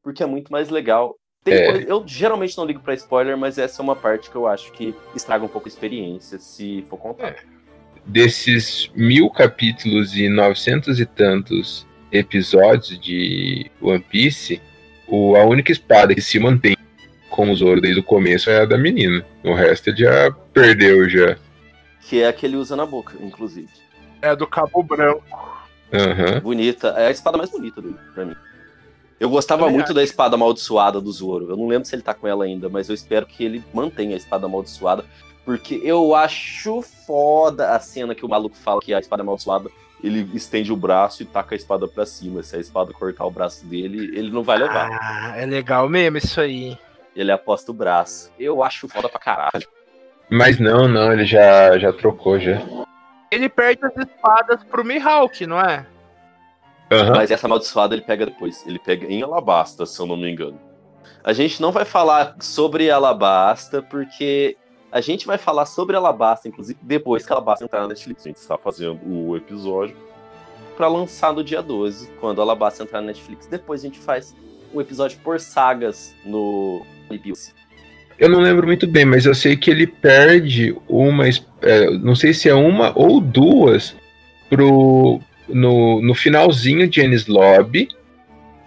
Porque 0.03 0.21
é 0.21 0.25
muito 0.25 0.51
mais 0.51 0.69
legal. 0.69 1.15
É. 1.43 1.71
coisa- 1.71 1.87
eu 1.89 2.03
geralmente 2.05 2.55
não 2.55 2.65
ligo 2.65 2.81
pra 2.81 2.93
spoiler, 2.93 3.35
mas 3.35 3.57
essa 3.57 3.81
é 3.81 3.83
uma 3.83 3.95
parte 3.95 4.29
que 4.29 4.35
eu 4.35 4.45
acho 4.45 4.71
que 4.73 4.93
estraga 5.15 5.43
um 5.43 5.47
pouco 5.47 5.67
a 5.67 5.69
experiência, 5.71 6.37
se 6.37 6.85
for 6.87 6.97
contar. 6.97 7.35
Desses 8.05 8.91
mil 8.95 9.29
capítulos 9.29 10.15
e 10.15 10.27
novecentos 10.29 10.99
e 10.99 11.05
tantos 11.05 11.87
episódios 12.11 12.99
de 12.99 13.71
One 13.81 14.03
Piece, 14.03 14.61
o, 15.07 15.35
a 15.35 15.43
única 15.45 15.71
espada 15.71 16.13
que 16.13 16.21
se 16.21 16.39
mantém 16.39 16.75
com 17.31 17.49
o 17.49 17.55
Zoro 17.55 17.81
desde 17.81 18.01
o 18.01 18.03
começo 18.03 18.49
é 18.49 18.61
a 18.61 18.65
da 18.65 18.77
menina. 18.77 19.25
O 19.43 19.53
resto 19.53 19.89
ele 19.89 19.97
já 19.97 20.31
perdeu 20.53 21.09
já. 21.09 21.37
Que 22.01 22.21
é 22.21 22.27
a 22.27 22.33
que 22.33 22.45
ele 22.45 22.57
usa 22.57 22.75
na 22.75 22.85
boca, 22.85 23.15
inclusive. 23.21 23.69
É 24.21 24.29
a 24.29 24.35
do 24.35 24.45
Cabo 24.45 24.83
Branco. 24.83 25.23
Aham. 25.91 26.39
Bonita. 26.41 26.89
É 26.97 27.07
a 27.07 27.11
espada 27.11 27.37
mais 27.37 27.49
bonita 27.49 27.81
dele, 27.81 27.95
pra 28.13 28.25
mim. 28.25 28.35
Eu 29.19 29.29
gostava 29.29 29.61
Também 29.61 29.75
muito 29.75 29.85
acho. 29.85 29.93
da 29.93 30.03
espada 30.03 30.35
amaldiçoada 30.35 30.99
do 30.99 31.11
Zoro. 31.11 31.49
Eu 31.49 31.55
não 31.55 31.67
lembro 31.67 31.87
se 31.87 31.95
ele 31.95 32.01
tá 32.01 32.13
com 32.13 32.27
ela 32.27 32.43
ainda, 32.43 32.69
mas 32.69 32.89
eu 32.89 32.95
espero 32.95 33.25
que 33.25 33.43
ele 33.43 33.63
mantenha 33.73 34.15
a 34.15 34.17
espada 34.17 34.45
amaldiçoada. 34.45 35.05
Porque 35.45 35.79
eu 35.83 36.13
acho 36.15 36.81
foda 36.81 37.71
a 37.71 37.79
cena 37.79 38.13
que 38.13 38.25
o 38.25 38.29
maluco 38.29 38.55
fala 38.55 38.81
que 38.81 38.93
a 38.93 38.99
espada 38.99 39.21
amaldiçoada, 39.23 39.69
ele 40.03 40.27
estende 40.33 40.71
o 40.73 40.75
braço 40.75 41.21
e 41.21 41.25
taca 41.25 41.55
a 41.55 41.57
espada 41.57 41.87
pra 41.87 42.05
cima. 42.05 42.41
Se 42.43 42.55
a 42.55 42.59
espada 42.59 42.93
cortar 42.93 43.25
o 43.25 43.31
braço 43.31 43.65
dele, 43.65 44.17
ele 44.17 44.31
não 44.31 44.43
vai 44.43 44.57
levar. 44.57 44.89
Ah, 44.91 45.33
é 45.37 45.45
legal 45.45 45.87
mesmo 45.87 46.17
isso 46.17 46.41
aí. 46.41 46.77
Ele 47.15 47.31
aposta 47.31 47.71
o 47.71 47.73
braço. 47.73 48.31
Eu 48.39 48.63
acho 48.63 48.87
foda 48.87 49.09
pra 49.09 49.19
caralho. 49.19 49.67
Mas 50.29 50.59
não, 50.59 50.87
não, 50.87 51.11
ele 51.11 51.25
já, 51.25 51.77
já 51.77 51.91
trocou 51.91 52.39
já. 52.39 52.61
Ele 53.29 53.49
perde 53.49 53.85
as 53.85 53.95
espadas 53.97 54.63
pro 54.63 54.83
Mihawk, 54.83 55.45
não 55.45 55.59
é? 55.59 55.85
Aham. 56.91 57.15
Mas 57.15 57.31
essa 57.31 57.47
amaldiçoada 57.47 57.95
ele 57.95 58.03
pega 58.03 58.25
depois. 58.25 58.65
Ele 58.65 58.79
pega 58.79 59.07
em 59.07 59.21
Alabasta, 59.21 59.85
se 59.85 59.99
eu 59.99 60.05
não 60.05 60.17
me 60.17 60.31
engano. 60.31 60.59
A 61.23 61.33
gente 61.33 61.61
não 61.61 61.71
vai 61.71 61.85
falar 61.85 62.35
sobre 62.41 62.89
Alabasta, 62.89 63.81
porque 63.81 64.57
a 64.91 64.99
gente 64.99 65.25
vai 65.25 65.37
falar 65.37 65.65
sobre 65.65 65.95
Alabasta, 65.95 66.47
inclusive, 66.47 66.79
depois 66.81 67.25
que 67.25 67.31
Alabasta 67.31 67.63
entrar 67.63 67.81
na 67.81 67.87
Netflix. 67.87 68.25
A 68.25 68.29
gente 68.29 68.37
está 68.37 68.57
fazendo 68.57 68.99
o 69.05 69.37
episódio 69.37 69.95
para 70.75 70.87
lançar 70.87 71.31
no 71.31 71.43
dia 71.43 71.61
12, 71.61 72.11
quando 72.19 72.41
Alabasta 72.41 72.83
entrar 72.83 73.01
na 73.01 73.07
Netflix. 73.07 73.47
Depois 73.47 73.81
a 73.81 73.83
gente 73.83 73.99
faz 73.99 74.35
um 74.73 74.81
episódio 74.81 75.17
por 75.23 75.39
sagas 75.39 76.15
no 76.25 76.85
Libius. 77.09 77.53
Eu 78.17 78.29
não 78.29 78.39
lembro 78.39 78.67
muito 78.67 78.87
bem, 78.87 79.03
mas 79.03 79.25
eu 79.25 79.33
sei 79.33 79.55
que 79.55 79.71
ele 79.71 79.87
perde 79.87 80.75
uma. 80.87 81.27
é, 81.27 81.89
não 81.97 82.15
sei 82.15 82.33
se 82.33 82.47
é 82.47 82.53
uma 82.53 82.91
ou 82.95 83.19
duas 83.19 83.95
pro, 84.49 85.19
no, 85.49 86.01
no 86.01 86.13
finalzinho 86.13 86.87
de 86.87 87.01
Ennis 87.01 87.25
Lobby. 87.25 87.89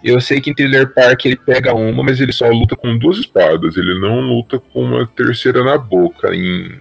Eu 0.03 0.19
sei 0.21 0.39
que 0.39 0.51
em 0.51 0.53
Thriller 0.53 0.93
Park 0.93 1.25
ele 1.25 1.35
pega 1.35 1.73
uma, 1.73 2.03
mas 2.03 2.19
ele 2.19 2.31
só 2.31 2.47
luta 2.49 2.75
com 2.75 2.97
duas 2.97 3.17
espadas. 3.17 3.77
Ele 3.77 3.97
não 3.99 4.19
luta 4.19 4.59
com 4.59 4.83
uma 4.83 5.07
terceira 5.07 5.63
na 5.63 5.77
boca 5.77 6.35
em, 6.35 6.77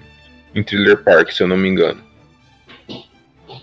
em 0.54 0.62
Thriller 0.62 0.98
Park, 0.98 1.30
se 1.30 1.42
eu 1.42 1.48
não 1.48 1.56
me 1.56 1.68
engano. 1.68 2.00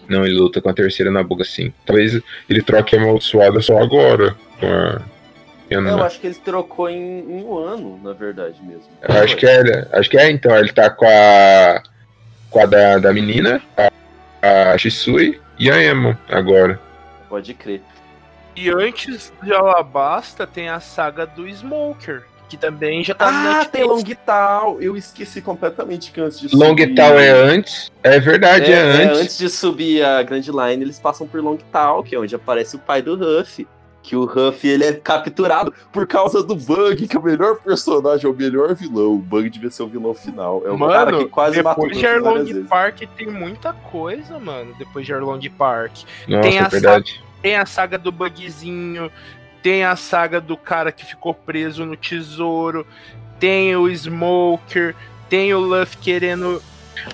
Não, 0.08 0.26
ele 0.26 0.36
luta 0.36 0.62
com 0.62 0.70
a 0.70 0.74
terceira 0.74 1.12
na 1.12 1.22
boca, 1.22 1.44
sim. 1.44 1.72
Talvez 1.86 2.20
ele 2.50 2.62
troque 2.62 2.96
a 2.96 3.00
amaldiçoada 3.00 3.62
só 3.62 3.78
agora. 3.78 4.36
Com 4.60 4.68
a, 4.68 5.02
Eu 5.74 6.04
acho 6.04 6.20
que 6.20 6.28
ele 6.28 6.36
trocou 6.36 6.90
em, 6.90 6.98
em 7.22 7.44
um 7.44 7.58
ano, 7.58 8.00
na 8.04 8.14
verdade 8.14 8.62
mesmo. 8.62 8.88
Eu 9.08 9.24
acho 9.24 9.36
que 9.38 9.46
é, 9.46 9.88
acho 9.94 10.10
que 10.10 10.18
é, 10.18 10.30
então, 10.30 10.56
ele 10.58 10.72
tá 10.74 10.90
com 10.90 11.06
a 11.08 11.82
com 12.50 12.60
a 12.60 12.66
da, 12.66 12.98
da 12.98 13.14
menina, 13.14 13.62
a, 14.42 14.72
a 14.74 14.78
Shisui 14.78 15.40
e 15.58 15.72
a 15.72 15.82
Emma 15.82 16.20
agora. 16.30 16.78
Pode 17.30 17.54
crer. 17.54 17.82
E 18.56 18.70
antes 18.70 19.32
de 19.42 19.54
Alabasta 19.54 20.46
tem 20.46 20.68
a 20.68 20.82
saga 20.82 21.26
do 21.26 21.48
Smoker, 21.48 22.24
que 22.50 22.58
também 22.58 23.02
já 23.02 23.14
tá 23.16 23.32
no 23.32 23.38
Ah, 23.38 23.42
Netflix. 23.44 23.72
tem 23.72 23.84
Longtal. 23.86 24.82
Eu 24.82 24.98
esqueci 24.98 25.42
completamente 25.42 26.12
que 26.12 26.20
antes 26.20 26.42
de 26.42 26.54
Long 26.54 26.72
subir- 26.78 26.94
Tal 26.94 27.18
é 27.18 27.30
antes, 27.30 27.90
é 28.04 28.20
verdade, 28.20 28.70
é, 28.74 28.76
É, 28.76 28.80
é, 28.80 28.84
antes. 29.06 29.20
antes 29.22 29.38
de 29.38 29.50
subir 29.50 30.04
a 30.04 30.22
Grand 30.24 30.42
Line, 30.42 30.84
eles 30.84 31.00
passam 31.00 31.26
por 31.26 31.40
Longtal, 31.42 32.04
que 32.04 32.14
é 32.14 32.20
onde 32.20 32.36
aparece 32.36 32.76
o 32.76 32.80
pai 32.80 33.02
do 33.02 33.16
Ruff. 33.16 33.66
Que 34.04 34.16
o 34.16 34.26
Ruff 34.26 34.68
ele 34.68 34.84
é 34.84 34.94
capturado 34.94 35.74
por 35.92 36.08
causa 36.08 36.44
do 36.44 36.56
Bug, 36.56 37.08
que 37.08 37.16
é 37.16 37.20
o 37.20 37.24
melhor 37.24 37.58
personagem, 37.58 38.26
é 38.26 38.30
o 38.30 38.36
melhor 38.36 38.74
vilão. 38.74 39.14
O 39.14 39.18
Bug 39.20 39.50
devia 39.50 39.70
ser 39.70 39.84
o 39.84 39.88
vilão 39.88 40.14
final. 40.14 40.64
É 40.66 40.72
o 40.72 40.78
cara 40.78 41.12
Mano, 41.12 41.20
que 41.20 41.26
quase 41.30 41.62
matou 41.62 41.86
o 41.86 41.88
depois 41.88 42.00
de 42.00 42.08
Arlong. 42.08 42.64
Park 42.68 43.02
tem 43.16 43.28
muita 43.28 43.74
coisa, 43.74 44.40
mano. 44.40 44.74
Depois 44.78 45.06
de 45.06 45.14
Arlong 45.14 45.40
Park. 45.58 46.00
Nossa, 46.28 46.50
tem 46.50 46.58
é 46.58 46.62
a 46.62 46.68
verdade. 46.68 47.24
Tem 47.42 47.56
a 47.56 47.66
saga 47.66 47.98
do 47.98 48.12
Bugzinho, 48.12 49.12
tem 49.62 49.84
a 49.84 49.96
saga 49.96 50.42
do 50.42 50.58
cara 50.58 50.92
que 50.92 51.06
ficou 51.06 51.34
preso 51.34 51.86
no 51.86 51.96
tesouro, 51.96 52.86
tem 53.40 53.76
o 53.76 53.88
Smoker, 53.90 54.96
tem 55.30 55.54
o 55.54 55.60
Luffy 55.60 55.98
querendo. 55.98 56.62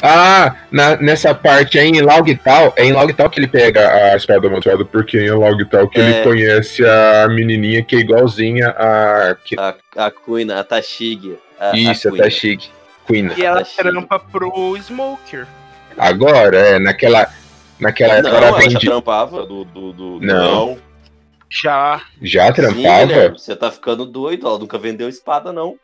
Ah, 0.02 0.56
na- 0.72 0.98
nessa 0.98 1.34
parte 1.34 1.80
é 1.80 1.86
em 1.86 2.02
Logtal, 2.02 2.74
é 2.76 2.86
em 2.86 2.92
Logtal 2.94 3.30
que 3.30 3.40
ele 3.40 3.48
pega 3.48 3.88
a 4.12 4.16
espada 4.16 4.48
amaldiçoada, 4.48 4.84
porque 4.86 5.18
é 5.18 5.26
em 5.28 5.32
Logtal 5.32 5.88
que 5.88 6.00
É. 6.00 6.04
ele 6.04 6.24
conhece 6.24 6.84
a 6.86 7.28
menininha 7.30 7.84
que 7.84 7.96
é 7.96 8.00
igualzinha 8.00 8.70
a... 8.70 9.36
Que, 9.44 9.56
A, 9.60 9.76
a 9.96 10.12
Kuina, 10.12 10.60
a 10.60 10.64
Tashig. 10.64 11.38
A, 11.60 11.76
isso, 11.76 12.08
a 12.08 12.12
Kuina. 12.12 12.24
Tashig, 12.26 12.70
Queen. 13.08 13.32
E 13.38 13.46
ela 13.46 13.64
trampa 13.64 14.20
pro 14.20 14.76
Smoker. 14.78 15.48
Agora, 15.98 16.58
é, 16.58 16.80
naquela... 16.80 17.28
Naquela 17.80 18.22
Não, 18.22 18.30
época 18.32 18.38
ela 18.38 18.48
ela 18.48 18.70
já 18.72 18.80
trampava 18.80 19.46
do... 19.46 19.64
do, 19.64 19.94
do 19.94 20.20
Não. 20.20 20.78
Já. 21.50 22.02
Já 22.22 22.48
Sim, 22.48 22.54
trampava? 22.54 23.06
Guilherme, 23.06 23.40
você 23.40 23.56
tá 23.56 23.72
ficando 23.72 24.06
doido, 24.06 24.46
ela 24.48 24.60
nunca 24.60 24.78
vendeu 24.78 25.08
espada, 25.08 25.54
não. 25.54 25.76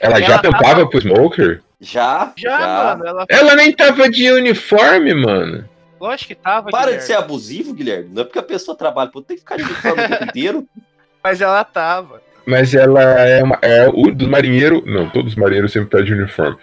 Ela 0.00 0.20
já 0.20 0.26
Ela 0.34 0.38
trampava 0.38 0.86
pro 0.86 1.00
Smoker? 1.00 1.62
Já? 1.80 2.32
Já, 2.36 2.96
mano. 2.96 3.06
Ela. 3.06 3.26
Ela 3.28 3.54
nem 3.54 3.72
tava 3.72 4.08
de 4.10 4.30
uniforme, 4.30 5.14
mano. 5.14 5.68
Lógico 6.00 6.28
que 6.28 6.34
tava. 6.34 6.70
Para 6.70 6.86
de 6.86 6.86
Guilherme, 6.86 7.06
ser 7.06 7.14
abusivo, 7.14 7.74
Guilherme. 7.74 8.08
Não 8.12 8.22
é 8.22 8.24
porque 8.24 8.38
a 8.38 8.42
pessoa 8.42 8.76
trabalha, 8.76 9.10
pô, 9.10 9.20
tem 9.22 9.36
que 9.36 9.42
ficar 9.42 9.56
de 9.56 9.62
uniforme 9.62 10.04
o 10.04 10.08
tempo 10.08 10.24
inteiro. 10.24 10.68
Mas 11.22 11.40
ela 11.40 11.64
tava. 11.64 12.22
Mas 12.46 12.74
ela 12.74 13.02
é, 13.02 13.42
uma, 13.42 13.58
é 13.60 13.88
o 13.88 14.10
dos 14.10 14.26
marinheiros. 14.26 14.82
Não, 14.86 15.10
todos 15.10 15.32
os 15.32 15.38
marinheiros 15.38 15.72
sempre 15.72 15.90
tá 15.90 16.00
de 16.00 16.12
uniforme. 16.12 16.56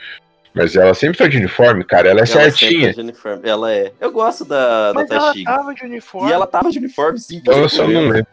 Mas 0.53 0.76
ela 0.76 0.93
sempre 0.93 1.18
tá 1.18 1.28
de 1.28 1.38
uniforme, 1.38 1.84
cara. 1.84 2.09
Ela 2.09 2.22
é 2.22 2.22
Ela 2.22 2.28
sempre 2.28 2.51
certinha. 2.51 2.88
tá 2.88 2.93
de 2.93 3.01
uniforme. 3.01 3.49
Ela 3.49 3.74
é. 3.74 3.91
Eu 3.99 4.11
gosto 4.11 4.45
da, 4.45 4.93
da 4.93 5.01
Mas 5.01 5.11
ela 5.11 5.34
tava 5.43 5.76
de 5.76 5.84
uniforme. 5.84 6.30
E 6.30 6.34
ela 6.34 6.47
tava 6.47 6.72
de 6.72 6.80
uniforme, 6.80 7.20
sim. 7.20 7.41
Eu 7.45 7.70
só 7.70 7.86
não 7.88 8.07
lembro. 8.07 8.26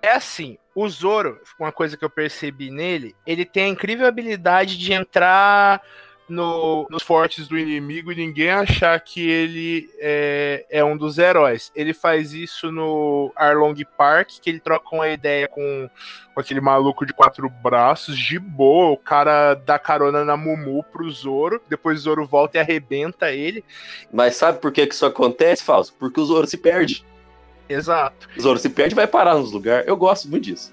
É 0.00 0.12
assim, 0.12 0.56
o 0.76 0.86
Zoro, 0.90 1.40
uma 1.58 1.72
coisa 1.72 1.96
que 1.96 2.04
eu 2.04 2.10
percebi 2.10 2.70
nele, 2.70 3.16
ele 3.26 3.46
tem 3.46 3.64
a 3.64 3.68
incrível 3.68 4.06
habilidade 4.06 4.76
de 4.76 4.92
entrar 4.92 5.80
no- 6.28 6.86
nos 6.90 7.02
fortes 7.02 7.48
do 7.48 7.56
inimigo 7.56 8.12
e 8.12 8.16
ninguém 8.16 8.50
achar 8.50 9.00
que 9.00 9.26
ele 9.26 9.88
é, 9.98 10.66
é 10.68 10.84
um 10.84 10.96
dos 10.96 11.16
heróis. 11.16 11.72
Ele 11.74 11.94
faz 11.94 12.34
isso 12.34 12.70
no 12.70 13.32
Arlong 13.34 13.76
Park, 13.96 14.32
que 14.42 14.50
ele 14.50 14.60
troca 14.60 14.94
uma 14.94 15.08
ideia 15.08 15.48
com, 15.48 15.88
com 16.34 16.40
aquele 16.40 16.60
maluco 16.60 17.06
de 17.06 17.14
quatro 17.14 17.48
braços, 17.48 18.18
de 18.18 18.38
boa, 18.38 18.90
o 18.90 18.98
cara 18.98 19.54
dá 19.54 19.78
carona 19.78 20.26
na 20.26 20.36
Mumu 20.36 20.82
pro 20.82 21.10
Zoro, 21.10 21.62
depois 21.70 22.00
o 22.00 22.02
Zoro 22.02 22.26
volta 22.26 22.58
e 22.58 22.60
arrebenta 22.60 23.32
ele. 23.32 23.64
Mas 24.12 24.36
sabe 24.36 24.60
por 24.60 24.70
que, 24.72 24.86
que 24.86 24.94
isso 24.94 25.06
acontece, 25.06 25.64
Fausto? 25.64 25.96
Porque 25.98 26.20
o 26.20 26.24
Zoro 26.26 26.46
se 26.46 26.58
perde. 26.58 27.02
Exato. 27.68 28.28
Zoro 28.40 28.58
se 28.58 28.68
perde 28.68 28.94
vai 28.94 29.06
parar 29.06 29.34
nos 29.34 29.52
lugares. 29.52 29.86
Eu 29.86 29.96
gosto 29.96 30.28
muito 30.28 30.44
disso. 30.44 30.72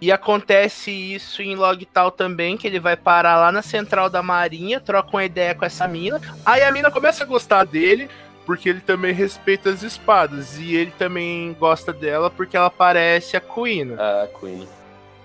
E 0.00 0.12
acontece 0.12 0.90
isso 0.90 1.40
em 1.40 1.56
Logtal 1.56 2.10
também, 2.10 2.56
que 2.56 2.66
ele 2.66 2.78
vai 2.78 2.96
parar 2.96 3.36
lá 3.36 3.50
na 3.50 3.62
central 3.62 4.10
da 4.10 4.22
marinha, 4.22 4.78
troca 4.78 5.08
uma 5.16 5.24
ideia 5.24 5.54
com 5.54 5.64
essa 5.64 5.88
mina. 5.88 6.20
Aí 6.44 6.62
a 6.62 6.70
mina 6.70 6.90
começa 6.90 7.24
a 7.24 7.26
gostar 7.26 7.64
dele, 7.64 8.10
porque 8.44 8.68
ele 8.68 8.80
também 8.80 9.14
respeita 9.14 9.70
as 9.70 9.82
espadas. 9.82 10.58
E 10.58 10.74
ele 10.74 10.92
também 10.98 11.56
gosta 11.58 11.94
dela 11.94 12.30
porque 12.30 12.56
ela 12.56 12.70
parece 12.70 13.36
a 13.36 13.40
Kuina. 13.40 13.94
A 13.94 14.26
Queen. 14.38 14.68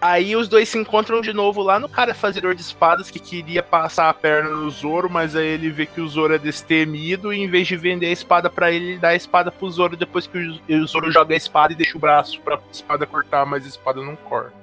Aí 0.02 0.36
os 0.36 0.48
dois 0.48 0.68
se 0.68 0.80
encontram 0.80 1.22
de 1.22 1.32
novo 1.32 1.62
lá 1.62 1.80
no 1.80 1.88
cara 1.88 2.16
fazedor 2.16 2.56
de 2.56 2.62
espadas 2.62 3.12
que 3.12 3.20
queria 3.20 3.62
passar 3.62 4.10
a 4.10 4.14
perna 4.14 4.50
no 4.50 4.68
Zoro, 4.72 5.08
mas 5.08 5.36
aí 5.36 5.46
ele 5.46 5.70
vê 5.70 5.86
que 5.86 6.02
o 6.02 6.08
Zoro 6.08 6.34
é 6.34 6.40
destemido 6.40 7.32
e 7.32 7.40
em 7.40 7.48
vez 7.48 7.68
de 7.68 7.78
vender 7.78 8.08
a 8.08 8.12
espada 8.12 8.50
para 8.50 8.72
ele, 8.72 8.94
ele 8.94 8.98
dá 8.98 9.10
a 9.10 9.16
espada 9.16 9.52
pro 9.52 9.70
Zoro 9.70 9.96
depois 9.96 10.26
que 10.26 10.40
o 10.40 10.88
Zoro 10.88 11.12
joga 11.12 11.36
a 11.36 11.38
espada 11.38 11.72
e 11.72 11.76
deixa 11.76 11.96
o 11.96 12.02
braço 12.02 12.42
pra 12.42 12.60
espada 12.72 13.06
cortar, 13.06 13.46
mas 13.46 13.64
a 13.64 13.68
espada 13.68 14.02
não 14.02 14.16
corta. 14.16 14.54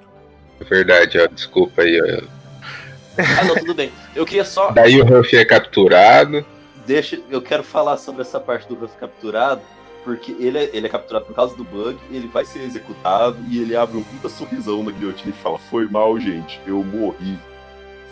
Verdade, 0.68 1.20
ó, 1.20 1.28
desculpa 1.28 1.82
aí. 1.82 2.00
Ó. 2.02 2.38
Ah, 3.18 3.44
não, 3.44 3.54
tudo 3.54 3.74
bem. 3.74 3.92
Eu 4.16 4.26
queria 4.26 4.44
só. 4.44 4.72
Daí 4.72 5.00
o 5.00 5.04
Ruffy 5.04 5.38
é 5.38 5.44
capturado. 5.44 6.44
Deixa, 6.84 7.20
eu 7.30 7.40
quero 7.40 7.62
falar 7.62 7.96
sobre 7.96 8.22
essa 8.22 8.40
parte 8.40 8.66
do 8.66 8.74
Ruffy 8.74 8.98
capturado, 8.98 9.60
porque 10.04 10.32
ele 10.32 10.58
é, 10.58 10.70
ele 10.72 10.86
é 10.86 10.90
capturado 10.90 11.26
por 11.26 11.34
causa 11.34 11.56
do 11.56 11.64
bug, 11.64 11.98
ele 12.10 12.26
vai 12.28 12.44
ser 12.44 12.60
executado 12.60 13.38
e 13.48 13.60
ele 13.60 13.76
abre 13.76 13.96
um 13.96 14.02
puta 14.02 14.28
sorrisão 14.28 14.82
na 14.82 14.90
guilhotina 14.90 15.30
e 15.30 15.42
fala: 15.42 15.58
Foi 15.58 15.88
mal, 15.88 16.18
gente, 16.18 16.60
eu 16.66 16.82
morri. 16.82 17.38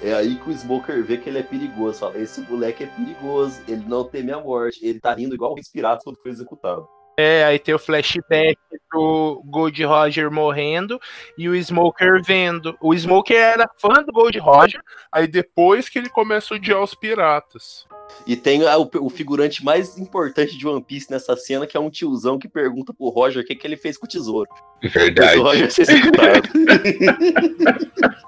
É 0.03 0.13
aí 0.13 0.37
que 0.37 0.51
o 0.51 0.53
Smoker 0.53 1.03
vê 1.03 1.17
que 1.17 1.29
ele 1.29 1.39
é 1.39 1.43
perigoso. 1.43 2.01
Fala: 2.01 2.19
Esse 2.19 2.41
moleque 2.43 2.85
é 2.85 2.87
perigoso, 2.87 3.61
ele 3.67 3.85
não 3.87 4.05
teme 4.05 4.33
a 4.33 4.41
morte, 4.41 4.85
ele 4.85 5.01
tá 5.01 5.15
rindo 5.15 5.35
igual 5.35 5.55
o 5.55 5.59
Inspirado 5.59 6.03
quando 6.05 6.21
foi 6.21 6.31
executado. 6.31 6.87
É, 7.19 7.45
aí 7.45 7.59
tem 7.59 7.75
o 7.75 7.79
flashback 7.79 8.59
do 8.93 9.43
Gold 9.47 9.83
Roger 9.85 10.31
morrendo 10.31 11.01
e 11.39 11.49
o 11.49 11.55
Smoker 11.57 12.23
vendo. 12.23 12.77
O 12.79 12.95
Smoker 12.95 13.37
era 13.37 13.71
fã 13.79 14.03
do 14.03 14.13
Gold 14.13 14.39
Roger, 14.39 14.83
aí 15.11 15.27
depois 15.27 15.89
que 15.89 15.99
ele 15.99 16.11
começa 16.11 16.53
a 16.53 16.57
odiar 16.57 16.83
os 16.83 16.95
piratas. 16.95 17.87
E 18.27 18.37
tem 18.37 18.67
a, 18.67 18.77
o, 18.79 18.89
o, 19.01 19.09
figurante 19.09 19.65
mais 19.65 19.97
importante 19.99 20.57
de 20.57 20.67
One 20.67 20.83
Piece 20.83 21.11
nessa 21.11 21.37
cena, 21.37 21.67
que 21.67 21.77
é 21.77 21.81
um 21.81 21.91
tiozão 21.91 22.39
que 22.39 22.49
pergunta 22.49 22.93
pro 22.93 23.09
Roger 23.09 23.43
o 23.43 23.47
que, 23.47 23.55
que 23.55 23.67
ele 23.67 23.77
fez 23.77 23.97
com 23.97 24.07
o 24.07 24.09
tesouro. 24.09 24.49
Verdade. 24.83 25.39
O 25.39 25.43
Roger 25.43 25.71
ser 25.71 25.83
executado. 25.83 26.49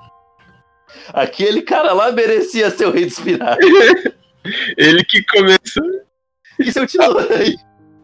Aquele 1.12 1.62
cara 1.62 1.92
lá 1.92 2.12
merecia 2.12 2.70
ser 2.70 2.86
o 2.86 2.90
rei 2.90 3.06
dos 3.06 3.18
piratas. 3.18 3.64
ele 4.76 5.04
que 5.04 5.24
começou. 5.24 6.02
E 6.58 6.72
seu 6.72 6.86
tesouro 6.86 7.32
aí? 7.34 7.56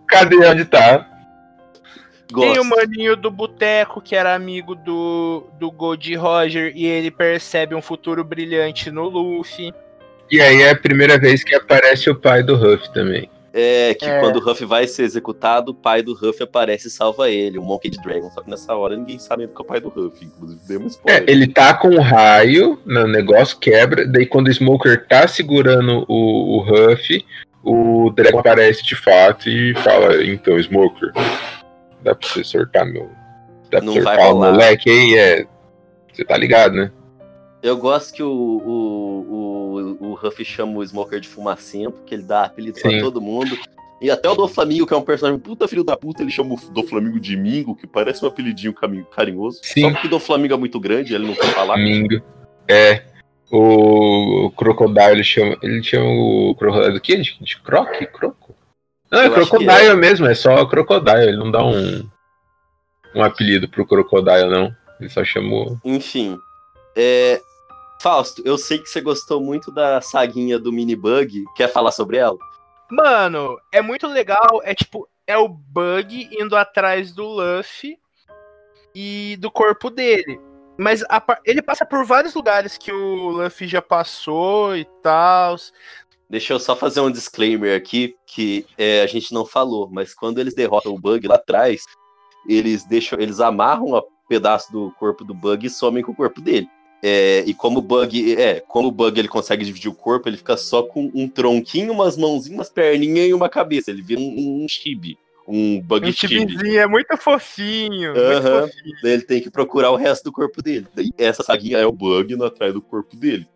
Cadê 0.09 0.37
onde 0.47 0.65
tá? 0.65 1.11
Gosto. 2.33 2.53
Tem 2.53 2.61
o 2.61 2.65
maninho 2.65 3.17
do 3.17 3.31
boteco, 3.31 4.01
que 4.01 4.17
era 4.17 4.35
amigo 4.35 4.75
do, 4.75 5.47
do 5.59 5.71
Gold 5.71 6.15
Roger, 6.17 6.73
e 6.75 6.87
ele 6.87 7.11
percebe 7.11 7.75
um 7.75 7.83
futuro 7.83 8.25
brilhante 8.25 8.91
no 8.91 9.09
Luffy. 9.09 9.73
E 10.31 10.41
aí 10.41 10.63
é 10.63 10.71
a 10.71 10.77
primeira 10.77 11.19
vez 11.19 11.45
que 11.45 11.55
aparece 11.55 12.11
o 12.11 12.15
pai 12.15 12.43
do 12.43 12.57
Ruff 12.57 12.93
também. 12.93 13.31
É, 13.57 13.95
que 13.95 14.05
é. 14.05 14.19
quando 14.19 14.37
o 14.37 14.41
Ruff 14.41 14.65
vai 14.65 14.85
ser 14.89 15.05
executado, 15.05 15.71
o 15.71 15.75
pai 15.75 16.03
do 16.03 16.13
Ruff 16.13 16.43
aparece 16.43 16.89
e 16.89 16.91
salva 16.91 17.31
ele, 17.31 17.57
o 17.57 17.63
Monkey 17.63 17.89
Dragon. 17.89 18.29
Só 18.31 18.41
que 18.43 18.51
nessa 18.51 18.75
hora 18.75 18.97
ninguém 18.97 19.17
sabe 19.21 19.47
que 19.47 19.53
é 19.57 19.61
o 19.61 19.65
pai 19.65 19.81
do 19.81 19.89
Ruff, 19.89 20.25
inclusive 20.25 20.61
demos 20.67 20.95
spoiler. 20.95 21.23
É, 21.23 21.31
ele 21.31 21.47
tá 21.47 21.73
com 21.73 21.89
um 21.89 22.01
raio, 22.01 22.81
no 22.85 23.07
negócio 23.07 23.57
quebra, 23.59 24.09
daí 24.09 24.27
quando 24.27 24.49
o 24.49 24.53
Smoker 24.53 25.07
tá 25.07 25.29
segurando 25.29 26.05
o, 26.09 26.57
o 26.57 26.61
Ruff, 26.63 27.25
o 27.63 28.11
Dragon 28.11 28.41
aparece 28.41 28.85
de 28.85 28.97
fato 28.97 29.49
e 29.49 29.73
fala, 29.77 30.25
então, 30.25 30.59
Smoker, 30.59 31.13
dá 32.03 32.13
pra 32.13 32.29
você 32.29 32.43
sortar 32.43 32.85
meu. 32.85 33.09
Dá 33.71 33.79
pra 33.79 33.83
Não 33.83 33.93
sortar 33.95 34.35
o 34.35 34.39
moleque 34.39 34.91
aí, 34.91 35.17
é. 35.17 35.47
Você 36.13 36.25
tá 36.25 36.37
ligado, 36.37 36.75
né? 36.75 36.91
Eu 37.63 37.79
gosto 37.79 38.13
que 38.13 38.23
o, 38.23 38.29
o, 38.29 39.27
o, 39.31 39.44
o 39.81 40.15
Ruff 40.15 40.45
chama 40.45 40.79
o 40.79 40.85
Smoker 40.85 41.21
de 41.21 41.29
fumacento, 41.29 42.03
que 42.07 42.15
ele 42.15 42.23
dá 42.23 42.45
apelido 42.45 42.81
pra 42.81 42.91
Sim. 42.91 43.01
todo 43.01 43.21
mundo. 43.21 43.59
E 44.01 44.11
até 44.11 44.29
o 44.29 44.35
Doflamingo, 44.35 44.87
que 44.87 44.93
é 44.93 44.97
um 44.97 45.03
personagem 45.03 45.41
puta 45.41 45.67
filho 45.67 45.85
da 45.85 45.97
puta, 45.97 46.23
ele 46.23 46.31
chama 46.31 46.55
o 46.55 46.71
Doflamingo 46.71 47.19
de 47.19 47.37
Mingo, 47.37 47.75
que 47.75 47.87
parece 47.87 48.25
um 48.25 48.29
apelidinho 48.29 48.75
carinhoso. 49.11 49.61
Sim. 49.63 49.83
Só 49.83 49.91
porque 49.93 50.07
o 50.07 50.11
Doflamingo 50.11 50.55
é 50.55 50.57
muito 50.57 50.79
grande, 50.79 51.15
ele 51.15 51.27
não 51.27 51.35
quer 51.35 51.55
falar. 51.55 51.77
Mingo. 51.79 52.23
É. 52.69 53.03
O, 53.51 54.47
o 54.47 54.51
Crocodile, 54.51 55.13
ele 55.13 55.25
chama, 55.25 55.57
ele 55.63 55.83
chama 55.83 56.07
o 56.07 56.55
Crocodile 56.55 56.93
do 56.93 57.01
quê? 57.01 57.17
De, 57.17 57.39
de 57.41 57.61
croque? 57.61 58.07
Croco? 58.07 58.55
Não, 59.11 59.21
é 59.21 59.27
Eu 59.27 59.31
que 59.31 59.37
Crocodile 59.37 59.87
é. 59.87 59.95
mesmo, 59.95 60.27
é 60.27 60.35
só 60.35 60.67
Crocodile, 60.67 61.29
ele 61.29 61.37
não 61.37 61.51
dá 61.51 61.65
um, 61.65 62.09
um 63.15 63.23
apelido 63.23 63.69
pro 63.69 63.87
Crocodile, 63.87 64.51
não. 64.51 64.75
Ele 65.01 65.09
só 65.09 65.25
chamou. 65.25 65.79
Enfim. 65.85 66.37
É... 66.97 67.41
Fausto, 68.05 68.43
eu 68.45 68.59
sei 68.59 68.79
que 68.79 68.87
você 68.87 69.01
gostou 69.01 69.41
muito 69.41 69.73
da 69.73 69.99
saguinha 69.99 70.59
do 70.59 70.71
Minibug. 70.71 71.47
Quer 71.57 71.73
falar 71.73 71.91
sobre 71.91 72.19
ela? 72.19 72.37
Mano, 72.91 73.59
é 73.73 73.81
muito 73.81 74.07
legal. 74.07 74.61
É 74.63 74.75
tipo, 74.75 75.09
é 75.27 75.39
o 75.39 75.49
Bug 75.49 76.29
indo 76.39 76.55
atrás 76.55 77.15
do 77.15 77.25
Luffy 77.25 77.99
e 78.95 79.39
do 79.41 79.51
corpo 79.51 79.89
dele. 79.89 80.39
Mas 80.77 81.03
a 81.05 81.41
ele 81.47 81.63
passa 81.63 81.87
por 81.87 82.05
vários 82.05 82.35
lugares 82.35 82.77
que 82.77 82.93
o 82.93 83.31
Luffy 83.31 83.67
já 83.67 83.81
passou 83.81 84.77
e 84.77 84.85
tal. 85.03 85.57
Deixa 86.29 86.53
eu 86.53 86.61
só 86.61 86.77
fazer 86.77 87.01
um 87.01 87.11
disclaimer 87.11 87.75
aqui 87.75 88.15
que 88.27 88.67
é, 88.77 89.01
a 89.01 89.07
gente 89.07 89.33
não 89.33 89.47
falou, 89.47 89.89
mas 89.91 90.13
quando 90.13 90.39
eles 90.41 90.55
derrotam 90.55 90.93
o 90.93 91.01
Bug 91.01 91.27
lá 91.27 91.37
atrás, 91.37 91.81
eles 92.47 92.85
deixam, 92.85 93.19
eles 93.19 93.41
amarram 93.41 93.95
um 93.95 94.03
pedaço 94.29 94.71
do 94.71 94.93
corpo 94.99 95.25
do 95.25 95.33
Bug 95.33 95.67
e 95.67 95.71
somem 95.71 96.03
com 96.03 96.13
o 96.13 96.17
corpo 96.17 96.43
dele. 96.43 96.69
É, 97.07 97.45
e 97.47 97.53
como 97.53 97.81
o 97.81 97.83
Bug, 97.83 98.35
é, 98.41 98.61
como 98.61 98.89
o 98.89 98.91
Bug 98.91 99.19
ele 99.21 99.29
consegue 99.29 99.63
dividir 99.63 99.91
o 99.91 99.95
corpo, 99.95 100.27
ele 100.27 100.39
fica 100.39 100.57
só 100.57 100.83
com 100.83 101.11
um 101.15 101.29
tronquinho, 101.29 101.93
umas 101.93 102.17
mãozinhas, 102.17 102.57
umas 102.57 102.71
perninhas 102.71 103.29
e 103.29 103.35
uma 103.35 103.47
cabeça. 103.51 103.91
Ele 103.91 104.01
vira 104.01 104.19
um, 104.23 104.65
um 104.65 104.67
chibi, 104.67 105.19
um 105.47 105.83
Bug 105.83 106.09
Um 106.09 106.13
chibi. 106.13 106.39
chibizinho 106.39 106.81
é 106.81 106.87
muito 106.87 107.15
fofinho. 107.19 108.13
Aham. 108.17 108.61
Muito 108.63 108.73
fofinho. 108.73 108.97
Ele 109.05 109.23
tem 109.23 109.43
que 109.43 109.51
procurar 109.51 109.91
o 109.91 109.97
resto 109.97 110.25
do 110.25 110.33
corpo 110.33 110.63
dele. 110.63 110.87
Essa 111.19 111.43
saguinha 111.43 111.77
é 111.77 111.85
o 111.85 111.93
bug 111.93 112.33
indo 112.33 112.43
atrás 112.45 112.73
do 112.73 112.81
corpo 112.81 113.15
dele. 113.15 113.47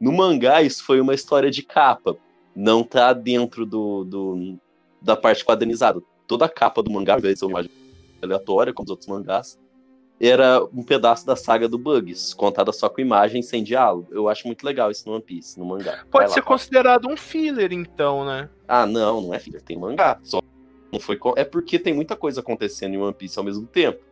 No 0.00 0.10
mangá, 0.10 0.60
isso 0.60 0.82
foi 0.84 1.00
uma 1.00 1.14
história 1.14 1.48
de 1.48 1.62
capa. 1.62 2.16
Não 2.56 2.82
tá 2.82 3.12
dentro 3.12 3.64
do, 3.64 4.02
do- 4.02 4.58
da 5.00 5.14
parte 5.14 5.44
quadrinizada. 5.44 6.00
Toda 6.26 6.46
a 6.46 6.48
capa 6.48 6.82
do 6.82 6.90
mangá, 6.90 7.12
ao 7.12 7.18
invés 7.20 7.34
de 7.34 7.38
ser 7.38 7.46
uma 7.46 7.64
aleatória, 8.20 8.72
como 8.72 8.84
os 8.86 8.90
outros 8.90 9.08
mangás, 9.08 9.56
era 10.28 10.62
um 10.74 10.82
pedaço 10.82 11.24
da 11.26 11.34
saga 11.34 11.66
do 11.68 11.78
Bugs, 11.78 12.34
contada 12.34 12.72
só 12.72 12.88
com 12.88 13.00
imagem, 13.00 13.40
sem 13.40 13.64
diálogo. 13.64 14.08
Eu 14.10 14.28
acho 14.28 14.46
muito 14.46 14.64
legal 14.64 14.90
isso 14.90 15.08
no 15.08 15.14
One 15.14 15.22
Piece, 15.24 15.58
no 15.58 15.64
mangá. 15.64 16.04
Pode 16.10 16.28
lá, 16.28 16.34
ser 16.34 16.42
fala. 16.42 16.46
considerado 16.56 17.08
um 17.08 17.16
filler, 17.16 17.72
então, 17.72 18.24
né? 18.24 18.48
Ah, 18.68 18.84
não, 18.84 19.20
não 19.22 19.34
é 19.34 19.38
filler, 19.38 19.62
tem 19.62 19.78
mangá. 19.78 20.18
Só 20.22 20.40
não 20.92 21.00
foi. 21.00 21.18
É 21.36 21.44
porque 21.44 21.78
tem 21.78 21.94
muita 21.94 22.16
coisa 22.16 22.40
acontecendo 22.40 22.94
em 22.94 22.98
One 22.98 23.14
Piece 23.14 23.38
ao 23.38 23.44
mesmo 23.44 23.66
tempo. 23.66 24.02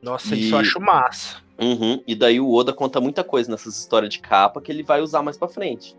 Nossa, 0.00 0.36
E- 0.36 0.40
isso 0.40 0.54
eu 0.54 0.58
acho 0.58 0.80
massa. 0.80 1.42
Uhum, 1.60 2.00
E 2.06 2.14
daí 2.14 2.38
o 2.38 2.52
Oda 2.54 2.72
conta 2.72 3.00
muita 3.00 3.24
coisa 3.24 3.50
nessas 3.50 3.76
histórias 3.76 4.12
de 4.12 4.20
capa 4.20 4.60
que 4.60 4.70
ele 4.70 4.84
vai 4.84 5.00
usar 5.00 5.22
mais 5.22 5.36
pra 5.36 5.48
frente. 5.48 5.96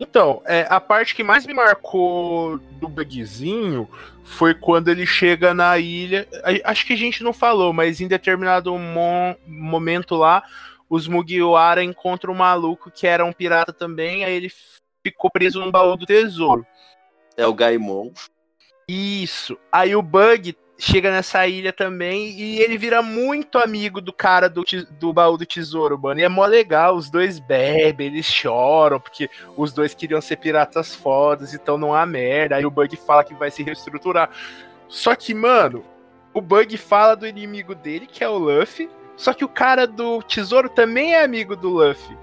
Então, 0.00 0.40
é, 0.46 0.66
a 0.70 0.80
parte 0.80 1.14
que 1.14 1.22
mais 1.22 1.46
me 1.46 1.52
marcou 1.52 2.56
do 2.80 2.88
Bugzinho 2.88 3.86
foi 4.24 4.54
quando 4.54 4.88
ele 4.88 5.04
chega 5.04 5.52
na 5.52 5.78
ilha. 5.78 6.26
Acho 6.64 6.86
que 6.86 6.94
a 6.94 6.96
gente 6.96 7.22
não 7.22 7.34
falou, 7.34 7.74
mas 7.74 8.00
em 8.00 8.08
determinado 8.08 8.72
mo- 8.78 9.36
momento 9.46 10.14
lá, 10.14 10.42
os 10.88 11.06
Mugiwara 11.06 11.84
encontram 11.84 12.32
um 12.32 12.36
maluco 12.36 12.90
que 12.90 13.06
era 13.06 13.24
um 13.24 13.32
pirata 13.34 13.72
também, 13.72 14.24
aí 14.24 14.32
ele 14.32 14.50
ficou 15.04 15.30
preso 15.30 15.60
no 15.60 15.70
baú 15.70 15.94
do 15.94 16.06
tesouro. 16.06 16.66
É 17.36 17.46
o 17.46 17.52
Gaimon. 17.52 18.12
Isso. 18.88 19.58
Aí 19.70 19.94
o 19.94 20.02
Bug 20.02 20.56
chega 20.84 21.12
nessa 21.12 21.46
ilha 21.46 21.72
também 21.72 22.30
e 22.30 22.58
ele 22.60 22.76
vira 22.76 23.00
muito 23.00 23.56
amigo 23.56 24.00
do 24.00 24.12
cara 24.12 24.48
do, 24.48 24.64
do 24.98 25.12
baú 25.12 25.36
do 25.36 25.46
tesouro, 25.46 25.96
mano. 25.96 26.18
E 26.18 26.24
é 26.24 26.28
mó 26.28 26.44
legal, 26.44 26.96
os 26.96 27.08
dois 27.08 27.38
bebem, 27.38 28.08
eles 28.08 28.26
choram, 28.26 28.98
porque 28.98 29.30
os 29.56 29.72
dois 29.72 29.94
queriam 29.94 30.20
ser 30.20 30.38
piratas 30.38 30.92
fodas, 30.92 31.54
então 31.54 31.78
não 31.78 31.94
há 31.94 32.04
merda. 32.04 32.56
Aí 32.56 32.66
o 32.66 32.70
Bug 32.70 32.96
fala 32.96 33.22
que 33.22 33.32
vai 33.32 33.48
se 33.48 33.62
reestruturar. 33.62 34.28
Só 34.88 35.14
que, 35.14 35.32
mano, 35.32 35.84
o 36.34 36.40
Bug 36.40 36.76
fala 36.76 37.14
do 37.14 37.28
inimigo 37.28 37.76
dele, 37.76 38.08
que 38.08 38.24
é 38.24 38.28
o 38.28 38.36
Luffy. 38.36 38.90
Só 39.16 39.32
que 39.32 39.44
o 39.44 39.48
cara 39.48 39.86
do 39.86 40.20
tesouro 40.20 40.68
também 40.68 41.14
é 41.14 41.22
amigo 41.22 41.54
do 41.54 41.68
Luffy. 41.68 42.18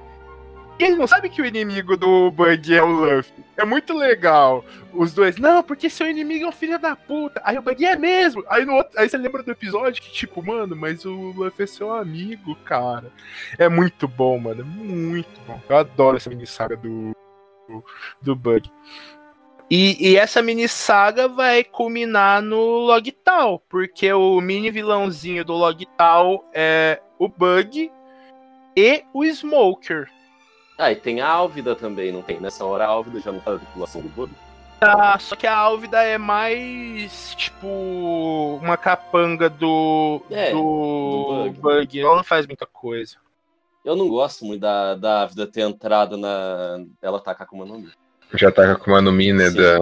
E 0.80 0.84
ele 0.86 0.96
não 0.96 1.08
sabe 1.08 1.30
que 1.30 1.42
o 1.42 1.46
inimigo 1.46 1.98
do 1.98 2.32
Bug 2.32 2.74
é 2.74 2.82
o 2.82 2.88
Luffy. 2.88 3.44
É 3.58 3.66
muito 3.66 3.94
legal. 3.94 4.64
Os 4.94 5.14
dois, 5.14 5.38
não, 5.38 5.62
porque 5.62 5.90
seu 5.90 6.10
inimigo 6.10 6.46
é 6.46 6.48
um 6.48 6.54
filho 6.54 6.80
da 6.80 6.96
puta. 6.96 7.42
Aí 7.44 7.58
o 7.58 7.62
Bug 7.62 7.86
é 7.86 7.98
mesmo. 7.98 8.46
Aí, 8.48 8.64
no 8.64 8.76
outro, 8.76 8.98
aí 8.98 9.10
você 9.10 9.18
lembra 9.18 9.44
do 9.44 9.52
episódio 9.52 10.02
que, 10.02 10.10
tipo, 10.10 10.42
mano, 10.42 10.78
mas 10.78 11.04
o 11.04 11.34
Luffy 11.36 11.66
é 11.66 11.68
seu 11.68 11.94
amigo, 11.94 12.56
cara. 12.64 13.12
É 13.58 13.68
muito 13.68 14.08
bom, 14.08 14.40
mano. 14.40 14.64
Muito 14.64 15.38
bom. 15.46 15.60
Eu 15.68 15.76
adoro 15.76 16.16
essa 16.16 16.30
mini 16.30 16.48
saga 16.48 16.78
do, 16.78 17.12
do, 17.68 17.84
do 18.22 18.34
Bug. 18.34 18.72
E, 19.70 20.12
e 20.12 20.16
essa 20.16 20.42
mini 20.42 20.70
saga 20.70 21.28
vai 21.28 21.62
culminar 21.62 22.42
no 22.42 22.80
Logtal, 22.80 23.62
porque 23.68 24.12
o 24.14 24.40
mini 24.40 24.72
vilãozinho 24.72 25.44
do 25.44 25.54
Logtal 25.54 26.50
é 26.54 27.02
o 27.20 27.28
Bug 27.28 27.92
e 28.78 29.04
o 29.14 29.26
Smoker. 29.26 30.10
Ah, 30.80 30.94
e 30.94 30.96
tem 30.96 31.20
a 31.20 31.28
Álvida 31.28 31.76
também, 31.76 32.10
não 32.10 32.22
tem? 32.22 32.40
Nessa 32.40 32.64
hora 32.64 32.86
a 32.86 32.88
Álvida 32.88 33.20
já 33.20 33.34
não 33.34 33.42
tá 33.42 33.52
na 33.52 33.60
tripulação 33.60 34.02
do 34.02 34.08
Bug. 34.08 34.32
Ah, 34.80 35.20
só 35.20 35.36
que 35.36 35.46
a 35.46 35.54
Álvida 35.58 36.02
é 36.02 36.18
mais 36.18 37.36
tipo 37.36 37.68
uma 38.62 38.78
capanga 38.78 39.50
do, 39.50 40.22
É, 40.32 40.52
do, 40.52 41.44
do 41.50 41.52
Bug. 41.52 41.60
bug. 41.60 42.00
Ela 42.00 42.16
não 42.16 42.24
faz 42.24 42.48
muita 42.48 42.66
coisa. 42.66 43.18
Eu 43.84 43.96
não 43.98 44.08
gosto 44.08 44.46
muito 44.46 44.62
da, 44.62 44.96
da 44.96 45.24
Ávida 45.24 45.46
ter 45.48 45.62
entrado 45.62 46.16
na. 46.16 46.82
Ela 47.02 47.20
tacar 47.20 47.46
com 47.46 47.58
o 47.58 47.60
Mano 47.60 47.80
Mi. 47.80 47.92
Já 48.36 48.50
tá 48.50 48.74
com 48.76 48.96
a 48.96 49.02
Mi, 49.02 49.34
né? 49.34 49.50
Sim. 49.50 49.58
Da... 49.58 49.74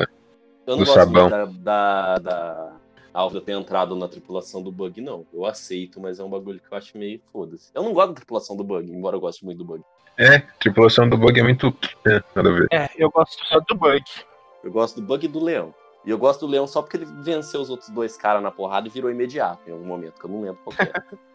Eu 0.66 0.76
não 0.76 0.78
Do 0.78 0.86
gosto 0.86 0.94
sabão. 0.96 1.30
muito 1.30 1.54
da, 1.60 2.18
da, 2.18 2.18
da 2.18 2.72
Ávida 3.14 3.42
ter 3.42 3.52
entrado 3.52 3.96
na 3.96 4.08
tripulação 4.08 4.64
do 4.64 4.72
Bug, 4.72 5.00
não. 5.00 5.28
Eu 5.32 5.46
aceito, 5.46 6.00
mas 6.00 6.20
é 6.20 6.24
um 6.24 6.30
bagulho 6.30 6.60
que 6.60 6.74
eu 6.74 6.78
acho 6.78 6.98
meio 6.98 7.22
foda-se. 7.32 7.70
Eu 7.76 7.84
não 7.84 7.94
gosto 7.94 8.10
da 8.10 8.16
tripulação 8.16 8.58
do 8.58 8.64
Bug, 8.64 8.90
embora 8.92 9.16
eu 9.16 9.20
goste 9.22 9.46
muito 9.46 9.60
do 9.60 9.66
Bug. 9.66 9.84
É, 10.18 10.40
tripulação 10.60 11.08
do 11.08 11.18
bug 11.18 11.40
é 11.40 11.44
muito. 11.44 11.74
É, 12.06 12.22
nada 12.36 12.50
a 12.50 12.54
ver. 12.54 12.68
É, 12.72 12.90
eu 12.98 13.10
gosto 13.12 13.46
só 13.46 13.60
do 13.60 13.76
Bug. 13.76 14.04
Eu 14.64 14.72
gosto 14.72 15.00
do 15.00 15.06
Bug 15.06 15.26
e 15.26 15.30
do 15.30 15.44
Leão. 15.44 15.74
E 16.04 16.10
eu 16.10 16.18
gosto 16.18 16.46
do 16.46 16.52
Leão 16.52 16.66
só 16.66 16.82
porque 16.82 16.98
ele 16.98 17.06
venceu 17.22 17.62
os 17.62 17.70
outros 17.70 17.90
dois 17.90 18.18
caras 18.18 18.42
na 18.42 18.50
porrada 18.50 18.88
e 18.88 18.92
virou 18.92 19.12
imediato 19.12 19.70
em 19.70 19.74
algum 19.74 19.86
momento, 19.86 20.20
que 20.20 20.26
eu 20.26 20.30
não 20.30 20.42
lembro 20.42 20.60
qual 20.64 20.76
que 20.76 20.84
é. 20.84 20.92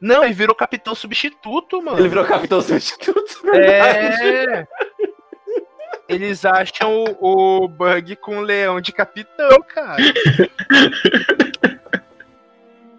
Não, 0.00 0.24
ele 0.24 0.32
virou 0.34 0.52
capitão 0.52 0.96
substituto, 0.96 1.80
mano. 1.80 1.96
ele 1.96 2.08
virou 2.08 2.24
capitão 2.24 2.60
substituto, 2.60 3.40
verdade. 3.44 4.26
É. 4.26 4.68
Eles 6.08 6.44
acham 6.44 7.04
o, 7.20 7.64
o 7.64 7.68
Bug 7.68 8.16
com 8.16 8.38
o 8.38 8.40
leão 8.40 8.80
de 8.80 8.92
capitão, 8.92 9.62
cara. 9.62 10.02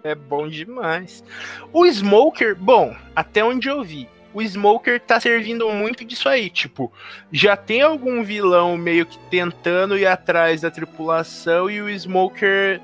É 0.04 0.14
bom 0.14 0.46
demais. 0.46 1.24
O 1.72 1.86
Smoker, 1.86 2.54
bom, 2.54 2.94
até 3.16 3.42
onde 3.42 3.68
eu 3.68 3.82
vi, 3.82 4.06
o 4.34 4.42
Smoker 4.42 5.00
tá 5.00 5.20
servindo 5.20 5.70
muito 5.70 6.04
disso 6.04 6.28
aí. 6.28 6.50
Tipo, 6.50 6.92
já 7.32 7.56
tem 7.56 7.80
algum 7.80 8.22
vilão 8.24 8.76
meio 8.76 9.06
que 9.06 9.18
tentando 9.30 9.96
ir 9.96 10.06
atrás 10.06 10.60
da 10.62 10.70
tripulação 10.70 11.70
e 11.70 11.80
o 11.80 11.88
Smoker 11.88 12.80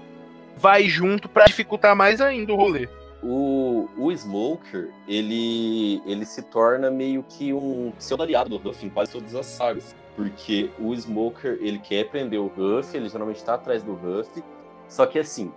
vai 0.56 0.84
junto 0.84 1.28
pra 1.28 1.46
dificultar 1.46 1.96
mais 1.96 2.20
ainda 2.20 2.52
o 2.52 2.56
rolê. 2.56 2.88
O, 3.22 3.88
o 3.98 4.10
Smoker, 4.12 4.90
ele, 5.06 6.00
ele 6.06 6.24
se 6.24 6.40
torna 6.42 6.90
meio 6.90 7.22
que 7.28 7.52
um 7.52 7.92
pseudo 7.98 8.22
aliado 8.22 8.48
do 8.48 8.56
Ruff 8.56 8.86
em 8.86 8.88
quase 8.88 9.12
todas 9.12 9.34
as 9.34 9.46
sagas. 9.46 9.94
Porque 10.16 10.70
o 10.78 10.94
Smoker, 10.94 11.58
ele 11.60 11.78
quer 11.78 12.04
prender 12.08 12.40
o 12.40 12.46
Ruff, 12.46 12.96
ele 12.96 13.08
geralmente 13.08 13.42
tá 13.42 13.54
atrás 13.54 13.82
do 13.82 13.94
Ruff. 13.94 14.42
Só 14.88 15.06
que 15.06 15.18
assim, 15.18 15.52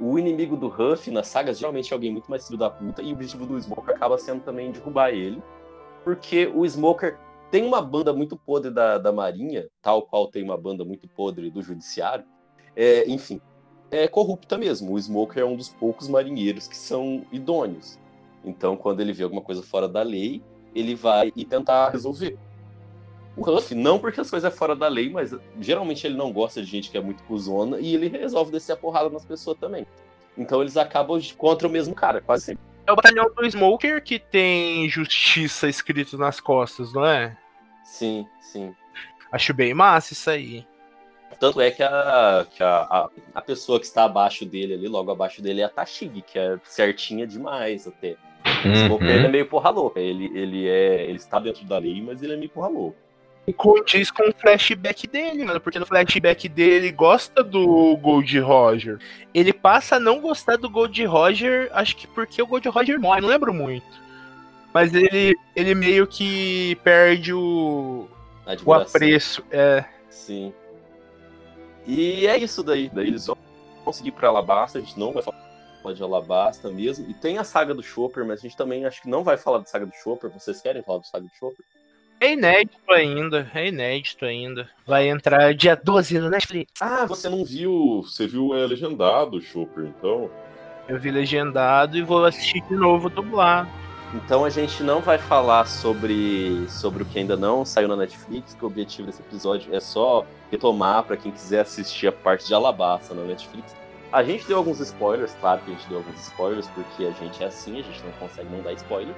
o 0.00 0.18
inimigo 0.18 0.56
do 0.56 0.68
Ruff 0.68 1.10
nas 1.10 1.28
sagas 1.28 1.58
geralmente 1.58 1.92
é 1.92 1.94
alguém 1.94 2.10
muito 2.10 2.30
mais 2.30 2.46
filho 2.46 2.58
da 2.58 2.70
puta. 2.70 3.02
E 3.02 3.10
o 3.10 3.14
objetivo 3.14 3.46
do 3.46 3.60
Smoker 3.60 3.94
acaba 3.94 4.18
sendo 4.18 4.42
também 4.42 4.70
derrubar 4.70 5.10
ele. 5.10 5.42
Porque 6.02 6.46
o 6.46 6.66
Smoker 6.66 7.18
tem 7.50 7.64
uma 7.64 7.80
banda 7.80 8.12
muito 8.12 8.36
podre 8.36 8.70
da, 8.70 8.98
da 8.98 9.12
Marinha, 9.12 9.68
tal 9.80 10.02
qual 10.02 10.28
tem 10.28 10.42
uma 10.42 10.56
banda 10.56 10.84
muito 10.84 11.08
podre 11.08 11.50
do 11.50 11.62
Judiciário. 11.62 12.24
É, 12.74 13.08
enfim, 13.08 13.40
é 13.90 14.08
corrupta 14.08 14.58
mesmo. 14.58 14.92
O 14.92 14.98
Smoker 14.98 15.42
é 15.42 15.46
um 15.46 15.56
dos 15.56 15.68
poucos 15.68 16.08
marinheiros 16.08 16.66
que 16.66 16.76
são 16.76 17.24
idôneos. 17.30 17.98
Então, 18.44 18.76
quando 18.76 19.00
ele 19.00 19.12
vê 19.12 19.22
alguma 19.22 19.40
coisa 19.40 19.62
fora 19.62 19.88
da 19.88 20.02
lei, 20.02 20.42
ele 20.74 20.94
vai 20.94 21.32
e 21.34 21.44
tentar 21.44 21.90
resolver. 21.90 22.36
O 23.36 23.42
Ruff, 23.42 23.74
não 23.74 23.98
porque 23.98 24.20
as 24.20 24.30
coisas 24.30 24.52
é 24.52 24.56
fora 24.56 24.76
da 24.76 24.86
lei, 24.86 25.10
mas 25.10 25.34
geralmente 25.60 26.06
ele 26.06 26.16
não 26.16 26.32
gosta 26.32 26.62
de 26.62 26.70
gente 26.70 26.90
que 26.90 26.96
é 26.96 27.00
muito 27.00 27.22
cuzona 27.24 27.80
e 27.80 27.94
ele 27.94 28.08
resolve 28.08 28.52
descer 28.52 28.72
a 28.72 28.76
porrada 28.76 29.10
nas 29.10 29.24
pessoas 29.24 29.58
também. 29.58 29.86
Então 30.38 30.60
eles 30.60 30.76
acabam 30.76 31.20
contra 31.36 31.66
o 31.66 31.70
mesmo 31.70 31.94
cara, 31.94 32.20
quase 32.20 32.44
sempre. 32.44 32.62
É 32.86 32.92
o 32.92 32.96
batalhão 32.96 33.26
do 33.34 33.50
Smoker 33.50 34.02
que 34.02 34.18
tem 34.18 34.88
justiça 34.88 35.68
escrito 35.68 36.18
nas 36.18 36.38
costas, 36.38 36.92
não 36.92 37.04
é? 37.04 37.36
Sim, 37.82 38.26
sim. 38.40 38.74
Acho 39.32 39.52
bem 39.54 39.74
massa 39.74 40.12
isso 40.12 40.30
aí. 40.30 40.66
Tanto 41.40 41.60
é 41.60 41.70
que, 41.70 41.82
a, 41.82 42.46
que 42.48 42.62
a, 42.62 42.76
a, 42.82 43.08
a 43.34 43.42
pessoa 43.42 43.80
que 43.80 43.86
está 43.86 44.04
abaixo 44.04 44.44
dele 44.46 44.74
ali, 44.74 44.86
logo 44.86 45.10
abaixo 45.10 45.42
dele, 45.42 45.60
é 45.60 45.64
a 45.64 45.68
Tashig, 45.68 46.22
que 46.22 46.38
é 46.38 46.58
certinha 46.62 47.26
demais 47.26 47.86
até. 47.86 48.16
O 48.64 48.76
Smoker 48.86 49.08
ele 49.08 49.18
é 49.18 49.24
Uhum. 49.24 49.30
meio 49.32 49.46
porra 49.48 49.70
louca. 49.70 49.98
Ele, 49.98 50.30
ele, 50.34 50.68
é, 50.68 51.04
ele 51.04 51.16
está 51.16 51.40
dentro 51.40 51.64
da 51.64 51.78
lei, 51.78 52.00
mas 52.00 52.22
ele 52.22 52.34
é 52.34 52.36
meio 52.36 52.50
porra 52.50 52.68
louca. 52.68 52.98
E 53.46 53.52
condiz 53.52 54.10
com 54.10 54.22
o 54.22 54.32
flashback 54.32 55.06
dele, 55.06 55.44
mano. 55.44 55.60
Porque 55.60 55.78
no 55.78 55.86
flashback 55.86 56.48
dele 56.48 56.86
ele 56.86 56.92
gosta 56.92 57.42
do 57.42 57.96
Gold 57.98 58.38
Roger. 58.40 58.98
Ele 59.34 59.52
passa 59.52 59.96
a 59.96 60.00
não 60.00 60.20
gostar 60.20 60.56
do 60.56 60.70
Gold 60.70 61.04
Roger, 61.04 61.70
acho 61.72 61.96
que 61.96 62.06
porque 62.06 62.40
o 62.40 62.46
Gold 62.46 62.68
Roger 62.68 62.98
morre, 62.98 63.20
não 63.20 63.28
lembro 63.28 63.52
muito. 63.52 64.02
Mas 64.72 64.92
ele, 64.94 65.36
ele 65.54 65.74
meio 65.74 66.06
que 66.06 66.74
perde 66.82 67.32
o, 67.32 68.08
o 68.64 68.72
apreço. 68.72 69.44
É. 69.50 69.84
Sim. 70.08 70.52
E 71.86 72.26
é 72.26 72.36
isso 72.38 72.62
daí. 72.62 72.90
Daí 72.92 73.08
eles 73.08 73.26
vão 73.26 73.36
conseguir 73.84 74.12
pra 74.12 74.28
Alabasta. 74.28 74.78
A 74.78 74.80
gente 74.80 74.98
não 74.98 75.12
vai 75.12 75.22
falar 75.22 75.94
de 75.94 76.02
Alabasta 76.02 76.70
mesmo. 76.70 77.08
E 77.08 77.14
tem 77.14 77.38
a 77.38 77.44
saga 77.44 77.74
do 77.74 77.82
Chopper, 77.82 78.24
mas 78.24 78.40
a 78.40 78.42
gente 78.42 78.56
também 78.56 78.84
acho 78.84 79.02
que 79.02 79.08
não 79.08 79.22
vai 79.22 79.36
falar 79.36 79.58
da 79.58 79.66
saga 79.66 79.86
do 79.86 79.94
Chopper. 79.94 80.30
Vocês 80.30 80.60
querem 80.60 80.82
falar 80.82 80.98
da 80.98 81.04
saga 81.04 81.26
do 81.26 81.34
Chopper? 81.34 81.64
É 82.20 82.32
inédito 82.32 82.90
ainda, 82.90 83.50
é 83.54 83.68
inédito 83.68 84.24
ainda. 84.24 84.68
Vai 84.86 85.08
entrar 85.08 85.54
dia 85.54 85.76
12 85.76 86.18
no 86.18 86.30
Netflix. 86.30 86.72
Ah, 86.80 87.04
Você 87.06 87.28
não 87.28 87.44
viu. 87.44 88.02
Você 88.02 88.26
viu 88.26 88.54
é, 88.54 88.66
legendado 88.66 89.36
o 89.36 89.40
Chopper, 89.40 89.84
então. 89.84 90.30
Eu 90.88 90.98
vi 90.98 91.10
legendado 91.10 91.96
e 91.96 92.02
vou 92.02 92.24
assistir 92.24 92.62
de 92.62 92.74
novo 92.74 93.08
dublado. 93.08 93.68
Então 94.14 94.44
a 94.44 94.50
gente 94.50 94.82
não 94.82 95.00
vai 95.00 95.18
falar 95.18 95.66
sobre, 95.66 96.66
sobre 96.68 97.02
o 97.02 97.06
que 97.06 97.18
ainda 97.18 97.36
não 97.36 97.64
saiu 97.64 97.88
na 97.88 97.96
Netflix, 97.96 98.54
que 98.54 98.64
o 98.64 98.68
objetivo 98.68 99.06
desse 99.06 99.20
episódio 99.20 99.74
é 99.74 99.80
só 99.80 100.24
retomar 100.52 101.02
para 101.02 101.16
quem 101.16 101.32
quiser 101.32 101.60
assistir 101.60 102.06
a 102.06 102.12
parte 102.12 102.46
de 102.46 102.54
Alabasta 102.54 103.12
na 103.12 103.24
Netflix. 103.24 103.74
A 104.12 104.22
gente 104.22 104.46
deu 104.46 104.56
alguns 104.56 104.78
spoilers, 104.78 105.34
claro 105.40 105.60
que 105.62 105.72
a 105.72 105.74
gente 105.74 105.88
deu 105.88 105.98
alguns 105.98 106.20
spoilers, 106.20 106.68
porque 106.68 107.04
a 107.04 107.10
gente 107.10 107.42
é 107.42 107.46
assim, 107.48 107.80
a 107.80 107.82
gente 107.82 108.00
não 108.04 108.12
consegue 108.12 108.48
não 108.48 108.62
dar 108.62 108.72
spoiler. 108.74 109.14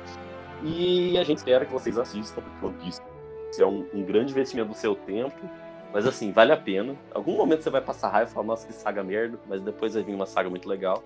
E 0.67 1.17
a 1.17 1.23
gente 1.23 1.39
espera 1.39 1.65
que 1.65 1.73
vocês 1.73 1.97
assistam, 1.97 2.43
porque 2.43 2.67
One 2.67 2.77
Piece 2.83 3.01
é 3.59 3.65
um, 3.65 3.89
um 3.95 4.03
grande 4.03 4.33
investimento 4.33 4.71
do 4.71 4.77
seu 4.77 4.97
tempo. 4.97 5.49
Mas 5.93 6.07
assim, 6.07 6.33
vale 6.33 6.53
a 6.53 6.57
pena. 6.57 6.97
Algum 7.15 7.37
momento 7.37 7.63
você 7.63 7.71
vai 7.71 7.81
passar 7.81 8.09
raiva 8.09 8.31
e 8.31 8.35
falar, 8.35 8.47
nossa, 8.47 8.67
que 8.67 8.73
saga 8.73 9.03
merda, 9.03 9.39
mas 9.49 9.63
depois 9.63 9.95
vai 9.95 10.03
vir 10.03 10.15
uma 10.15 10.27
saga 10.27 10.51
muito 10.51 10.69
legal. 10.69 11.03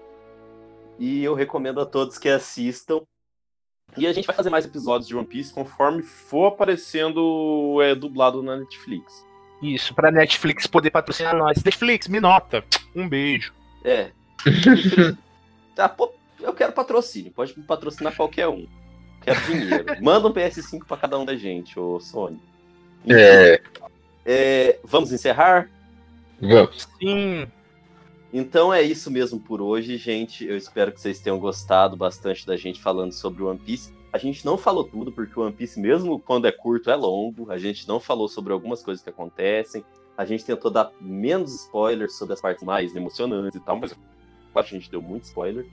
E 0.99 1.23
eu 1.23 1.35
recomendo 1.35 1.81
a 1.81 1.87
todos 1.87 2.19
que 2.19 2.29
assistam. 2.29 3.03
E 3.97 4.07
a 4.07 4.13
gente 4.13 4.27
vai 4.27 4.35
fazer 4.35 4.51
mais 4.51 4.65
episódios 4.65 5.07
de 5.07 5.17
One 5.17 5.27
Piece 5.27 5.53
conforme 5.53 6.03
for 6.03 6.47
aparecendo 6.47 7.79
é, 7.83 7.95
dublado 7.95 8.43
na 8.43 8.57
Netflix. 8.57 9.25
Isso, 9.63 9.95
pra 9.95 10.11
Netflix 10.11 10.67
poder 10.67 10.91
patrocinar 10.91 11.37
nós. 11.37 11.63
Netflix, 11.63 12.09
me 12.09 12.19
nota. 12.19 12.65
Um 12.97 13.07
beijo. 13.07 13.53
É. 13.85 14.11
tá, 15.77 15.89
pô, 15.89 16.13
eu 16.41 16.55
quero 16.55 16.73
patrocínio. 16.73 17.31
Pode 17.31 17.57
me 17.59 17.65
patrocinar 17.65 18.17
qualquer 18.17 18.49
um. 18.49 18.67
Quero 19.21 19.41
dinheiro. 19.47 19.85
Manda 20.03 20.29
um 20.29 20.33
PS5 20.33 20.85
pra 20.87 20.97
cada 20.97 21.19
um 21.19 21.25
da 21.25 21.37
gente, 21.37 21.79
ô 21.79 22.01
Sony. 22.01 22.41
É, 23.09 23.61
É, 24.25 24.79
vamos 24.85 25.13
encerrar? 25.13 25.71
vamos. 26.41 26.89
Sim. 26.99 27.47
Então 28.33 28.73
é 28.73 28.81
isso 28.81 29.11
mesmo 29.11 29.41
por 29.41 29.61
hoje, 29.61 29.97
gente. 29.97 30.45
Eu 30.45 30.57
espero 30.57 30.93
que 30.93 31.01
vocês 31.01 31.19
tenham 31.21 31.39
gostado 31.39 31.97
bastante 31.97 32.47
da 32.47 32.57
gente 32.57 32.81
falando 32.81 33.13
sobre 33.13 33.43
o 33.43 33.49
One 33.49 33.59
Piece. 33.59 33.93
A 34.13 34.19
gente 34.19 34.45
não 34.45 34.57
falou 34.57 34.85
tudo, 34.85 35.11
porque 35.13 35.39
o 35.39 35.43
One 35.43 35.53
Piece, 35.53 35.81
mesmo 35.81 36.19
quando 36.19 36.47
é 36.47 36.53
curto, 36.53 36.91
é 36.91 36.95
longo. 36.97 37.51
A 37.51 37.59
gente 37.59 37.87
não 37.89 37.99
falou 37.99 38.29
sobre 38.29 38.53
algumas 38.53 38.83
coisas 38.83 39.03
que 39.03 39.11
acontecem. 39.11 39.85
A 40.17 40.25
gente 40.25 40.45
tentou 40.45 40.71
dar 40.71 40.93
menos 41.01 41.55
spoilers 41.65 42.15
sobre 42.17 42.35
as 42.35 42.41
partes 42.41 42.63
mais 42.63 42.95
emocionantes 42.95 43.61
e 43.61 43.65
tal, 43.65 43.79
mas 43.79 43.97
a 44.55 44.63
gente 44.63 44.91
deu 44.91 45.01
muito 45.01 45.25
spoiler. 45.25 45.67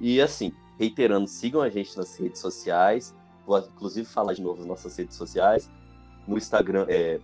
E 0.00 0.20
assim, 0.20 0.52
reiterando, 0.80 1.28
sigam 1.28 1.60
a 1.60 1.68
gente 1.68 1.94
nas 1.94 2.18
redes 2.18 2.40
sociais. 2.40 3.14
Vou 3.46 3.58
inclusive 3.58 4.08
falar 4.08 4.32
de 4.32 4.40
novo 4.40 4.62
as 4.62 4.66
nossas 4.66 4.96
redes 4.96 5.14
sociais. 5.14 5.70
No 6.26 6.38
Instagram 6.38 6.86
é 6.88 7.20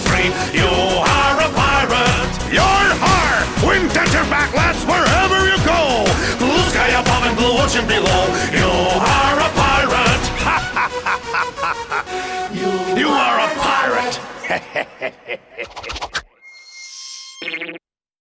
free. 0.00 0.30
You're 0.58 0.87